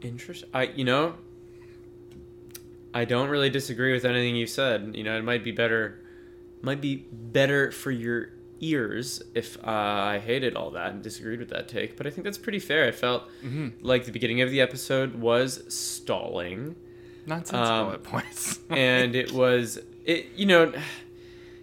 Interesting. 0.00 0.50
I, 0.52 0.64
you 0.64 0.82
know, 0.82 1.14
I 2.92 3.04
don't 3.04 3.28
really 3.28 3.50
disagree 3.50 3.92
with 3.92 4.04
anything 4.04 4.36
you 4.36 4.46
said. 4.46 4.92
You 4.94 5.04
know, 5.04 5.16
it 5.18 5.22
might 5.24 5.44
be 5.44 5.52
better, 5.52 6.00
might 6.62 6.80
be 6.80 6.96
better 7.12 7.70
for 7.70 7.90
your 7.90 8.30
ears 8.60 9.22
if 9.34 9.56
uh, 9.64 9.70
I 9.70 10.18
hated 10.18 10.54
all 10.56 10.70
that 10.72 10.92
and 10.92 11.02
disagreed 11.02 11.38
with 11.40 11.48
that 11.50 11.68
take. 11.68 11.96
But 11.96 12.06
I 12.06 12.10
think 12.10 12.24
that's 12.24 12.38
pretty 12.38 12.58
fair. 12.58 12.86
I 12.86 12.90
felt 12.90 13.24
like 13.80 14.04
the 14.04 14.12
beginning 14.12 14.40
of 14.42 14.50
the 14.50 14.60
episode 14.60 15.14
was 15.14 15.62
stalling, 15.72 16.74
Nonsensical 17.26 17.64
Um, 17.88 17.94
at 17.94 18.02
points. 18.02 18.58
and 18.70 19.14
it 19.14 19.32
was 19.32 19.78
it. 20.04 20.26
You 20.36 20.46
know, 20.46 20.62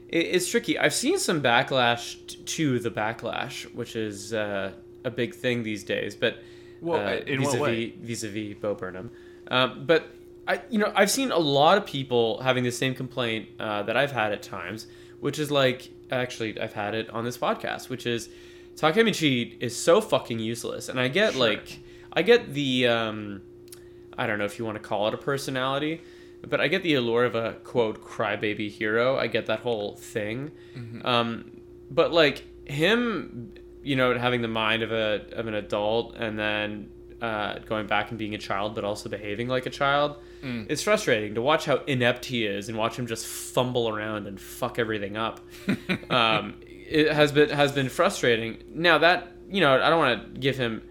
it, 0.07 0.17
it's 0.17 0.49
tricky. 0.49 0.79
I've 0.79 0.93
seen 0.93 1.19
some 1.19 1.41
backlash 1.41 2.25
t- 2.27 2.37
to 2.37 2.79
the 2.79 2.89
backlash, 2.91 3.63
which 3.75 3.95
is 3.95 4.33
uh, 4.33 4.71
a 5.03 5.11
big 5.11 5.35
thing 5.35 5.63
these 5.63 5.83
days. 5.83 6.15
But 6.15 6.37
Well, 6.81 7.05
uh, 7.05 7.15
in 7.17 7.41
what 7.43 7.51
vis-a-vis, 7.51 7.59
way? 7.61 7.93
vis-a-vis 8.01 8.55
Bo 8.61 8.75
Burnham. 8.75 9.11
Um, 9.49 9.83
but 9.85 10.07
I, 10.47 10.61
you 10.69 10.79
know, 10.79 10.91
I've 10.95 11.11
seen 11.11 11.31
a 11.31 11.37
lot 11.37 11.77
of 11.77 11.85
people 11.85 12.41
having 12.41 12.63
the 12.63 12.71
same 12.71 12.95
complaint 12.95 13.49
uh, 13.59 13.83
that 13.83 13.97
I've 13.97 14.11
had 14.11 14.31
at 14.31 14.41
times, 14.41 14.87
which 15.19 15.39
is 15.39 15.51
like, 15.51 15.89
actually, 16.11 16.59
I've 16.59 16.73
had 16.73 16.95
it 16.95 17.09
on 17.09 17.25
this 17.25 17.37
podcast, 17.37 17.89
which 17.89 18.05
is 18.05 18.29
Takemichi 18.75 19.57
is 19.59 19.75
so 19.75 19.99
fucking 20.01 20.39
useless, 20.39 20.87
and 20.89 20.99
I 20.99 21.07
get 21.07 21.33
Sure. 21.33 21.47
like, 21.49 21.79
I 22.13 22.21
get 22.21 22.53
the, 22.53 22.87
um, 22.87 23.41
I 24.17 24.27
don't 24.27 24.37
know 24.39 24.45
if 24.45 24.57
you 24.59 24.65
want 24.65 24.75
to 24.81 24.87
call 24.87 25.07
it 25.07 25.13
a 25.13 25.17
personality, 25.17 26.01
but 26.47 26.61
I 26.61 26.67
get 26.67 26.83
the 26.83 26.93
allure 26.93 27.25
of 27.25 27.35
a 27.35 27.53
quote 27.63 28.01
crybaby 28.03 28.69
hero. 28.69 29.17
I 29.17 29.27
get 29.27 29.47
that 29.47 29.59
whole 29.61 29.95
thing, 29.95 30.51
um, 31.03 31.51
but 31.89 32.13
like 32.13 32.45
him, 32.69 33.53
you 33.83 33.95
know, 33.95 34.17
having 34.17 34.41
the 34.41 34.47
mind 34.47 34.83
of 34.83 34.91
a 34.91 35.25
of 35.33 35.47
an 35.47 35.55
adult 35.55 36.15
and 36.15 36.37
then 36.37 36.89
uh, 37.21 37.59
going 37.59 37.87
back 37.87 38.09
and 38.09 38.19
being 38.19 38.35
a 38.35 38.37
child, 38.37 38.75
but 38.75 38.83
also 38.83 39.09
behaving 39.09 39.47
like 39.47 39.65
a 39.65 39.69
child. 39.69 40.17
It's 40.69 40.83
frustrating 40.83 41.35
to 41.35 41.41
watch 41.41 41.65
how 41.65 41.77
inept 41.87 42.25
he 42.25 42.45
is 42.45 42.69
and 42.69 42.77
watch 42.77 42.97
him 42.97 43.07
just 43.07 43.25
fumble 43.25 43.89
around 43.89 44.27
and 44.27 44.39
fuck 44.39 44.77
everything 44.77 45.17
up. 45.17 45.39
um, 46.09 46.55
it 46.61 47.11
has 47.11 47.31
been 47.31 47.49
has 47.49 47.71
been 47.71 47.89
frustrating. 47.89 48.63
Now 48.73 48.99
that 48.99 49.33
you 49.49 49.61
know, 49.61 49.81
I 49.81 49.89
don't 49.89 49.99
want 49.99 50.33
to 50.33 50.39
give 50.39 50.57
him 50.57 50.83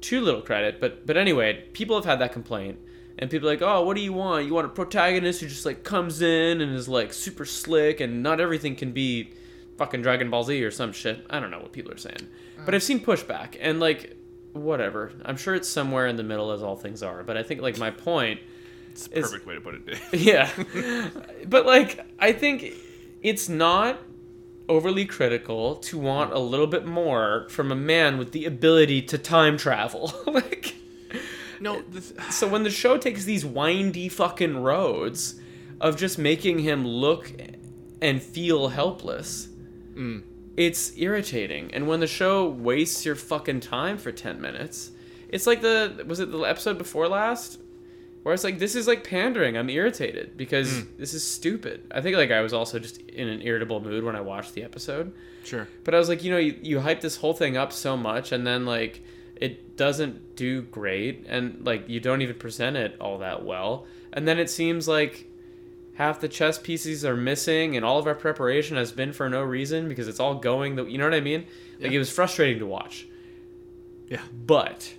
too 0.00 0.20
little 0.20 0.40
credit, 0.40 0.80
but 0.80 1.06
but 1.06 1.16
anyway, 1.16 1.64
people 1.72 1.96
have 1.96 2.04
had 2.04 2.20
that 2.20 2.32
complaint, 2.32 2.78
and 3.18 3.30
people 3.30 3.48
are 3.48 3.52
like, 3.52 3.62
oh, 3.62 3.84
what 3.84 3.96
do 3.96 4.02
you 4.02 4.12
want? 4.12 4.46
You 4.46 4.54
want 4.54 4.66
a 4.66 4.70
protagonist 4.70 5.40
who 5.40 5.48
just 5.48 5.66
like 5.66 5.84
comes 5.84 6.22
in 6.22 6.60
and 6.60 6.74
is 6.74 6.88
like 6.88 7.12
super 7.12 7.44
slick, 7.44 8.00
and 8.00 8.22
not 8.22 8.40
everything 8.40 8.76
can 8.76 8.92
be 8.92 9.32
fucking 9.76 10.02
Dragon 10.02 10.30
Ball 10.30 10.44
Z 10.44 10.62
or 10.64 10.70
some 10.70 10.92
shit. 10.92 11.24
I 11.28 11.38
don't 11.38 11.50
know 11.50 11.58
what 11.60 11.72
people 11.72 11.92
are 11.92 11.98
saying, 11.98 12.28
but 12.64 12.74
I've 12.74 12.82
seen 12.82 13.00
pushback, 13.00 13.56
and 13.60 13.78
like 13.78 14.16
whatever. 14.56 15.12
I'm 15.24 15.36
sure 15.36 15.54
it's 15.54 15.68
somewhere 15.68 16.06
in 16.06 16.16
the 16.16 16.22
middle 16.22 16.50
as 16.52 16.62
all 16.62 16.76
things 16.76 17.02
are, 17.02 17.22
but 17.22 17.36
I 17.36 17.42
think 17.42 17.60
like 17.60 17.78
my 17.78 17.90
point. 17.90 18.40
It's 18.92 19.06
a 19.08 19.10
It's- 19.18 19.30
perfect 19.30 19.46
way 19.46 19.54
to 19.54 19.60
put 19.60 19.74
it. 19.74 19.98
Yeah. 20.12 20.50
but 21.48 21.66
like 21.66 22.00
I 22.18 22.32
think 22.32 22.72
it's 23.22 23.48
not 23.48 24.00
overly 24.68 25.04
critical 25.04 25.76
to 25.76 25.96
want 25.98 26.32
a 26.32 26.38
little 26.38 26.66
bit 26.66 26.84
more 26.86 27.46
from 27.50 27.70
a 27.70 27.76
man 27.76 28.18
with 28.18 28.32
the 28.32 28.44
ability 28.46 29.02
to 29.02 29.18
time 29.18 29.56
travel. 29.56 30.12
like 30.26 30.74
no, 31.60 31.82
this, 31.90 32.12
so 32.30 32.46
when 32.48 32.64
the 32.64 32.70
show 32.70 32.98
takes 32.98 33.24
these 33.24 33.44
windy 33.44 34.08
fucking 34.08 34.58
roads 34.58 35.40
of 35.80 35.96
just 35.96 36.18
making 36.18 36.58
him 36.60 36.86
look 36.86 37.32
and 38.02 38.22
feel 38.22 38.68
helpless, 38.68 39.48
Mm. 39.94 40.22
It's 40.56 40.96
irritating. 40.96 41.70
And 41.74 41.86
when 41.86 42.00
the 42.00 42.06
show 42.06 42.48
wastes 42.48 43.04
your 43.04 43.14
fucking 43.14 43.60
time 43.60 43.98
for 43.98 44.10
10 44.12 44.40
minutes, 44.40 44.90
it's 45.28 45.46
like 45.46 45.60
the 45.60 46.04
was 46.06 46.20
it 46.20 46.30
the 46.32 46.38
episode 46.40 46.78
before 46.78 47.08
last 47.08 47.58
where 48.22 48.34
it's 48.34 48.42
like 48.44 48.58
this 48.58 48.74
is 48.74 48.86
like 48.88 49.04
pandering. 49.04 49.56
I'm 49.56 49.68
irritated 49.70 50.36
because 50.36 50.68
Mm. 50.72 50.86
this 50.98 51.14
is 51.14 51.22
stupid. 51.28 51.82
I 51.92 52.00
think 52.00 52.16
like 52.16 52.30
I 52.32 52.40
was 52.40 52.52
also 52.52 52.78
just 52.78 53.00
in 53.02 53.28
an 53.28 53.40
irritable 53.42 53.80
mood 53.80 54.02
when 54.02 54.16
I 54.16 54.20
watched 54.20 54.54
the 54.54 54.62
episode. 54.64 55.12
sure. 55.44 55.68
But 55.84 55.94
I 55.94 55.98
was 55.98 56.08
like, 56.08 56.24
you 56.24 56.30
know, 56.32 56.38
you, 56.38 56.56
you 56.60 56.80
hype 56.80 57.00
this 57.00 57.16
whole 57.16 57.34
thing 57.34 57.56
up 57.56 57.72
so 57.72 57.96
much, 57.96 58.32
and 58.32 58.44
then 58.46 58.66
like 58.66 59.02
it 59.36 59.76
doesn't 59.76 60.34
do 60.34 60.62
great, 60.62 61.24
and 61.28 61.64
like 61.64 61.88
you 61.88 62.00
don't 62.00 62.20
even 62.22 62.36
present 62.36 62.76
it 62.76 62.96
all 63.00 63.18
that 63.18 63.44
well, 63.44 63.86
and 64.12 64.26
then 64.26 64.38
it 64.40 64.48
seems 64.50 64.88
like 64.88 65.26
half 65.96 66.20
the 66.20 66.28
chess 66.28 66.58
pieces 66.58 67.04
are 67.04 67.16
missing, 67.16 67.76
and 67.76 67.84
all 67.84 67.98
of 67.98 68.06
our 68.06 68.14
preparation 68.14 68.76
has 68.76 68.92
been 68.92 69.12
for 69.12 69.28
no 69.28 69.42
reason 69.42 69.88
because 69.88 70.08
it's 70.08 70.20
all 70.20 70.36
going 70.36 70.76
the 70.76 70.84
you 70.84 70.98
know 70.98 71.04
what 71.04 71.14
I 71.14 71.20
mean? 71.20 71.46
Like 71.80 71.90
Yeah. 71.90 71.96
it 71.96 71.98
was 71.98 72.10
frustrating 72.10 72.58
to 72.60 72.66
watch, 72.66 73.06
Yeah. 74.08 74.22
but 74.46 74.94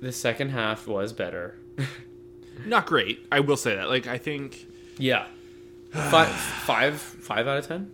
the 0.00 0.12
second 0.12 0.50
half 0.50 0.86
was 0.86 1.12
better. 1.12 1.56
Not 2.66 2.86
great. 2.86 3.26
I 3.30 3.40
will 3.40 3.56
say 3.56 3.76
that. 3.76 3.88
Like 3.88 4.06
I 4.06 4.18
think 4.18 4.66
yeah, 4.98 5.26
five, 5.90 6.28
five, 6.28 7.00
five 7.00 7.46
out 7.46 7.58
of 7.58 7.66
ten, 7.68 7.90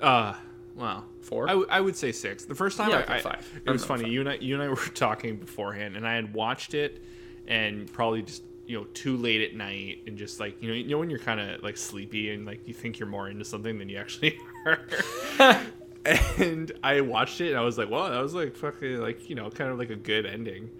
uh 0.00 0.34
wow. 0.76 1.04
four. 1.22 1.46
I, 1.46 1.52
w- 1.52 1.66
I 1.70 1.80
would 1.80 1.96
say 1.96 2.12
six. 2.12 2.44
The 2.44 2.54
first 2.54 2.76
time 2.78 2.90
Yeah, 2.90 3.04
I, 3.08 3.16
I- 3.16 3.20
five. 3.20 3.60
it 3.66 3.70
was 3.70 3.84
funny. 3.84 4.04
fine. 4.04 4.12
You 4.12 4.20
and 4.20 4.28
I, 4.30 4.34
you 4.36 4.54
and 4.54 4.62
I 4.62 4.68
were 4.70 4.76
talking 4.76 5.36
beforehand, 5.36 5.96
and 5.96 6.06
I 6.06 6.14
had 6.14 6.32
watched 6.34 6.74
it, 6.74 7.02
and 7.46 7.92
probably 7.92 8.22
just 8.22 8.42
you 8.70 8.78
know 8.78 8.86
too 8.94 9.16
late 9.16 9.40
at 9.42 9.56
night, 9.56 10.02
and 10.06 10.16
just 10.16 10.38
like 10.38 10.62
you 10.62 10.68
know 10.68 10.74
you 10.74 10.88
know 10.90 10.98
when 10.98 11.10
you're 11.10 11.18
kind 11.18 11.40
of 11.40 11.60
like 11.62 11.76
sleepy 11.76 12.32
and 12.32 12.46
like 12.46 12.60
you 12.68 12.72
think 12.72 13.00
you're 13.00 13.08
more 13.08 13.28
into 13.28 13.44
something 13.44 13.78
than 13.78 13.88
you 13.88 13.98
actually 13.98 14.38
are. 14.66 14.80
and 16.38 16.70
I 16.84 17.00
watched 17.00 17.40
it 17.40 17.48
and 17.48 17.58
I 17.58 17.62
was 17.62 17.76
like, 17.76 17.90
well, 17.90 18.08
that 18.08 18.22
was 18.22 18.32
like 18.32 18.54
fucking 18.54 19.00
like 19.00 19.28
you 19.28 19.34
know 19.34 19.50
kind 19.50 19.72
of 19.72 19.78
like 19.78 19.90
a 19.90 19.96
good 19.96 20.24
ending. 20.24 20.70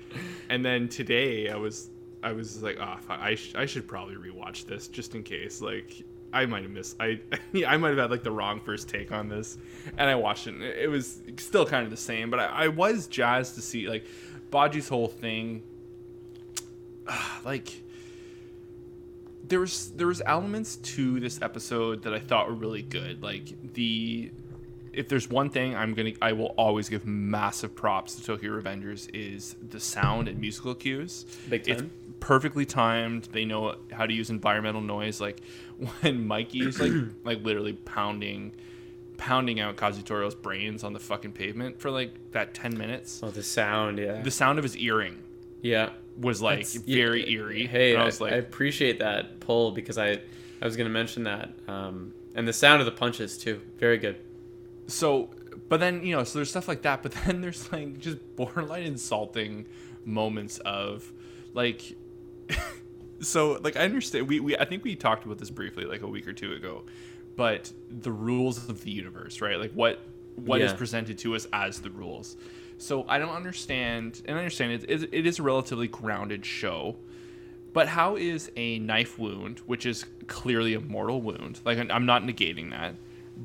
And 0.48 0.64
then 0.64 0.88
today 0.88 1.50
I 1.50 1.56
was 1.56 1.90
I 2.22 2.30
was 2.30 2.62
like, 2.62 2.78
oh, 2.80 2.96
I 3.08 3.34
sh- 3.34 3.54
I 3.56 3.66
should 3.66 3.88
probably 3.88 4.14
rewatch 4.14 4.66
this 4.66 4.86
just 4.86 5.16
in 5.16 5.24
case. 5.24 5.60
Like 5.60 6.04
I 6.32 6.46
might 6.46 6.62
have 6.62 6.70
missed 6.70 6.96
I 7.00 7.18
I 7.66 7.76
might 7.76 7.88
have 7.88 7.98
had 7.98 8.10
like 8.12 8.22
the 8.22 8.30
wrong 8.30 8.60
first 8.60 8.88
take 8.88 9.10
on 9.10 9.28
this, 9.28 9.58
and 9.98 10.08
I 10.08 10.14
watched 10.14 10.46
it. 10.46 10.54
and 10.54 10.62
it 10.62 10.88
was 10.88 11.22
still 11.38 11.66
kind 11.66 11.82
of 11.82 11.90
the 11.90 11.96
same, 11.96 12.30
but 12.30 12.38
I, 12.38 12.44
I 12.44 12.68
was 12.68 13.08
jazzed 13.08 13.56
to 13.56 13.62
see 13.62 13.88
like 13.88 14.06
Baji's 14.52 14.88
whole 14.88 15.08
thing. 15.08 15.64
like 17.44 17.82
there 19.46 19.60
was 19.60 19.90
there 19.92 20.06
was 20.06 20.22
elements 20.26 20.76
to 20.76 21.20
this 21.20 21.40
episode 21.42 22.02
that 22.04 22.14
I 22.14 22.18
thought 22.18 22.48
were 22.48 22.54
really 22.54 22.82
good. 22.82 23.22
Like 23.22 23.72
the 23.74 24.30
if 24.92 25.08
there's 25.08 25.28
one 25.28 25.50
thing 25.50 25.76
I'm 25.76 25.94
gonna 25.94 26.12
I 26.22 26.32
will 26.32 26.54
always 26.56 26.88
give 26.88 27.06
massive 27.06 27.74
props 27.74 28.16
to 28.16 28.24
Tokyo 28.24 28.60
Revengers 28.60 29.08
is 29.12 29.56
the 29.68 29.80
sound 29.80 30.28
and 30.28 30.40
musical 30.40 30.74
cues. 30.74 31.26
Big 31.48 31.68
It's 31.68 31.82
perfectly 32.20 32.66
timed. 32.66 33.24
They 33.32 33.44
know 33.44 33.76
how 33.92 34.06
to 34.06 34.12
use 34.12 34.30
environmental 34.30 34.82
noise. 34.82 35.20
Like 35.20 35.40
when 36.00 36.26
Mikey's 36.26 36.80
like 36.80 36.92
like 37.24 37.42
literally 37.44 37.72
pounding 37.72 38.54
pounding 39.16 39.60
out 39.60 39.76
Kazutora's 39.76 40.34
brains 40.34 40.82
on 40.82 40.94
the 40.94 40.98
fucking 40.98 41.32
pavement 41.32 41.78
for 41.80 41.90
like 41.90 42.32
that 42.32 42.54
ten 42.54 42.76
minutes. 42.78 43.20
Oh, 43.22 43.30
the 43.30 43.42
sound, 43.42 43.98
yeah. 43.98 44.22
The 44.22 44.30
sound 44.30 44.58
of 44.58 44.62
his 44.62 44.76
earring 44.76 45.22
yeah. 45.62 45.90
Was 46.18 46.40
like 46.42 46.58
That's- 46.66 46.76
very 46.76 47.24
yeah, 47.30 47.38
eerie. 47.40 47.66
Hey, 47.66 47.92
and 47.92 48.00
I, 48.00 48.02
I 48.02 48.06
was 48.06 48.20
like, 48.20 48.32
I 48.32 48.36
appreciate 48.36 48.98
that 49.00 49.40
pull 49.40 49.70
because 49.72 49.98
I, 49.98 50.20
I 50.60 50.64
was 50.64 50.76
gonna 50.76 50.90
mention 50.90 51.24
that. 51.24 51.50
Um, 51.68 52.12
and 52.34 52.46
the 52.46 52.52
sound 52.52 52.80
of 52.80 52.86
the 52.86 52.92
punches 52.92 53.36
too, 53.38 53.60
very 53.78 53.98
good. 53.98 54.16
so 54.86 55.30
but 55.68 55.78
then 55.80 56.04
you 56.04 56.14
know 56.16 56.24
so 56.24 56.38
there's 56.38 56.50
stuff 56.50 56.66
like 56.68 56.82
that 56.82 57.02
but 57.02 57.12
then 57.26 57.40
there's 57.40 57.70
like 57.72 57.98
just 57.98 58.18
borderline 58.36 58.82
insulting 58.84 59.66
moments 60.04 60.58
of 60.58 61.12
like 61.54 61.94
so 63.20 63.52
like 63.62 63.76
i 63.76 63.80
understand 63.80 64.26
we, 64.28 64.40
we 64.40 64.56
i 64.56 64.64
think 64.64 64.82
we 64.84 64.96
talked 64.96 65.24
about 65.24 65.38
this 65.38 65.50
briefly 65.50 65.84
like 65.84 66.02
a 66.02 66.06
week 66.06 66.26
or 66.26 66.32
two 66.32 66.52
ago 66.52 66.82
but 67.36 67.70
the 67.88 68.10
rules 68.10 68.68
of 68.68 68.82
the 68.82 68.90
universe 68.90 69.40
right 69.40 69.58
like 69.58 69.72
what 69.72 70.00
what 70.36 70.60
is 70.60 70.70
Yeah. 70.72 70.76
presented 70.78 71.18
to 71.18 71.34
us 71.36 71.46
as 71.52 71.80
the 71.80 71.90
rules 71.90 72.36
so 72.80 73.04
i 73.08 73.18
don't 73.18 73.34
understand 73.34 74.22
and 74.24 74.36
i 74.36 74.40
understand 74.40 74.72
it, 74.72 74.84
it, 74.88 75.08
it 75.12 75.26
is 75.26 75.38
a 75.38 75.42
relatively 75.42 75.88
grounded 75.88 76.44
show 76.44 76.96
but 77.72 77.88
how 77.88 78.16
is 78.16 78.50
a 78.56 78.78
knife 78.78 79.18
wound, 79.18 79.60
which 79.60 79.86
is 79.86 80.04
clearly 80.26 80.74
a 80.74 80.80
mortal 80.80 81.22
wound, 81.22 81.60
like 81.64 81.78
I'm 81.78 82.06
not 82.06 82.22
negating 82.22 82.70
that, 82.70 82.94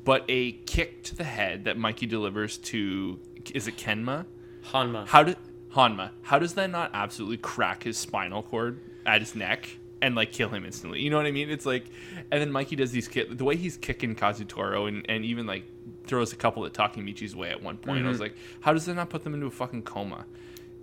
but 0.03 0.25
a 0.27 0.53
kick 0.53 1.03
to 1.03 1.15
the 1.15 1.23
head 1.23 1.65
that 1.65 1.77
Mikey 1.77 2.07
delivers 2.07 2.57
to 2.57 3.19
is 3.53 3.67
it 3.67 3.77
Kenma? 3.77 4.25
Hanma. 4.71 5.05
How 5.07 5.23
did 5.23 5.38
Hanma? 5.73 6.09
How 6.23 6.39
does 6.39 6.55
that 6.55 6.71
not 6.71 6.91
absolutely 6.93 7.38
crack 7.38 7.83
his 7.83 7.97
spinal 7.97 8.41
cord 8.41 8.79
at 9.05 9.21
his 9.21 9.36
neck 9.36 9.77
and 10.01 10.15
like 10.15 10.31
kill 10.31 10.49
him 10.49 10.65
instantly? 10.65 11.01
You 11.01 11.11
know 11.11 11.17
what 11.17 11.27
I 11.27 11.31
mean? 11.31 11.51
It's 11.51 11.65
like, 11.65 11.86
and 12.31 12.41
then 12.41 12.51
Mikey 12.51 12.75
does 12.75 12.91
these 12.91 13.07
kick, 13.07 13.38
the 13.38 13.43
way 13.43 13.55
he's 13.55 13.77
kicking 13.77 14.15
Kazutora 14.15 14.88
and 14.88 15.05
and 15.07 15.23
even 15.23 15.45
like 15.45 15.65
throws 16.06 16.34
a 16.34 16.36
couple 16.36 16.66
at 16.66 16.74
Takemichi's 16.74 17.36
way 17.36 17.49
at 17.49 17.62
one 17.62 17.78
point. 17.78 18.06
I 18.06 18.10
was 18.10 18.20
like, 18.20 18.36
how 18.62 18.74
does 18.74 18.86
that 18.86 18.95
not 18.95 19.10
put 19.10 19.24
them 19.24 19.34
into 19.34 19.45
a 19.47 19.51
fucking 19.51 19.84
coma? 19.84 20.26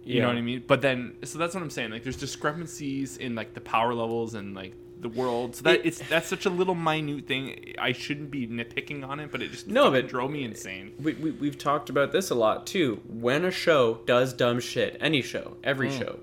You 0.04 0.20
know 0.20 0.26
what 0.28 0.36
I 0.36 0.40
mean? 0.40 0.64
But 0.66 0.80
then, 0.82 1.14
so 1.22 1.38
that's 1.38 1.54
what 1.54 1.62
I'm 1.62 1.70
saying. 1.70 1.90
Like, 1.92 2.02
there's 2.02 2.16
discrepancies 2.16 3.16
in 3.18 3.34
like 3.34 3.54
the 3.54 3.60
power 3.60 3.94
levels 3.94 4.34
and 4.34 4.54
like 4.54 4.74
the 5.00 5.08
world. 5.08 5.56
So 5.56 5.62
that 5.64 5.80
It- 5.80 5.86
it's 5.86 6.08
that's 6.08 6.28
such 6.28 6.44
a 6.46 6.50
little 6.50 6.74
minute 6.74 7.26
thing. 7.26 7.74
I 7.78 7.92
shouldn't 7.92 8.30
be 8.30 8.46
nitpicking 8.46 9.06
on 9.06 9.20
it, 9.20 9.30
but 9.32 9.42
it 9.42 9.50
just 9.52 9.66
No, 9.68 9.90
but- 9.90 10.08
drove 10.08 10.30
me 10.30 10.42
insane. 10.44 10.92
we, 11.00 11.14
we, 11.14 11.30
we've 11.32 11.58
talked 11.58 11.88
about 11.90 12.12
this 12.12 12.30
a 12.30 12.34
lot 12.34 12.66
too. 12.66 13.00
When 13.08 13.44
a 13.44 13.50
show 13.50 14.00
does 14.06 14.32
dumb 14.32 14.58
shit, 14.60 14.96
any 15.00 15.22
show, 15.22 15.56
every 15.64 15.88
Mm. 15.88 15.98
show, 15.98 16.18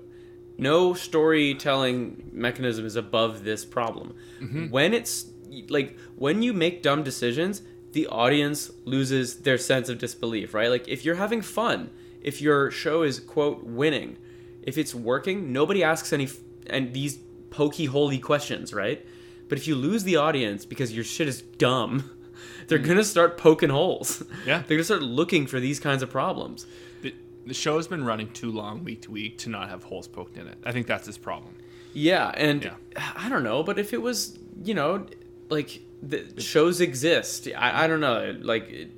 no 0.58 0.92
storytelling 0.94 2.30
mechanism 2.32 2.84
is 2.84 2.96
above 2.96 3.44
this 3.44 3.64
problem. 3.64 4.14
Mm-hmm. 4.40 4.68
When 4.70 4.92
it's 4.94 5.26
like 5.68 5.96
when 6.16 6.42
you 6.42 6.52
make 6.52 6.82
dumb 6.82 7.02
decisions, 7.02 7.62
the 7.92 8.06
audience 8.06 8.70
loses 8.84 9.40
their 9.40 9.58
sense 9.58 9.88
of 9.88 9.98
disbelief, 9.98 10.54
right? 10.54 10.70
Like 10.70 10.86
if 10.88 11.04
you're 11.04 11.16
having 11.16 11.42
fun, 11.42 11.90
if 12.22 12.40
your 12.40 12.70
show 12.70 13.02
is 13.02 13.18
quote 13.20 13.64
winning, 13.64 14.16
if 14.62 14.76
it's 14.78 14.94
working, 14.94 15.52
nobody 15.52 15.82
asks 15.82 16.12
any 16.12 16.24
f- 16.24 16.36
and 16.68 16.92
these 16.92 17.18
pokey 17.50 17.86
holy 17.86 18.18
questions, 18.18 18.72
right? 18.72 19.04
But 19.48 19.58
if 19.58 19.66
you 19.66 19.74
lose 19.74 20.04
the 20.04 20.16
audience 20.16 20.64
because 20.64 20.94
your 20.94 21.02
shit 21.04 21.26
is 21.26 21.42
dumb, 21.42 22.10
they're 22.68 22.78
gonna 22.78 23.02
start 23.04 23.36
poking 23.38 23.70
holes. 23.70 24.18
Mm. 24.22 24.46
Yeah. 24.46 24.58
they're 24.68 24.76
gonna 24.76 24.84
start 24.84 25.02
looking 25.02 25.46
for 25.46 25.58
these 25.58 25.80
kinds 25.80 26.02
of 26.02 26.10
problems. 26.10 26.66
The, 27.02 27.14
the 27.46 27.54
show 27.54 27.76
has 27.76 27.88
been 27.88 28.04
running 28.04 28.30
too 28.32 28.52
long 28.52 28.84
week 28.84 29.02
to 29.02 29.10
week 29.10 29.38
to 29.38 29.50
not 29.50 29.68
have 29.68 29.82
holes 29.84 30.06
poked 30.06 30.36
in 30.36 30.46
it. 30.46 30.58
I 30.64 30.70
think 30.72 30.86
that's 30.86 31.06
his 31.06 31.18
problem. 31.18 31.56
Yeah, 31.92 32.28
and 32.36 32.62
Yeah. 32.62 32.74
I 33.16 33.28
don't 33.28 33.42
know, 33.42 33.64
but 33.64 33.78
if 33.80 33.92
it 33.92 34.00
was, 34.00 34.38
you 34.62 34.74
know, 34.74 35.06
like 35.48 35.80
the 36.02 36.40
shows 36.40 36.80
exist, 36.80 37.48
I, 37.56 37.84
I 37.84 37.86
don't 37.86 38.00
know, 38.00 38.36
like 38.40 38.68
it, 38.70 38.90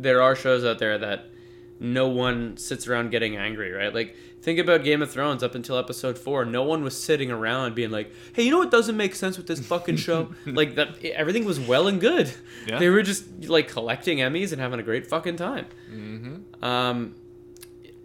there 0.00 0.22
are 0.22 0.36
shows 0.36 0.64
out 0.64 0.78
there 0.78 0.98
that 0.98 1.30
no 1.80 2.08
one 2.08 2.56
sits 2.56 2.86
around 2.86 3.10
getting 3.10 3.36
angry, 3.36 3.72
right? 3.72 3.94
Like 3.94 4.16
think 4.40 4.58
about 4.58 4.84
Game 4.84 5.02
of 5.02 5.10
Thrones 5.10 5.42
up 5.42 5.54
until 5.54 5.76
episode 5.76 6.18
four, 6.18 6.44
no 6.44 6.62
one 6.62 6.82
was 6.82 7.00
sitting 7.00 7.30
around 7.30 7.74
being 7.74 7.90
like, 7.90 8.12
"Hey, 8.32 8.44
you 8.44 8.50
know 8.50 8.58
what 8.58 8.70
doesn't 8.70 8.96
make 8.96 9.14
sense 9.14 9.36
with 9.36 9.46
this 9.46 9.64
fucking 9.64 9.96
show?" 9.96 10.34
like 10.46 10.74
that, 10.76 11.02
everything 11.04 11.44
was 11.44 11.58
well 11.60 11.88
and 11.88 12.00
good. 12.00 12.32
Yeah. 12.66 12.78
They 12.78 12.88
were 12.88 13.02
just 13.02 13.44
like 13.44 13.68
collecting 13.68 14.18
Emmys 14.18 14.52
and 14.52 14.60
having 14.60 14.80
a 14.80 14.82
great 14.82 15.06
fucking 15.06 15.36
time. 15.36 15.66
Mm-hmm. 15.90 16.64
Um, 16.64 17.14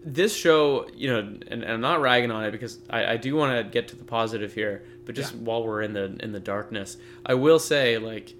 this 0.06 0.36
show, 0.36 0.88
you 0.94 1.12
know, 1.12 1.20
and, 1.20 1.44
and 1.48 1.66
I'm 1.66 1.82
not 1.82 2.02
ragging 2.02 2.32
on 2.32 2.44
it 2.44 2.52
because 2.52 2.80
I, 2.90 3.14
I 3.14 3.18
do 3.18 3.36
want 3.36 3.58
to 3.58 3.64
get 3.64 3.88
to 3.90 3.96
the 3.96 4.04
positive 4.04 4.54
here, 4.54 4.84
but 5.06 5.16
just 5.16 5.34
Yeah. 5.34 5.39
while 5.41 5.64
we're 5.64 5.82
in 5.82 5.93
the 5.93 6.16
in 6.22 6.32
the 6.32 6.39
darkness, 6.39 6.97
I 7.26 7.34
will 7.36 7.60
say 7.60 7.97
like 7.97 8.34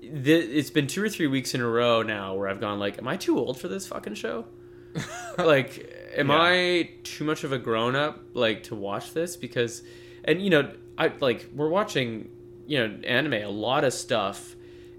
th- 0.00 0.48
it's 0.50 0.70
been 0.70 0.86
two 0.86 1.02
or 1.02 1.08
three 1.08 1.26
weeks 1.26 1.54
in 1.54 1.60
a 1.60 1.68
row 1.68 2.02
now 2.02 2.34
where 2.34 2.48
I've 2.48 2.60
gone 2.60 2.78
like, 2.78 2.98
am 2.98 3.08
I 3.08 3.16
too 3.16 3.38
old 3.38 3.58
for 3.60 3.68
this 3.68 3.86
fucking 3.86 4.14
show? 4.14 4.46
like, 5.38 6.10
am 6.16 6.28
Yeah. 6.28 6.38
I 6.40 6.90
too 7.02 7.24
much 7.24 7.44
of 7.44 7.52
a 7.52 7.58
grown 7.58 7.96
up 7.96 8.20
like 8.34 8.64
to 8.64 8.74
watch 8.74 9.12
this? 9.12 9.36
Because, 9.36 9.82
and 10.24 10.42
you 10.42 10.50
know, 10.50 10.70
I 10.98 11.12
like 11.20 11.48
we're 11.54 11.68
watching, 11.68 12.30
you 12.66 12.78
know, 12.78 12.98
anime. 13.04 13.34
A 13.34 13.46
lot 13.48 13.84
of 13.84 13.92
stuff 13.92 14.56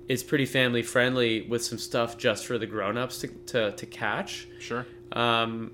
is 0.08 0.24
pretty 0.24 0.46
family 0.46 0.82
friendly 0.82 1.42
with 1.42 1.64
some 1.64 1.78
stuff 1.78 2.18
just 2.18 2.46
for 2.46 2.58
the 2.58 2.66
grown 2.66 2.98
ups 2.98 3.20
to, 3.20 3.28
to 3.28 3.72
to 3.74 3.86
catch. 3.86 4.48
Sure. 4.60 4.86
Um, 5.12 5.72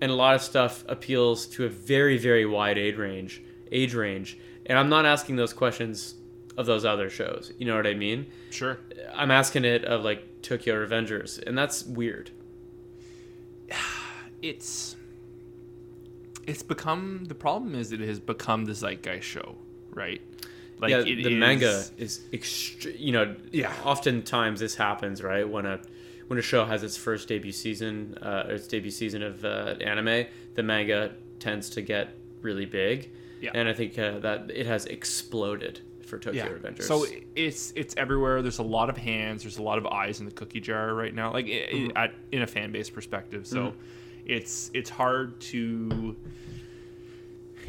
and 0.00 0.10
a 0.10 0.14
lot 0.14 0.34
of 0.34 0.42
stuff 0.42 0.84
appeals 0.88 1.46
to 1.46 1.64
a 1.64 1.68
very 1.68 2.18
very 2.18 2.46
wide 2.46 2.78
age 2.78 2.96
range 2.96 3.42
age 3.72 3.94
range 3.94 4.38
and 4.66 4.78
i'm 4.78 4.88
not 4.88 5.04
asking 5.06 5.36
those 5.36 5.52
questions 5.52 6.14
of 6.56 6.66
those 6.66 6.84
other 6.84 7.08
shows 7.10 7.52
you 7.58 7.66
know 7.66 7.76
what 7.76 7.86
i 7.86 7.94
mean 7.94 8.26
Sure. 8.50 8.78
i'm 9.14 9.30
asking 9.30 9.64
it 9.64 9.84
of 9.84 10.04
like 10.04 10.42
tokyo 10.42 10.74
revengers 10.86 11.42
and 11.46 11.56
that's 11.56 11.84
weird 11.84 12.30
It's 14.42 14.94
it's 16.46 16.62
become 16.62 17.24
the 17.24 17.34
problem 17.34 17.74
is 17.74 17.90
it 17.90 18.00
has 18.00 18.20
become 18.20 18.66
the 18.66 18.72
zeitgeist 18.74 19.22
show, 19.26 19.56
right? 19.90 20.20
Like 20.78 20.90
yeah 20.90 21.00
the 21.00 21.18
is- 21.32 21.34
manga 21.40 21.82
is 21.96 22.20
extre- 22.32 22.98
you 23.00 23.12
know 23.12 23.34
Yeah. 23.50 23.72
oftentimes 23.82 24.60
this 24.60 24.74
happens 24.76 25.22
right 25.22 25.48
when 25.48 25.64
a 25.66 25.80
when 26.28 26.38
a 26.38 26.42
show 26.42 26.64
has 26.66 26.82
its 26.82 26.96
first 26.96 27.28
debut 27.28 27.50
season 27.50 28.16
uh, 28.22 28.44
or 28.46 28.54
its 28.54 28.68
debut 28.68 28.90
season 28.90 29.22
of 29.22 29.44
uh, 29.44 29.74
anime 29.80 30.26
the 30.54 30.62
manga 30.62 31.12
tends 31.40 31.70
to 31.70 31.80
get 31.82 32.10
really 32.42 32.66
big 32.66 33.10
Yeah. 33.46 33.52
and 33.54 33.68
i 33.68 33.72
think 33.72 33.98
uh, 33.98 34.18
that 34.20 34.50
it 34.50 34.66
has 34.66 34.86
exploded 34.86 35.80
for 36.04 36.18
tokyo 36.18 36.44
yeah. 36.44 36.50
revengers 36.50 36.84
So 36.84 37.04
it's 37.34 37.72
it's 37.74 37.94
everywhere. 37.96 38.40
There's 38.40 38.60
a 38.60 38.62
lot 38.62 38.88
of 38.88 38.96
hands. 38.96 39.42
There's 39.42 39.58
a 39.58 39.62
lot 39.62 39.76
of 39.78 39.86
eyes 39.86 40.20
in 40.20 40.26
the 40.26 40.32
cookie 40.32 40.60
jar 40.60 40.94
right 40.94 41.12
now. 41.12 41.32
Like 41.32 41.46
Mm-hmm. 41.46 41.96
i 41.98 42.04
at, 42.04 42.14
in 42.30 42.42
a 42.42 42.46
fan 42.46 42.70
base 42.70 42.88
perspective. 42.90 43.44
So 43.46 43.74
it's 44.24 44.70
it's 44.72 44.88
hard 44.90 45.40
to 45.52 46.14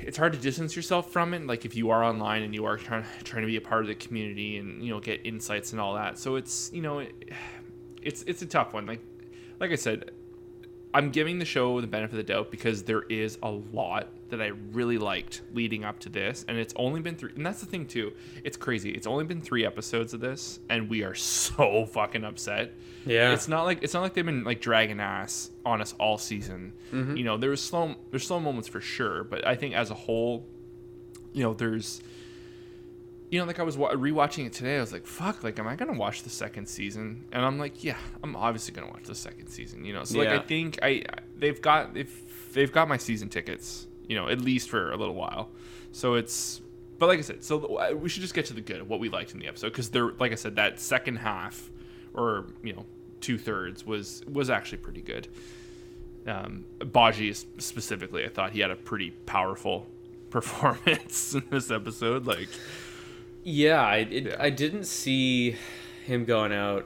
it's 0.01 0.17
hard 0.17 0.33
to 0.33 0.39
distance 0.39 0.75
yourself 0.75 1.11
from 1.11 1.33
it. 1.33 1.47
Like 1.47 1.65
if 1.65 1.75
you 1.75 1.89
are 1.89 2.03
online 2.03 2.43
and 2.43 2.53
you 2.53 2.65
are 2.65 2.77
trying 2.77 3.05
trying 3.23 3.41
to 3.41 3.47
be 3.47 3.57
a 3.57 3.61
part 3.61 3.81
of 3.81 3.87
the 3.87 3.95
community 3.95 4.57
and 4.57 4.83
you 4.83 4.91
know 4.93 4.99
get 4.99 5.25
insights 5.25 5.71
and 5.71 5.81
all 5.81 5.95
that. 5.95 6.19
So 6.19 6.35
it's 6.35 6.71
you 6.71 6.81
know 6.83 6.99
it, 6.99 7.13
it's 8.01 8.21
it's 8.23 8.41
a 8.43 8.45
tough 8.45 8.73
one. 8.73 8.85
Like 8.85 9.01
like 9.59 9.71
I 9.71 9.75
said, 9.75 10.11
I'm 10.93 11.09
giving 11.09 11.39
the 11.39 11.45
show 11.45 11.81
the 11.81 11.87
benefit 11.87 12.13
of 12.19 12.25
the 12.25 12.31
doubt 12.33 12.51
because 12.51 12.83
there 12.83 13.01
is 13.03 13.39
a 13.41 13.49
lot 13.49 14.09
that 14.29 14.41
I 14.41 14.51
really 14.71 14.97
liked 14.97 15.41
leading 15.53 15.83
up 15.83 15.99
to 15.99 16.09
this, 16.09 16.45
and 16.47 16.57
it's 16.57 16.73
only 16.75 17.01
been 17.01 17.15
three. 17.15 17.31
And 17.35 17.45
that's 17.45 17.59
the 17.59 17.65
thing 17.65 17.85
too. 17.85 18.13
It's 18.43 18.57
crazy. 18.57 18.91
It's 18.91 19.07
only 19.07 19.25
been 19.25 19.41
three 19.41 19.65
episodes 19.65 20.13
of 20.13 20.19
this, 20.19 20.59
and 20.69 20.89
we 20.89 21.03
are 21.03 21.15
so 21.15 21.85
fucking 21.85 22.23
upset. 22.23 22.73
Yeah. 23.05 23.33
It's 23.33 23.47
not 23.47 23.63
like 23.63 23.83
it's 23.83 23.93
not 23.93 24.01
like 24.01 24.13
they've 24.13 24.25
been 24.25 24.43
like 24.43 24.61
dragging 24.61 24.99
ass 24.99 25.49
on 25.65 25.81
us 25.81 25.93
all 25.99 26.17
season. 26.17 26.73
Mm-hmm. 26.91 27.17
You 27.17 27.23
know, 27.23 27.37
there 27.37 27.49
was 27.49 27.61
slow 27.61 27.95
there's 28.11 28.27
slow 28.27 28.39
moments 28.39 28.67
for 28.67 28.81
sure, 28.81 29.23
but 29.23 29.45
I 29.45 29.55
think 29.55 29.75
as 29.75 29.91
a 29.91 29.95
whole, 29.95 30.45
you 31.33 31.43
know, 31.43 31.53
there's 31.53 32.01
you 33.29 33.39
know, 33.39 33.45
like 33.45 33.59
I 33.59 33.63
was 33.63 33.77
wa- 33.77 33.91
rewatching 33.91 34.45
it 34.45 34.53
today. 34.53 34.77
I 34.77 34.79
was 34.79 34.93
like, 34.93 35.05
"Fuck! 35.05 35.43
Like, 35.43 35.59
am 35.59 35.67
I 35.67 35.75
gonna 35.75 35.97
watch 35.97 36.23
the 36.23 36.29
second 36.29 36.67
season?" 36.67 37.25
And 37.31 37.43
I'm 37.43 37.59
like, 37.59 37.83
"Yeah, 37.83 37.97
I'm 38.23 38.35
obviously 38.35 38.73
gonna 38.73 38.87
watch 38.87 39.03
the 39.03 39.15
second 39.15 39.47
season." 39.49 39.83
You 39.83 39.93
know, 39.93 40.03
so 40.05 40.17
like 40.19 40.29
I 40.29 40.39
think 40.39 40.79
I 40.81 41.03
they've 41.37 41.61
got 41.61 41.93
they've 41.93 42.13
they've 42.53 42.71
got 42.71 42.87
my 42.87 42.97
season 42.97 43.27
tickets. 43.27 43.87
You 44.07 44.15
know, 44.15 44.29
at 44.29 44.41
least 44.41 44.69
for 44.69 44.91
a 44.91 44.97
little 44.97 45.15
while. 45.15 45.49
So 45.91 46.15
it's, 46.15 46.61
but 46.99 47.07
like 47.07 47.19
I 47.19 47.21
said, 47.21 47.43
so 47.43 47.93
we 47.95 48.09
should 48.09 48.21
just 48.21 48.33
get 48.33 48.45
to 48.45 48.53
the 48.53 48.61
good 48.61 48.81
of 48.81 48.89
what 48.89 48.99
we 48.99 49.09
liked 49.09 49.33
in 49.33 49.39
the 49.39 49.47
episode 49.47 49.69
because 49.69 49.89
there, 49.89 50.11
like 50.19 50.31
I 50.31 50.35
said, 50.35 50.55
that 50.55 50.79
second 50.79 51.17
half, 51.17 51.69
or 52.13 52.47
you 52.63 52.73
know, 52.73 52.85
two 53.21 53.37
thirds 53.37 53.85
was 53.85 54.23
was 54.31 54.49
actually 54.49 54.79
pretty 54.79 55.01
good. 55.01 55.27
Um, 56.25 56.65
Baji 56.79 57.33
specifically, 57.33 58.25
I 58.25 58.29
thought 58.29 58.51
he 58.51 58.59
had 58.59 58.71
a 58.71 58.75
pretty 58.75 59.11
powerful 59.11 59.87
performance 60.29 61.33
in 61.33 61.43
this 61.49 61.71
episode. 61.71 62.25
Like, 62.25 62.49
Yeah, 63.43 63.81
I 63.81 63.97
it, 63.97 64.25
Yeah. 64.27 64.35
I 64.39 64.49
didn't 64.49 64.85
see 64.85 65.55
him 66.05 66.25
going 66.25 66.53
out 66.53 66.85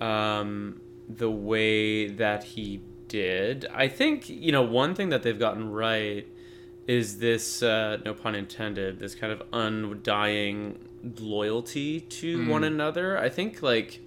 um, 0.00 0.80
the 1.08 1.30
way 1.30 2.08
that 2.08 2.44
he 2.44 2.80
did. 3.08 3.66
I 3.72 3.88
think 3.88 4.28
you 4.28 4.52
know 4.52 4.62
one 4.62 4.94
thing 4.94 5.10
that 5.10 5.22
they've 5.22 5.38
gotten 5.38 5.70
right 5.70 6.26
is 6.86 7.18
this 7.18 7.62
uh, 7.62 7.98
no 8.04 8.14
pun 8.14 8.34
intended 8.34 8.98
this 8.98 9.14
kind 9.14 9.32
of 9.32 9.42
undying 9.52 10.78
loyalty 11.18 12.00
to 12.00 12.48
one 12.48 12.64
another. 12.64 13.18
I 13.18 13.28
think 13.28 13.62
like 13.62 14.00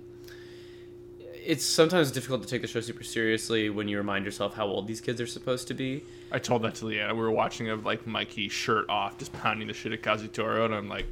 it's 1.46 1.64
sometimes 1.64 2.12
difficult 2.12 2.42
to 2.42 2.48
take 2.48 2.62
the 2.62 2.68
show 2.68 2.82
super 2.82 3.04
seriously 3.04 3.70
when 3.70 3.88
you 3.88 3.98
remind 3.98 4.26
yourself 4.26 4.56
how 4.56 4.66
old 4.66 4.88
these 4.88 5.00
kids 5.00 5.22
are 5.22 5.28
supposed 5.28 5.68
to 5.68 5.74
be. 5.74 6.04
I 6.32 6.40
told 6.40 6.64
that 6.64 6.76
to 6.76 6.86
Leanna. 6.88 7.14
We 7.14 7.22
were 7.22 7.32
watching 7.32 7.70
of 7.70 7.86
like 7.86 8.08
Mikey 8.08 8.50
shirt 8.50 8.90
off, 8.90 9.18
just 9.18 9.32
pounding 9.34 9.68
the 9.68 9.74
shit 9.74 9.94
at 9.94 10.02
Kazutora, 10.02 10.66
and 10.66 10.74
I'm 10.74 10.90
like, 10.90 11.06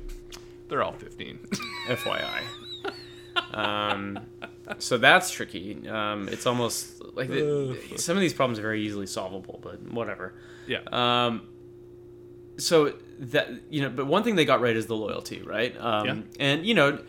they're 0.69 0.81
all 0.81 0.93
15. 0.93 1.39
FYI. 1.87 2.41
um, 3.53 4.19
so 4.79 4.97
that's 4.97 5.29
tricky. 5.29 5.87
Um, 5.87 6.27
it's 6.29 6.47
almost 6.47 7.01
like 7.15 7.29
the, 7.29 7.77
some 7.97 8.17
of 8.17 8.21
these 8.21 8.33
problems 8.33 8.57
are 8.57 8.63
very 8.63 8.81
easily 8.81 9.05
solvable, 9.05 9.59
but 9.61 9.81
whatever. 9.91 10.33
yeah. 10.67 10.79
Um, 10.91 11.47
so 12.57 12.93
that 13.19 13.49
you 13.69 13.81
know, 13.81 13.89
but 13.89 14.07
one 14.07 14.23
thing 14.23 14.35
they 14.35 14.45
got 14.45 14.61
right 14.61 14.75
is 14.75 14.87
the 14.87 14.95
loyalty, 14.95 15.41
right? 15.41 15.75
Um, 15.79 16.05
Yeah. 16.05 16.15
And 16.39 16.65
you 16.65 16.73
know, 16.73 16.99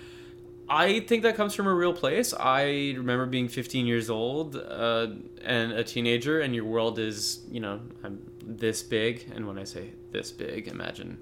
I 0.68 1.01
think 1.01 1.22
that 1.24 1.36
comes 1.36 1.55
from 1.55 1.66
a 1.66 1.74
real 1.74 1.92
place. 1.92 2.32
I 2.38 2.95
remember 2.97 3.26
being 3.26 3.49
15 3.49 3.86
years 3.86 4.09
old 4.09 4.57
uh, 4.57 5.09
and 5.42 5.72
a 5.72 5.84
teenager, 5.84 6.40
and 6.40 6.55
your 6.55 6.64
world 6.64 6.99
is, 6.99 7.40
you 7.51 7.61
know, 7.61 7.80
I'm 8.03 8.20
this 8.47 8.82
big. 8.82 9.30
And 9.34 9.47
when 9.47 9.59
I 9.59 9.64
say 9.64 9.90
this 10.11 10.30
big, 10.32 10.68
imagine 10.68 11.18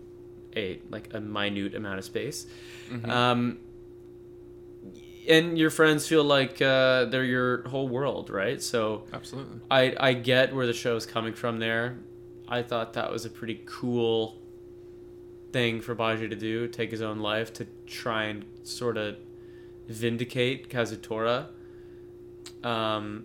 a 0.57 0.81
like 0.91 1.12
a 1.14 1.20
minute 1.20 1.75
amount 1.75 1.99
of 1.99 2.05
space. 2.05 2.47
Um, 3.05 3.59
and 5.29 5.57
your 5.57 5.70
friends 5.70 6.07
feel 6.07 6.25
like 6.25 6.61
uh, 6.61 7.07
they're 7.07 7.25
your 7.25 7.66
whole 7.68 7.89
world, 7.89 8.29
right? 8.31 8.61
So 8.61 9.05
Absolutely. 9.12 9.61
I 9.70 9.95
I 9.99 10.12
get 10.14 10.55
where 10.55 10.66
the 10.66 10.73
show 10.73 10.97
is 10.97 11.07
coming 11.07 11.33
from 11.33 11.59
there. 11.59 11.99
I 12.59 12.63
thought 12.63 12.93
that 12.95 13.11
was 13.11 13.25
a 13.25 13.31
pretty 13.31 13.63
cool 13.67 14.37
thing 15.53 15.81
for 15.81 15.95
Baji 15.95 16.29
to 16.29 16.37
do, 16.37 16.69
take 16.69 16.91
his 16.91 17.03
own 17.03 17.19
life 17.19 17.53
to 17.55 17.67
try 17.87 18.25
and 18.25 18.45
sort 18.63 18.97
of 18.97 19.17
vindicate 19.89 20.69
Kazutora. 20.69 21.49
Um, 22.63 23.25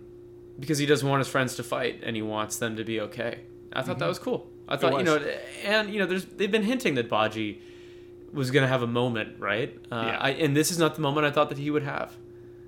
because 0.58 0.78
he 0.78 0.86
doesn't 0.86 1.08
want 1.08 1.20
his 1.20 1.28
friends 1.28 1.56
to 1.56 1.62
fight 1.62 2.00
and 2.02 2.16
he 2.16 2.22
wants 2.22 2.56
them 2.58 2.76
to 2.76 2.84
be 2.84 3.00
okay. 3.00 3.40
I 3.72 3.82
thought 3.82 3.98
that 3.98 4.08
was 4.08 4.18
cool. 4.18 4.48
I 4.66 4.76
thought, 4.76 4.98
you 4.98 5.04
know, 5.04 5.18
and 5.64 5.92
you 5.92 5.98
know, 6.00 6.06
there's 6.06 6.24
they've 6.24 6.50
been 6.50 6.64
hinting 6.64 6.94
that 6.96 7.08
Baji 7.08 7.60
was 8.32 8.50
gonna 8.50 8.66
have 8.68 8.82
a 8.82 8.86
moment, 8.86 9.38
right? 9.38 9.74
Uh, 9.90 10.04
Yeah. 10.08 10.18
I, 10.20 10.30
and 10.30 10.56
this 10.56 10.70
is 10.70 10.78
not 10.78 10.94
the 10.94 11.00
moment 11.00 11.26
I 11.26 11.30
thought 11.30 11.48
that 11.50 11.58
he 11.58 11.70
would 11.70 11.84
have. 11.84 12.16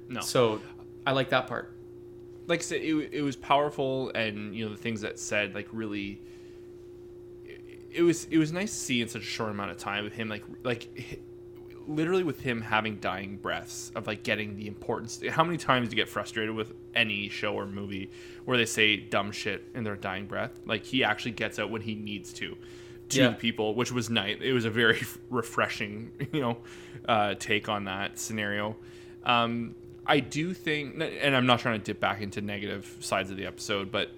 No. 0.08 0.20
So 0.20 0.60
I 1.06 1.12
like 1.12 1.30
that 1.30 1.46
part. 1.46 1.74
like 2.46 2.60
I 2.60 2.62
said, 2.62 2.80
it, 2.80 3.10
it 3.12 3.22
was 3.22 3.36
powerful, 3.36 4.10
and 4.14 4.54
you 4.54 4.64
know 4.64 4.70
the 4.72 4.78
things 4.86 5.00
that 5.02 5.18
said 5.18 5.54
like 5.54 5.68
really. 5.72 6.20
It, 7.92 8.02
was 8.02 8.26
it 8.30 8.38
was 8.38 8.52
nice 8.52 8.70
to 8.72 8.78
see 8.78 9.00
in 9.02 9.08
such 9.08 9.22
a 9.22 9.24
short 9.24 9.50
amount 9.50 9.70
of 9.72 9.76
time 9.78 10.04
with 10.04 10.12
him 10.12 10.28
like 10.28 10.44
like 10.62 11.20
literally 11.86 12.22
with 12.22 12.40
him 12.40 12.60
having 12.60 12.96
dying 12.96 13.36
breaths 13.36 13.90
of 13.96 14.06
like 14.06 14.22
getting 14.22 14.56
the 14.56 14.66
importance. 14.68 15.20
How 15.28 15.42
many 15.42 15.56
times 15.58 15.88
do 15.88 15.96
you 15.96 16.02
get 16.02 16.08
frustrated 16.08 16.54
with 16.54 16.72
any 16.94 17.28
show 17.28 17.54
or 17.54 17.66
movie 17.66 18.10
where 18.44 18.56
they 18.56 18.66
say 18.66 18.96
dumb 18.96 19.32
shit 19.32 19.64
in 19.74 19.82
their 19.82 19.96
dying 19.96 20.26
breath? 20.26 20.52
Like 20.66 20.84
he 20.84 21.02
actually 21.02 21.32
gets 21.32 21.58
out 21.58 21.70
when 21.70 21.82
he 21.82 21.94
needs 21.94 22.32
to 22.34 22.56
to 23.10 23.18
Yeah. 23.20 23.32
people, 23.32 23.74
which 23.74 23.90
was 23.90 24.08
nice. 24.08 24.38
It 24.40 24.52
was 24.52 24.64
a 24.64 24.70
very 24.70 25.02
refreshing, 25.30 26.12
you 26.32 26.40
know, 26.40 26.58
uh, 27.08 27.34
take 27.34 27.68
on 27.68 27.84
that 27.86 28.18
scenario. 28.20 28.76
Um, 29.24 29.74
I 30.06 30.20
do 30.20 30.54
think, 30.54 31.02
and 31.20 31.34
I'm 31.34 31.46
not 31.46 31.58
trying 31.60 31.78
to 31.80 31.84
dip 31.84 31.98
back 31.98 32.20
into 32.20 32.40
negative 32.40 32.96
sides 33.00 33.30
of 33.32 33.36
the 33.36 33.46
episode, 33.46 33.90
but 33.90 34.10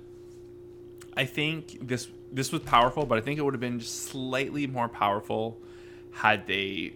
I 1.16 1.24
think 1.24 1.78
this 1.86 2.08
this 2.32 2.50
was 2.52 2.62
powerful, 2.62 3.04
but 3.06 3.18
I 3.18 3.20
think 3.20 3.38
it 3.38 3.42
would 3.42 3.54
have 3.54 3.60
been 3.60 3.78
just 3.78 4.04
slightly 4.04 4.66
more 4.66 4.88
powerful 4.88 5.60
had 6.12 6.46
they 6.46 6.94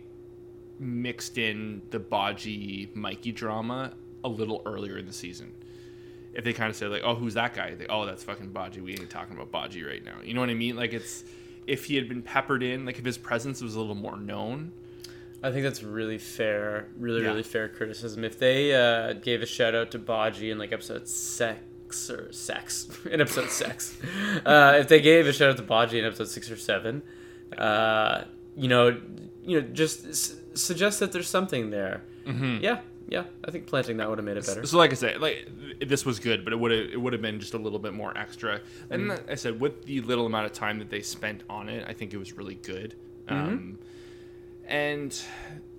mixed 0.78 1.39
in 1.39 1.82
the 1.91 1.99
Baji 1.99 2.91
Mikey 2.95 3.32
drama 3.32 3.93
a 4.24 4.28
little 4.28 4.62
earlier 4.66 4.99
in 4.99 5.07
the 5.07 5.12
season. 5.12 5.53
If 6.34 6.45
they 6.45 6.53
kind 6.53 6.68
of 6.68 6.76
said 6.76 6.91
like, 6.91 7.03
"Oh, 7.05 7.14
who's 7.14 7.34
that 7.34 7.55
guy?" 7.55 7.74
They, 7.74 7.87
"Oh, 7.87 8.05
that's 8.05 8.22
fucking 8.24 8.51
Baji. 8.51 8.80
We 8.82 8.93
ain't 8.93 9.09
talking 9.09 9.34
about 9.37 9.51
Baji 9.51 9.82
right 9.84 10.05
now." 10.05 10.16
You 10.22 10.34
know 10.34 10.41
what 10.41 10.51
I 10.51 10.55
mean? 10.55 10.76
Like 10.76 10.93
it's 10.93 11.24
if 11.66 11.87
he 11.87 11.97
had 11.97 12.09
been 12.09 12.22
peppered 12.22 12.62
in, 12.62 12.84
like 12.84 12.99
if 12.99 13.05
his 13.05 13.16
presence 13.18 13.62
was 13.62 13.74
a 13.74 13.80
little 13.80 13.95
more 13.95 14.16
known. 14.18 14.72
I 15.43 15.51
think 15.53 15.62
that's 15.64 15.82
really 15.82 16.18
fair, 16.18 16.89
really, 16.99 17.20
Yeah. 17.22 17.28
really 17.28 17.43
fair 17.43 17.68
criticism. 17.68 18.24
If 18.24 18.39
they 18.39 18.74
uh, 18.74 19.12
gave 19.14 19.43
a 19.43 19.47
shout 19.47 19.74
out 19.74 19.91
to 19.93 19.99
Baji 19.99 20.51
in 20.51 20.59
like 20.59 20.72
episode 20.72 21.09
six 21.09 21.61
or 22.11 22.32
sex 22.32 22.89
in 23.11 23.20
episode 23.20 23.51
six, 23.51 23.97
uh, 24.45 24.76
if 24.80 24.89
they 24.89 25.01
gave 25.01 25.26
a 25.26 25.32
shout 25.32 25.51
out 25.51 25.57
to 25.57 25.62
Baji 25.62 25.99
in 25.99 26.05
episode 26.05 26.28
six 26.28 26.51
or 26.51 26.57
seven, 26.57 27.03
uh, 27.59 28.24
you 28.57 28.68
know, 28.68 29.01
you 29.45 29.61
know, 29.61 29.68
just 29.68 30.07
s- 30.07 30.37
suggest 30.55 31.01
that 31.01 31.12
there's 31.12 31.28
something 31.28 31.70
there. 31.70 32.03
Mm-hmm. 32.26 32.59
Yeah, 32.62 32.80
yeah. 33.09 33.24
I 33.45 33.51
think 33.51 33.66
planting 33.66 33.99
that 33.99 34.09
would 34.09 34.18
have 34.18 34.24
made 34.24 34.37
it 34.37 34.47
better. 34.47 34.66
So, 34.66 34.78
like 34.78 34.91
I 34.91 34.95
said, 34.95 35.20
like 35.20 35.49
this 35.80 36.05
was 36.05 36.18
good, 36.18 36.43
but 36.45 36.53
it 36.53 36.57
would 36.57 36.72
have 36.72 36.87
it 36.91 37.01
would 37.01 37.12
have 37.12 37.22
been 37.22 37.39
just 37.39 37.55
a 37.55 37.59
little 37.59 37.78
bit 37.78 37.93
more 37.95 38.16
extra. 38.16 38.61
And 38.91 39.03
Mm-hmm. 39.11 39.30
I 39.30 39.34
said, 39.37 39.61
with 39.61 39.84
the 39.84 40.01
little 40.01 40.26
amount 40.26 40.47
of 40.47 40.53
time 40.53 40.78
that 40.80 40.91
they 40.91 41.03
spent 41.03 41.43
on 41.49 41.68
it, 41.68 41.84
I 41.89 41.93
think 41.93 42.12
it 42.14 42.18
was 42.18 42.32
really 42.32 42.57
good. 42.57 42.95
Mm-hmm. 43.28 43.34
Um, 43.49 43.78
and 44.68 45.16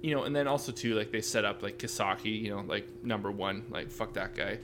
you 0.01 0.15
know, 0.15 0.23
and 0.23 0.35
then 0.35 0.47
also 0.47 0.71
too, 0.71 0.93
like 0.95 1.11
they 1.11 1.21
set 1.21 1.43
up 1.43 1.61
like 1.63 1.77
Kisaki, 1.79 2.41
you 2.43 2.49
know, 2.51 2.63
like 2.67 2.87
number 3.03 3.31
one, 3.31 3.65
like 3.69 3.91
fuck 3.91 4.13
that 4.13 4.35
guy. 4.35 4.59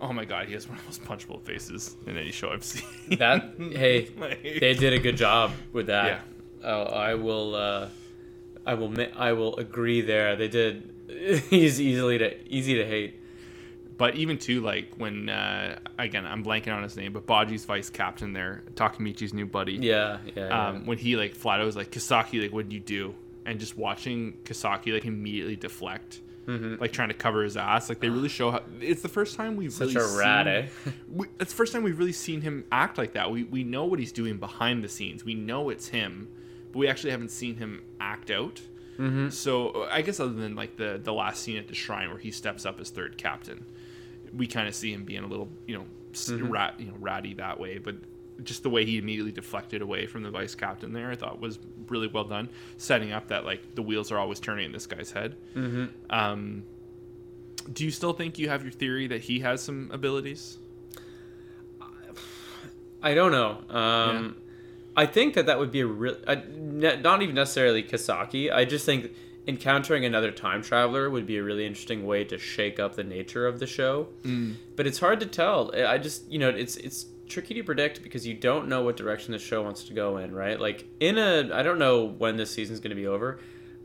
Oh 0.00 0.12
my 0.12 0.24
god, 0.24 0.46
he 0.46 0.54
has 0.54 0.68
one 0.68 0.78
of 0.78 0.84
the 0.84 0.88
most 0.88 1.04
punchable 1.04 1.40
faces 1.42 1.96
in 2.06 2.16
any 2.16 2.30
show 2.30 2.50
I've 2.50 2.64
seen. 2.64 3.18
That 3.18 3.52
hey, 3.58 4.10
Like- 4.16 4.42
they 4.42 4.74
did 4.74 4.92
a 4.92 4.98
good 4.98 5.16
job 5.16 5.52
with 5.72 5.86
that. 5.86 6.06
Yeah. 6.06 6.20
Oh, 6.64 6.82
I 6.84 7.14
will. 7.14 7.54
Uh, 7.54 7.88
I 8.66 8.74
will. 8.74 8.94
I 9.16 9.32
will 9.32 9.56
agree 9.56 10.00
there. 10.00 10.36
They 10.36 10.48
did. 10.48 10.94
He's 11.50 11.80
easily 11.80 12.18
to 12.18 12.48
easy 12.48 12.74
to 12.76 12.84
hate. 12.84 13.20
But 13.96 14.14
even 14.14 14.38
too, 14.38 14.60
like 14.60 14.94
when 14.96 15.28
uh, 15.28 15.80
again, 15.98 16.24
I'm 16.24 16.44
blanking 16.44 16.72
on 16.72 16.84
his 16.84 16.96
name, 16.96 17.12
but 17.12 17.26
Baji's 17.26 17.64
vice 17.64 17.90
captain 17.90 18.32
there, 18.32 18.62
Takemichi's 18.74 19.34
new 19.34 19.46
buddy. 19.46 19.72
Yeah, 19.72 20.18
yeah. 20.24 20.46
yeah. 20.46 20.68
um, 20.68 20.86
when 20.86 20.98
he 20.98 21.16
like 21.16 21.34
flat 21.34 21.58
out 21.60 21.66
was 21.66 21.74
like 21.76 21.90
Kisaki, 21.90 22.40
like 22.40 22.52
what'd 22.52 22.72
you 22.72 22.78
do? 22.78 23.14
And 23.44 23.58
just 23.58 23.76
watching 23.76 24.34
Kisaki 24.44 24.92
like 24.92 25.04
immediately 25.04 25.56
deflect, 25.56 26.20
Mm-hmm. 26.48 26.80
like 26.80 26.92
trying 26.92 27.08
to 27.08 27.14
cover 27.14 27.42
his 27.44 27.56
ass. 27.58 27.88
Like 27.90 28.00
they 28.00 28.08
really 28.08 28.30
show 28.30 28.50
how 28.50 28.62
it's 28.80 29.02
the 29.02 29.08
first 29.08 29.36
time 29.36 29.54
we've 29.54 29.72
Such 29.72 29.94
really 29.94 30.14
a 30.14 30.18
rat, 30.18 30.46
seen, 30.46 30.54
eh? 30.54 30.96
we, 31.12 31.26
it's 31.38 31.52
the 31.52 31.56
first 31.56 31.72
time 31.74 31.82
we've 31.82 31.98
really 31.98 32.12
seen 32.12 32.40
him 32.40 32.64
act 32.72 32.96
like 32.96 33.12
that. 33.12 33.30
We 33.30 33.44
we 33.44 33.64
know 33.64 33.84
what 33.84 33.98
he's 33.98 34.12
doing 34.12 34.38
behind 34.38 34.82
the 34.82 34.88
scenes. 34.88 35.24
We 35.24 35.34
know 35.34 35.68
it's 35.68 35.88
him, 35.88 36.28
but 36.72 36.78
we 36.78 36.88
actually 36.88 37.10
haven't 37.10 37.30
seen 37.30 37.56
him 37.56 37.82
act 38.00 38.30
out. 38.30 38.62
Mm-hmm. 38.98 39.28
So 39.28 39.86
I 39.90 40.00
guess 40.02 40.18
other 40.20 40.32
than 40.32 40.56
like 40.56 40.76
the 40.76 40.98
the 41.02 41.12
last 41.12 41.42
scene 41.42 41.58
at 41.58 41.68
the 41.68 41.74
shrine 41.74 42.08
where 42.08 42.18
he 42.18 42.30
steps 42.30 42.64
up 42.64 42.80
as 42.80 42.88
third 42.90 43.18
captain, 43.18 43.66
we 44.34 44.46
kind 44.46 44.66
of 44.66 44.74
see 44.74 44.92
him 44.92 45.04
being 45.04 45.24
a 45.24 45.28
little 45.28 45.48
you 45.66 45.76
know 45.76 45.84
Mm-hmm. 46.14 46.48
rat 46.50 46.74
you 46.78 46.86
know 46.86 46.94
ratty 46.98 47.34
that 47.34 47.60
way. 47.60 47.76
But 47.78 47.96
just 48.42 48.62
the 48.62 48.70
way 48.70 48.84
he 48.84 48.98
immediately 48.98 49.32
deflected 49.32 49.82
away 49.82 50.06
from 50.06 50.22
the 50.22 50.30
vice 50.30 50.54
captain 50.54 50.92
there, 50.92 51.10
I 51.10 51.16
thought 51.16 51.40
was 51.40 51.58
really 51.88 52.06
well 52.06 52.24
done, 52.24 52.48
setting 52.76 53.12
up 53.12 53.28
that 53.28 53.44
like 53.44 53.74
the 53.74 53.82
wheels 53.82 54.12
are 54.12 54.18
always 54.18 54.40
turning 54.40 54.66
in 54.66 54.72
this 54.72 54.86
guy's 54.86 55.10
head. 55.10 55.36
Mm-hmm. 55.54 55.86
Um, 56.10 56.64
do 57.72 57.84
you 57.84 57.90
still 57.90 58.12
think 58.12 58.38
you 58.38 58.48
have 58.48 58.62
your 58.62 58.72
theory 58.72 59.06
that 59.08 59.22
he 59.22 59.40
has 59.40 59.62
some 59.62 59.90
abilities? 59.92 60.58
I 63.02 63.14
don't 63.14 63.30
know. 63.30 63.58
Um, 63.70 64.36
I 64.96 65.06
think 65.06 65.34
that 65.34 65.46
that 65.46 65.58
would 65.58 65.70
be 65.70 65.80
a 65.80 65.86
real, 65.86 66.16
uh, 66.26 66.36
ne- 66.56 67.00
not 67.00 67.22
even 67.22 67.36
necessarily 67.36 67.82
Kisaki. 67.82 68.52
I 68.52 68.64
just 68.64 68.84
think 68.84 69.12
encountering 69.46 70.04
another 70.04 70.32
time 70.32 70.62
traveler 70.62 71.08
would 71.08 71.24
be 71.24 71.36
a 71.38 71.42
really 71.42 71.64
interesting 71.64 72.04
way 72.04 72.24
to 72.24 72.36
shake 72.38 72.80
up 72.80 72.96
the 72.96 73.04
nature 73.04 73.46
of 73.46 73.60
the 73.60 73.66
show. 73.66 74.08
But 74.74 74.86
it's 74.86 74.98
hard 74.98 75.20
to 75.20 75.26
tell. 75.26 75.72
I 75.74 75.98
just, 75.98 76.28
you 76.30 76.38
know, 76.38 76.48
it's 76.48 76.76
it's 76.76 77.06
tricky 77.28 77.54
to 77.54 77.62
predict 77.62 78.02
because 78.02 78.26
you 78.26 78.34
don't 78.34 78.68
know 78.68 78.82
what 78.82 78.96
direction 78.96 79.32
the 79.32 79.38
show 79.38 79.62
wants 79.62 79.84
to 79.84 79.94
go 79.94 80.16
in, 80.16 80.34
right? 80.34 80.58
Like 80.58 80.86
in 81.00 81.18
a, 81.18 81.50
I 81.52 81.62
don't 81.62 81.78
know 81.78 82.04
when 82.04 82.36
this 82.36 82.50
season's 82.50 82.80
going 82.80 82.90
to 82.90 82.96
be 82.96 83.06
over. 83.06 83.38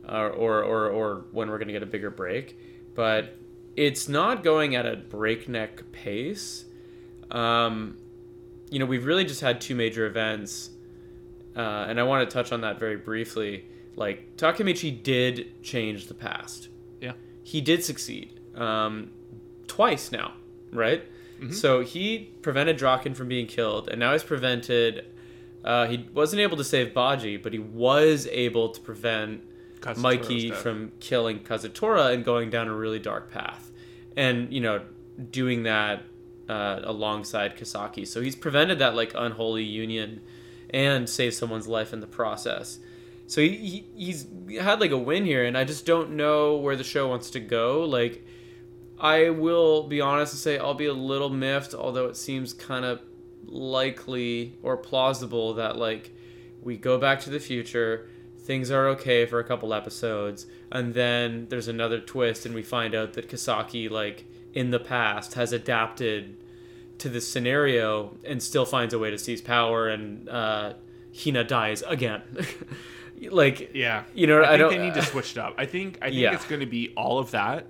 or 0.07 0.29
or 0.31 0.63
or, 0.63 0.89
or 0.89 1.25
when 1.31 1.49
we're 1.49 1.57
gonna 1.57 1.71
get 1.71 1.83
a 1.83 1.87
bigger 1.87 2.09
break, 2.09 2.57
but 2.95 3.37
it's 3.75 4.07
not 4.09 4.43
going 4.43 4.75
at 4.75 4.85
a 4.85 4.95
breakneck 4.97 5.91
pace. 5.91 6.65
Um, 7.31 7.97
you 8.69 8.79
know, 8.79 8.85
we've 8.85 9.05
really 9.05 9.25
just 9.25 9.41
had 9.41 9.61
two 9.61 9.75
major 9.75 10.05
events, 10.05 10.69
uh, 11.55 11.85
and 11.87 11.99
I 11.99 12.03
want 12.03 12.29
to 12.29 12.33
touch 12.33 12.51
on 12.51 12.61
that 12.61 12.79
very 12.79 12.97
briefly. 12.97 13.65
Like 13.95 14.35
Takemichi 14.37 15.01
did 15.01 15.63
change 15.63 16.07
the 16.07 16.13
past. 16.15 16.69
Yeah. 16.99 17.13
He 17.43 17.61
did 17.61 17.83
succeed 17.83 18.39
um, 18.55 19.11
twice 19.67 20.11
now, 20.11 20.33
right? 20.71 21.03
So 21.51 21.81
he 21.81 22.31
prevented 22.41 22.77
Draken 22.77 23.13
from 23.15 23.27
being 23.27 23.47
killed, 23.47 23.89
and 23.89 23.99
now 23.99 24.13
he's 24.13 24.23
prevented. 24.23 25.05
Uh, 25.63 25.87
he 25.87 26.07
wasn't 26.13 26.41
able 26.41 26.57
to 26.57 26.63
save 26.63 26.93
Baji, 26.93 27.37
but 27.37 27.53
he 27.53 27.59
was 27.59 28.27
able 28.31 28.69
to 28.69 28.81
prevent 28.81 29.41
Mikey 29.97 30.49
death. 30.49 30.59
from 30.59 30.91
killing 30.99 31.39
Kazutora 31.39 32.13
and 32.13 32.23
going 32.23 32.49
down 32.49 32.67
a 32.67 32.75
really 32.75 32.99
dark 32.99 33.31
path, 33.31 33.71
and 34.15 34.51
you 34.53 34.61
know, 34.61 34.81
doing 35.31 35.63
that 35.63 36.03
uh, 36.49 36.81
alongside 36.83 37.57
Kisaki. 37.57 38.07
So 38.07 38.21
he's 38.21 38.35
prevented 38.35 38.79
that 38.79 38.95
like 38.95 39.13
unholy 39.15 39.63
union, 39.63 40.21
and 40.69 41.09
saved 41.09 41.35
someone's 41.35 41.67
life 41.67 41.93
in 41.93 41.99
the 41.99 42.07
process. 42.07 42.79
So 43.27 43.41
he, 43.41 43.55
he 43.55 43.85
he's 43.95 44.27
had 44.59 44.79
like 44.79 44.91
a 44.91 44.97
win 44.97 45.25
here, 45.25 45.45
and 45.45 45.57
I 45.57 45.63
just 45.63 45.85
don't 45.85 46.11
know 46.11 46.57
where 46.57 46.75
the 46.75 46.83
show 46.83 47.07
wants 47.07 47.29
to 47.31 47.39
go. 47.39 47.83
Like, 47.85 48.25
I 49.03 49.29
will 49.29 49.83
be 49.83 49.99
honest 50.01 50.33
and 50.33 50.39
say 50.39 50.57
I'll 50.57 50.73
be 50.73 50.85
a 50.87 50.93
little 50.93 51.29
miffed, 51.29 51.75
although 51.75 52.07
it 52.07 52.15
seems 52.17 52.53
kind 52.53 52.85
of 52.85 53.01
likely 53.45 54.53
or 54.63 54.77
plausible 54.77 55.53
that 55.55 55.77
like 55.77 56.11
we 56.61 56.77
go 56.77 56.97
back 56.97 57.19
to 57.21 57.29
the 57.29 57.39
future, 57.39 58.07
things 58.39 58.71
are 58.71 58.87
okay 58.87 59.25
for 59.25 59.39
a 59.39 59.43
couple 59.43 59.73
episodes, 59.73 60.45
and 60.71 60.93
then 60.93 61.47
there's 61.49 61.67
another 61.67 61.99
twist, 61.99 62.45
and 62.45 62.55
we 62.55 62.63
find 62.63 62.95
out 62.95 63.13
that 63.13 63.29
Kisaki 63.29 63.89
like 63.91 64.25
in 64.53 64.71
the 64.71 64.79
past 64.79 65.33
has 65.33 65.51
adapted 65.51 66.37
to 66.99 67.09
this 67.09 67.27
scenario 67.29 68.15
and 68.23 68.41
still 68.41 68.65
finds 68.65 68.93
a 68.93 68.99
way 68.99 69.11
to 69.11 69.17
seize 69.17 69.41
power, 69.41 69.89
and 69.89 70.29
uh, 70.29 70.73
Hina 71.23 71.43
dies 71.43 71.81
again. 71.83 72.21
like 73.29 73.71
Yeah, 73.73 74.03
You 74.13 74.27
know, 74.27 74.41
I, 74.41 74.45
I 74.45 74.47
think 74.51 74.59
don't- 74.59 74.71
they 74.71 74.85
need 74.85 74.93
to 74.95 75.01
switch 75.03 75.31
it 75.31 75.37
up. 75.39 75.55
I 75.57 75.65
think 75.65 75.97
I 76.01 76.05
think 76.05 76.21
Yeah. 76.21 76.33
it's 76.33 76.45
going 76.45 76.61
to 76.61 76.65
be 76.67 76.93
all 76.95 77.19
of 77.19 77.31
that. 77.31 77.67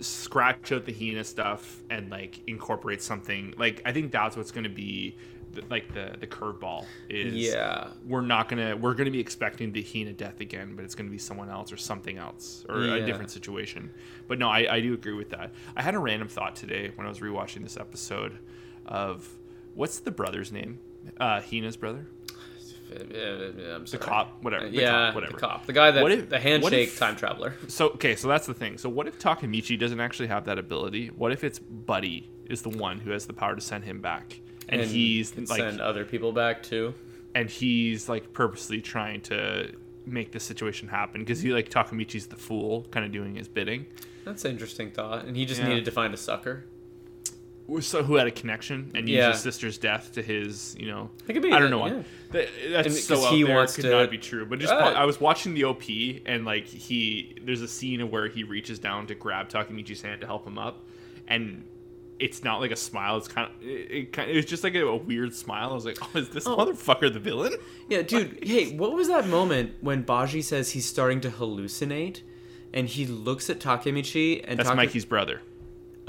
Scratch 0.00 0.72
out 0.72 0.84
the 0.84 0.92
Hina 0.92 1.24
stuff 1.24 1.82
and 1.90 2.10
like 2.10 2.40
incorporate 2.46 3.02
something. 3.02 3.54
Like 3.56 3.82
I 3.84 3.92
think 3.92 4.12
that's 4.12 4.36
what's 4.36 4.50
going 4.50 4.64
to 4.64 4.70
be 4.70 5.16
the, 5.52 5.62
like 5.68 5.92
the 5.94 6.14
the 6.18 6.26
curveball 6.26 6.86
is. 7.08 7.34
yeah. 7.34 7.88
we're 8.06 8.22
not 8.22 8.48
gonna 8.48 8.74
we're 8.76 8.94
gonna 8.94 9.10
be 9.10 9.20
expecting 9.20 9.70
the 9.72 9.82
Hina 9.82 10.12
death 10.14 10.40
again, 10.40 10.74
but 10.74 10.84
it's 10.84 10.94
gonna 10.94 11.10
be 11.10 11.18
someone 11.18 11.50
else 11.50 11.72
or 11.72 11.76
something 11.76 12.16
else 12.18 12.64
or 12.68 12.80
Yeah. 12.84 12.94
a 12.94 13.06
different 13.06 13.30
situation. 13.30 13.90
But 14.28 14.38
no, 14.38 14.48
I, 14.48 14.76
I 14.76 14.80
do 14.80 14.94
agree 14.94 15.12
with 15.14 15.30
that. 15.30 15.50
I 15.76 15.82
had 15.82 15.94
a 15.94 15.98
random 15.98 16.28
thought 16.28 16.56
today 16.56 16.90
when 16.94 17.06
I 17.06 17.10
was 17.10 17.20
rewatching 17.20 17.62
this 17.62 17.76
episode 17.76 18.38
of 18.86 19.28
what's 19.74 20.00
the 20.00 20.10
brother's 20.10 20.52
name? 20.52 20.78
Uh, 21.20 21.40
Hina's 21.40 21.76
brother, 21.76 22.06
I'm 23.00 23.84
the 23.84 23.98
cop, 23.98 24.42
whatever. 24.42 24.68
The 24.68 24.76
yeah, 24.76 24.90
cop, 24.90 25.14
whatever. 25.14 25.32
the 25.32 25.38
cop, 25.38 25.66
the 25.66 25.72
guy 25.72 25.90
that 25.90 26.10
if- 26.10 26.28
the 26.28 26.38
handshake 26.38 26.88
if- 26.88 26.98
time 26.98 27.16
traveler. 27.16 27.54
So 27.68 27.88
okay, 27.90 28.16
so 28.16 28.28
that's 28.28 28.46
the 28.46 28.54
thing. 28.54 28.78
So 28.78 28.88
what 28.88 29.06
if 29.08 29.18
Takemichi 29.18 29.78
doesn't 29.78 30.00
actually 30.00 30.28
have 30.28 30.44
that 30.44 30.58
ability? 30.58 31.08
What 31.08 31.32
if 31.32 31.44
it's 31.44 31.58
Buddy 31.58 32.28
is 32.48 32.62
the 32.62 32.68
one 32.70 32.98
who 32.98 33.10
has 33.10 33.26
the 33.26 33.32
power 33.32 33.54
to 33.54 33.60
send 33.60 33.84
him 33.84 34.00
back, 34.00 34.40
and, 34.68 34.80
he's 34.82 35.30
can 35.32 35.44
like, 35.46 35.60
send 35.60 35.80
other 35.80 36.04
people 36.04 36.32
back 36.32 36.62
too. 36.62 36.94
and 37.34 37.48
he's 37.48 38.08
like 38.08 38.32
purposely 38.32 38.80
trying 38.80 39.20
to 39.22 39.72
make 40.04 40.32
this 40.32 40.42
situation 40.44 40.88
happen 40.88 41.20
because 41.22 41.40
he 41.40 41.52
like 41.52 41.68
Takemichi's 41.70 42.26
the 42.26 42.36
fool, 42.36 42.86
kind 42.90 43.06
of 43.06 43.12
doing 43.12 43.36
his 43.36 43.48
bidding. 43.48 43.86
That's 44.24 44.44
an 44.44 44.52
interesting 44.52 44.90
thought, 44.90 45.24
and 45.24 45.36
he 45.36 45.44
just 45.46 45.60
Yeah. 45.60 45.68
needed 45.68 45.84
to 45.86 45.90
find 45.92 46.12
a 46.14 46.16
sucker. 46.16 46.64
So 47.80 48.02
who 48.02 48.16
had 48.16 48.26
a 48.26 48.30
connection 48.30 48.90
and 48.94 49.08
used 49.08 49.28
his 49.32 49.40
sister's 49.40 49.78
death 49.78 50.12
to 50.14 50.22
his, 50.22 50.76
you 50.78 50.86
know, 50.86 51.10
It 51.28 51.36
I 51.44 51.58
don't 51.58 51.70
know 51.70 51.86
yeah. 51.86 52.02
That, 52.32 52.48
that's 52.70 52.86
And 52.88 52.94
so 52.96 53.24
out 53.26 53.32
he 53.32 53.42
there. 53.42 53.54
wants 53.56 53.74
could 53.76 53.82
to- 53.82 53.90
not 53.90 54.10
be 54.10 54.18
true. 54.18 54.44
But 54.46 54.58
just 54.58 54.72
Right. 54.72 54.94
I 54.96 55.04
was 55.04 55.20
watching 55.20 55.54
the 55.54 55.64
OP 55.64 56.22
and 56.26 56.44
like 56.44 56.66
he 56.66 57.36
there's 57.44 57.62
a 57.62 57.68
scene 57.68 58.00
of 58.00 58.10
where 58.10 58.28
he 58.28 58.44
reaches 58.44 58.78
down 58.78 59.06
to 59.08 59.14
grab 59.14 59.48
Takemichi's 59.48 60.02
hand 60.02 60.20
to 60.22 60.26
help 60.26 60.46
him 60.46 60.58
up, 60.58 60.84
and 61.28 61.64
it's 62.18 62.44
not 62.44 62.60
like 62.60 62.70
a 62.70 62.76
smile. 62.76 63.16
It's 63.16 63.26
kind 63.28 63.48
of 63.50 63.62
it, 63.66 63.90
it 63.90 64.12
kind 64.12 64.30
of, 64.30 64.36
it's 64.36 64.48
just 64.48 64.62
like 64.64 64.74
a, 64.76 64.86
a 64.86 64.96
weird 64.96 65.34
smile. 65.34 65.70
I 65.70 65.74
was 65.74 65.84
like, 65.84 65.98
oh, 66.14 66.18
is 66.18 66.28
this 66.30 66.46
Oh. 66.46 66.56
motherfucker 66.56 67.12
the 67.12 67.18
villain? 67.20 67.54
Yeah, 67.88 68.02
dude. 68.02 68.38
hey, 68.46 68.76
what 68.76 68.92
was 68.92 69.08
that 69.08 69.26
moment 69.26 69.74
when 69.80 70.02
Baji 70.02 70.42
says 70.42 70.70
he's 70.70 70.86
starting 70.86 71.20
to 71.22 71.30
hallucinate, 71.30 72.22
and 72.72 72.88
he 72.88 73.06
looks 73.06 73.50
at 73.50 73.58
Takemichi 73.58 74.40
and 74.46 74.58
That's 74.58 74.68
Take- 74.68 74.76
Mikey's 74.76 75.04
brother. 75.04 75.42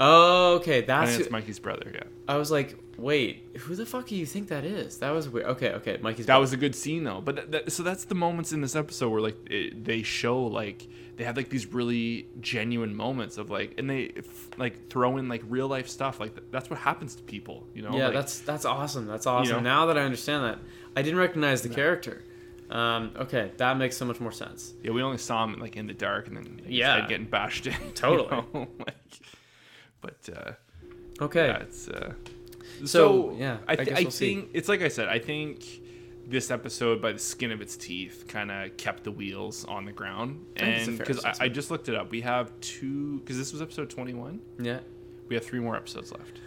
Oh, 0.00 0.54
okay, 0.56 0.80
that's. 0.82 1.12
think 1.16 1.26
who- 1.26 1.30
Mikey's 1.32 1.58
brother. 1.58 1.90
Yeah. 1.94 2.02
I 2.26 2.36
was 2.36 2.50
like, 2.50 2.76
wait, 2.96 3.44
who 3.58 3.74
the 3.76 3.86
fuck 3.86 4.06
do 4.08 4.16
you 4.16 4.26
think 4.26 4.48
that 4.48 4.64
is? 4.64 4.98
That 4.98 5.10
was 5.10 5.28
weird. 5.28 5.46
Okay, 5.46 5.72
okay, 5.72 5.98
Mikey's. 6.00 6.26
That 6.26 6.36
was 6.38 6.52
a 6.52 6.56
good 6.56 6.74
scene 6.74 7.04
though. 7.04 7.20
But 7.20 7.36
that, 7.36 7.52
that, 7.52 7.72
so 7.72 7.82
that's 7.82 8.04
the 8.04 8.14
moments 8.14 8.52
in 8.52 8.60
this 8.60 8.74
episode 8.74 9.10
where 9.10 9.20
like 9.20 9.36
it, 9.50 9.84
they 9.84 10.02
show 10.02 10.42
like 10.42 10.86
they 11.16 11.22
have 11.24 11.36
like 11.36 11.48
these 11.48 11.66
really 11.66 12.26
genuine 12.40 12.94
moments 12.96 13.38
of 13.38 13.50
like 13.50 13.74
and 13.78 13.88
they 13.88 14.12
f- 14.16 14.48
like 14.58 14.88
throw 14.88 15.16
in 15.18 15.28
like 15.28 15.42
real 15.48 15.68
life 15.68 15.88
stuff. 15.88 16.18
Like 16.18 16.34
th- 16.34 16.48
that's 16.50 16.68
what 16.70 16.78
happens 16.80 17.14
to 17.16 17.22
people, 17.22 17.64
you 17.74 17.82
know? 17.82 17.96
Yeah, 17.96 18.06
Like, 18.06 18.14
that's 18.14 18.40
that's 18.40 18.64
awesome. 18.64 19.06
That's 19.06 19.26
awesome. 19.26 19.56
know? 19.56 19.60
Now 19.60 19.86
that 19.86 19.98
I 19.98 20.02
understand 20.02 20.44
that, 20.44 20.58
I 20.96 21.02
didn't 21.02 21.18
recognize 21.20 21.62
the 21.62 21.68
character. 21.68 22.24
Um, 22.70 23.12
okay, 23.16 23.52
that 23.58 23.76
makes 23.76 23.96
so 23.96 24.06
much 24.06 24.18
more 24.18 24.32
sense. 24.32 24.72
yeah. 24.82 24.90
We 24.90 25.02
only 25.02 25.18
saw 25.18 25.44
him 25.44 25.60
like 25.60 25.76
in 25.76 25.86
the 25.86 25.92
dark 25.94 26.26
and 26.28 26.36
then 26.38 26.60
Yeah. 26.66 27.06
getting 27.06 27.26
bashed 27.26 27.66
in. 27.66 27.74
you 27.84 27.90
Totally. 27.94 28.30
know? 28.30 28.68
like, 28.78 28.96
but 30.04 30.28
uh, 30.36 30.52
Okay. 31.24 31.46
yeah, 31.46 31.58
it's 31.62 31.88
uh, 31.88 32.12
so, 32.80 32.86
So, 32.86 33.36
yeah, 33.38 33.58
I, 33.68 33.76
th- 33.76 33.88
I 33.90 34.02
we'll 34.02 34.10
think 34.10 34.50
it's 34.52 34.68
like 34.68 34.82
I 34.82 34.88
said. 34.88 35.08
I 35.08 35.18
think 35.18 35.64
this 36.26 36.50
episode, 36.50 37.00
by 37.00 37.12
the 37.12 37.18
skin 37.18 37.52
of 37.52 37.60
its 37.60 37.76
teeth, 37.76 38.24
kind 38.28 38.50
of 38.50 38.76
kept 38.76 39.04
the 39.04 39.10
wheels 39.12 39.64
on 39.64 39.84
the 39.84 39.92
ground. 39.92 40.44
I 40.56 40.60
think 40.60 40.76
it's 40.76 40.86
a 40.86 40.90
And 40.90 40.98
because 40.98 41.24
I, 41.24 41.34
I 41.44 41.48
just 41.48 41.70
looked 41.70 41.88
it 41.88 41.94
up, 41.94 42.10
we 42.10 42.20
have 42.22 42.50
two. 42.60 43.20
Because 43.20 43.38
this 43.38 43.52
was 43.52 43.62
episode 43.62 43.90
twenty-one. 43.90 44.40
Yeah. 44.58 44.80
We 45.28 45.36
have 45.36 45.44
three 45.44 45.60
more 45.60 45.76
episodes 45.76 46.12
left. 46.12 46.40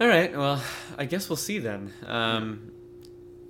All 0.00 0.08
right. 0.08 0.34
Well, 0.36 0.62
I 0.96 1.04
guess 1.04 1.28
we'll 1.28 1.36
see 1.36 1.58
then. 1.58 1.92
Um, 2.06 2.72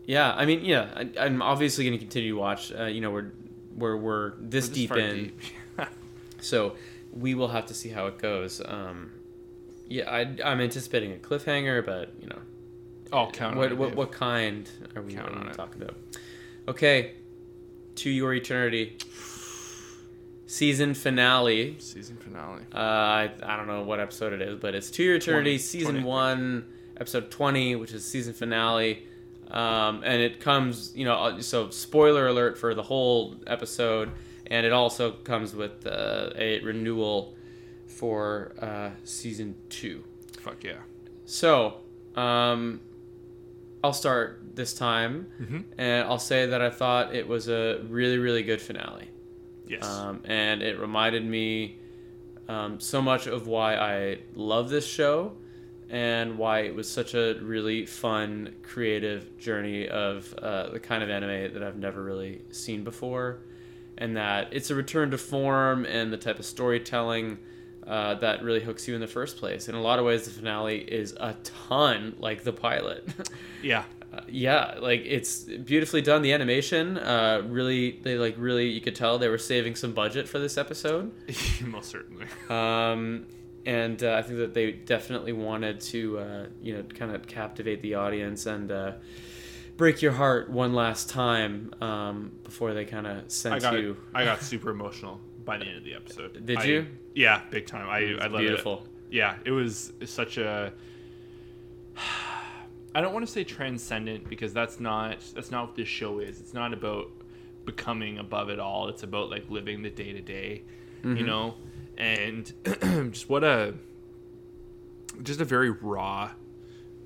yeah. 0.07 0.33
I 0.33 0.45
mean, 0.47 0.65
yeah. 0.65 0.89
I, 0.97 1.11
I'm 1.21 1.43
obviously 1.43 1.85
going 1.85 1.99
to 1.99 2.05
continue 2.05 2.33
to 2.35 2.39
watch. 2.39 2.73
Uh, 2.73 2.85
you 2.87 3.01
know, 3.01 3.11
we're 3.11 3.31
we're 3.77 3.97
we're 3.97 4.33
this 4.41 4.69
We're 4.69 4.75
deep 4.75 4.93
in, 4.97 5.15
deep. 5.17 5.41
so 6.41 6.77
we 7.13 7.35
will 7.35 7.49
have 7.49 7.67
to 7.67 7.75
see 7.75 7.91
how 7.91 8.07
it 8.07 8.19
goes. 8.19 8.61
Um, 8.65 9.13
yeah, 9.93 10.11
I, 10.11 10.21
I'm 10.45 10.61
anticipating 10.61 11.13
a 11.13 11.17
cliffhanger, 11.17 11.85
but 11.85 12.15
you 12.19 12.29
know, 12.29 12.39
oh, 13.13 13.31
count 13.31 13.57
what 13.57 13.67
on 13.67 13.73
it, 13.73 13.79
what, 13.79 13.95
what 13.95 14.13
kind 14.13 14.69
are 14.97 15.03
we, 15.03 15.13
Count 15.15 15.29
what 15.29 15.37
are 15.37 15.41
on 15.41 15.45
we 15.47 15.51
it. 15.51 15.57
talking 15.57 15.83
about? 15.83 15.97
Okay, 16.67 17.13
to 17.97 18.11
your 18.11 18.33
eternity. 18.33 18.97
Season 20.47 20.93
finale. 20.95 21.77
season 21.79 22.17
finale? 22.17 22.63
Uh, 22.75 22.79
I, 22.79 23.31
I 23.43 23.57
don't 23.57 23.67
know 23.67 23.83
what 23.85 24.01
episode 24.01 24.35
it 24.35 24.43
is, 24.43 24.59
but 24.59 24.75
it's 24.75 24.91
To 24.91 25.03
Your 25.03 25.17
Eternity, 25.17 25.53
20, 25.53 25.59
season 25.59 25.93
20. 25.93 26.07
one, 26.07 26.67
episode 26.99 27.31
20, 27.31 27.77
which 27.77 27.93
is 27.93 28.05
season 28.05 28.35
finale. 28.35 29.07
Um, 29.51 30.03
and 30.05 30.21
it 30.21 30.41
comes, 30.41 30.93
you 30.95 31.07
know, 31.07 31.15
uh, 31.15 31.41
so 31.41 31.71
spoiler 31.71 32.27
alert 32.27 32.59
for 32.59 32.75
the 32.75 32.83
whole 32.83 33.37
episode. 33.47 34.11
And 34.47 34.67
it 34.67 34.73
also 34.73 35.13
comes 35.13 35.55
with 35.55 35.87
uh, 35.87 36.31
a 36.37 36.61
renewal 36.61 37.35
for 38.13 38.53
uh, 38.59 38.91
season 39.05 39.55
two. 39.69 40.03
Fuck 40.41 40.65
yeah. 40.65 40.79
So, 41.25 41.77
um, 42.17 42.81
I'll 43.85 43.93
start 43.93 44.43
this 44.57 44.75
time. 44.75 45.29
Mhm. 45.41 45.65
And 45.79 46.09
I'll 46.09 46.19
say 46.19 46.47
that 46.47 46.61
I 46.61 46.69
thought 46.71 47.15
it 47.15 47.29
was 47.29 47.49
a 47.49 47.81
really, 47.89 48.19
really 48.19 48.43
good 48.43 48.61
finale 48.61 49.09
Yes. 49.69 49.85
um, 49.87 50.21
and 50.25 50.63
it 50.63 50.81
reminded 50.81 51.25
me 51.25 51.79
um, 52.49 52.81
so 52.81 53.01
much 53.01 53.29
of 53.29 53.47
why 53.47 53.77
I 53.77 54.19
love 54.35 54.69
this 54.69 54.85
show 54.87 55.37
and 55.89 56.39
why 56.39 56.61
it 56.63 56.75
was 56.75 56.91
such 56.91 57.15
a 57.15 57.39
really 57.41 57.87
fun, 57.87 58.57
creative 58.65 59.39
journey 59.39 59.87
of 59.89 60.35
uh, 60.43 60.71
the 60.71 60.81
kind 60.81 61.05
of 61.05 61.09
anime 61.09 61.53
that 61.55 61.63
I've 61.63 61.79
never 61.79 62.03
really 62.03 62.43
seen 62.51 62.83
before, 62.83 63.39
and 63.97 64.17
that 64.17 64.49
it's 64.51 64.71
a 64.71 64.75
return 64.75 65.13
to 65.13 65.19
form 65.19 65.85
and 65.87 66.13
the 66.13 66.17
type 66.17 66.41
of 66.41 66.45
storytelling. 66.47 67.39
Uh, 67.87 68.15
that 68.15 68.43
really 68.43 68.61
hooks 68.61 68.87
you 68.87 68.95
in 68.95 69.01
the 69.01 69.07
first 69.09 69.37
place. 69.39 69.69
In 69.69 69.75
a 69.75 69.81
lot 69.81 69.99
of 69.99 70.05
ways, 70.05 70.25
the 70.25 70.31
finale 70.31 70.79
is 70.79 71.13
a 71.19 71.35
ton 71.43 72.15
like 72.19 72.45
the 72.45 72.53
pilot. 72.53 73.09
yeah. 73.63 73.85
Uh, 74.13 74.21
yeah, 74.29 74.75
like 74.79 75.01
it's 75.07 75.41
beautifully 75.41 76.03
done. 76.03 76.21
The 76.21 76.33
animation, 76.35 76.99
uh, 76.99 77.43
really, 77.47 77.99
they 78.03 78.17
like 78.19 78.35
really, 78.37 78.69
you 78.69 78.81
could 78.83 78.95
tell 78.95 79.19
they 79.19 79.29
were 79.29 79.39
saving 79.39 79.75
some 79.75 79.93
budget 79.95 80.29
for 80.29 80.39
this 80.39 80.59
episode. 80.59 81.11
Most 81.65 81.89
certainly. 81.91 82.27
Um, 82.51 83.27
and 83.65 84.03
uh, 84.03 84.15
I 84.15 84.23
think 84.23 84.39
that 84.39 84.53
they 84.55 84.73
definitely 84.73 85.33
wanted 85.33 85.81
to, 85.81 86.19
uh, 86.19 86.47
you 86.61 86.77
know, 86.77 86.83
kind 86.83 87.15
of 87.15 87.27
captivate 87.27 87.81
the 87.81 87.95
audience 87.95 88.45
and 88.47 88.71
uh, 88.71 88.93
break 89.77 90.03
your 90.03 90.13
heart 90.13 90.51
one 90.51 90.75
last 90.75 91.09
time 91.09 91.73
um, 91.81 92.33
before 92.45 92.75
they 92.75 92.85
kind 92.85 93.07
of 93.07 93.19
I 93.19 93.29
sent 93.29 93.63
got 93.63 93.75
you. 93.75 93.97
I 94.15 94.25
got 94.25 94.43
super 94.43 94.71
emotional 94.71 95.21
by 95.45 95.57
the 95.59 95.65
end 95.65 95.79
of 95.79 95.85
the 95.85 95.95
episode. 95.95 96.45
Did 96.45 96.59
I- 96.59 96.65
you? 96.65 96.87
Yeah, 97.15 97.43
big 97.51 97.67
time. 97.67 97.89
I 97.89 98.17
I 98.23 98.27
love 98.29 98.41
beautiful. 98.41 98.83
it. 98.85 99.15
Yeah, 99.17 99.37
it 99.45 99.51
was 99.51 99.93
such 100.05 100.39
a. 100.39 100.73
I 102.95 103.01
don't 103.01 103.15
want 103.15 103.25
to 103.27 103.33
say 103.33 103.43
transcendent 103.45 104.29
because 104.29 104.53
that's 104.53 104.79
not 104.79 105.19
that's 105.35 105.51
not 105.51 105.67
what 105.69 105.77
this 105.77 105.89
show 105.89 106.19
is. 106.19 106.41
It's 106.41 106.53
not 106.55 106.73
about 106.75 107.11
becoming 107.65 108.19
above 108.19 108.51
it 108.51 108.59
all. 108.59 108.89
It's 108.89 109.03
about 109.03 109.31
like 109.31 109.49
living 109.51 109.83
the 109.83 109.91
day 109.91 110.13
to 110.13 110.21
day, 110.21 110.63
Mm-hmm. 111.03 111.17
you 111.17 111.27
know, 111.27 111.55
and 111.99 112.53
just 113.13 113.29
what 113.29 113.43
a 113.45 113.75
just 115.23 115.41
a 115.41 115.45
very 115.45 115.71
raw 115.71 116.31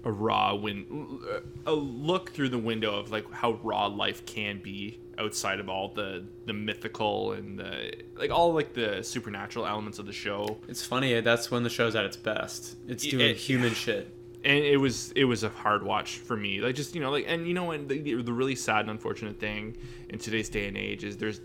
a 0.04 0.12
raw 0.12 0.54
win 0.54 1.18
a 1.66 1.72
look 1.72 2.30
through 2.30 2.48
the 2.50 2.59
window 2.59 2.94
of 2.98 3.11
like 3.11 3.28
how 3.32 3.59
raw 3.62 3.86
life 3.86 4.24
can 4.26 4.61
be 4.62 5.00
outside 5.18 5.60
of 5.60 5.68
all 5.68 5.88
the 5.94 6.24
the 6.44 6.52
mythical 6.52 7.32
and 7.32 7.58
the 7.58 7.92
like 8.16 8.30
all 8.30 8.52
like 8.52 8.74
the 8.74 9.02
supernatural 9.02 9.66
elements 9.66 9.98
of 9.98 10.06
the 10.06 10.12
show 10.12 10.58
It's 10.68 10.84
funny. 10.84 11.14
Eh, 11.14 11.20
that's 11.22 11.50
when 11.50 11.62
the 11.62 11.70
show's 11.70 11.94
at 11.96 12.04
its 12.04 12.16
best. 12.16 12.76
It's 12.88 13.06
doing 13.06 13.30
It- 13.30 13.36
human 13.36 13.72
shit. 13.74 14.12
and 14.44 14.58
it 14.64 14.76
was 14.76 15.12
it 15.16 15.24
was 15.24 15.42
a 15.42 15.48
hard 15.48 15.82
watch 15.82 16.18
for 16.18 16.36
me 16.36 16.60
like 16.60 16.74
just 16.74 16.94
you 16.94 17.00
know 17.00 17.10
like 17.10 17.24
and 17.26 17.48
you 17.48 17.54
know 17.54 17.70
and 17.72 17.88
the, 17.88 17.98
the 18.22 18.32
really 18.32 18.54
sad 18.54 18.80
and 18.80 18.90
unfortunate 18.90 19.40
thing 19.40 19.76
in 20.10 20.18
today's 20.18 20.48
day 20.50 20.68
and 20.68 20.76
age 20.76 21.02
is 21.02 21.16
there's 21.16 21.40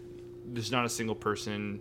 there's 0.53 0.71
not 0.71 0.85
a 0.85 0.89
single 0.89 1.15
person 1.15 1.79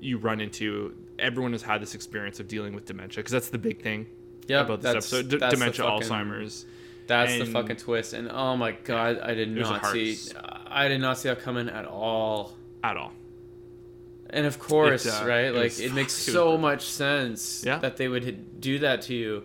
you 0.00 0.18
run 0.18 0.40
into 0.40 0.94
everyone 1.18 1.52
has 1.52 1.62
had 1.62 1.80
this 1.80 1.94
experience 1.94 2.40
of 2.40 2.48
dealing 2.48 2.74
with 2.74 2.84
dementia 2.84 3.16
because 3.20 3.32
that's 3.32 3.48
the 3.50 3.58
big 3.58 3.80
thing 3.82 4.06
Yep, 4.48 4.64
about 4.66 4.80
this 4.82 4.90
episode 4.94 5.28
D- 5.28 5.38
dementia 5.38 5.84
fucking- 5.84 6.08
alzheimer's 6.08 6.66
That's 7.06 7.38
the 7.38 7.46
fucking 7.46 7.76
twist. 7.76 8.12
And 8.12 8.28
oh 8.30 8.54
my 8.56 8.72
god, 8.72 9.18
I 9.20 9.32
did 9.34 9.48
It 9.56 9.58
was 9.58 9.68
a 9.70 9.72
not 9.72 9.86
see. 9.86 10.14
I 10.70 10.88
did 10.88 11.00
not 11.00 11.18
see 11.18 11.28
that 11.28 11.40
coming 11.40 11.68
at 11.68 11.84
all. 11.86 12.52
at 12.84 12.96
all 12.96 13.12
And 14.30 14.46
of 14.46 14.58
course, 14.58 15.06
uh, 15.06 15.24
right? 15.26 15.46
it 15.46 15.54
like 15.54 15.64
was- 15.64 15.80
it 15.80 15.92
makes 15.94 16.28
it 16.28 16.32
so 16.32 16.56
much 16.58 16.84
sense 16.86 17.64
Yeah. 17.66 17.78
that 17.78 17.96
they 17.96 18.08
would 18.08 18.60
do 18.60 18.78
that 18.80 19.02
to 19.02 19.14
you. 19.14 19.44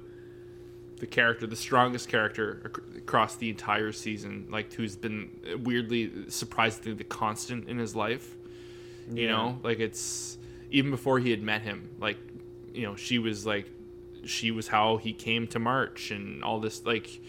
the 1.00 1.08
character, 1.08 1.46
the 1.46 1.56
strongest 1.56 2.08
character 2.08 2.72
across 2.96 3.36
the 3.36 3.50
entire 3.50 3.92
season, 3.92 4.48
like 4.50 4.72
who's 4.72 4.96
been 4.96 5.30
weirdly, 5.62 6.10
surprisingly 6.30 6.94
the 6.94 7.04
constant 7.04 7.68
in 7.68 7.78
his 7.78 7.94
life. 7.94 8.38
You 9.12 9.24
Yeah. 9.26 9.32
know, 9.32 9.60
like 9.64 9.80
it's 9.82 10.38
even 10.72 10.92
before 10.92 11.20
he 11.20 11.32
had 11.32 11.44
met 11.44 11.62
him, 11.64 11.90
like 12.00 12.18
you 12.74 12.84
know, 12.84 12.96
she 12.96 13.20
was 13.20 13.46
like, 13.46 13.66
she 14.24 14.50
was 14.52 14.70
how 14.70 14.96
he 14.96 15.12
came 15.12 15.46
to 15.48 15.60
March 15.60 16.10
and 16.10 16.42
all 16.42 16.62
this, 16.62 16.86
like 16.86 17.20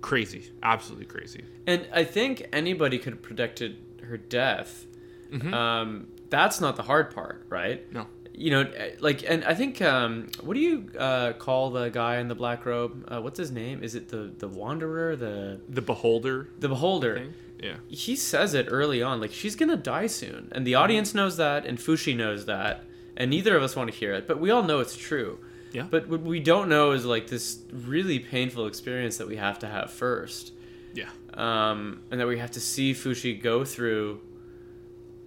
crazy, 0.00 0.50
absolutely 0.62 1.06
crazy. 1.06 1.44
And 1.66 1.86
I 1.92 2.04
think 2.04 2.46
anybody 2.52 2.98
could 2.98 3.14
have 3.14 3.22
predicted 3.22 3.76
her 4.04 4.16
death. 4.16 4.86
Mhm. 5.32 5.52
Um, 5.52 6.08
that's 6.30 6.60
not 6.60 6.76
the 6.76 6.82
hard 6.82 7.14
part, 7.14 7.44
right? 7.48 7.90
No. 7.92 8.06
You 8.38 8.50
know, 8.50 8.70
like, 9.00 9.24
and 9.28 9.44
I 9.44 9.54
think, 9.54 9.80
um, 9.80 10.28
what 10.42 10.54
do 10.54 10.60
you 10.60 10.90
uh, 10.98 11.32
call 11.32 11.70
the 11.70 11.88
guy 11.88 12.18
in 12.18 12.28
the 12.28 12.34
black 12.34 12.66
robe? 12.66 13.04
Uh, 13.08 13.20
what's 13.22 13.38
his 13.38 13.50
name? 13.50 13.82
Is 13.82 13.94
it 13.94 14.08
the 14.10 14.30
the 14.38 14.46
Wanderer, 14.48 15.16
the 15.16 15.60
The 15.68 15.80
Beholder 15.80 16.48
the 16.58 16.68
Beholder? 16.68 17.14
thing, 17.14 17.34
yeah, 17.62 17.76
he 17.88 18.14
says 18.14 18.52
it 18.52 18.66
early 18.70 19.02
on 19.02 19.20
like 19.20 19.32
she's 19.32 19.56
gonna 19.56 19.78
die 19.78 20.06
soon 20.06 20.48
and 20.52 20.66
the 20.66 20.74
audience 20.74 21.14
knows 21.14 21.38
that 21.38 21.64
and 21.64 21.78
fushi 21.78 22.14
knows 22.14 22.44
that 22.44 22.84
and 23.16 23.30
neither 23.30 23.56
of 23.56 23.62
us 23.62 23.74
want 23.74 23.90
to 23.90 23.96
hear 23.96 24.12
it 24.12 24.28
but 24.28 24.38
we 24.38 24.50
all 24.50 24.62
know 24.62 24.80
it's 24.80 24.94
true 24.94 25.38
Yeah. 25.76 25.86
but 25.94 26.02
what 26.08 26.22
we 26.22 26.40
don't 26.52 26.68
know 26.68 26.86
is 26.96 27.04
like 27.04 27.26
this 27.26 27.58
really 27.92 28.18
painful 28.34 28.66
experience 28.66 29.14
that 29.18 29.28
we 29.32 29.36
have 29.36 29.58
to 29.64 29.66
have 29.76 29.88
first 29.90 30.52
yeah, 30.94 31.10
um, 31.34 31.80
and 32.10 32.16
that 32.20 32.26
we 32.26 32.38
have 32.38 32.52
to 32.52 32.60
see 32.60 32.94
fushi 32.94 33.32
go 33.50 33.64
through 33.64 34.20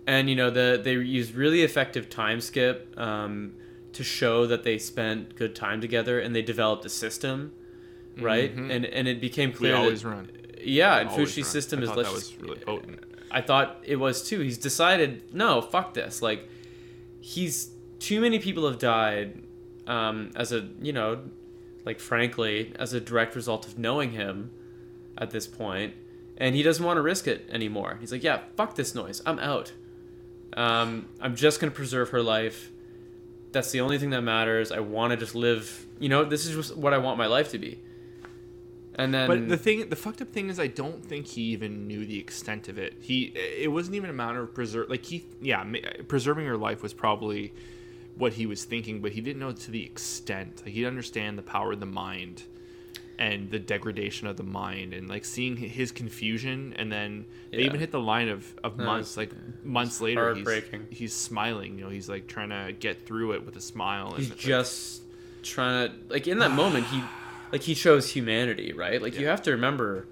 and 0.08 0.30
you 0.30 0.36
know 0.36 0.50
the 0.50 0.80
they 0.84 0.93
use 0.93 1.34
really 1.34 1.62
effective 1.62 2.10
time 2.10 2.41
skip 2.41 2.78
um, 3.00 3.54
to 3.93 4.04
show 4.04 4.47
that 4.47 4.64
they 4.64 4.78
spent 4.78 5.36
good 5.36 5.54
time 5.56 5.80
together 5.82 6.20
and 6.20 6.36
they 6.36 6.41
developed 6.41 6.86
a 6.86 6.89
system 6.89 7.52
right 8.30 8.56
Mhm. 8.56 8.72
and 8.74 8.86
and 8.86 9.08
it 9.08 9.20
became 9.22 9.52
clear 9.52 9.74
that- 9.74 9.80
always 9.80 10.04
run. 10.04 10.26
yeah 10.62 10.97
and 11.00 11.10
Always 11.10 11.30
fushi's 11.30 11.45
run. 11.45 11.52
system 11.58 11.80
I 11.80 11.84
is 11.84 11.89
let's 11.89 12.10
that 12.10 12.16
just- 12.20 12.41
really 12.41 12.60
potent. 12.60 13.00
I 13.32 13.41
thought 13.41 13.84
it 13.84 13.97
was 13.97 14.28
too. 14.28 14.39
He's 14.39 14.58
decided, 14.58 15.36
no, 15.36 15.62
fuck 15.62 15.93
this. 15.93 16.20
Like, 16.24 16.50
he's 17.22 17.70
too 18.00 18.20
many 18.22 18.39
people 18.39 18.66
have 18.68 18.80
died 18.80 19.43
um, 19.90 20.32
as 20.36 20.54
a, 20.54 20.70
you 20.82 20.94
know, 20.94 21.20
like 21.86 22.00
frankly, 22.00 22.74
as 22.78 22.94
a 22.94 23.02
direct 23.02 23.36
result 23.36 23.68
of 23.68 23.78
knowing 23.78 24.12
him 24.12 24.52
at 25.18 25.32
this 25.32 25.48
point, 25.48 25.96
and 26.38 26.56
he 26.56 26.64
doesn't 26.64 26.86
want 26.86 26.98
to 26.98 27.02
risk 27.02 27.28
it 27.28 27.50
anymore. 27.52 27.98
He's 28.00 28.12
like, 28.12 28.24
yeah, 28.24 28.42
fuck 28.56 28.76
this 28.76 28.96
noise. 28.96 29.22
I'm 29.26 29.40
out. 29.40 29.74
Um, 30.54 31.10
I'm 31.20 31.36
just 31.36 31.60
gonna 31.60 31.72
preserve 31.72 32.10
her 32.10 32.22
life. 32.22 32.72
That's 33.52 33.72
the 33.72 33.82
only 33.82 33.98
thing 33.98 34.12
that 34.12 34.22
matters. 34.22 34.72
I 34.72 34.80
want 34.80 35.12
to 35.12 35.18
just 35.18 35.34
live. 35.34 35.88
You 36.00 36.08
know, 36.08 36.24
this 36.24 36.46
is 36.46 36.56
just 36.56 36.78
what 36.78 36.94
I 36.94 37.00
want 37.00 37.18
my 37.18 37.26
life 37.26 37.50
to 37.52 37.58
be. 37.58 37.80
And 38.96 39.14
then, 39.14 39.28
But 39.28 39.48
the 39.48 39.58
thing, 39.58 39.90
the 39.90 39.96
fucked 39.96 40.22
up 40.22 40.30
thing 40.30 40.50
is, 40.50 40.60
I 40.60 40.68
don't 40.68 41.04
think 41.04 41.26
he 41.26 41.42
even 41.54 41.88
knew 41.88 42.06
the 42.06 42.20
extent 42.20 42.68
of 42.68 42.78
it. 42.78 42.98
He, 43.00 43.32
it 43.36 43.72
wasn't 43.72 43.96
even 43.96 44.10
a 44.10 44.14
matter 44.14 44.42
of 44.42 44.54
preserve. 44.54 44.90
Like 44.90 45.06
he, 45.06 45.26
yeah, 45.42 45.64
preserving 46.08 46.46
her 46.46 46.58
life 46.58 46.84
was 46.84 46.94
probably 46.94 47.54
what 48.20 48.34
he 48.34 48.45
was 48.45 48.63
thinking, 48.65 49.01
but 49.01 49.13
he 49.13 49.22
didn't 49.22 49.39
know 49.39 49.51
to 49.51 49.72
the 49.72 49.84
extent. 49.84 50.61
Like 50.63 50.74
he 50.74 50.82
didn't 50.82 50.89
understand 50.89 51.38
the 51.38 51.41
power 51.41 51.72
of 51.72 51.80
the 51.80 51.86
mind 51.88 52.43
and 53.17 53.49
the 53.49 53.59
degradation 53.59 54.28
of 54.28 54.38
the 54.38 54.43
mind, 54.43 54.93
and 54.93 55.09
like 55.09 55.26
seeing 55.26 55.57
his 55.57 55.91
confusion, 55.91 56.74
and 56.78 56.91
then 56.91 57.26
they 57.51 57.59
even 57.59 57.80
hit 57.80 57.91
the 57.91 57.99
line 57.99 58.30
of 58.30 58.53
of 58.63 58.78
months, 58.78 59.17
like 59.17 59.32
months 59.63 59.99
later, 59.99 60.36
he's, 60.36 60.45
heartbreaking. 60.45 60.88
he's 60.89 61.13
smiling. 61.13 61.78
You 61.78 61.86
know, 61.86 61.89
he's 61.89 62.07
like 62.07 62.28
trying 62.28 62.49
to 62.49 62.72
get 62.72 63.05
through 63.05 63.34
it 63.34 63.45
with 63.45 63.55
a 63.57 63.61
smile. 63.61 64.13
he's 64.15 64.26
and 64.28 64.34
it's 64.36 64.43
like- 64.43 64.47
just 64.47 65.01
trying 65.41 65.89
to 65.89 65.95
like 66.09 66.28
in 66.28 66.39
that 66.39 66.51
moment 66.51 66.86
he 66.88 67.01
like 67.53 67.61
he 67.61 67.74
shows 67.74 68.09
humanity 68.11 68.74
right 68.74 69.01
like 69.01 69.17
you 69.17 69.28
have 69.28 69.41
to 69.41 69.51
remember 69.51 70.05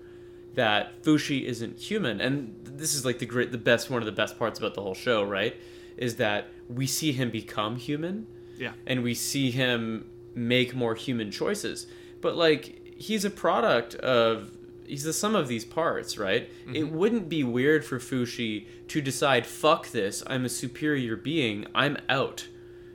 that 0.56 1.04
fushi 1.04 1.44
isn't 1.44 1.78
human 1.78 2.22
and 2.22 2.56
this 2.64 2.94
is 2.96 3.04
like 3.04 3.20
the 3.20 3.26
great 3.26 3.52
the 3.52 3.58
best 3.58 3.90
one 3.90 4.02
of 4.02 4.06
the 4.06 4.12
best 4.12 4.40
parts 4.40 4.58
about 4.58 4.74
the 4.74 4.82
whole 4.82 4.94
show 4.96 5.22
right 5.24 5.56
is 5.98 6.16
that 6.18 6.50
we 6.70 6.86
see 6.88 7.12
him 7.12 7.30
become 7.32 7.76
human 7.76 8.28
yeah, 8.58 8.74
and 8.88 9.04
we 9.04 9.14
see 9.14 9.52
him 9.52 10.10
make 10.34 10.74
more 10.76 10.96
human 10.96 11.30
choices. 11.32 11.88
But 12.22 12.36
like 12.36 12.94
he's 12.98 13.24
a 13.26 13.30
product 13.30 13.96
of 13.96 14.52
he's 14.88 15.04
the 15.04 15.14
sum 15.14 15.36
of 15.36 15.48
these 15.48 15.66
parts 15.66 16.18
right? 16.18 16.50
It 16.74 16.92
wouldn't 16.92 17.30
be 17.30 17.44
weird 17.44 17.86
for 17.86 18.00
fushi 18.00 18.66
to 18.88 19.02
decide 19.02 19.46
fuck 19.46 19.90
this 19.90 20.24
i'm 20.28 20.46
a 20.46 20.50
superior 20.50 21.16
being 21.16 21.66
i'm 21.76 21.98
out. 22.10 22.48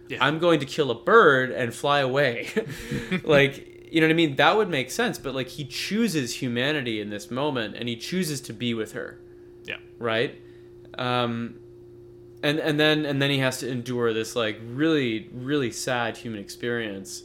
Yeah. 0.09 0.19
i'm 0.21 0.39
going 0.39 0.59
to 0.61 0.67
kill 0.67 0.91
a 0.91 0.95
bird 0.95 1.51
and 1.51 1.73
fly 1.75 2.01
away. 2.01 2.49
Like 3.25 3.69
you 3.93 4.01
know 4.01 4.07
what 4.07 4.13
i 4.13 4.17
mean? 4.17 4.37
That 4.37 4.57
would 4.57 4.69
make 4.71 4.91
sense 4.91 5.19
but 5.19 5.35
like 5.35 5.49
he 5.49 5.65
chooses 5.65 6.37
humanity 6.43 7.01
in 7.01 7.11
this 7.11 7.31
moment 7.31 7.77
and 7.77 7.89
he 7.89 7.97
chooses 7.97 8.41
to 8.43 8.53
be 8.53 8.75
with 8.75 8.93
her. 8.93 9.21
Yeah. 9.65 9.77
right? 9.99 10.41
Um 10.99 11.57
and 12.43 12.59
and 12.59 12.79
then 12.81 13.05
and 13.05 13.21
then 13.23 13.31
he 13.31 13.39
has 13.39 13.59
to 13.61 13.69
endure 13.71 14.13
this 14.13 14.35
like 14.37 14.61
really 14.67 15.29
really 15.33 15.71
sad 15.71 16.17
human 16.17 16.41
experience. 16.41 17.23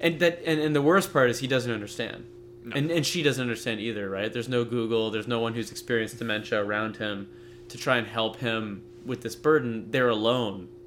And 0.00 0.18
that 0.20 0.42
and, 0.44 0.60
and 0.60 0.74
the 0.76 0.82
worst 0.82 1.12
part 1.12 1.30
is 1.30 1.38
he 1.40 1.46
doesn't 1.46 1.72
understand. 1.72 2.26
No. 2.62 2.76
and 2.76 2.90
and 2.90 3.04
she 3.04 3.22
doesn't 3.22 3.42
understand 3.42 3.80
either 3.80 4.08
right? 4.08 4.32
There's 4.32 4.48
no 4.48 4.64
google 4.64 5.10
there's 5.10 5.28
no 5.28 5.40
one 5.40 5.54
who's 5.54 5.70
experienced 5.70 6.18
dementia 6.18 6.62
around 6.64 6.96
him 6.96 7.28
to 7.68 7.78
try 7.78 7.96
and 7.96 8.06
help 8.06 8.36
him 8.36 8.82
with 9.04 9.20
this 9.22 9.36
burden. 9.36 9.90
They're 9.90 10.08
alone. 10.08 10.68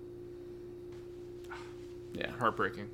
Yeah. 2.14 2.32
Heartbreaking. 2.32 2.90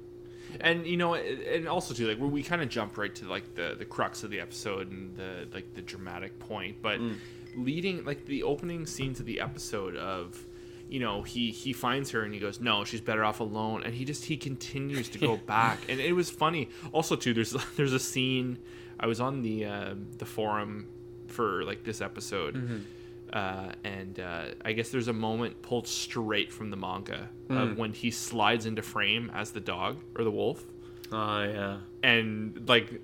And 0.60 0.86
you 0.86 0.98
know 0.98 1.16
and 1.16 1.68
also 1.68 1.94
too 1.94 2.08
like 2.08 2.20
we, 2.20 2.28
we 2.28 2.44
kind 2.44 2.62
of 2.62 2.68
jump 2.70 2.98
right 2.98 3.14
to 3.16 3.26
like 3.26 3.56
the 3.56 3.76
the 3.78 3.86
crux 3.86 4.24
of 4.24 4.30
the 4.32 4.40
episode 4.40 4.92
and 4.92 5.16
the 5.16 5.48
like 5.54 5.74
the 5.74 5.82
dramatic 5.82 6.38
point 6.40 6.82
but 6.82 7.00
Mm. 7.00 7.16
Leading 7.56 8.04
like 8.06 8.26
the 8.26 8.44
opening 8.44 8.86
scenes 8.86 9.20
of 9.20 9.26
the 9.26 9.40
episode 9.40 9.96
of 9.96 10.46
you 10.90 11.00
know 11.00 11.22
he 11.24 11.52
he 11.52 11.74
finds 11.74 12.12
her 12.12 12.24
and 12.24 12.34
he 12.34 12.40
goes 12.40 12.60
no 12.60 12.84
she's 12.84 13.02
better 13.02 13.24
off 13.24 13.40
alone 13.40 13.84
and 13.84 13.94
he 13.94 14.06
just 14.06 14.26
he 14.26 14.38
continues 14.38 15.10
to 15.10 15.18
go 15.18 15.38
back 15.48 15.80
and 15.90 16.00
it 16.00 16.14
was 16.14 16.30
funny 16.30 16.70
also 16.92 17.16
too 17.16 17.34
there's 17.34 17.52
there's 17.78 17.94
a 17.94 18.00
scene 18.00 18.60
i 19.00 19.08
was 19.08 19.20
on 19.20 19.42
the 19.42 19.66
uh, 19.66 19.94
the 20.18 20.26
forum 20.26 20.88
for 21.28 21.64
like 21.64 21.84
this 21.84 22.02
episode 22.02 22.56
Mm-hmm. 22.56 22.78
uh, 23.32 23.72
and 23.84 24.20
uh, 24.20 24.46
I 24.64 24.74
guess 24.74 24.90
there's 24.90 25.08
a 25.08 25.14
moment 25.14 25.62
pulled 25.64 25.88
straight 25.88 26.52
from 26.52 26.70
the 26.70 26.78
manga 26.78 27.30
Mm. 27.50 27.62
of 27.72 27.78
when 27.78 27.92
he 27.94 28.10
slides 28.12 28.66
into 28.66 28.82
frame 28.82 29.30
as 29.34 29.52
the 29.52 29.60
dog 29.60 30.02
or 30.18 30.24
the 30.24 30.32
wolf, 30.32 30.64
oh 31.12 31.44
yeah 31.44 31.78
and 32.04 32.68
like 32.70 33.02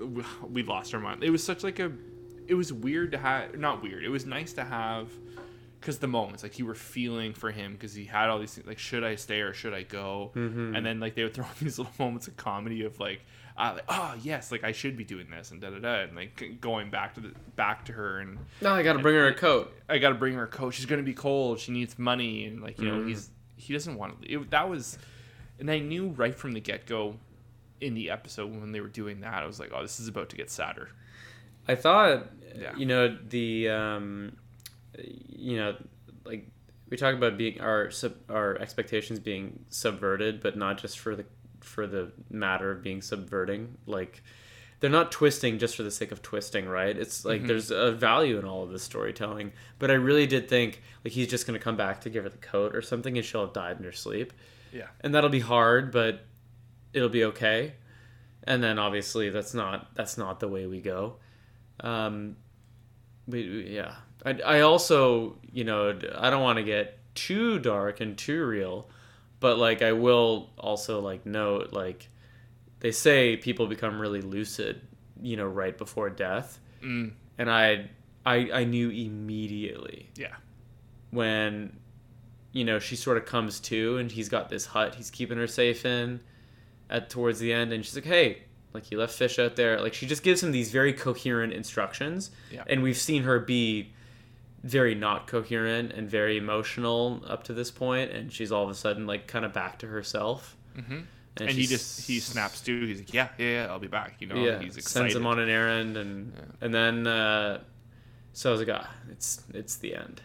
we 0.50 0.64
lost 0.64 0.94
our 0.94 1.00
mind. 1.02 1.24
It 1.24 1.30
was 1.30 1.44
such 1.44 1.64
like 1.64 1.80
a, 1.80 1.92
it 2.50 2.56
was 2.56 2.74
weird 2.74 3.12
to 3.14 3.18
have, 3.18 3.58
not 3.58 3.82
weird. 3.84 4.04
It 4.04 4.10
was 4.10 4.26
nice 4.26 4.52
to 4.54 4.64
have 4.66 5.10
because 5.80 6.00
the 6.00 6.08
moments 6.08 6.44
like 6.44 6.60
you 6.60 6.66
were 6.66 6.76
feeling 6.76 7.34
for 7.34 7.52
him 7.52 7.72
because 7.74 7.94
he 7.94 8.04
had 8.04 8.28
all 8.30 8.38
these 8.40 8.54
things 8.54 8.68
like 8.68 8.80
should 8.80 9.04
I 9.04 9.16
stay 9.16 9.40
or 9.42 9.54
should 9.54 9.74
I 9.74 9.84
go, 9.84 10.32
Mm-hmm. 10.36 10.76
and 10.76 10.86
then 10.86 11.00
like 11.00 11.16
they 11.16 11.24
would 11.24 11.34
throw 11.34 11.46
in 11.46 11.52
these 11.62 11.78
little 11.78 11.94
moments 12.00 12.28
of 12.28 12.36
comedy 12.38 12.84
of 12.84 13.00
like. 13.00 13.22
Uh, 13.58 13.74
like, 13.76 13.84
oh 13.90 14.16
yes, 14.24 14.54
like 14.54 14.64
I 14.64 14.72
should 14.72 14.96
be 14.96 15.04
doing 15.04 15.30
this 15.30 15.52
and 15.52 15.60
da 15.60 15.70
da 15.70 15.80
da, 15.80 15.96
and 16.04 16.16
like 16.16 16.60
going 16.62 16.90
back 16.90 17.16
to 17.16 17.20
the 17.20 17.34
back 17.58 17.84
to 17.86 17.92
her 17.92 18.20
and 18.20 18.38
No, 18.62 18.72
I 18.74 18.84
gotta 18.84 19.00
bring 19.00 19.16
her 19.16 19.28
a 19.28 19.34
coat. 19.34 19.74
I 19.90 19.98
got 19.98 20.10
to 20.10 20.16
bring 20.16 20.34
her 20.36 20.44
a 20.44 20.48
coat. 20.48 20.74
She's 20.74 20.86
gonna 20.86 21.04
be 21.04 21.14
cold. 21.14 21.60
She 21.60 21.74
needs 21.74 22.00
money, 22.00 22.46
and 22.46 22.62
like 22.64 22.80
you 22.80 22.88
know, 22.88 23.00
Mhm. 23.02 23.10
he's 23.10 23.30
he 23.58 23.74
doesn't 23.74 23.98
want 23.98 24.22
to. 24.22 24.32
It, 24.32 24.50
that 24.52 24.70
was, 24.70 24.98
and 25.60 25.70
I 25.70 25.80
knew 25.80 26.08
right 26.12 26.34
from 26.34 26.54
the 26.54 26.62
get 26.62 26.86
go, 26.86 27.18
in 27.82 27.96
the 27.96 28.10
episode 28.12 28.50
when 28.50 28.72
they 28.72 28.80
were 28.80 28.88
doing 28.88 29.20
that, 29.22 29.44
I 29.44 29.46
was 29.46 29.60
like, 29.60 29.72
oh, 29.76 29.82
this 29.82 30.00
is 30.00 30.08
about 30.08 30.30
to 30.30 30.38
get 30.38 30.50
sadder. 30.50 30.88
I 31.68 31.76
thought, 31.76 32.28
Yeah. 32.58 32.76
you 32.76 32.86
know, 32.86 33.18
the, 33.28 33.70
um, 33.70 34.38
you 34.98 35.58
know, 35.58 35.76
like 36.26 36.48
we 36.90 36.98
talk 36.98 37.14
about 37.16 37.38
being 37.38 37.62
our 37.62 37.92
sub, 37.92 38.14
our 38.30 38.58
expectations 38.58 39.20
being 39.20 39.66
subverted, 39.70 40.42
but 40.42 40.58
not 40.58 40.78
just 40.78 41.00
for 41.00 41.16
the 41.16 41.26
for 41.62 41.86
the 41.88 42.12
matter 42.30 42.72
of 42.72 42.82
being 42.82 43.02
subverting. 43.02 43.78
Like 43.86 44.24
they're 44.80 44.90
not 44.90 45.12
twisting 45.12 45.60
just 45.60 45.76
for 45.76 45.84
the 45.84 45.92
sake 45.92 46.12
of 46.14 46.22
twisting, 46.22 46.68
right? 46.68 46.98
It's 46.98 47.26
like 47.26 47.42
Mhm. 47.44 47.48
there's 47.48 47.70
a 47.70 47.92
value 47.92 48.40
in 48.40 48.46
all 48.46 48.64
of 48.64 48.72
this 48.72 48.82
storytelling. 48.84 49.52
But 49.78 49.92
I 49.92 49.96
really 49.96 50.26
did 50.26 50.48
think 50.48 50.82
like 51.04 51.14
he's 51.14 51.28
just 51.28 51.46
gonna 51.46 51.60
come 51.60 51.76
back 51.78 52.02
to 52.02 52.10
give 52.10 52.24
her 52.24 52.30
the 52.30 52.38
coat 52.38 52.74
or 52.76 52.82
something, 52.82 53.18
and 53.18 53.26
she'll 53.26 53.42
have 53.46 53.54
died 53.54 53.78
in 53.78 53.84
her 53.84 53.92
sleep. 53.92 54.34
Yeah. 54.72 54.88
and 55.02 55.14
that'll 55.16 55.32
be 55.32 55.40
hard, 55.40 55.92
but 55.92 56.26
it'll 56.94 57.10
be 57.10 57.24
okay. 57.26 57.74
And 58.44 58.64
then 58.64 58.78
obviously 58.80 59.30
that's 59.32 59.54
not 59.54 59.94
that's 59.96 60.18
not 60.18 60.40
the 60.40 60.48
way 60.48 60.66
we 60.66 60.80
go. 60.82 61.18
Um, 61.82 62.36
we- 63.28 63.68
yeah. 63.76 63.96
I, 64.26 64.40
I 64.46 64.60
also 64.62 65.38
you 65.54 65.64
know 65.64 65.98
I 66.18 66.30
don't 66.30 66.44
want 66.44 66.58
to 66.58 66.64
get 66.64 66.98
too 67.16 67.58
dark 67.60 68.02
and 68.02 68.18
too 68.18 68.46
real, 68.46 68.90
but 69.40 69.58
like 69.58 69.82
I 69.82 69.94
will 69.94 70.50
also 70.58 71.00
like 71.00 71.26
note 71.26 71.72
like 71.72 72.10
they 72.82 72.92
say 72.92 73.38
people 73.38 73.68
become 73.68 74.00
really 74.00 74.22
lucid, 74.22 74.82
you 75.22 75.38
know, 75.38 75.48
right 75.48 75.78
before 75.78 76.10
death, 76.10 76.60
Mm, 76.84 77.12
and 77.38 77.50
I 77.50 77.90
I 78.26 78.50
I 78.54 78.64
knew 78.66 78.90
immediately 78.90 80.10
yeah. 80.16 80.36
when 81.12 81.78
you 82.52 82.64
know 82.66 82.80
she 82.80 82.96
sort 82.96 83.18
of 83.18 83.26
comes 83.26 83.60
to 83.62 83.98
and 83.98 84.12
he's 84.12 84.28
got 84.30 84.50
this 84.50 84.66
hut 84.66 84.96
he's 84.96 85.10
keeping 85.12 85.38
her 85.38 85.48
safe 85.48 85.86
in 85.86 86.20
at 86.90 87.10
towards 87.10 87.40
the 87.40 87.54
end 87.54 87.72
and 87.72 87.86
she's 87.86 87.96
like 87.96 88.06
hey 88.06 88.44
like 88.74 88.86
he 88.86 88.96
left 88.96 89.14
fish 89.14 89.40
out 89.40 89.56
there 89.56 89.80
like 89.82 89.94
she 89.94 90.06
just 90.06 90.24
gives 90.24 90.44
him 90.44 90.52
these 90.52 90.72
very 90.72 90.94
coherent 90.94 91.54
instructions 91.54 92.32
Yeah. 92.52 92.64
and 92.68 92.84
we've 92.84 92.98
seen 92.98 93.24
her 93.24 93.40
be 93.40 93.94
very 94.64 94.94
not 94.94 95.26
coherent 95.28 95.92
and 95.94 96.10
very 96.10 96.38
emotional 96.38 97.24
up 97.28 97.44
to 97.46 97.54
this 97.54 97.72
point 97.72 98.12
and 98.12 98.32
she's 98.32 98.52
all 98.52 98.64
of 98.64 98.70
a 98.70 98.76
sudden 98.76 99.08
like 99.08 99.26
kind 99.28 99.46
of 99.46 99.54
back 99.54 99.80
to 99.80 99.88
herself 99.88 100.56
hmm 100.76 101.00
And, 101.38 101.50
he 101.50 101.66
just 101.68 102.06
he 102.08 102.20
snaps 102.20 102.60
too. 102.62 102.86
He's 102.86 103.00
like, 103.00 103.14
yeah, 103.14 103.30
yeah, 103.38 103.48
yeah, 103.64 103.68
I'll 103.70 103.80
be 103.80 103.88
back. 103.88 104.16
You 104.20 104.28
know, 104.28 104.36
yeah 104.36 104.60
he's 104.60 104.76
excited. 104.76 105.12
sends 105.12 105.16
him 105.16 105.26
on 105.26 105.40
an 105.40 105.48
errand 105.50 105.96
and 105.96 106.34
Yeah. 106.36 106.44
and 106.66 106.74
then 106.74 107.08
uh 107.08 107.62
so 108.34 108.50
I 108.50 108.52
was 108.52 108.60
like 108.68 108.70
ah 108.82 108.90
it's 109.10 109.42
it's 109.54 109.78
the 109.78 109.96
end 109.96 110.22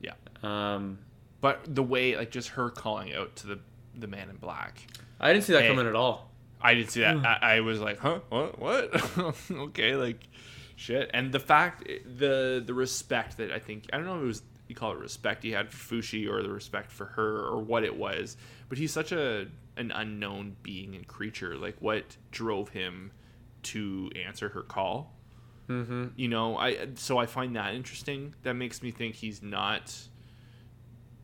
Yeah. 0.00 0.12
um 0.42 0.98
But 1.40 1.60
the 1.74 1.82
way, 1.82 2.16
like, 2.16 2.30
just 2.30 2.50
her 2.50 2.70
calling 2.70 3.12
out 3.14 3.34
to 3.36 3.46
the 3.48 3.58
the 3.96 4.06
man 4.06 4.30
in 4.30 4.36
black. 4.36 4.86
I 5.18 5.32
didn't 5.32 5.44
see 5.44 5.52
that 5.54 5.62
Hey. 5.62 5.68
coming 5.68 5.86
at 5.88 5.96
all 5.96 6.27
I 6.60 6.74
didn't 6.74 6.90
see 6.90 7.00
that. 7.00 7.16
Hmm. 7.16 7.26
I, 7.26 7.38
I 7.56 7.60
was 7.60 7.80
like, 7.80 7.98
huh, 7.98 8.20
what, 8.28 8.58
what? 8.58 9.40
okay, 9.50 9.94
like, 9.94 10.20
shit. 10.76 11.10
And 11.14 11.32
the 11.32 11.40
fact, 11.40 11.84
the 11.84 12.62
the 12.64 12.74
respect 12.74 13.36
that 13.38 13.52
I 13.52 13.58
think, 13.58 13.84
I 13.92 13.96
don't 13.96 14.06
know 14.06 14.16
if 14.16 14.22
it 14.22 14.26
was 14.26 14.42
you 14.68 14.74
call 14.74 14.92
it 14.92 14.98
respect 14.98 15.42
he 15.42 15.50
had 15.52 15.70
for 15.70 15.94
Fushi 15.94 16.28
or 16.28 16.42
the 16.42 16.50
respect 16.50 16.92
for 16.92 17.06
her 17.06 17.38
or 17.46 17.58
what 17.58 17.84
it 17.84 17.96
was, 17.96 18.36
but 18.68 18.78
he's 18.78 18.92
such 18.92 19.12
a 19.12 19.46
an 19.76 19.90
unknown 19.92 20.56
being 20.62 20.94
and 20.94 21.06
creature. 21.06 21.56
Like, 21.56 21.76
what 21.80 22.16
drove 22.30 22.70
him 22.70 23.12
to 23.64 24.10
answer 24.14 24.50
her 24.50 24.62
call? 24.62 25.14
mm-hmm 25.68 26.08
You 26.16 26.28
know, 26.28 26.56
I 26.56 26.88
so 26.94 27.18
I 27.18 27.26
find 27.26 27.56
that 27.56 27.74
interesting. 27.74 28.34
That 28.42 28.54
makes 28.54 28.82
me 28.82 28.90
think 28.90 29.14
he's 29.16 29.42
not. 29.42 29.94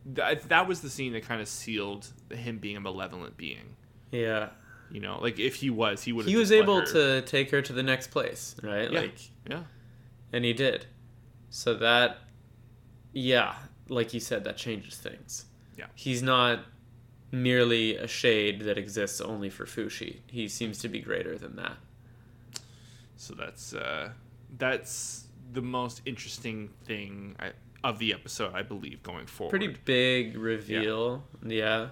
That, 0.07 0.51
that 0.51 0.69
was 0.69 0.83
the 0.83 0.91
scene 0.91 1.15
that 1.15 1.23
kind 1.25 1.41
of 1.41 1.49
sealed 1.49 2.13
him 2.31 2.59
being 2.59 2.77
a 2.77 2.81
malevolent 2.81 3.39
being. 3.39 3.77
yeah 4.13 4.51
You 4.95 5.01
know, 5.01 5.19
like 5.21 5.39
if 5.41 5.57
he 5.57 5.71
was, 5.71 6.03
he 6.05 6.13
would. 6.13 6.27
he 6.27 6.37
was 6.37 6.53
able 6.53 6.81
to 6.87 7.21
take 7.23 7.51
her 7.51 7.61
to 7.69 7.73
the 7.73 7.83
next 7.83 8.07
place 8.17 8.55
right 8.63 8.91
Yeah. 8.91 9.01
like 9.01 9.19
Yeah. 9.51 9.63
and 10.33 10.45
he 10.45 10.53
did 10.53 10.87
so 11.51 11.75
that 11.75 12.19
yeah 13.13 13.55
like 13.89 14.15
you 14.15 14.21
said 14.21 14.45
that 14.45 14.57
changes 14.57 14.97
things 14.97 15.47
Yeah. 15.77 15.87
he's 16.05 16.23
not 16.23 16.61
merely 17.33 17.97
a 17.97 18.07
shade 18.07 18.61
that 18.63 18.79
exists 18.79 19.21
only 19.21 19.51
for 19.51 19.65
fushi 19.67 20.13
he 20.29 20.47
seems 20.49 20.79
to 20.85 20.89
be 20.89 21.01
greater 21.01 21.37
than 21.45 21.57
that 21.57 21.77
So 23.17 23.35
that's 23.35 23.75
uh, 23.75 24.11
that's 24.59 25.27
the 25.53 25.63
most 25.63 26.03
interesting 26.07 26.71
thing 26.85 27.37
I, 27.41 27.51
of 27.83 27.99
the 27.99 28.13
episode, 28.13 28.53
I 28.55 28.63
believe, 28.63 29.03
going 29.03 29.27
forward. 29.27 29.51
pretty 29.51 29.75
big 29.85 30.37
reveal 30.37 31.23
yeah, 31.45 31.89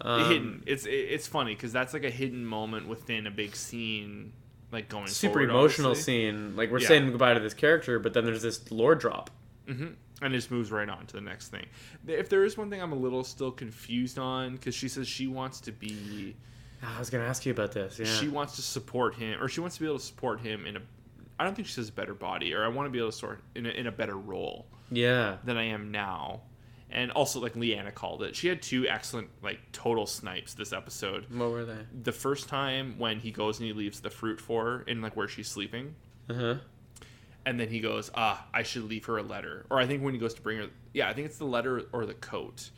Um, 0.00 0.28
hidden. 0.28 0.62
It's 0.66 0.86
it's 0.86 1.26
funny 1.26 1.54
because 1.54 1.72
that's 1.72 1.92
like 1.94 2.04
a 2.04 2.10
hidden 2.10 2.44
moment 2.44 2.88
within 2.88 3.26
a 3.26 3.30
big 3.30 3.54
scene, 3.54 4.32
like 4.72 4.88
going 4.88 5.06
super 5.06 5.34
forward, 5.34 5.50
emotional 5.50 5.90
obviously. 5.92 6.12
scene 6.30 6.56
like 6.56 6.70
we're 6.70 6.80
Yeah. 6.80 6.88
saying 6.88 7.10
goodbye 7.10 7.34
to 7.34 7.40
this 7.40 7.54
character 7.54 7.98
but 8.00 8.12
then 8.12 8.24
there's 8.24 8.42
this 8.42 8.70
lore 8.72 8.94
drop 8.96 9.30
hmm 9.68 9.88
And 10.20 10.34
it 10.34 10.36
just 10.38 10.50
moves 10.50 10.70
right 10.72 10.88
on 10.88 11.06
to 11.06 11.14
the 11.14 11.20
next 11.20 11.48
thing. 11.48 11.66
If 12.06 12.28
there 12.28 12.44
is 12.44 12.56
one 12.58 12.70
thing 12.70 12.82
I'm 12.82 12.92
a 12.92 12.96
little 12.96 13.22
still 13.24 13.50
confused 13.52 14.18
on, 14.18 14.52
because 14.56 14.74
she 14.74 14.88
says 14.88 15.06
she 15.08 15.26
wants 15.28 15.60
to 15.62 15.72
be, 15.72 16.34
Ah, 16.82 16.96
i 16.96 16.98
was 16.98 17.08
gonna 17.10 17.24
ask 17.24 17.46
you 17.46 17.52
about 17.52 17.72
this 17.72 17.98
yeah 17.98 18.04
she 18.06 18.28
wants 18.28 18.56
to 18.56 18.62
support 18.62 19.14
him, 19.14 19.40
or 19.42 19.48
she 19.48 19.60
wants 19.60 19.76
to 19.76 19.82
be 19.82 19.86
able 19.86 19.98
to 19.98 20.04
support 20.04 20.40
him 20.40 20.66
in 20.66 20.76
a. 20.76 20.80
I 21.38 21.44
don't 21.44 21.54
think 21.54 21.66
she 21.68 21.74
says 21.74 21.88
a 21.88 21.92
better 21.92 22.14
body, 22.14 22.52
or 22.54 22.64
I 22.64 22.68
want 22.68 22.86
to 22.86 22.90
be 22.90 22.98
able 22.98 23.10
to 23.10 23.16
sort 23.16 23.40
in 23.54 23.66
a, 23.66 23.70
in 23.70 23.86
a 23.86 23.92
better 23.92 24.16
role. 24.16 24.66
yeah 24.90 25.36
than 25.44 25.56
I 25.56 25.64
am 25.64 25.90
now. 25.90 26.42
And 26.94 27.10
also, 27.10 27.40
like 27.40 27.56
Leanna 27.56 27.90
called 27.90 28.22
it, 28.22 28.36
she 28.36 28.46
had 28.48 28.62
two 28.62 28.86
excellent, 28.88 29.28
like, 29.42 29.58
total 29.72 30.06
snipes 30.06 30.54
this 30.54 30.72
episode. 30.72 31.26
what 31.28 31.50
were 31.50 31.64
they 31.64 31.78
The 32.02 32.12
first 32.12 32.48
time 32.48 32.94
when 32.98 33.18
he 33.18 33.32
goes 33.32 33.58
and 33.58 33.66
he 33.66 33.72
leaves 33.72 34.00
the 34.00 34.10
fruit 34.10 34.40
for 34.40 34.64
her 34.64 34.82
in, 34.82 35.02
like, 35.02 35.16
where 35.16 35.26
she's 35.28 35.48
sleeping. 35.48 35.96
uh-huh 36.30 36.56
And 37.44 37.58
then 37.58 37.68
he 37.68 37.80
goes, 37.80 38.10
ah, 38.14 38.46
I 38.54 38.62
should 38.62 38.84
leave 38.84 39.04
her 39.06 39.18
a 39.18 39.22
letter. 39.22 39.66
Or 39.70 39.80
I 39.80 39.86
think 39.86 40.02
when 40.04 40.14
he 40.14 40.20
goes 40.20 40.34
to 40.34 40.40
bring 40.42 40.58
her, 40.58 40.68
yeah, 40.92 41.08
I 41.08 41.12
think 41.14 41.26
it's 41.26 41.38
the 41.38 41.44
letter 41.46 41.82
or 41.92 42.06
the 42.06 42.14
coat. 42.14 42.70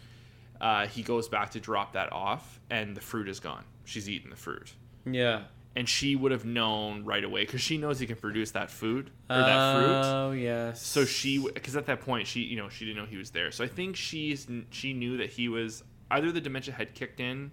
Uh, 0.60 0.86
he 0.86 1.02
goes 1.02 1.28
back 1.28 1.50
to 1.50 1.60
drop 1.60 1.92
that 1.92 2.10
off, 2.12 2.58
and 2.70 2.96
the 2.96 3.00
fruit 3.02 3.28
is 3.28 3.38
gone. 3.38 3.64
She's 3.84 4.08
eaten 4.08 4.30
the 4.30 4.36
fruit. 4.36 4.72
yeah 5.04 5.42
And 5.76 5.86
she 5.86 6.16
would 6.16 6.32
have 6.32 6.46
known 6.46 7.04
right 7.04 7.22
away 7.22 7.42
because 7.44 7.60
she 7.60 7.76
knows 7.76 8.00
he 8.00 8.06
can 8.06 8.16
produce 8.16 8.52
that 8.52 8.70
food 8.70 9.10
or 9.28 9.36
that 9.36 9.74
fruit. 9.76 10.02
oh 10.04 10.32
yes 10.32 10.80
So 10.80 11.04
she, 11.04 11.38
because 11.38 11.76
at 11.76 11.84
that 11.86 12.00
point 12.00 12.26
she, 12.26 12.40
you 12.40 12.56
know, 12.56 12.70
she 12.70 12.86
didn't 12.86 12.96
know 12.96 13.04
he 13.06 13.18
was 13.18 13.30
there. 13.30 13.50
So 13.50 13.62
I 13.62 13.68
think 13.68 13.94
she's 13.94 14.46
she 14.70 14.94
knew 14.94 15.18
that 15.18 15.28
he 15.30 15.48
was 15.48 15.84
either 16.10 16.32
the 16.32 16.40
dementia 16.40 16.72
had 16.74 16.94
kicked 16.94 17.20
in 17.20 17.50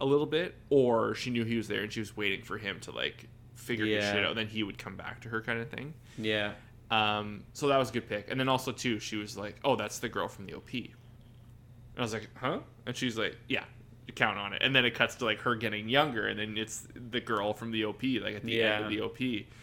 a 0.00 0.04
little 0.04 0.26
bit, 0.26 0.56
or 0.68 1.14
she 1.14 1.30
knew 1.30 1.44
he 1.44 1.56
was 1.56 1.68
there 1.68 1.82
and 1.82 1.92
she 1.92 2.00
was 2.00 2.16
waiting 2.16 2.42
for 2.42 2.58
him 2.58 2.80
to 2.80 2.90
like 2.90 3.28
figure 3.54 3.86
his 3.86 4.04
shit 4.12 4.24
out. 4.24 4.34
Then 4.34 4.48
he 4.48 4.62
would 4.64 4.78
come 4.78 4.96
back 4.96 5.20
to 5.22 5.28
her, 5.28 5.40
kind 5.40 5.60
of 5.60 5.68
thing. 5.70 5.94
yeah 6.18 6.54
Um, 6.90 7.44
so 7.52 7.68
that 7.68 7.76
was 7.78 7.90
a 7.90 7.92
good 7.92 8.08
pick. 8.08 8.30
And 8.30 8.38
then 8.40 8.48
also 8.48 8.72
too, 8.72 8.98
she 8.98 9.16
was 9.16 9.36
like, 9.36 9.56
"Oh, 9.62 9.76
that's 9.76 9.98
the 10.00 10.08
girl 10.08 10.26
from 10.26 10.46
the 10.46 10.54
OP." 10.54 10.72
And 10.74 10.88
I 11.98 12.02
was 12.02 12.12
like, 12.12 12.28
"Huh?" 12.34 12.60
And 12.86 12.96
she's 12.96 13.16
like, 13.16 13.36
"Yeah." 13.48 13.64
Count 14.14 14.38
on 14.38 14.52
it, 14.54 14.62
and 14.62 14.74
then 14.74 14.84
it 14.84 14.94
cuts 14.94 15.16
to 15.16 15.24
like 15.26 15.40
her 15.40 15.54
getting 15.54 15.88
younger, 15.88 16.26
and 16.26 16.38
then 16.38 16.56
it's 16.56 16.86
the 17.10 17.20
girl 17.20 17.52
from 17.52 17.70
the 17.70 17.84
OP, 17.84 18.02
like 18.02 18.36
at 18.36 18.42
the 18.42 18.62
end 18.62 18.84
of 18.84 18.90
the 18.90 19.00
OP, 19.02 19.20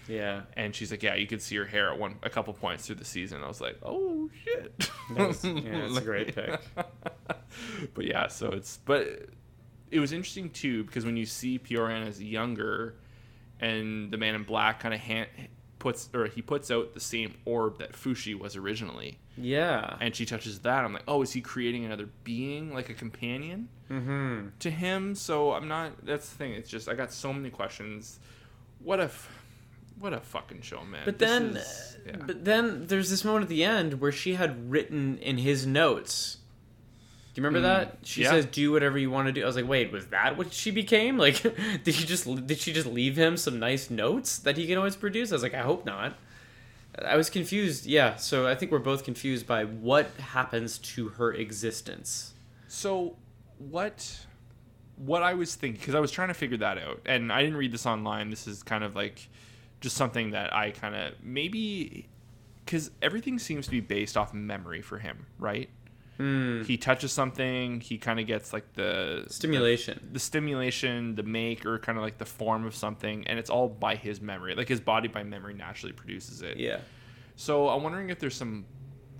yeah 0.07 0.41
and 0.55 0.75
she's 0.75 0.91
like, 0.91 1.01
"Yeah, 1.03 1.15
you 1.15 1.25
could 1.27 1.41
see 1.41 1.55
her 1.55 1.65
hair 1.65 1.91
at 1.91 1.97
one 1.99 2.17
a 2.23 2.29
couple 2.29 2.53
points 2.53 2.85
through 2.85 2.95
the 2.97 3.05
season." 3.05 3.43
I 3.43 3.47
was 3.47 3.59
like, 3.59 3.77
"Oh 3.83 4.29
shit!" 4.43 4.77
That's- 5.15 5.43
yeah, 5.43 5.81
that's 5.81 5.97
a 5.97 6.01
great 6.01 6.35
pick. 6.35 6.59
but 7.93 8.05
yeah, 8.05 8.27
so 8.27 8.49
it's 8.49 8.77
but 8.85 9.27
it 9.91 9.99
was 9.99 10.11
interesting 10.13 10.49
too 10.51 10.83
because 10.83 11.05
when 11.05 11.17
you 11.17 11.25
see 11.25 11.57
Pioran 11.59 12.07
as 12.07 12.21
younger, 12.21 12.95
and 13.59 14.11
the 14.11 14.17
Man 14.17 14.35
in 14.35 14.43
Black 14.43 14.79
kind 14.79 14.93
of 14.93 14.99
hand 14.99 15.27
puts 15.85 16.09
or 16.13 16.25
he 16.35 16.41
puts 16.41 16.67
out 16.75 16.85
the 16.93 16.99
same 16.99 17.31
orb 17.45 17.77
that 17.81 17.91
Fushi 17.93 18.33
was 18.43 18.55
originally, 18.55 19.11
yeah 19.37 19.97
and 20.03 20.15
she 20.17 20.25
touches 20.25 20.59
that. 20.67 20.81
I'm 20.85 20.93
like, 20.97 21.07
"Oh, 21.07 21.21
is 21.21 21.31
he 21.37 21.41
creating 21.41 21.85
another 21.85 22.07
being 22.23 22.73
like 22.77 22.89
a 22.89 22.93
companion?" 23.03 23.59
mm-hmm 23.89 24.47
to 24.65 24.69
him. 24.85 25.15
So 25.15 25.53
I'm 25.53 25.67
not. 25.67 25.87
That's 26.09 26.27
the 26.29 26.35
thing. 26.41 26.51
It's 26.59 26.69
just 26.75 26.85
I 26.89 26.93
got 26.95 27.11
so 27.11 27.31
many 27.31 27.49
questions. 27.49 28.19
What 28.87 28.99
if? 28.99 29.15
What 29.99 30.11
a 30.13 30.19
fucking 30.19 30.61
show, 30.61 30.83
man. 30.83 31.03
But 31.05 31.19
This 31.19 31.29
then, 31.29 31.43
is- 31.57 31.97
yeah. 32.05 32.15
but 32.29 32.43
then 32.43 32.87
there's 32.87 33.09
this 33.09 33.23
moment 33.23 33.43
at 33.43 33.49
the 33.49 33.63
end 33.63 34.01
where 34.01 34.11
she 34.11 34.33
had 34.35 34.51
written 34.71 35.17
in 35.19 35.37
his 35.37 35.65
notes. 35.65 36.37
Do 37.35 37.41
you 37.41 37.45
remember 37.45 37.67
Mm, 37.67 37.71
that? 37.89 37.97
She 38.03 38.23
yeah. 38.23 38.29
says, 38.31 38.45
"Do 38.45 38.71
whatever 38.71 38.97
you 38.97 39.11
want 39.11 39.27
to 39.27 39.31
do." 39.33 39.43
I 39.43 39.45
was 39.45 39.57
like, 39.57 39.67
"Wait, 39.67 39.91
was 39.91 40.07
that 40.07 40.37
what 40.37 40.51
she 40.53 40.71
became? 40.71 41.17
Like, 41.25 41.41
did 41.83 41.93
she 41.93 42.05
just 42.05 42.47
did 42.47 42.57
she 42.57 42.71
just 42.73 42.87
leave 42.87 43.17
him 43.17 43.35
some 43.37 43.59
nice 43.59 43.89
notes 43.89 44.39
that 44.39 44.55
he 44.57 44.65
can 44.65 44.77
always 44.77 44.95
produce?" 44.95 45.31
I 45.31 45.35
was 45.35 45.43
like, 45.43 45.53
"I 45.53 45.61
hope 45.61 45.85
not." 45.85 46.15
I 47.05 47.17
was 47.17 47.29
confused. 47.29 47.85
Yeah, 47.85 48.15
so 48.15 48.47
I 48.47 48.55
think 48.55 48.71
we're 48.71 48.79
both 48.79 49.03
confused 49.03 49.45
by 49.45 49.65
what 49.65 50.07
happens 50.17 50.77
to 50.77 51.09
her 51.09 51.33
existence. 51.33 52.33
So, 52.69 53.17
what 53.57 54.25
what 54.95 55.21
I 55.21 55.33
was 55.33 55.55
thinking 55.55 55.77
because 55.79 55.93
I 55.93 55.99
was 55.99 56.11
trying 56.11 56.29
to 56.29 56.33
figure 56.33 56.57
that 56.57 56.77
out, 56.77 57.01
and 57.05 57.33
I 57.33 57.41
didn't 57.41 57.57
read 57.57 57.73
this 57.73 57.85
online. 57.85 58.29
This 58.29 58.47
is 58.47 58.63
kind 58.63 58.81
of 58.83 58.95
like 58.95 59.27
just 59.81 59.97
something 59.97 60.31
that 60.31 60.53
I 60.55 60.71
kind 60.71 60.95
of 60.95 61.13
maybe 61.21 62.07
because 62.63 62.91
everything 63.01 63.39
seems 63.39 63.65
to 63.65 63.71
be 63.71 63.81
based 63.81 64.15
off 64.15 64.33
memory 64.33 64.81
for 64.81 64.97
him, 64.99 65.25
right? 65.37 65.69
Mm. 66.19 66.65
He 66.65 66.77
touches 66.77 67.11
something, 67.11 67.81
he 67.81 67.97
kind 67.97 68.19
of 68.19 68.25
gets 68.27 68.53
like 68.53 68.71
the 68.73 69.25
Stimulation. 69.27 69.99
the, 70.01 70.13
the 70.13 70.19
stimulation, 70.19 71.15
the 71.15 71.23
make, 71.23 71.65
or 71.65 71.77
kind 71.79 71.97
of 71.97 72.03
like 72.03 72.17
the 72.17 72.25
form 72.25 72.65
of 72.65 72.73
something, 72.75 73.27
and 73.27 73.37
it's 73.37 73.49
all 73.49 73.67
by 73.67 73.95
his 73.95 74.21
memory. 74.21 74.55
Like 74.55 74.69
his 74.69 74.79
body 74.79 75.07
by 75.09 75.23
memory 75.23 75.53
naturally 75.53 75.91
produces 75.93 76.41
it. 76.41 76.57
Yeah. 76.57 76.79
So 77.35 77.67
I'm 77.67 77.83
wondering 77.83 78.09
if 78.11 78.19
there's 78.19 78.35
some 78.35 78.65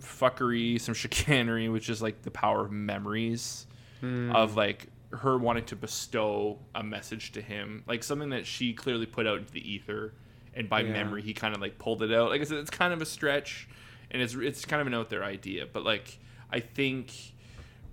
fuckery, 0.02 0.80
some 0.80 0.94
chicanery, 1.04 1.70
which 1.70 1.90
is 1.90 2.02
like 2.02 2.22
the 2.22 2.32
power 2.32 2.62
of 2.66 2.72
memories 2.72 3.68
Hmm. 4.02 4.36
of 4.36 4.58
like 4.58 4.88
her 5.12 5.38
wanting 5.38 5.64
to 5.66 5.76
bestow 5.78 6.60
a 6.76 6.84
message 6.84 7.32
to 7.32 7.42
him, 7.42 7.84
like 7.88 8.04
something 8.04 8.30
that 8.32 8.46
she 8.46 8.74
clearly 8.74 9.06
put 9.06 9.26
out 9.26 9.38
into 9.40 9.54
the 9.54 9.72
ether, 9.72 10.14
and 10.54 10.68
by 10.70 10.82
Yeah. 10.82 10.92
memory 10.92 11.22
he 11.22 11.34
kind 11.34 11.56
of 11.56 11.62
like 11.62 11.78
pulled 11.80 12.04
it 12.04 12.12
out. 12.14 12.30
Like 12.30 12.42
I 12.42 12.44
said, 12.44 12.58
it's 12.58 12.70
kind 12.70 12.94
of 12.94 13.02
a 13.02 13.06
stretch, 13.06 13.70
and 14.12 14.22
it's 14.22 14.34
it's 14.36 14.66
kind 14.66 14.82
of 14.82 14.88
an 14.88 14.94
out 14.94 15.10
there 15.10 15.24
idea, 15.24 15.66
but 15.66 15.84
like 15.84 16.20
I 16.52 16.60
think 16.60 17.12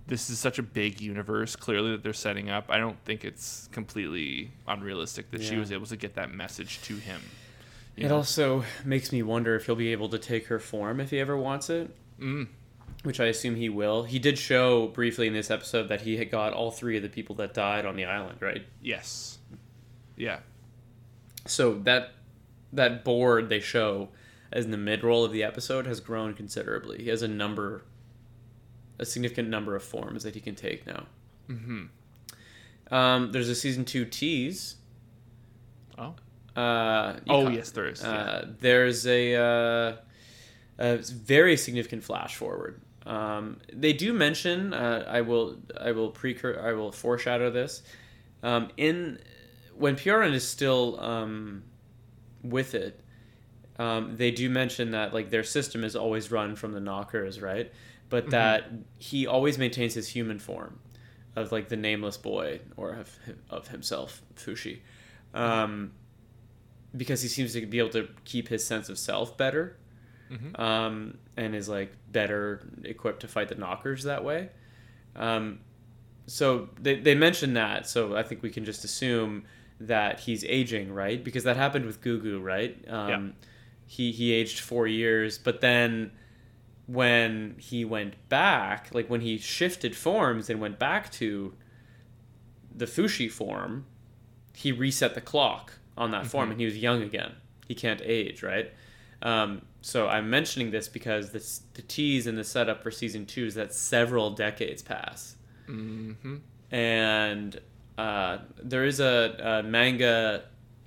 this 0.07 0.29
is 0.29 0.39
such 0.39 0.59
a 0.59 0.63
big 0.63 1.01
universe 1.01 1.55
clearly 1.55 1.91
that 1.91 2.03
they're 2.03 2.13
setting 2.13 2.49
up. 2.49 2.65
I 2.69 2.77
don't 2.77 2.97
think 3.05 3.23
it's 3.23 3.69
completely 3.71 4.51
unrealistic 4.67 5.31
that 5.31 5.41
she 5.41 5.57
was 5.57 5.71
able 5.71 5.85
to 5.87 5.97
get 5.97 6.15
that 6.15 6.33
message 6.33 6.81
to 6.83 6.95
him. 6.95 7.21
It 7.95 8.07
know? 8.07 8.17
also 8.17 8.63
makes 8.83 9.11
me 9.11 9.21
wonder 9.23 9.55
if 9.55 9.65
he'll 9.65 9.75
be 9.75 9.91
able 9.91 10.09
to 10.09 10.17
take 10.17 10.47
her 10.47 10.59
form 10.59 10.99
if 10.99 11.11
he 11.11 11.19
ever 11.19 11.37
wants 11.37 11.69
it. 11.69 11.95
Mm. 12.19 12.47
Which 13.03 13.19
I 13.19 13.25
assume 13.25 13.55
he 13.55 13.69
will. 13.69 14.03
He 14.03 14.19
did 14.19 14.37
show 14.37 14.87
briefly 14.87 15.27
in 15.27 15.33
this 15.33 15.51
episode 15.51 15.89
that 15.89 16.01
he 16.01 16.17
had 16.17 16.31
got 16.31 16.53
all 16.53 16.71
three 16.71 16.97
of 16.97 17.03
the 17.03 17.09
people 17.09 17.35
that 17.35 17.53
died 17.53 17.85
on 17.85 17.95
the 17.95 18.05
island, 18.05 18.41
right? 18.41 18.65
Yes. 18.81 19.39
Yeah. 20.15 20.39
So 21.45 21.79
that 21.79 22.13
that 22.71 23.03
board 23.03 23.49
they 23.49 23.59
show 23.59 24.09
as 24.51 24.65
in 24.65 24.71
the 24.71 24.77
mid 24.77 25.03
roll 25.03 25.25
of 25.25 25.31
the 25.31 25.43
episode 25.43 25.85
has 25.85 25.99
grown 25.99 26.33
considerably. 26.33 27.03
He 27.03 27.09
has 27.09 27.21
a 27.21 27.27
number, 27.27 27.83
a 29.03 29.05
significant 29.05 29.49
number 29.49 29.75
of 29.75 29.83
forms 29.83 30.23
that 30.23 30.33
he 30.33 30.41
can 30.41 30.55
take 30.55 30.87
now. 30.87 31.05
Mm-hmm. 31.49 31.83
Um, 32.93 33.31
there's 33.31 33.49
a 33.49 33.55
season 33.55 33.85
two 33.85 34.05
tease. 34.05 34.75
Oh. 35.97 36.15
Uh, 36.59 37.19
Oh 37.29 37.49
yes, 37.49 37.71
there 37.71 37.87
is. 37.87 38.01
yeah. 38.01 38.09
Uh, 38.09 38.45
there's 38.59 39.05
a, 39.07 39.35
uh, 39.35 39.95
a 40.79 40.97
very 40.97 41.57
significant 41.57 42.03
flash 42.03 42.35
forward. 42.35 42.81
Um, 43.05 43.59
they 43.71 43.93
do 43.93 44.13
mention. 44.13 44.73
Uh, 44.73 45.05
I 45.07 45.21
will. 45.21 45.57
I 45.79 45.91
will 45.91 46.11
precur. 46.11 46.63
I 46.63 46.73
will 46.73 46.91
foreshadow 46.91 47.51
this. 47.51 47.83
Um, 48.41 48.69
in 48.77 49.19
when 49.75 49.95
Pioran 49.95 50.33
is 50.33 50.47
still 50.47 50.99
um, 51.01 51.63
with 52.43 52.75
it, 52.75 53.01
um, 53.77 54.15
they 54.15 54.31
do 54.31 54.49
mention 54.49 54.91
that 54.91 55.13
like 55.13 55.31
their 55.31 55.43
system 55.43 55.83
is 55.83 55.95
always 55.95 56.31
run 56.31 56.55
from 56.55 56.71
the 56.71 56.79
knockers, 56.79 57.41
right? 57.41 57.71
But 58.13 58.29
that 58.31 58.71
he 58.99 59.25
always 59.27 59.57
maintains 59.57 59.93
his 59.95 60.07
human 60.07 60.37
form 60.39 60.79
of 61.35 61.51
like 61.51 61.67
the 61.69 61.75
nameless 61.77 62.15
boy 62.17 62.59
or 62.77 62.91
of, 62.91 63.09
of 63.49 63.67
himself, 63.69 64.21
Fushi. 64.35 64.79
Um, 65.33 65.93
because 66.95 67.21
he 67.23 67.27
seems 67.27 67.53
to 67.53 67.65
be 67.65 67.79
able 67.79 67.89
to 67.89 68.07
keep 68.23 68.47
his 68.49 68.63
sense 68.65 68.87
of 68.89 68.97
self 68.99 69.35
better 69.37 69.75
Mhm. 70.31 70.59
um, 70.59 71.17
and 71.37 71.55
is 71.55 71.67
like 71.67 71.91
better 72.11 72.61
equipped 72.83 73.21
to 73.21 73.27
fight 73.27 73.49
the 73.49 73.55
knockers 73.55 74.03
that 74.03 74.23
way. 74.23 74.49
Um, 75.15 75.59
so 76.27 76.69
they, 76.79 76.95
they 76.99 77.15
mentioned 77.15 77.57
that, 77.57 77.87
so 77.87 78.15
I 78.15 78.23
think 78.23 78.41
we 78.43 78.49
can 78.49 78.63
just 78.65 78.83
assume 78.83 79.43
that 79.79 80.19
he's 80.21 80.43
aging, 80.45 80.93
right? 80.93 81.21
Because 81.23 81.43
that 81.45 81.57
happened 81.57 81.85
with 81.85 81.99
Gugu, 82.01 82.41
right? 82.41 82.77
Um, 82.87 83.09
Yeah. 83.09 83.47
He 83.85 84.11
he 84.11 84.31
aged 84.31 84.59
four 84.59 84.87
years, 84.87 85.37
but 85.37 85.61
then 85.61 86.11
when 86.87 87.55
he 87.57 87.85
went 87.85 88.15
back, 88.29 88.89
like 88.93 89.09
when 89.09 89.21
he 89.21 89.37
shifted 89.37 89.95
forms 89.95 90.49
and 90.49 90.59
went 90.59 90.79
back 90.79 91.11
to 91.13 91.53
the 92.75 92.85
Fushi 92.85 93.31
form, 93.31 93.85
he 94.55 94.71
reset 94.71 95.15
the 95.15 95.21
clock 95.21 95.73
on 95.97 96.11
that 96.11 96.27
form, 96.27 96.51
and 96.51 96.59
he 96.59 96.65
was 96.65 96.77
young 96.77 97.01
again. 97.01 97.33
He 97.67 97.75
can't 97.75 98.01
age, 98.03 98.43
right? 98.43 98.71
Um, 99.21 99.61
so 99.81 100.07
I'm 100.07 100.29
mentioning 100.29 100.71
this 100.71 100.87
because 100.89 101.29
the, 101.31 101.43
the 101.75 101.81
tease 101.83 102.27
and 102.27 102.37
the 102.37 102.43
setup 102.43 102.83
for 102.83 102.91
season 102.91 103.25
two 103.25 103.45
is 103.45 103.55
that 103.55 103.73
several 103.73 104.31
decades 104.31 104.81
pass, 104.81 105.35
Mm-hmm. 105.69 106.35
and 106.75 107.59
uh, 107.97 108.39
there 108.61 108.83
is 108.85 108.99
a, 108.99 109.61
a 109.63 109.63
manga. 109.63 110.43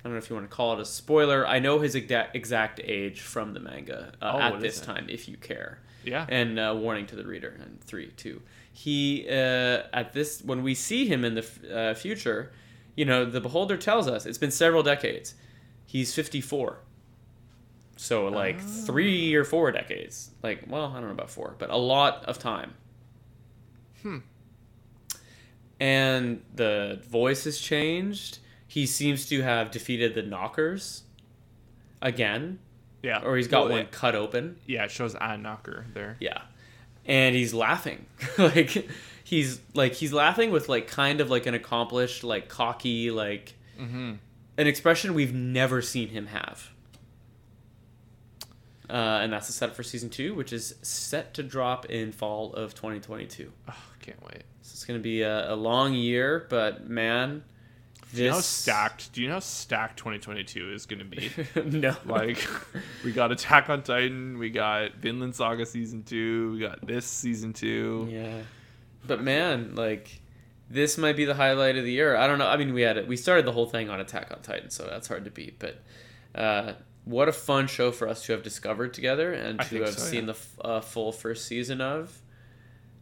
I 0.07 0.09
don't 0.09 0.13
know 0.13 0.19
if 0.19 0.29
you 0.29 0.37
want 0.37 0.49
to 0.49 0.55
call 0.55 0.71
it 0.71 0.79
a 0.79 0.85
spoiler. 0.85 1.45
I 1.45 1.59
know 1.59 1.79
his 1.79 1.93
exact 1.93 2.33
exact 2.33 2.79
age 2.81 3.19
from 3.19 3.53
the 3.53 3.59
manga 3.59 4.13
uh, 4.21 4.31
Oh, 4.35 4.39
at 4.39 4.61
this 4.61 4.79
time, 4.79 5.07
if 5.09 5.27
you 5.27 5.35
care. 5.35 5.79
Yeah. 6.05 6.25
And 6.29 6.57
uh, 6.57 6.73
warning 6.77 7.07
to 7.07 7.17
the 7.17 7.25
reader. 7.27 7.57
And 7.61 7.81
three, 7.83 8.11
two. 8.15 8.41
He 8.71 9.27
uh, 9.29 9.83
at 9.91 10.13
this 10.13 10.41
when 10.41 10.63
we 10.63 10.75
see 10.75 11.07
him 11.07 11.25
in 11.25 11.35
the 11.35 11.41
f- 11.41 11.65
uh, 11.69 11.93
future, 11.93 12.53
you 12.95 13.03
know, 13.03 13.25
the 13.25 13.41
beholder 13.41 13.75
tells 13.75 14.07
us 14.07 14.25
it's 14.25 14.37
been 14.37 14.49
several 14.51 14.81
decades. 14.81 15.35
He's 15.85 16.15
fifty 16.15 16.39
four. 16.39 16.79
So 17.97 18.27
like 18.29 18.59
Oh. 18.61 18.85
three 18.85 19.35
or 19.35 19.43
four 19.43 19.73
decades. 19.73 20.31
Like 20.41 20.63
well, 20.69 20.85
I 20.85 21.01
don't 21.01 21.07
know 21.07 21.11
about 21.15 21.31
four, 21.31 21.55
but 21.59 21.69
a 21.69 21.75
lot 21.75 22.23
of 22.23 22.39
time. 22.39 22.75
Hmm. 24.03 24.19
And 25.81 26.43
the 26.55 27.01
voice 27.09 27.43
has 27.43 27.59
changed. 27.59 28.39
He 28.67 28.85
seems 28.85 29.27
to 29.29 29.41
have 29.41 29.71
defeated 29.71 30.13
the 30.13 30.21
knockers 30.23 31.03
again, 32.01 32.59
yeah. 33.01 33.21
or 33.23 33.37
he's 33.37 33.47
got 33.47 33.63
Well, 33.65 33.71
one 33.71 33.79
it- 33.81 33.91
cut 33.91 34.13
open. 34.15 34.57
yeah, 34.65 34.83
it 34.85 34.91
shows 34.91 35.15
a 35.19 35.37
knocker 35.37 35.85
there. 35.93 36.17
Yeah. 36.19 36.41
And 37.05 37.33
he's 37.35 37.53
laughing. 37.53 38.05
like 38.37 38.87
he's 39.23 39.61
like 39.73 39.93
he's 39.93 40.11
laughing 40.11 40.51
with 40.51 40.67
like 40.67 40.87
kind 40.87 41.21
of 41.21 41.29
like 41.29 41.45
an 41.45 41.53
accomplished, 41.53 42.23
like 42.23 42.49
cocky, 42.49 43.11
like 43.11 43.53
Mm-hmm. 43.79 44.13
an 44.57 44.67
expression 44.67 45.13
we've 45.13 45.33
never 45.33 45.81
seen 45.81 46.09
him 46.09 46.25
have. 46.27 46.71
Uh, 48.89 49.19
and 49.21 49.33
that's 49.33 49.47
the 49.47 49.53
setup 49.53 49.75
for 49.75 49.83
season 49.83 50.09
two, 50.09 50.33
which 50.33 50.53
is 50.53 50.75
set 50.81 51.33
to 51.33 51.43
drop 51.43 51.85
in 51.87 52.11
fall 52.11 52.53
of 52.53 52.73
2022. 52.73 53.51
Oh, 53.69 53.73
can't 54.01 54.21
wait. 54.23 54.43
So 54.61 54.71
it's 54.73 54.85
going 54.85 54.97
to 54.99 55.03
be 55.03 55.21
a, 55.23 55.53
a 55.53 55.55
long 55.55 55.93
year, 55.93 56.45
but 56.49 56.89
man, 56.89 57.43
Do 58.17 58.23
you 58.23 58.29
know 58.29 58.35
how 58.35 58.41
stacked? 58.41 59.13
Do 59.13 59.21
you 59.21 59.27
know 59.27 59.35
how 59.35 59.39
stacked 59.39 59.97
2022 59.99 60.73
is 60.73 60.85
going 60.85 60.99
to 60.99 61.05
be? 61.05 61.31
no, 61.79 61.95
like, 62.05 62.45
we 63.03 63.11
got 63.11 63.31
Attack 63.31 63.69
on 63.69 63.83
Titan, 63.83 64.37
we 64.37 64.49
got 64.49 64.95
Vinland 64.95 65.35
Saga 65.35 65.65
season 65.65 66.03
two, 66.03 66.53
we 66.53 66.59
got 66.59 66.85
this 66.85 67.05
season 67.05 67.53
two. 67.53 68.07
Yeah. 68.11 68.41
But 69.05 69.21
man, 69.21 69.75
like 69.75 70.21
this 70.69 70.97
might 70.97 71.15
be 71.15 71.25
the 71.25 71.33
highlight 71.33 71.77
of 71.77 71.85
the 71.85 71.91
year. 71.91 72.15
I 72.15 72.27
don't 72.27 72.39
know. 72.39 72.47
I 72.47 72.57
mean, 72.57 72.73
we 72.73 72.81
had 72.81 72.97
it. 72.97 73.07
We 73.07 73.15
started 73.15 73.45
the 73.45 73.51
whole 73.51 73.67
thing 73.67 73.89
on 73.89 73.99
Attack 73.99 74.31
on 74.31 74.41
Titan, 74.41 74.69
so 74.69 74.85
that's 74.85 75.07
hard 75.07 75.25
to 75.25 75.31
beat. 75.31 75.59
But 75.59 75.81
uh, 76.35 76.73
what 77.05 77.29
a 77.29 77.33
fun 77.33 77.67
show 77.67 77.91
for 77.91 78.07
us 78.07 78.25
to 78.25 78.33
have 78.33 78.43
discovered 78.43 78.93
together 78.93 79.31
and 79.31 79.61
to 79.61 79.83
have 79.83 79.97
so, 79.97 80.01
seen 80.01 80.21
yeah. 80.21 80.25
the 80.25 80.31
f- 80.31 80.59
uh, 80.63 80.81
full 80.81 81.11
first 81.11 81.45
season 81.45 81.79
of. 81.79 82.21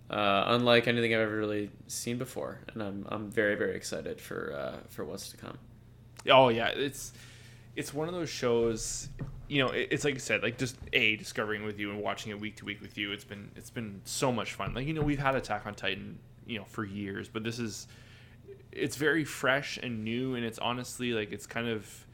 Uh, 0.10 0.44
unlike 0.48 0.88
anything 0.88 1.16
I've 1.16 1.22
ever 1.22 1.36
really 1.36 1.72
seen 1.88 2.18
before, 2.18 2.60
and 2.74 2.84
I'm 2.84 3.06
I'm 3.10 3.32
very 3.32 3.56
very 3.56 3.76
excited 3.76 4.22
for 4.22 4.54
uh, 4.56 4.88
for 4.90 5.04
what's 5.04 5.30
to 5.30 5.38
come. 5.38 5.58
Oh 6.30 6.50
yeah, 6.50 6.68
it's 6.68 7.14
it's 7.76 7.94
one 7.94 8.08
of 8.08 8.14
those 8.14 8.30
shows. 8.30 9.10
You 9.48 9.64
know, 9.64 9.72
it, 9.72 9.88
it's 9.92 10.04
like 10.04 10.16
I 10.16 10.20
said, 10.20 10.44
like 10.44 10.60
just 10.60 10.78
a 10.94 11.16
discovering 11.16 11.66
with 11.66 11.80
you 11.80 11.90
and 11.92 12.02
watching 12.02 12.32
it 12.32 12.40
week 12.40 12.58
to 12.58 12.66
week 12.66 12.82
with 12.82 12.98
you. 12.98 13.12
It's 13.12 13.24
been 13.24 13.50
it's 13.56 13.72
been 13.72 14.02
so 14.06 14.32
much 14.32 14.54
fun. 14.54 14.76
Like 14.76 14.86
you 14.86 14.94
know, 14.94 15.02
we've 15.02 15.20
had 15.20 15.36
Attack 15.36 15.66
on 15.66 15.74
Titan, 15.74 16.20
you 16.46 16.60
know, 16.60 16.66
for 16.66 16.86
years, 16.86 17.28
but 17.28 17.44
this 17.44 17.58
is 17.58 17.88
it's 18.72 18.98
very 18.98 19.24
fresh 19.24 19.80
and 19.82 20.04
new, 20.04 20.36
and 20.36 20.46
it's 20.46 20.60
honestly 20.60 21.14
like 21.14 21.32
it's 21.32 21.48
kind 21.48 21.68
of 21.68 22.06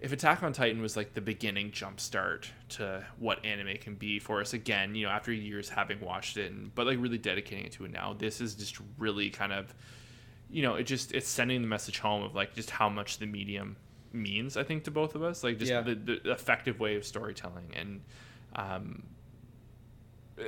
if 0.00 0.12
Attack 0.12 0.42
on 0.42 0.52
Titan 0.52 0.80
was 0.80 0.96
like 0.96 1.14
the 1.14 1.20
beginning 1.20 1.72
jump 1.72 1.98
start 1.98 2.50
to 2.70 3.04
what 3.18 3.44
anime 3.44 3.76
can 3.78 3.94
be 3.96 4.18
for 4.18 4.40
us 4.40 4.52
again, 4.52 4.94
you 4.94 5.06
know, 5.06 5.12
after 5.12 5.32
years 5.32 5.68
having 5.68 6.00
watched 6.00 6.36
it 6.36 6.52
and 6.52 6.74
but 6.74 6.86
like 6.86 6.98
really 7.00 7.18
dedicating 7.18 7.64
it 7.66 7.72
to 7.72 7.84
it 7.84 7.90
now, 7.90 8.14
this 8.16 8.40
is 8.40 8.54
just 8.54 8.78
really 8.98 9.30
kind 9.30 9.52
of 9.52 9.74
you 10.50 10.62
know, 10.62 10.76
it 10.76 10.84
just 10.84 11.12
it's 11.12 11.28
sending 11.28 11.60
the 11.62 11.68
message 11.68 11.98
home 11.98 12.22
of 12.22 12.34
like 12.34 12.54
just 12.54 12.70
how 12.70 12.88
much 12.88 13.18
the 13.18 13.26
medium 13.26 13.76
means, 14.12 14.56
I 14.56 14.62
think, 14.62 14.84
to 14.84 14.90
both 14.90 15.14
of 15.14 15.22
us. 15.22 15.42
Like 15.44 15.58
just 15.58 15.70
Yeah. 15.70 15.82
the, 15.82 15.94
the 15.94 16.30
effective 16.30 16.80
way 16.80 16.96
of 16.96 17.04
storytelling 17.04 17.70
and 17.74 18.00
um 18.56 19.02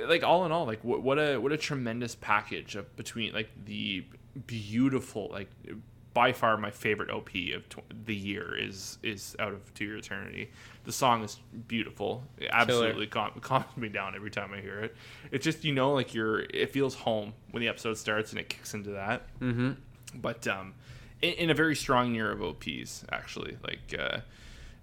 like 0.07 0.23
all 0.23 0.45
in 0.45 0.51
all, 0.53 0.65
like 0.65 0.83
what, 0.83 1.01
what 1.03 1.19
a 1.19 1.37
what 1.37 1.51
a 1.51 1.57
tremendous 1.57 2.15
package 2.15 2.75
of 2.75 2.95
between 2.95 3.33
like 3.33 3.49
the 3.65 4.05
beautiful 4.47 5.29
like 5.31 5.49
by 6.13 6.33
far 6.33 6.57
my 6.57 6.71
favorite 6.71 7.09
OP 7.09 7.29
of 7.55 7.67
tw- 7.69 8.05
the 8.05 8.15
year 8.15 8.55
is 8.57 8.97
is 9.03 9.35
out 9.39 9.53
of 9.53 9.73
To 9.75 9.85
Your 9.85 9.97
Eternity. 9.97 10.51
The 10.83 10.91
song 10.91 11.23
is 11.23 11.39
beautiful. 11.67 12.23
It 12.37 12.49
absolutely 12.51 13.07
calm, 13.07 13.31
calms 13.41 13.77
me 13.77 13.89
down 13.89 14.15
every 14.15 14.31
time 14.31 14.51
I 14.53 14.61
hear 14.61 14.79
it. 14.79 14.95
It's 15.31 15.43
just 15.43 15.63
you 15.63 15.73
know 15.73 15.93
like 15.93 16.13
you're 16.13 16.41
it 16.41 16.71
feels 16.71 16.95
home 16.95 17.33
when 17.51 17.61
the 17.61 17.67
episode 17.67 17.97
starts 17.97 18.31
and 18.31 18.39
it 18.39 18.49
kicks 18.49 18.73
into 18.73 18.91
that. 18.91 19.23
Mm-hmm. 19.39 19.71
But 20.15 20.47
um, 20.47 20.73
in, 21.21 21.33
in 21.33 21.49
a 21.49 21.53
very 21.53 21.75
strong 21.75 22.13
year 22.13 22.31
of 22.31 22.41
OPs 22.41 23.05
actually, 23.11 23.57
like 23.63 23.95
uh, 23.97 24.19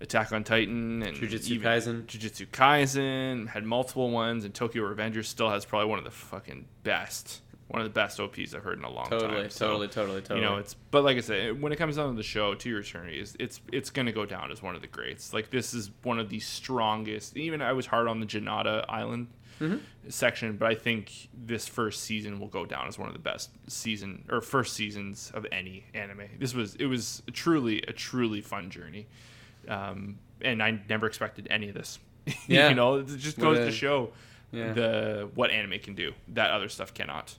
Attack 0.00 0.32
on 0.32 0.44
Titan 0.44 1.02
and 1.02 1.16
Jujutsu 1.16 1.60
Kaisen. 1.60 2.04
Jujutsu 2.06 2.46
Kaisen 2.46 3.48
had 3.48 3.64
multiple 3.64 4.10
ones, 4.10 4.44
and 4.44 4.54
Tokyo 4.54 4.82
Revengers 4.84 5.24
still 5.24 5.50
has 5.50 5.64
probably 5.64 5.88
one 5.88 5.98
of 5.98 6.04
the 6.04 6.12
fucking 6.12 6.66
best, 6.84 7.40
one 7.68 7.82
of 7.82 7.84
the 7.84 7.92
best 7.92 8.18
OPs 8.18 8.54
I've 8.54 8.64
heard 8.64 8.78
in 8.78 8.84
a 8.84 8.90
long 8.90 9.08
Totally, 9.10 9.42
time. 9.42 9.50
So, 9.50 9.66
totally, 9.68 9.88
totally, 9.88 10.20
totally. 10.22 10.40
You 10.40 10.46
know, 10.46 10.56
it's 10.56 10.74
but 10.90 11.04
like 11.04 11.18
I 11.18 11.20
said, 11.20 11.60
when 11.60 11.70
it 11.72 11.76
comes 11.76 11.96
down 11.96 12.10
to 12.10 12.16
the 12.16 12.22
show, 12.22 12.54
To 12.54 12.68
Your 12.68 12.80
Eternity 12.80 13.20
is 13.20 13.36
it's 13.38 13.60
it's 13.70 13.90
gonna 13.90 14.12
go 14.12 14.24
down 14.24 14.50
as 14.50 14.62
one 14.62 14.74
of 14.74 14.80
the 14.80 14.86
greats. 14.86 15.32
Like 15.34 15.50
this 15.50 15.74
is 15.74 15.90
one 16.02 16.18
of 16.18 16.30
the 16.30 16.40
strongest. 16.40 17.36
Even 17.36 17.60
I 17.60 17.72
was 17.72 17.86
hard 17.86 18.08
on 18.08 18.20
the 18.20 18.26
Jananda 18.26 18.84
Island 18.88 19.28
Mm-hmm. 19.60 19.78
section, 20.08 20.56
but 20.56 20.70
I 20.70 20.76
think 20.76 21.12
this 21.34 21.66
first 21.66 22.04
season 22.04 22.38
will 22.38 22.46
go 22.46 22.64
down 22.64 22.86
as 22.86 22.96
one 22.96 23.08
of 23.08 23.12
the 23.12 23.18
best 23.18 23.50
season 23.66 24.24
or 24.30 24.40
first 24.40 24.74
seasons 24.74 25.32
of 25.34 25.44
any 25.50 25.84
anime. 25.94 26.28
This 26.38 26.54
was 26.54 26.76
it 26.76 26.86
was 26.86 27.24
truly 27.32 27.82
a 27.82 27.92
truly 27.92 28.40
fun 28.40 28.70
journey, 28.70 29.08
um, 29.66 30.20
and 30.42 30.62
I 30.62 30.80
never 30.88 31.08
expected 31.08 31.48
any 31.50 31.68
of 31.68 31.74
this. 31.74 31.98
Yeah. 32.46 32.68
you 32.68 32.76
know, 32.76 32.96
it 32.96 33.06
just 33.16 33.38
goes 33.40 33.58
to 33.58 33.72
show 33.72 34.12
yeah. 34.52 34.72
the 34.74 35.28
what 35.34 35.50
anime 35.50 35.80
can 35.80 35.94
do 35.96 36.12
that 36.28 36.50
other 36.50 36.68
stuff 36.68 36.94
cannot. 36.94 37.34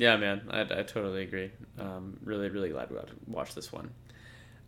Yeah, 0.00 0.16
man, 0.16 0.40
I, 0.48 0.62
I 0.62 0.82
totally 0.82 1.24
agree. 1.24 1.50
Um, 1.78 2.16
really, 2.24 2.48
really 2.48 2.70
glad 2.70 2.88
we 2.88 2.96
got 2.96 3.08
to 3.08 3.14
watch 3.26 3.54
this 3.54 3.70
one. 3.70 3.90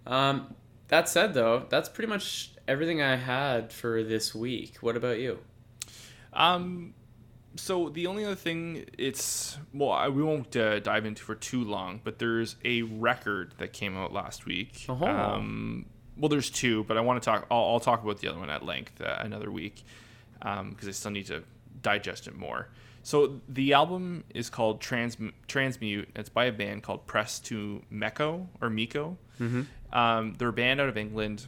Um, 0.07 0.55
that 0.89 1.09
said, 1.09 1.33
though, 1.33 1.64
that's 1.70 1.89
pretty 1.89 2.11
much 2.11 2.51
everything 2.68 3.01
I 3.01 3.16
had 3.16 3.72
for 3.72 4.03
this 4.03 4.35
week. 4.35 4.76
What 4.83 4.95
about 4.95 5.20
you? 5.20 5.39
Um, 6.35 6.93
so 7.57 7.89
the 7.89 8.09
only 8.09 8.26
other 8.26 8.35
thing 8.35 8.85
it's 8.99 9.57
well, 9.72 9.93
I, 9.93 10.09
we 10.09 10.22
won't 10.22 10.55
uh, 10.55 10.80
dive 10.80 11.07
into 11.07 11.22
for 11.22 11.35
too 11.35 11.64
long, 11.64 12.03
but 12.05 12.18
there's 12.18 12.57
a 12.62 12.83
record 12.83 13.55
that 13.57 13.72
came 13.72 13.97
out 13.97 14.12
last 14.12 14.45
week. 14.45 14.85
Oh. 14.91 15.03
Um, 15.03 15.87
well, 16.18 16.28
there's 16.28 16.51
two, 16.51 16.85
but 16.85 16.99
I 16.99 17.01
want 17.01 17.22
to 17.22 17.24
talk. 17.24 17.47
I'll, 17.51 17.64
I'll 17.64 17.80
talk 17.80 18.05
about 18.05 18.18
the 18.18 18.28
other 18.28 18.39
one 18.39 18.51
at 18.51 18.66
length 18.66 19.01
uh, 19.01 19.16
another 19.20 19.51
week 19.51 19.83
because 20.39 20.89
I 20.89 20.91
still 20.91 21.11
need 21.11 21.26
to 21.28 21.43
digest 21.80 22.28
it 22.28 22.37
more. 22.37 22.68
So 23.03 23.40
the 23.48 23.72
album 23.72 24.24
is 24.32 24.48
called 24.48 24.80
Trans 24.80 25.16
Transmute. 25.48 26.09
It's 26.14 26.28
by 26.28 26.44
a 26.44 26.53
band 26.53 26.82
called 26.82 27.07
Press 27.07 27.40
to 27.40 27.82
Meco 27.90 28.48
or 28.61 28.70
Miko. 28.70 29.16
Mm-hmm. 29.40 29.62
Um, 29.96 30.34
they're 30.38 30.48
a 30.48 30.53
band 30.53 30.80
out 30.80 30.88
of 30.88 30.96
England. 30.96 31.46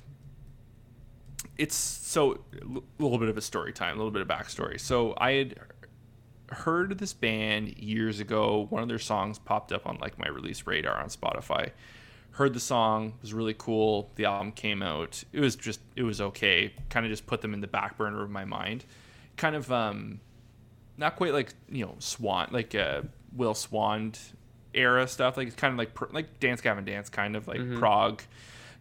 It's 1.56 1.76
so 1.76 2.40
a 2.52 3.02
little 3.02 3.18
bit 3.18 3.28
of 3.28 3.38
a 3.38 3.40
story 3.40 3.72
time, 3.72 3.94
a 3.94 3.98
little 3.98 4.10
bit 4.10 4.22
of 4.22 4.28
backstory. 4.28 4.80
So 4.80 5.14
I 5.16 5.32
had 5.32 5.60
heard 6.50 6.98
this 6.98 7.12
band 7.12 7.78
years 7.78 8.18
ago. 8.20 8.66
One 8.70 8.82
of 8.82 8.88
their 8.88 8.98
songs 8.98 9.38
popped 9.38 9.72
up 9.72 9.86
on 9.86 9.98
like 9.98 10.18
my 10.18 10.28
release 10.28 10.66
radar 10.66 11.00
on 11.00 11.08
Spotify. 11.08 11.70
Heard 12.32 12.52
the 12.52 12.60
song, 12.60 13.14
was 13.22 13.32
really 13.32 13.54
cool. 13.56 14.10
The 14.16 14.24
album 14.24 14.50
came 14.50 14.82
out. 14.82 15.22
It 15.32 15.38
was 15.38 15.54
just 15.54 15.80
it 15.94 16.02
was 16.02 16.20
okay. 16.20 16.74
Kind 16.90 17.06
of 17.06 17.10
just 17.10 17.26
put 17.26 17.42
them 17.42 17.54
in 17.54 17.60
the 17.60 17.68
back 17.68 17.96
burner 17.96 18.22
of 18.22 18.30
my 18.30 18.44
mind. 18.44 18.84
Kind 19.36 19.54
of 19.54 19.70
um 19.70 20.20
not 20.96 21.16
quite 21.16 21.32
like, 21.32 21.54
you 21.68 21.84
know, 21.84 21.96
Swan 21.98 22.48
like 22.50 22.74
uh 22.74 23.02
Will 23.34 23.54
Swan 23.54 24.12
era 24.72 25.06
stuff. 25.06 25.36
Like 25.36 25.48
it's 25.48 25.56
kind 25.56 25.72
of 25.72 25.78
like 25.78 25.94
pr- 25.94 26.12
like 26.12 26.40
Dance 26.40 26.60
Gavin 26.60 26.84
Dance 26.84 27.08
kind 27.08 27.36
of 27.36 27.48
like 27.48 27.60
prog 27.78 28.22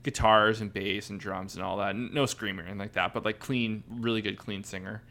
guitars 0.03 0.59
and 0.61 0.71
bass 0.71 1.09
and 1.09 1.19
drums 1.19 1.55
and 1.55 1.63
all 1.63 1.77
that. 1.77 1.95
No 1.95 2.25
screamer 2.25 2.61
or 2.61 2.65
anything 2.65 2.79
like 2.79 2.93
that, 2.93 3.13
but 3.13 3.25
like 3.25 3.39
clean, 3.39 3.83
really 3.89 4.21
good 4.21 4.37
clean 4.37 4.63
singer. 4.63 5.01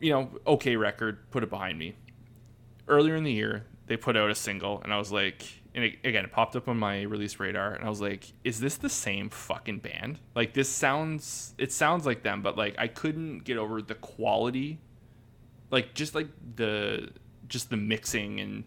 You 0.00 0.12
know, 0.12 0.30
okay 0.46 0.76
record, 0.76 1.30
put 1.30 1.42
it 1.42 1.50
behind 1.50 1.78
me. 1.78 1.96
Earlier 2.88 3.16
in 3.16 3.24
the 3.24 3.32
year, 3.32 3.64
they 3.86 3.96
put 3.96 4.16
out 4.16 4.30
a 4.30 4.34
single, 4.34 4.80
and 4.82 4.92
I 4.94 4.98
was 4.98 5.12
like, 5.12 5.42
and 5.74 5.84
it, 5.84 5.98
again, 6.04 6.24
it 6.24 6.32
popped 6.32 6.56
up 6.56 6.68
on 6.68 6.78
my 6.78 7.02
release 7.02 7.38
radar, 7.38 7.74
and 7.74 7.84
I 7.84 7.88
was 7.88 8.00
like, 8.00 8.32
is 8.44 8.60
this 8.60 8.76
the 8.76 8.88
same 8.88 9.28
fucking 9.28 9.80
band? 9.80 10.18
Like, 10.34 10.54
this 10.54 10.68
sounds, 10.68 11.54
it 11.58 11.70
sounds 11.72 12.06
like 12.06 12.22
them, 12.22 12.40
but 12.40 12.56
like, 12.56 12.76
I 12.78 12.88
couldn't 12.88 13.40
get 13.40 13.58
over 13.58 13.82
the 13.82 13.94
quality, 13.94 14.78
like, 15.70 15.94
just 15.94 16.14
like 16.14 16.28
the, 16.56 17.10
just 17.48 17.70
the 17.70 17.76
mixing 17.76 18.40
and 18.40 18.64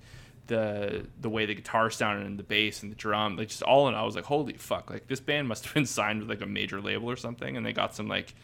the 0.47 1.05
the 1.21 1.29
way 1.29 1.45
the 1.45 1.55
guitar 1.55 1.89
sounded 1.89 2.25
and 2.25 2.37
the 2.37 2.43
bass 2.43 2.83
and 2.83 2.91
the 2.91 2.95
drum 2.95 3.37
like 3.37 3.47
just 3.47 3.63
all 3.63 3.87
in 3.87 3.93
all 3.93 4.03
I 4.03 4.05
was 4.05 4.15
like 4.15 4.25
holy 4.25 4.53
fuck. 4.53 4.89
Like 4.89 5.07
this 5.07 5.19
band 5.19 5.47
must 5.47 5.65
have 5.65 5.73
been 5.73 5.85
signed 5.99 6.19
with 6.19 6.29
like 6.29 6.41
a 6.41 6.45
major 6.45 6.81
label 6.81 7.09
or 7.09 7.15
something 7.15 7.55
and 7.55 7.65
they 7.65 7.73
got 7.73 7.95
some 7.95 8.07
like 8.07 8.35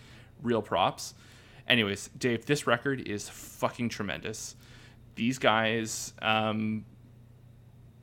real 0.41 0.62
props. 0.62 1.14
Anyways 1.68 2.10
Dave 2.18 2.45
this 2.45 2.66
record 2.66 3.01
is 3.01 3.28
fucking 3.28 3.89
tremendous. 3.89 4.55
These 5.16 5.39
guys 5.39 6.14
um 6.22 6.86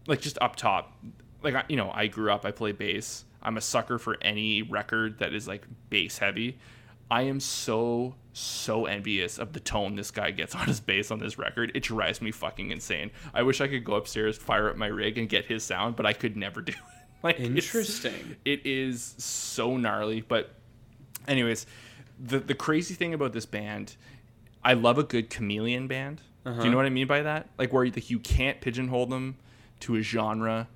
like 0.06 0.20
just 0.20 0.38
up 0.42 0.56
top 0.56 0.92
like 1.42 1.54
you 1.68 1.76
know 1.76 1.90
I 1.92 2.06
grew 2.06 2.30
up 2.30 2.44
I 2.44 2.50
play 2.50 2.72
bass. 2.72 3.24
I'm 3.42 3.56
a 3.56 3.62
sucker 3.62 3.98
for 3.98 4.18
any 4.20 4.62
record 4.62 5.20
that 5.20 5.32
is 5.32 5.48
like 5.48 5.66
bass 5.88 6.18
heavy. 6.18 6.58
I 7.10 7.22
am 7.22 7.40
so 7.40 8.14
so 8.38 8.84
envious 8.84 9.38
of 9.38 9.54
the 9.54 9.60
tone 9.60 9.96
this 9.96 10.10
guy 10.10 10.30
gets 10.30 10.54
on 10.54 10.66
his 10.66 10.78
bass 10.78 11.10
on 11.10 11.18
this 11.18 11.38
record. 11.38 11.72
It 11.74 11.82
drives 11.84 12.20
me 12.20 12.30
fucking 12.30 12.70
insane. 12.70 13.10
I 13.32 13.42
wish 13.42 13.60
I 13.62 13.66
could 13.68 13.82
go 13.84 13.94
upstairs, 13.94 14.36
fire 14.36 14.68
up 14.68 14.76
my 14.76 14.88
rig, 14.88 15.16
and 15.16 15.26
get 15.28 15.46
his 15.46 15.64
sound, 15.64 15.96
but 15.96 16.04
I 16.04 16.12
could 16.12 16.36
never 16.36 16.60
do 16.60 16.72
it. 16.72 16.78
Like 17.22 17.40
Interesting. 17.40 18.36
it 18.44 18.60
is 18.66 19.14
so 19.18 19.76
gnarly. 19.78 20.20
But, 20.20 20.50
anyways, 21.26 21.66
the 22.22 22.38
the 22.38 22.54
crazy 22.54 22.94
thing 22.94 23.14
about 23.14 23.32
this 23.32 23.46
band, 23.46 23.96
I 24.62 24.74
love 24.74 24.98
a 24.98 25.02
good 25.02 25.30
chameleon 25.30 25.88
band. 25.88 26.20
Do 26.44 26.50
Uh-huh. 26.50 26.62
you 26.62 26.70
know 26.70 26.76
what 26.76 26.86
I 26.86 26.90
mean 26.90 27.06
by 27.08 27.22
that? 27.22 27.48
Like 27.58 27.72
where 27.72 27.84
like, 27.86 28.10
you 28.10 28.18
can't 28.20 28.60
pigeonhole 28.60 29.06
them 29.06 29.36
to 29.80 29.96
a 29.96 30.02
genre. 30.02 30.68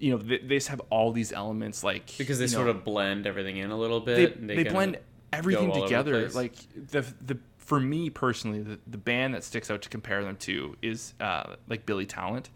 You 0.00 0.10
know, 0.10 0.16
they, 0.18 0.38
they 0.38 0.56
just 0.56 0.68
have 0.68 0.82
all 0.90 1.12
these 1.12 1.32
elements, 1.32 1.82
like 1.84 2.12
Because 2.18 2.38
they 2.38 2.44
you 2.44 2.48
sort 2.48 2.68
of 2.68 2.84
blend 2.84 3.26
everything 3.26 3.56
in 3.56 3.70
a 3.70 3.76
little 3.78 4.00
they, 4.00 4.26
bit. 4.26 4.36
and 4.38 4.50
they, 4.50 4.56
kinda 4.56 4.70
blend 4.72 4.98
everything 5.32 5.72
together. 5.72 6.28
Like 6.30 6.54
the 6.74 7.02
the 7.20 7.38
for 7.58 7.78
me 7.80 8.10
personally, 8.10 8.62
the, 8.62 8.78
the 8.86 8.98
band 8.98 9.34
that 9.34 9.44
sticks 9.44 9.70
out 9.70 9.82
to 9.82 9.88
compare 9.88 10.24
them 10.24 10.36
to 10.38 10.76
is 10.82 11.14
uh, 11.20 11.54
like 11.68 11.86
Billy 11.86 12.06
Talent. 12.06 12.50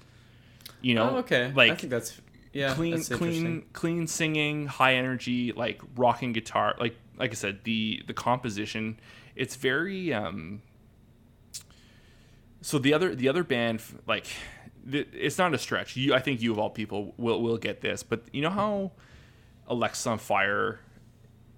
You 0.81 0.95
know, 0.95 1.11
Oh, 1.11 1.17
okay. 1.19 1.53
like 1.55 1.73
I 1.73 1.75
think 1.77 1.91
that's 1.91 2.21
yeah, 2.53 2.75
clean, 2.75 2.93
that's 2.93 3.09
clean, 3.09 3.65
clean 3.73 4.07
singing, 4.07 4.67
high 4.67 4.95
energy, 4.95 5.53
like 5.53 5.81
rocking 5.97 6.33
guitar. 6.33 6.75
Like 6.79 6.97
like 7.17 7.31
I 7.31 7.35
said, 7.35 7.61
the 7.65 8.03
the 8.07 8.15
composition, 8.15 8.99
it's 9.35 9.57
very. 9.57 10.13
um 10.13 10.63
So 12.61 12.79
the 12.79 12.95
other 12.95 13.15
the 13.15 13.29
other 13.29 13.45
band, 13.45 13.83
like, 14.07 14.27
it's 14.91 15.39
not 15.39 15.55
a 15.55 15.59
stretch. 15.59 15.97
You, 15.97 16.15
I 16.15 16.21
think 16.21 16.43
you 16.43 16.53
of 16.53 16.59
all 16.59 16.71
people 16.71 17.15
will 17.17 17.43
will 17.43 17.59
get 17.59 17.81
this, 17.81 18.03
but 18.03 18.23
you 18.33 18.43
know 18.43 18.51
how 18.51 18.93
Alexisonfire 19.71 20.79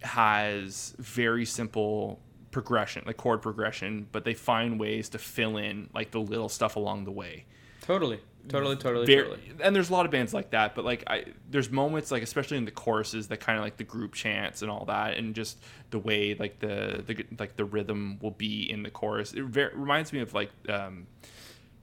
has 0.06 0.94
very 0.98 1.44
simple 1.44 2.20
progression, 2.50 3.02
like 3.06 3.18
chord 3.18 3.42
progression, 3.42 4.06
but 4.12 4.24
they 4.24 4.34
find 4.34 4.80
ways 4.80 5.10
to 5.10 5.18
fill 5.18 5.58
in 5.58 5.90
like 5.92 6.10
the 6.10 6.20
little 6.20 6.48
stuff 6.48 6.76
along 6.76 7.04
the 7.04 7.10
way. 7.10 7.44
Totally, 7.82 8.18
totally, 8.48 8.76
totally, 8.76 9.06
very, 9.06 9.28
totally. 9.28 9.54
and 9.62 9.76
there's 9.76 9.90
a 9.90 9.92
lot 9.92 10.06
of 10.06 10.10
bands 10.12 10.34
like 10.34 10.50
that 10.50 10.74
but 10.74 10.84
like 10.84 11.04
i 11.06 11.24
there's 11.50 11.70
moments 11.70 12.10
like 12.10 12.22
especially 12.22 12.56
in 12.56 12.64
the 12.64 12.70
choruses 12.72 13.28
that 13.28 13.38
kind 13.38 13.58
of 13.58 13.64
like 13.64 13.76
the 13.76 13.84
group 13.84 14.12
chants 14.12 14.62
and 14.62 14.70
all 14.70 14.84
that 14.86 15.16
and 15.16 15.34
just 15.36 15.58
the 15.90 15.98
way 15.98 16.34
like 16.34 16.58
the 16.58 17.02
the 17.06 17.24
like 17.38 17.56
the 17.56 17.64
rhythm 17.64 18.18
will 18.20 18.32
be 18.32 18.68
in 18.70 18.82
the 18.82 18.90
chorus. 18.90 19.32
It 19.34 19.42
ver- 19.44 19.72
reminds 19.74 20.12
me 20.12 20.20
of 20.20 20.34
like 20.34 20.50
um 20.68 21.06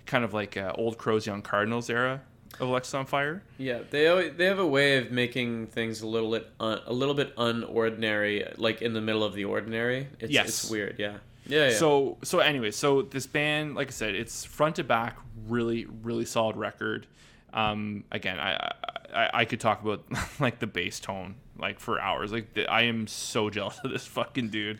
kind 0.05 0.25
of 0.25 0.33
like 0.33 0.57
uh, 0.57 0.73
old 0.75 0.97
crows 0.97 1.25
young 1.25 1.41
cardinals 1.41 1.89
era 1.89 2.21
of 2.59 2.69
Alexisonfire 2.69 3.41
Yeah, 3.57 3.79
they 3.89 4.07
always, 4.07 4.33
they 4.37 4.45
have 4.45 4.59
a 4.59 4.67
way 4.67 4.97
of 4.97 5.11
making 5.11 5.67
things 5.67 6.01
a 6.01 6.07
little 6.07 6.31
bit 6.31 6.49
un, 6.59 6.79
a 6.85 6.93
little 6.93 7.15
bit 7.15 7.35
unordinary, 7.35 8.53
like 8.57 8.81
in 8.81 8.93
the 8.93 9.01
middle 9.01 9.23
of 9.23 9.33
the 9.33 9.45
ordinary. 9.45 10.07
It's, 10.19 10.31
Yes. 10.31 10.47
it's 10.47 10.69
weird. 10.69 10.95
Yeah, 10.99 11.17
yeah, 11.45 11.69
yeah. 11.69 11.77
So 11.77 12.17
so 12.23 12.39
anyway, 12.39 12.71
so 12.71 13.01
this 13.01 13.27
band, 13.27 13.75
like 13.75 13.87
I 13.87 13.91
said, 13.91 14.15
it's 14.15 14.45
front 14.45 14.75
to 14.77 14.83
back, 14.83 15.17
really 15.47 15.85
really 15.85 16.25
solid 16.25 16.55
record. 16.55 17.07
Um, 17.53 18.03
again, 18.11 18.39
I, 18.39 18.71
I 19.13 19.29
I 19.33 19.45
could 19.45 19.59
talk 19.59 19.81
about 19.83 20.03
like 20.39 20.59
the 20.59 20.67
bass 20.67 20.99
tone 20.99 21.35
like 21.57 21.79
for 21.79 21.99
hours. 21.99 22.31
Like 22.31 22.53
the, 22.53 22.67
I 22.67 22.83
am 22.83 23.07
so 23.07 23.49
jealous 23.55 23.79
of 23.83 23.91
this 23.91 24.05
fucking 24.05 24.49
dude. 24.49 24.79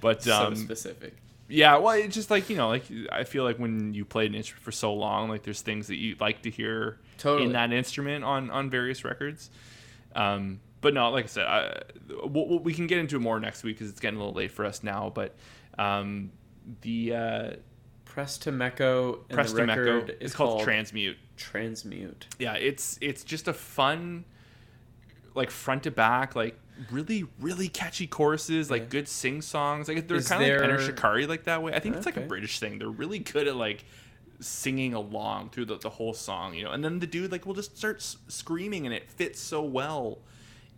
But 0.00 0.22
so 0.22 0.34
um, 0.46 0.56
specific. 0.56 1.16
Yeah, 1.48 1.76
well, 1.78 1.92
it's 1.94 2.14
just 2.14 2.30
like 2.30 2.50
you 2.50 2.56
know, 2.56 2.68
like 2.68 2.84
I 3.12 3.24
feel 3.24 3.44
like 3.44 3.58
when 3.58 3.94
you 3.94 4.04
play 4.04 4.26
an 4.26 4.34
instrument 4.34 4.64
for 4.64 4.72
so 4.72 4.92
long, 4.94 5.28
like 5.28 5.42
there's 5.44 5.62
things 5.62 5.86
that 5.88 5.96
you 5.96 6.16
like 6.18 6.42
to 6.42 6.50
hear 6.50 6.98
Totally. 7.18 7.46
in 7.46 7.52
that 7.52 7.72
instrument 7.72 8.24
on 8.24 8.50
on 8.50 8.68
various 8.70 9.04
records. 9.04 9.50
Um, 10.14 10.60
but 10.80 10.94
no, 10.94 11.10
like 11.10 11.24
I 11.24 11.28
said, 11.28 11.46
I, 11.46 11.82
we 12.26 12.58
we 12.58 12.74
can 12.74 12.86
get 12.86 12.98
into 12.98 13.16
it 13.16 13.20
more 13.20 13.38
next 13.38 13.62
week 13.62 13.76
because 13.76 13.90
it's 13.90 14.00
getting 14.00 14.18
a 14.18 14.20
little 14.22 14.34
late 14.34 14.50
for 14.50 14.64
us 14.64 14.82
now. 14.82 15.10
But 15.14 15.36
um, 15.78 16.32
the 16.80 17.14
uh, 17.14 17.50
Press 18.04 18.38
to 18.38 18.52
Meco, 18.52 19.14
Press 19.28 19.52
to 19.52 19.64
record 19.64 20.06
Meco. 20.06 20.12
is 20.12 20.16
It's 20.20 20.34
called 20.34 20.50
called 20.50 20.64
Transmute. 20.64 21.18
Transmute. 21.36 22.26
Yeah, 22.38 22.54
it's 22.54 22.98
it's 23.00 23.22
just 23.24 23.46
a 23.46 23.52
fun, 23.52 24.24
like 25.34 25.50
front 25.50 25.84
to 25.84 25.90
back, 25.90 26.34
like 26.34 26.58
really 26.90 27.24
really 27.40 27.68
catchy 27.68 28.06
choruses, 28.06 28.70
like 28.70 28.82
Yeah. 28.82 28.88
good 28.88 29.08
sing 29.08 29.42
songs. 29.42 29.88
Like 29.88 30.06
they're 30.08 30.20
kind 30.22 30.42
of 30.42 30.48
like 30.48 30.62
Enter 30.62 30.76
there- 30.76 30.86
Shikari 30.86 31.26
like 31.26 31.44
that 31.44 31.62
way. 31.62 31.72
I 31.72 31.80
think 31.80 31.96
it's 31.96 32.06
like 32.06 32.16
a 32.16 32.20
British 32.22 32.58
thing. 32.60 32.78
They're 32.78 32.88
really 32.88 33.18
good 33.18 33.48
at 33.48 33.56
like 33.56 33.84
singing 34.40 34.92
along 34.92 35.48
through 35.50 35.64
the, 35.64 35.78
the 35.78 35.88
whole 35.90 36.12
song, 36.12 36.54
you 36.54 36.64
know. 36.64 36.70
And 36.72 36.84
then 36.84 36.98
the 36.98 37.06
dude 37.06 37.32
like 37.32 37.46
will 37.46 37.54
just 37.54 37.76
start 37.76 37.96
s- 37.96 38.18
screaming, 38.28 38.84
and 38.86 38.94
it 38.94 39.10
fits 39.10 39.40
so 39.40 39.62
well 39.62 40.18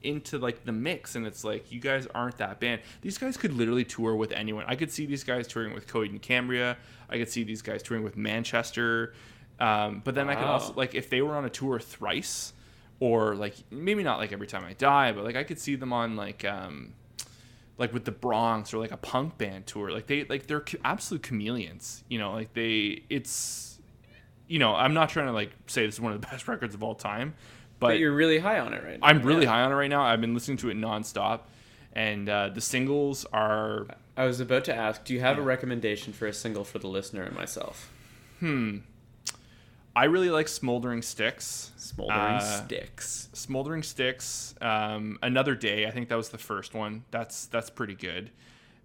into 0.03 0.39
like 0.39 0.65
the 0.65 0.71
mix 0.71 1.17
and 1.17 1.27
it's 1.27 1.43
like 1.43 1.73
you 1.73 1.81
guys 1.81 2.07
aren't 2.15 2.37
that 2.39 2.61
band 2.61 2.81
these 3.03 3.19
guys 3.19 3.37
could 3.37 3.53
literally 3.53 3.85
tour 3.85 4.15
with 4.15 4.31
anyone 4.31 4.65
i 4.69 4.77
could 4.77 4.93
see 4.93 5.07
these 5.07 5.25
guys 5.25 5.45
touring 5.49 5.75
with 5.75 5.89
Coheed 5.89 6.11
and 6.11 6.23
cambria 6.23 6.77
i 7.11 7.19
could 7.19 7.29
see 7.29 7.43
these 7.43 7.63
guys 7.63 7.83
touring 7.83 8.05
with 8.05 8.17
manchester 8.17 9.13
um, 9.59 10.01
but 10.05 10.15
then 10.15 10.29
i 10.31 10.37
could 10.37 10.45
also 10.45 10.73
like 10.75 10.95
if 10.95 11.11
they 11.11 11.21
were 11.21 11.35
on 11.35 11.45
a 11.47 11.51
tour 11.51 11.81
thrice 11.81 12.53
or 13.01 13.35
like 13.35 13.55
maybe 13.71 14.03
not 14.03 14.19
like 14.19 14.33
every 14.33 14.47
time 14.47 14.65
i 14.65 14.73
die 14.75 15.13
but 15.13 15.25
like 15.25 15.37
i 15.37 15.45
could 15.45 15.59
see 15.59 15.75
them 15.77 15.93
on 15.93 16.17
like 16.17 16.45
um 16.45 16.93
like 17.79 17.93
with 17.93 18.05
the 18.05 18.11
bronx 18.13 18.75
or 18.75 18.79
like 18.79 18.91
a 18.91 18.97
punk 18.97 19.39
band 19.39 19.67
tour 19.67 19.91
like 19.91 20.07
they 20.09 20.25
like 20.25 20.47
they're 20.47 20.65
absolute 20.85 21.23
chameleons 21.23 22.03
you 22.09 22.19
know 22.19 22.33
like 22.33 22.53
they 22.55 23.03
it's 23.09 23.79
you 24.49 24.59
know 24.59 24.75
i'm 24.75 24.95
not 24.95 25.09
trying 25.09 25.27
to 25.27 25.33
like 25.33 25.53
say 25.67 25.87
this 25.87 25.95
is 25.97 26.01
one 26.01 26.13
of 26.13 26.21
the 26.21 26.27
best 26.31 26.49
records 26.49 26.75
of 26.75 26.83
all 26.83 26.95
time 26.95 27.35
But, 27.79 27.87
but 27.89 27.99
you're 28.01 28.13
really 28.15 28.39
high 28.41 28.59
on 28.59 28.75
it 28.75 28.83
right 28.83 28.99
now. 29.01 29.07
I'm 29.07 29.23
really 29.23 29.45
Yeah. 29.45 29.51
high 29.51 29.63
on 29.63 29.71
it 29.71 29.77
right 29.77 29.91
now. 29.91 30.03
I've 30.03 30.21
been 30.21 30.35
listening 30.35 30.57
to 30.59 30.69
it 30.71 30.77
nonstop, 30.77 31.43
and 31.93 32.29
uh, 32.29 32.49
the 32.49 32.61
singles 32.61 33.25
are 33.33 33.87
I 34.17 34.25
was 34.27 34.41
about 34.41 34.65
to 34.65 34.75
ask, 34.75 35.05
do 35.05 35.15
you 35.15 35.21
have 35.21 35.39
a 35.39 35.43
recommendation 35.43 36.13
for 36.13 36.27
a 36.27 36.33
single 36.33 36.65
for 36.65 36.81
the 36.81 36.89
listener 36.89 37.23
and 37.23 37.37
myself? 37.37 37.89
hmm. 38.41 38.79
I 39.99 40.05
really 40.05 40.31
like 40.31 40.47
Smoldering 40.49 41.03
Sticks. 41.03 41.73
Smoldering 41.77 42.21
Uh, 42.37 42.65
Sticks. 42.65 43.29
Smoldering 43.33 43.83
Sticks. 43.83 44.55
Um, 44.61 45.19
Another 45.23 45.55
Day. 45.55 45.87
I 45.87 45.91
think 45.91 46.09
that 46.09 46.15
was 46.17 46.29
the 46.29 46.39
first 46.39 46.73
one. 46.75 47.05
That's 47.11 47.47
that's 47.47 47.71
pretty 47.71 47.95
good. 47.95 48.31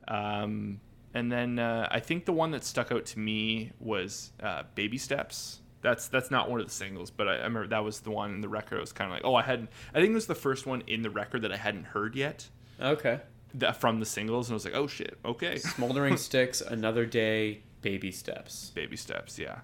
Um, 0.08 0.80
and 1.14 1.32
then 1.32 1.60
uh, 1.60 1.88
I 1.92 2.00
think 2.00 2.26
the 2.26 2.34
one 2.34 2.52
that 2.52 2.64
stuck 2.64 2.92
out 2.92 3.06
to 3.08 3.20
me 3.20 3.72
was 3.80 4.32
uh, 4.42 4.64
Baby 4.76 4.98
Steps. 4.98 5.60
That's 5.82 6.08
that's 6.08 6.32
not 6.32 6.50
one 6.50 6.60
of 6.60 6.66
the 6.66 6.74
singles, 6.74 7.12
but 7.12 7.28
I, 7.28 7.34
I 7.34 7.44
remember 7.44 7.68
that 7.68 7.84
was 7.84 8.00
the 8.00 8.12
one 8.12 8.34
in 8.34 8.42
the 8.42 8.50
record. 8.50 8.78
I 8.78 8.82
was 8.82 8.94
kind 8.94 9.12
of 9.12 9.16
like, 9.16 9.26
oh, 9.26 9.36
I 9.36 9.44
hadn't. 9.44 9.70
I 9.94 10.00
think 10.00 10.12
it 10.12 10.16
was 10.16 10.28
the 10.28 10.36
first 10.36 10.66
one 10.66 10.82
in 10.88 11.02
the 11.04 11.10
record 11.10 11.42
that 11.44 11.52
I 11.52 11.58
hadn't 11.58 11.86
heard 11.86 12.16
yet. 12.16 12.50
Okay. 12.82 13.20
That 13.56 13.78
from 13.80 14.00
the 14.00 14.06
singles, 14.06 14.48
and 14.50 14.54
I 14.54 14.56
was 14.56 14.66
like, 14.66 14.74
oh 14.76 14.88
shit, 14.88 15.20
okay. 15.24 15.58
Smoldering 15.60 16.18
Sticks, 16.30 16.60
Another 16.62 17.06
Day, 17.06 17.62
Baby 17.82 18.12
Steps. 18.12 18.72
baby 18.74 18.96
steps 18.98 19.38
yeah 19.38 19.60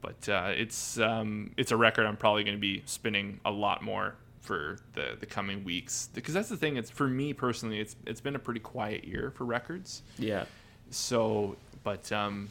but 0.00 0.28
uh, 0.28 0.52
it's 0.56 0.98
um, 0.98 1.52
it's 1.56 1.72
a 1.72 1.76
record 1.76 2.06
i'm 2.06 2.16
probably 2.16 2.44
going 2.44 2.56
to 2.56 2.60
be 2.60 2.82
spinning 2.86 3.40
a 3.44 3.50
lot 3.50 3.82
more 3.82 4.14
for 4.40 4.78
the 4.94 5.16
the 5.18 5.26
coming 5.26 5.64
weeks 5.64 6.08
because 6.14 6.32
that's 6.32 6.48
the 6.48 6.56
thing 6.56 6.76
it's 6.76 6.90
for 6.90 7.08
me 7.08 7.32
personally 7.32 7.80
it's 7.80 7.96
it's 8.06 8.20
been 8.20 8.36
a 8.36 8.38
pretty 8.38 8.60
quiet 8.60 9.04
year 9.04 9.32
for 9.34 9.44
records 9.44 10.02
Yeah. 10.18 10.44
so 10.90 11.56
but 11.82 12.12
um 12.12 12.50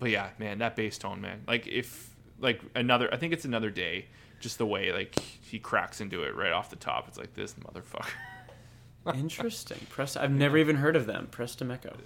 but 0.00 0.10
yeah 0.10 0.30
man 0.38 0.58
that 0.58 0.74
bass 0.76 0.98
tone 0.98 1.20
man 1.20 1.42
like 1.46 1.66
if 1.68 2.10
like 2.40 2.60
another 2.74 3.08
i 3.12 3.16
think 3.16 3.32
it's 3.32 3.44
another 3.44 3.70
day 3.70 4.06
just 4.40 4.58
the 4.58 4.66
way 4.66 4.92
like 4.92 5.16
he 5.18 5.58
cracks 5.58 6.00
into 6.00 6.22
it 6.24 6.34
right 6.34 6.50
off 6.52 6.70
the 6.70 6.76
top 6.76 7.06
it's 7.06 7.18
like 7.18 7.34
this 7.34 7.54
motherfucker 7.54 8.08
Interesting. 9.14 9.78
Press. 9.88 10.14
I've 10.14 10.30
never 10.30 10.58
even 10.58 10.76
heard 10.76 10.94
of 10.94 11.06
them. 11.06 11.28
Meco. 11.64 11.96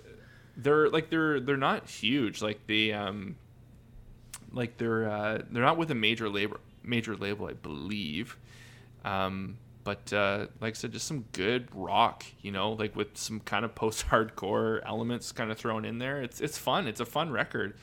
they're 0.56 0.88
like 0.88 1.10
they're 1.10 1.40
they're 1.40 1.56
not 1.56 1.88
huge 1.88 2.40
like 2.40 2.60
they 2.68 2.92
um 2.92 3.34
like 4.54 4.76
they're 4.78 5.08
uh 5.10 5.42
they're 5.50 5.62
not 5.62 5.76
with 5.76 5.90
a 5.90 5.94
major 5.94 6.28
label 6.28 6.58
major 6.82 7.16
label 7.16 7.46
i 7.46 7.52
believe. 7.52 8.36
Um 9.04 9.58
but 9.84 10.12
uh 10.12 10.46
like 10.60 10.74
i 10.74 10.76
said 10.76 10.92
just 10.92 11.06
some 11.06 11.26
good 11.32 11.68
rock 11.74 12.24
you 12.40 12.50
know 12.50 12.72
like 12.72 12.96
with 12.96 13.18
some 13.18 13.40
kind 13.40 13.64
of 13.66 13.74
post-hardcore 13.74 14.80
elements 14.86 15.32
kind 15.32 15.50
of 15.50 15.58
thrown 15.58 15.84
in 15.84 15.98
there. 15.98 16.22
It's 16.22 16.40
it's 16.40 16.56
fun. 16.58 16.86
It's 16.86 17.00
a 17.00 17.06
fun 17.06 17.30
record. 17.30 17.74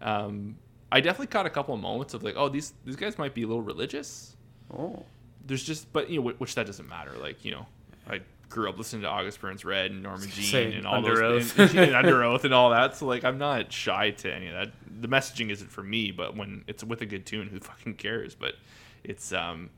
Um 0.00 0.56
i 0.92 1.00
definitely 1.00 1.26
caught 1.26 1.46
a 1.46 1.50
couple 1.50 1.74
of 1.74 1.80
moments 1.80 2.14
of 2.14 2.22
like 2.22 2.34
oh 2.36 2.48
these 2.48 2.72
these 2.84 2.96
guys 2.96 3.18
might 3.18 3.34
be 3.34 3.42
a 3.42 3.46
little 3.46 3.62
religious. 3.62 4.36
Oh. 4.72 5.04
there's 5.46 5.62
just 5.62 5.92
but 5.92 6.08
you 6.10 6.22
know 6.22 6.30
which 6.38 6.54
that 6.54 6.66
doesn't 6.66 6.88
matter. 6.88 7.12
Like 7.20 7.44
you 7.44 7.50
know 7.52 7.66
i 8.08 8.20
grew 8.48 8.68
up 8.68 8.78
listening 8.78 9.02
to 9.02 9.08
august 9.08 9.40
burns 9.40 9.64
red 9.64 9.90
and 9.90 10.02
norma 10.02 10.26
jean 10.26 10.44
Say, 10.44 10.74
and 10.74 10.86
all 10.86 10.96
Under 10.96 11.16
those 11.16 11.58
Oath. 11.58 11.58
and, 11.74 11.78
and 11.78 11.94
under 11.96 12.22
oath 12.24 12.44
and 12.44 12.54
all 12.54 12.70
that 12.70 12.96
so 12.96 13.06
like 13.06 13.24
i'm 13.24 13.38
not 13.38 13.72
shy 13.72 14.10
to 14.10 14.32
any 14.32 14.48
of 14.48 14.54
that 14.54 14.70
the 15.00 15.08
messaging 15.08 15.50
isn't 15.50 15.70
for 15.70 15.82
me 15.82 16.10
but 16.12 16.36
when 16.36 16.64
it's 16.66 16.84
with 16.84 17.00
a 17.00 17.06
good 17.06 17.26
tune 17.26 17.48
who 17.48 17.58
fucking 17.60 17.94
cares 17.94 18.34
but 18.34 18.54
it's 19.02 19.32
um 19.32 19.70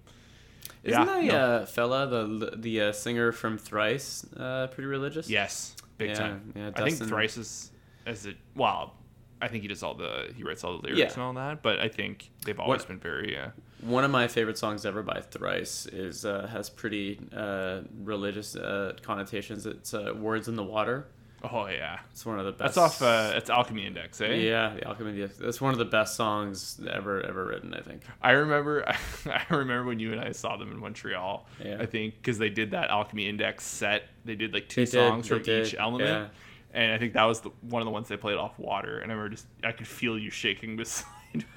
Isn't 0.85 1.01
yeah, 1.01 1.05
that 1.07 1.25
no. 1.25 1.35
uh, 1.37 1.67
fella, 1.67 2.07
the 2.07 2.53
the 2.57 2.81
uh, 2.83 2.93
singer 2.93 3.33
from 3.33 3.57
Thrice, 3.59 4.27
uh, 4.37 4.67
pretty 4.69 4.87
religious? 4.87 5.29
yes 5.31 5.75
big 5.99 6.11
Yeah, 6.11 6.15
time 6.15 6.53
yeah, 6.55 6.71
i 6.77 6.91
think 6.91 7.09
thrice 7.09 7.37
is 7.39 7.71
as 8.05 8.27
it 8.27 8.37
well 8.55 8.93
i 9.41 9.49
think 9.49 9.63
he 9.63 9.69
does 9.69 9.83
all 9.83 9.95
the 9.95 10.31
he 10.37 10.43
writes 10.43 10.63
all 10.63 10.77
the 10.79 10.83
lyrics 10.83 10.99
Yeah. 10.99 11.13
and 11.15 11.23
all 11.23 11.33
that 11.33 11.63
but 11.63 11.81
i 11.81 11.89
think 11.89 12.31
they've 12.45 12.61
always 12.61 12.81
What- 12.83 12.89
been 12.89 12.99
very 12.99 13.37
uh 13.39 13.49
One 13.83 14.05
of 14.05 14.11
my 14.11 14.27
favorite 14.27 14.57
songs 14.59 14.87
ever 14.87 15.03
by 15.03 15.21
Thrice 15.21 15.87
is 15.87 16.25
uh, 16.25 16.47
has 16.51 16.71
pretty 16.71 17.21
uh, 17.37 17.81
religious 18.03 18.57
uh, 18.57 18.95
connotations. 19.03 19.67
It's 19.67 19.93
uh, 19.95 20.13
"Words 20.17 20.49
in 20.49 20.57
the 20.57 20.65
Water." 20.65 21.07
oh 21.53 21.67
yeah 21.67 21.99
It's 22.13 22.25
one 22.25 22.39
of 22.39 22.47
the 22.47 22.51
best. 22.53 22.75
that's 22.75 22.79
off 22.79 23.03
uh 23.03 23.33
it's 23.37 23.51
alchemy 23.51 23.87
index 23.87 24.21
eh 24.23 24.35
Yeah, 24.37 24.73
the 24.75 24.89
Alchemy. 24.89 25.11
Index. 25.11 25.37
That's 25.37 25.61
one 25.61 25.73
of 25.73 25.79
the 25.79 25.85
best 25.85 26.17
songs 26.17 26.81
ever 26.91 27.21
ever 27.23 27.45
written. 27.45 27.75
I 27.75 27.83
think. 27.83 28.01
I 28.23 28.33
remember, 28.33 28.85
I 29.27 29.43
remember 29.51 29.85
when 29.85 30.01
you 30.01 30.13
and 30.13 30.21
I 30.21 30.33
saw 30.33 30.57
them 30.57 30.73
in 30.73 30.79
Montreal. 30.79 31.47
Yeah. 31.63 31.77
I 31.79 31.87
think 31.87 32.15
because 32.17 32.39
they 32.39 32.49
did 32.49 32.71
that 32.71 32.89
Alchemy 32.89 33.29
Index 33.29 33.65
set. 33.65 34.05
They 34.25 34.35
did 34.35 34.55
like 34.55 34.69
two 34.71 34.87
They 34.87 34.91
songs 34.99 35.29
they 35.29 35.35
from 35.37 35.43
did, 35.45 35.67
each 35.67 35.75
element, 35.79 36.09
yeah. 36.09 36.81
and 36.81 36.93
I 36.93 36.99
think 36.99 37.13
that 37.13 37.25
was 37.25 37.41
the, 37.43 37.51
one 37.61 37.83
of 37.83 37.87
the 37.87 37.93
ones 37.93 38.09
they 38.09 38.17
played 38.17 38.39
off 38.39 38.59
water. 38.59 38.99
And 38.99 39.13
I 39.13 39.15
remember 39.15 39.35
just 39.37 39.47
I 39.63 39.73
could 39.73 39.87
feel 39.87 40.19
you 40.19 40.31
shaking 40.31 40.77
beside 40.79 41.05
me. 41.11 41.16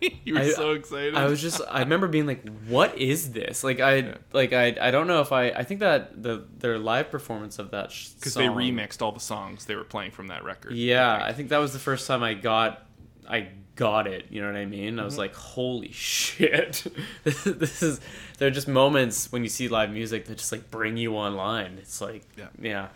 you 0.00 0.34
were 0.34 0.40
I- 0.40 0.50
so 0.50 0.72
excited. 0.72 1.14
I 1.14 1.26
was 1.26 1.40
just 1.40 1.60
I 1.68 1.80
remember 1.80 2.08
being 2.08 2.26
like, 2.26 2.46
"What 2.66 2.96
is 2.98 3.32
this?" 3.32 3.62
Like 3.64 3.80
I 3.80 3.94
Yeah. 3.96 4.14
like 4.32 4.52
I 4.52 4.76
I 4.80 4.90
don't 4.90 5.06
know 5.06 5.20
if 5.20 5.32
I 5.32 5.50
I 5.50 5.62
think 5.64 5.80
that 5.80 6.22
the 6.22 6.44
their 6.58 6.78
live 6.78 7.10
performance 7.10 7.58
of 7.58 7.70
that 7.72 7.88
because 8.18 8.34
they 8.34 8.46
remixed 8.46 9.02
all 9.02 9.12
the 9.12 9.20
songs 9.20 9.64
they 9.66 9.74
were 9.76 9.84
playing 9.84 10.10
from 10.12 10.28
that 10.28 10.44
record. 10.44 10.72
Yeah, 10.72 11.14
I 11.22 11.32
think 11.32 11.48
that 11.50 11.58
was 11.58 11.72
the 11.72 11.78
first 11.78 12.06
time 12.06 12.22
I 12.22 12.34
got 12.34 12.86
I 13.28 13.48
got 13.76 14.06
it. 14.06 14.26
You 14.30 14.40
know 14.42 14.48
what 14.48 14.56
I 14.56 14.66
mean? 14.66 14.98
I 14.98 15.04
was 15.04 15.14
Mm-hmm. 15.14 15.20
like, 15.20 15.34
"Holy 15.34 15.92
shit!" 15.92 16.86
this, 17.24 17.46
is- 17.46 17.56
this 17.58 17.82
is. 17.82 18.00
There 18.38 18.48
are 18.48 18.50
just 18.52 18.68
moments 18.68 19.30
when 19.32 19.42
you 19.42 19.48
see 19.50 19.68
live 19.68 19.90
music 19.90 20.24
that 20.26 20.38
just 20.38 20.50
like 20.52 20.70
bring 20.70 20.96
you 20.96 21.14
online. 21.14 21.76
It's 21.78 22.00
like, 22.00 22.22
Yeah. 22.38 22.46
yeah. 22.60 22.88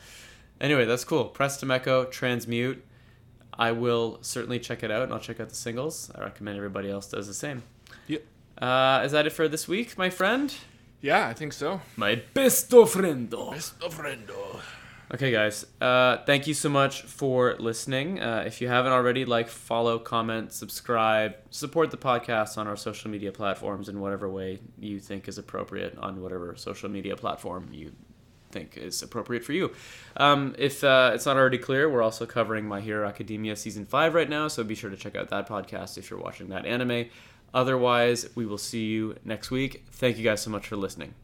Anyway, 0.60 0.84
that's 0.86 1.04
cool. 1.04 1.24
Press 1.26 1.58
to 1.58 1.70
Echo, 1.70 2.04
Transmute. 2.06 2.82
I 3.58 3.72
will 3.72 4.18
certainly 4.22 4.58
check 4.58 4.82
it 4.82 4.90
out, 4.90 5.02
and 5.02 5.12
I'll 5.12 5.20
check 5.20 5.40
out 5.40 5.48
the 5.48 5.54
singles. 5.54 6.10
I 6.14 6.20
recommend 6.22 6.56
everybody 6.56 6.90
else 6.90 7.06
does 7.06 7.26
the 7.26 7.34
same. 7.34 7.62
Yep. 8.08 8.24
Uh, 8.58 9.02
is 9.04 9.12
that 9.12 9.26
it 9.26 9.30
for 9.30 9.48
this 9.48 9.68
week, 9.68 9.96
my 9.98 10.10
friend? 10.10 10.54
yeah, 11.00 11.28
I 11.28 11.34
think 11.34 11.52
so. 11.52 11.80
My 11.96 12.22
besto 12.34 12.86
friendo. 12.86 13.52
Besto 13.52 13.90
friendo. 13.90 14.60
Okay, 15.12 15.30
guys. 15.30 15.66
Uh, 15.80 16.16
thank 16.24 16.46
you 16.46 16.54
so 16.54 16.68
much 16.70 17.02
for 17.02 17.56
listening. 17.58 18.20
Uh, 18.20 18.42
if 18.46 18.60
you 18.60 18.68
haven't 18.68 18.92
already, 18.92 19.26
like, 19.26 19.48
follow, 19.48 19.98
comment, 19.98 20.52
subscribe, 20.52 21.36
support 21.50 21.90
the 21.90 21.98
podcast 21.98 22.56
on 22.56 22.66
our 22.66 22.74
social 22.74 23.10
media 23.10 23.30
platforms 23.30 23.88
in 23.88 24.00
whatever 24.00 24.28
way 24.30 24.60
you 24.78 24.98
think 24.98 25.28
is 25.28 25.36
appropriate 25.36 25.96
on 25.98 26.22
whatever 26.22 26.56
social 26.56 26.88
media 26.88 27.16
platform 27.16 27.68
you 27.70 27.92
think 28.54 28.76
is 28.76 29.02
appropriate 29.02 29.44
for 29.44 29.52
you. 29.52 29.72
Um, 30.16 30.54
if 30.58 30.82
uh, 30.82 31.12
it's 31.14 31.26
not 31.26 31.36
already 31.36 31.58
clear, 31.58 31.90
we're 31.90 32.02
also 32.02 32.24
covering 32.26 32.64
My 32.66 32.80
Hero 32.80 33.06
Academia 33.06 33.56
season 33.56 33.84
five 33.84 34.14
right 34.14 34.30
now, 34.30 34.48
so 34.48 34.62
be 34.64 34.74
sure 34.74 34.90
to 34.90 34.96
check 34.96 35.16
out 35.16 35.28
that 35.30 35.48
podcast 35.48 35.98
if 35.98 36.08
you're 36.08 36.20
watching 36.20 36.48
that 36.48 36.64
anime. 36.64 37.06
Otherwise, 37.52 38.28
we 38.34 38.46
will 38.46 38.58
see 38.58 38.84
you 38.86 39.16
next 39.24 39.50
week. 39.50 39.84
Thank 39.92 40.18
you 40.18 40.24
guys 40.24 40.42
so 40.42 40.50
much 40.50 40.66
for 40.66 40.76
listening. 40.76 41.14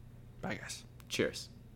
Bye, 0.43 0.55
guys. 0.55 0.85
Cheers. 1.09 1.50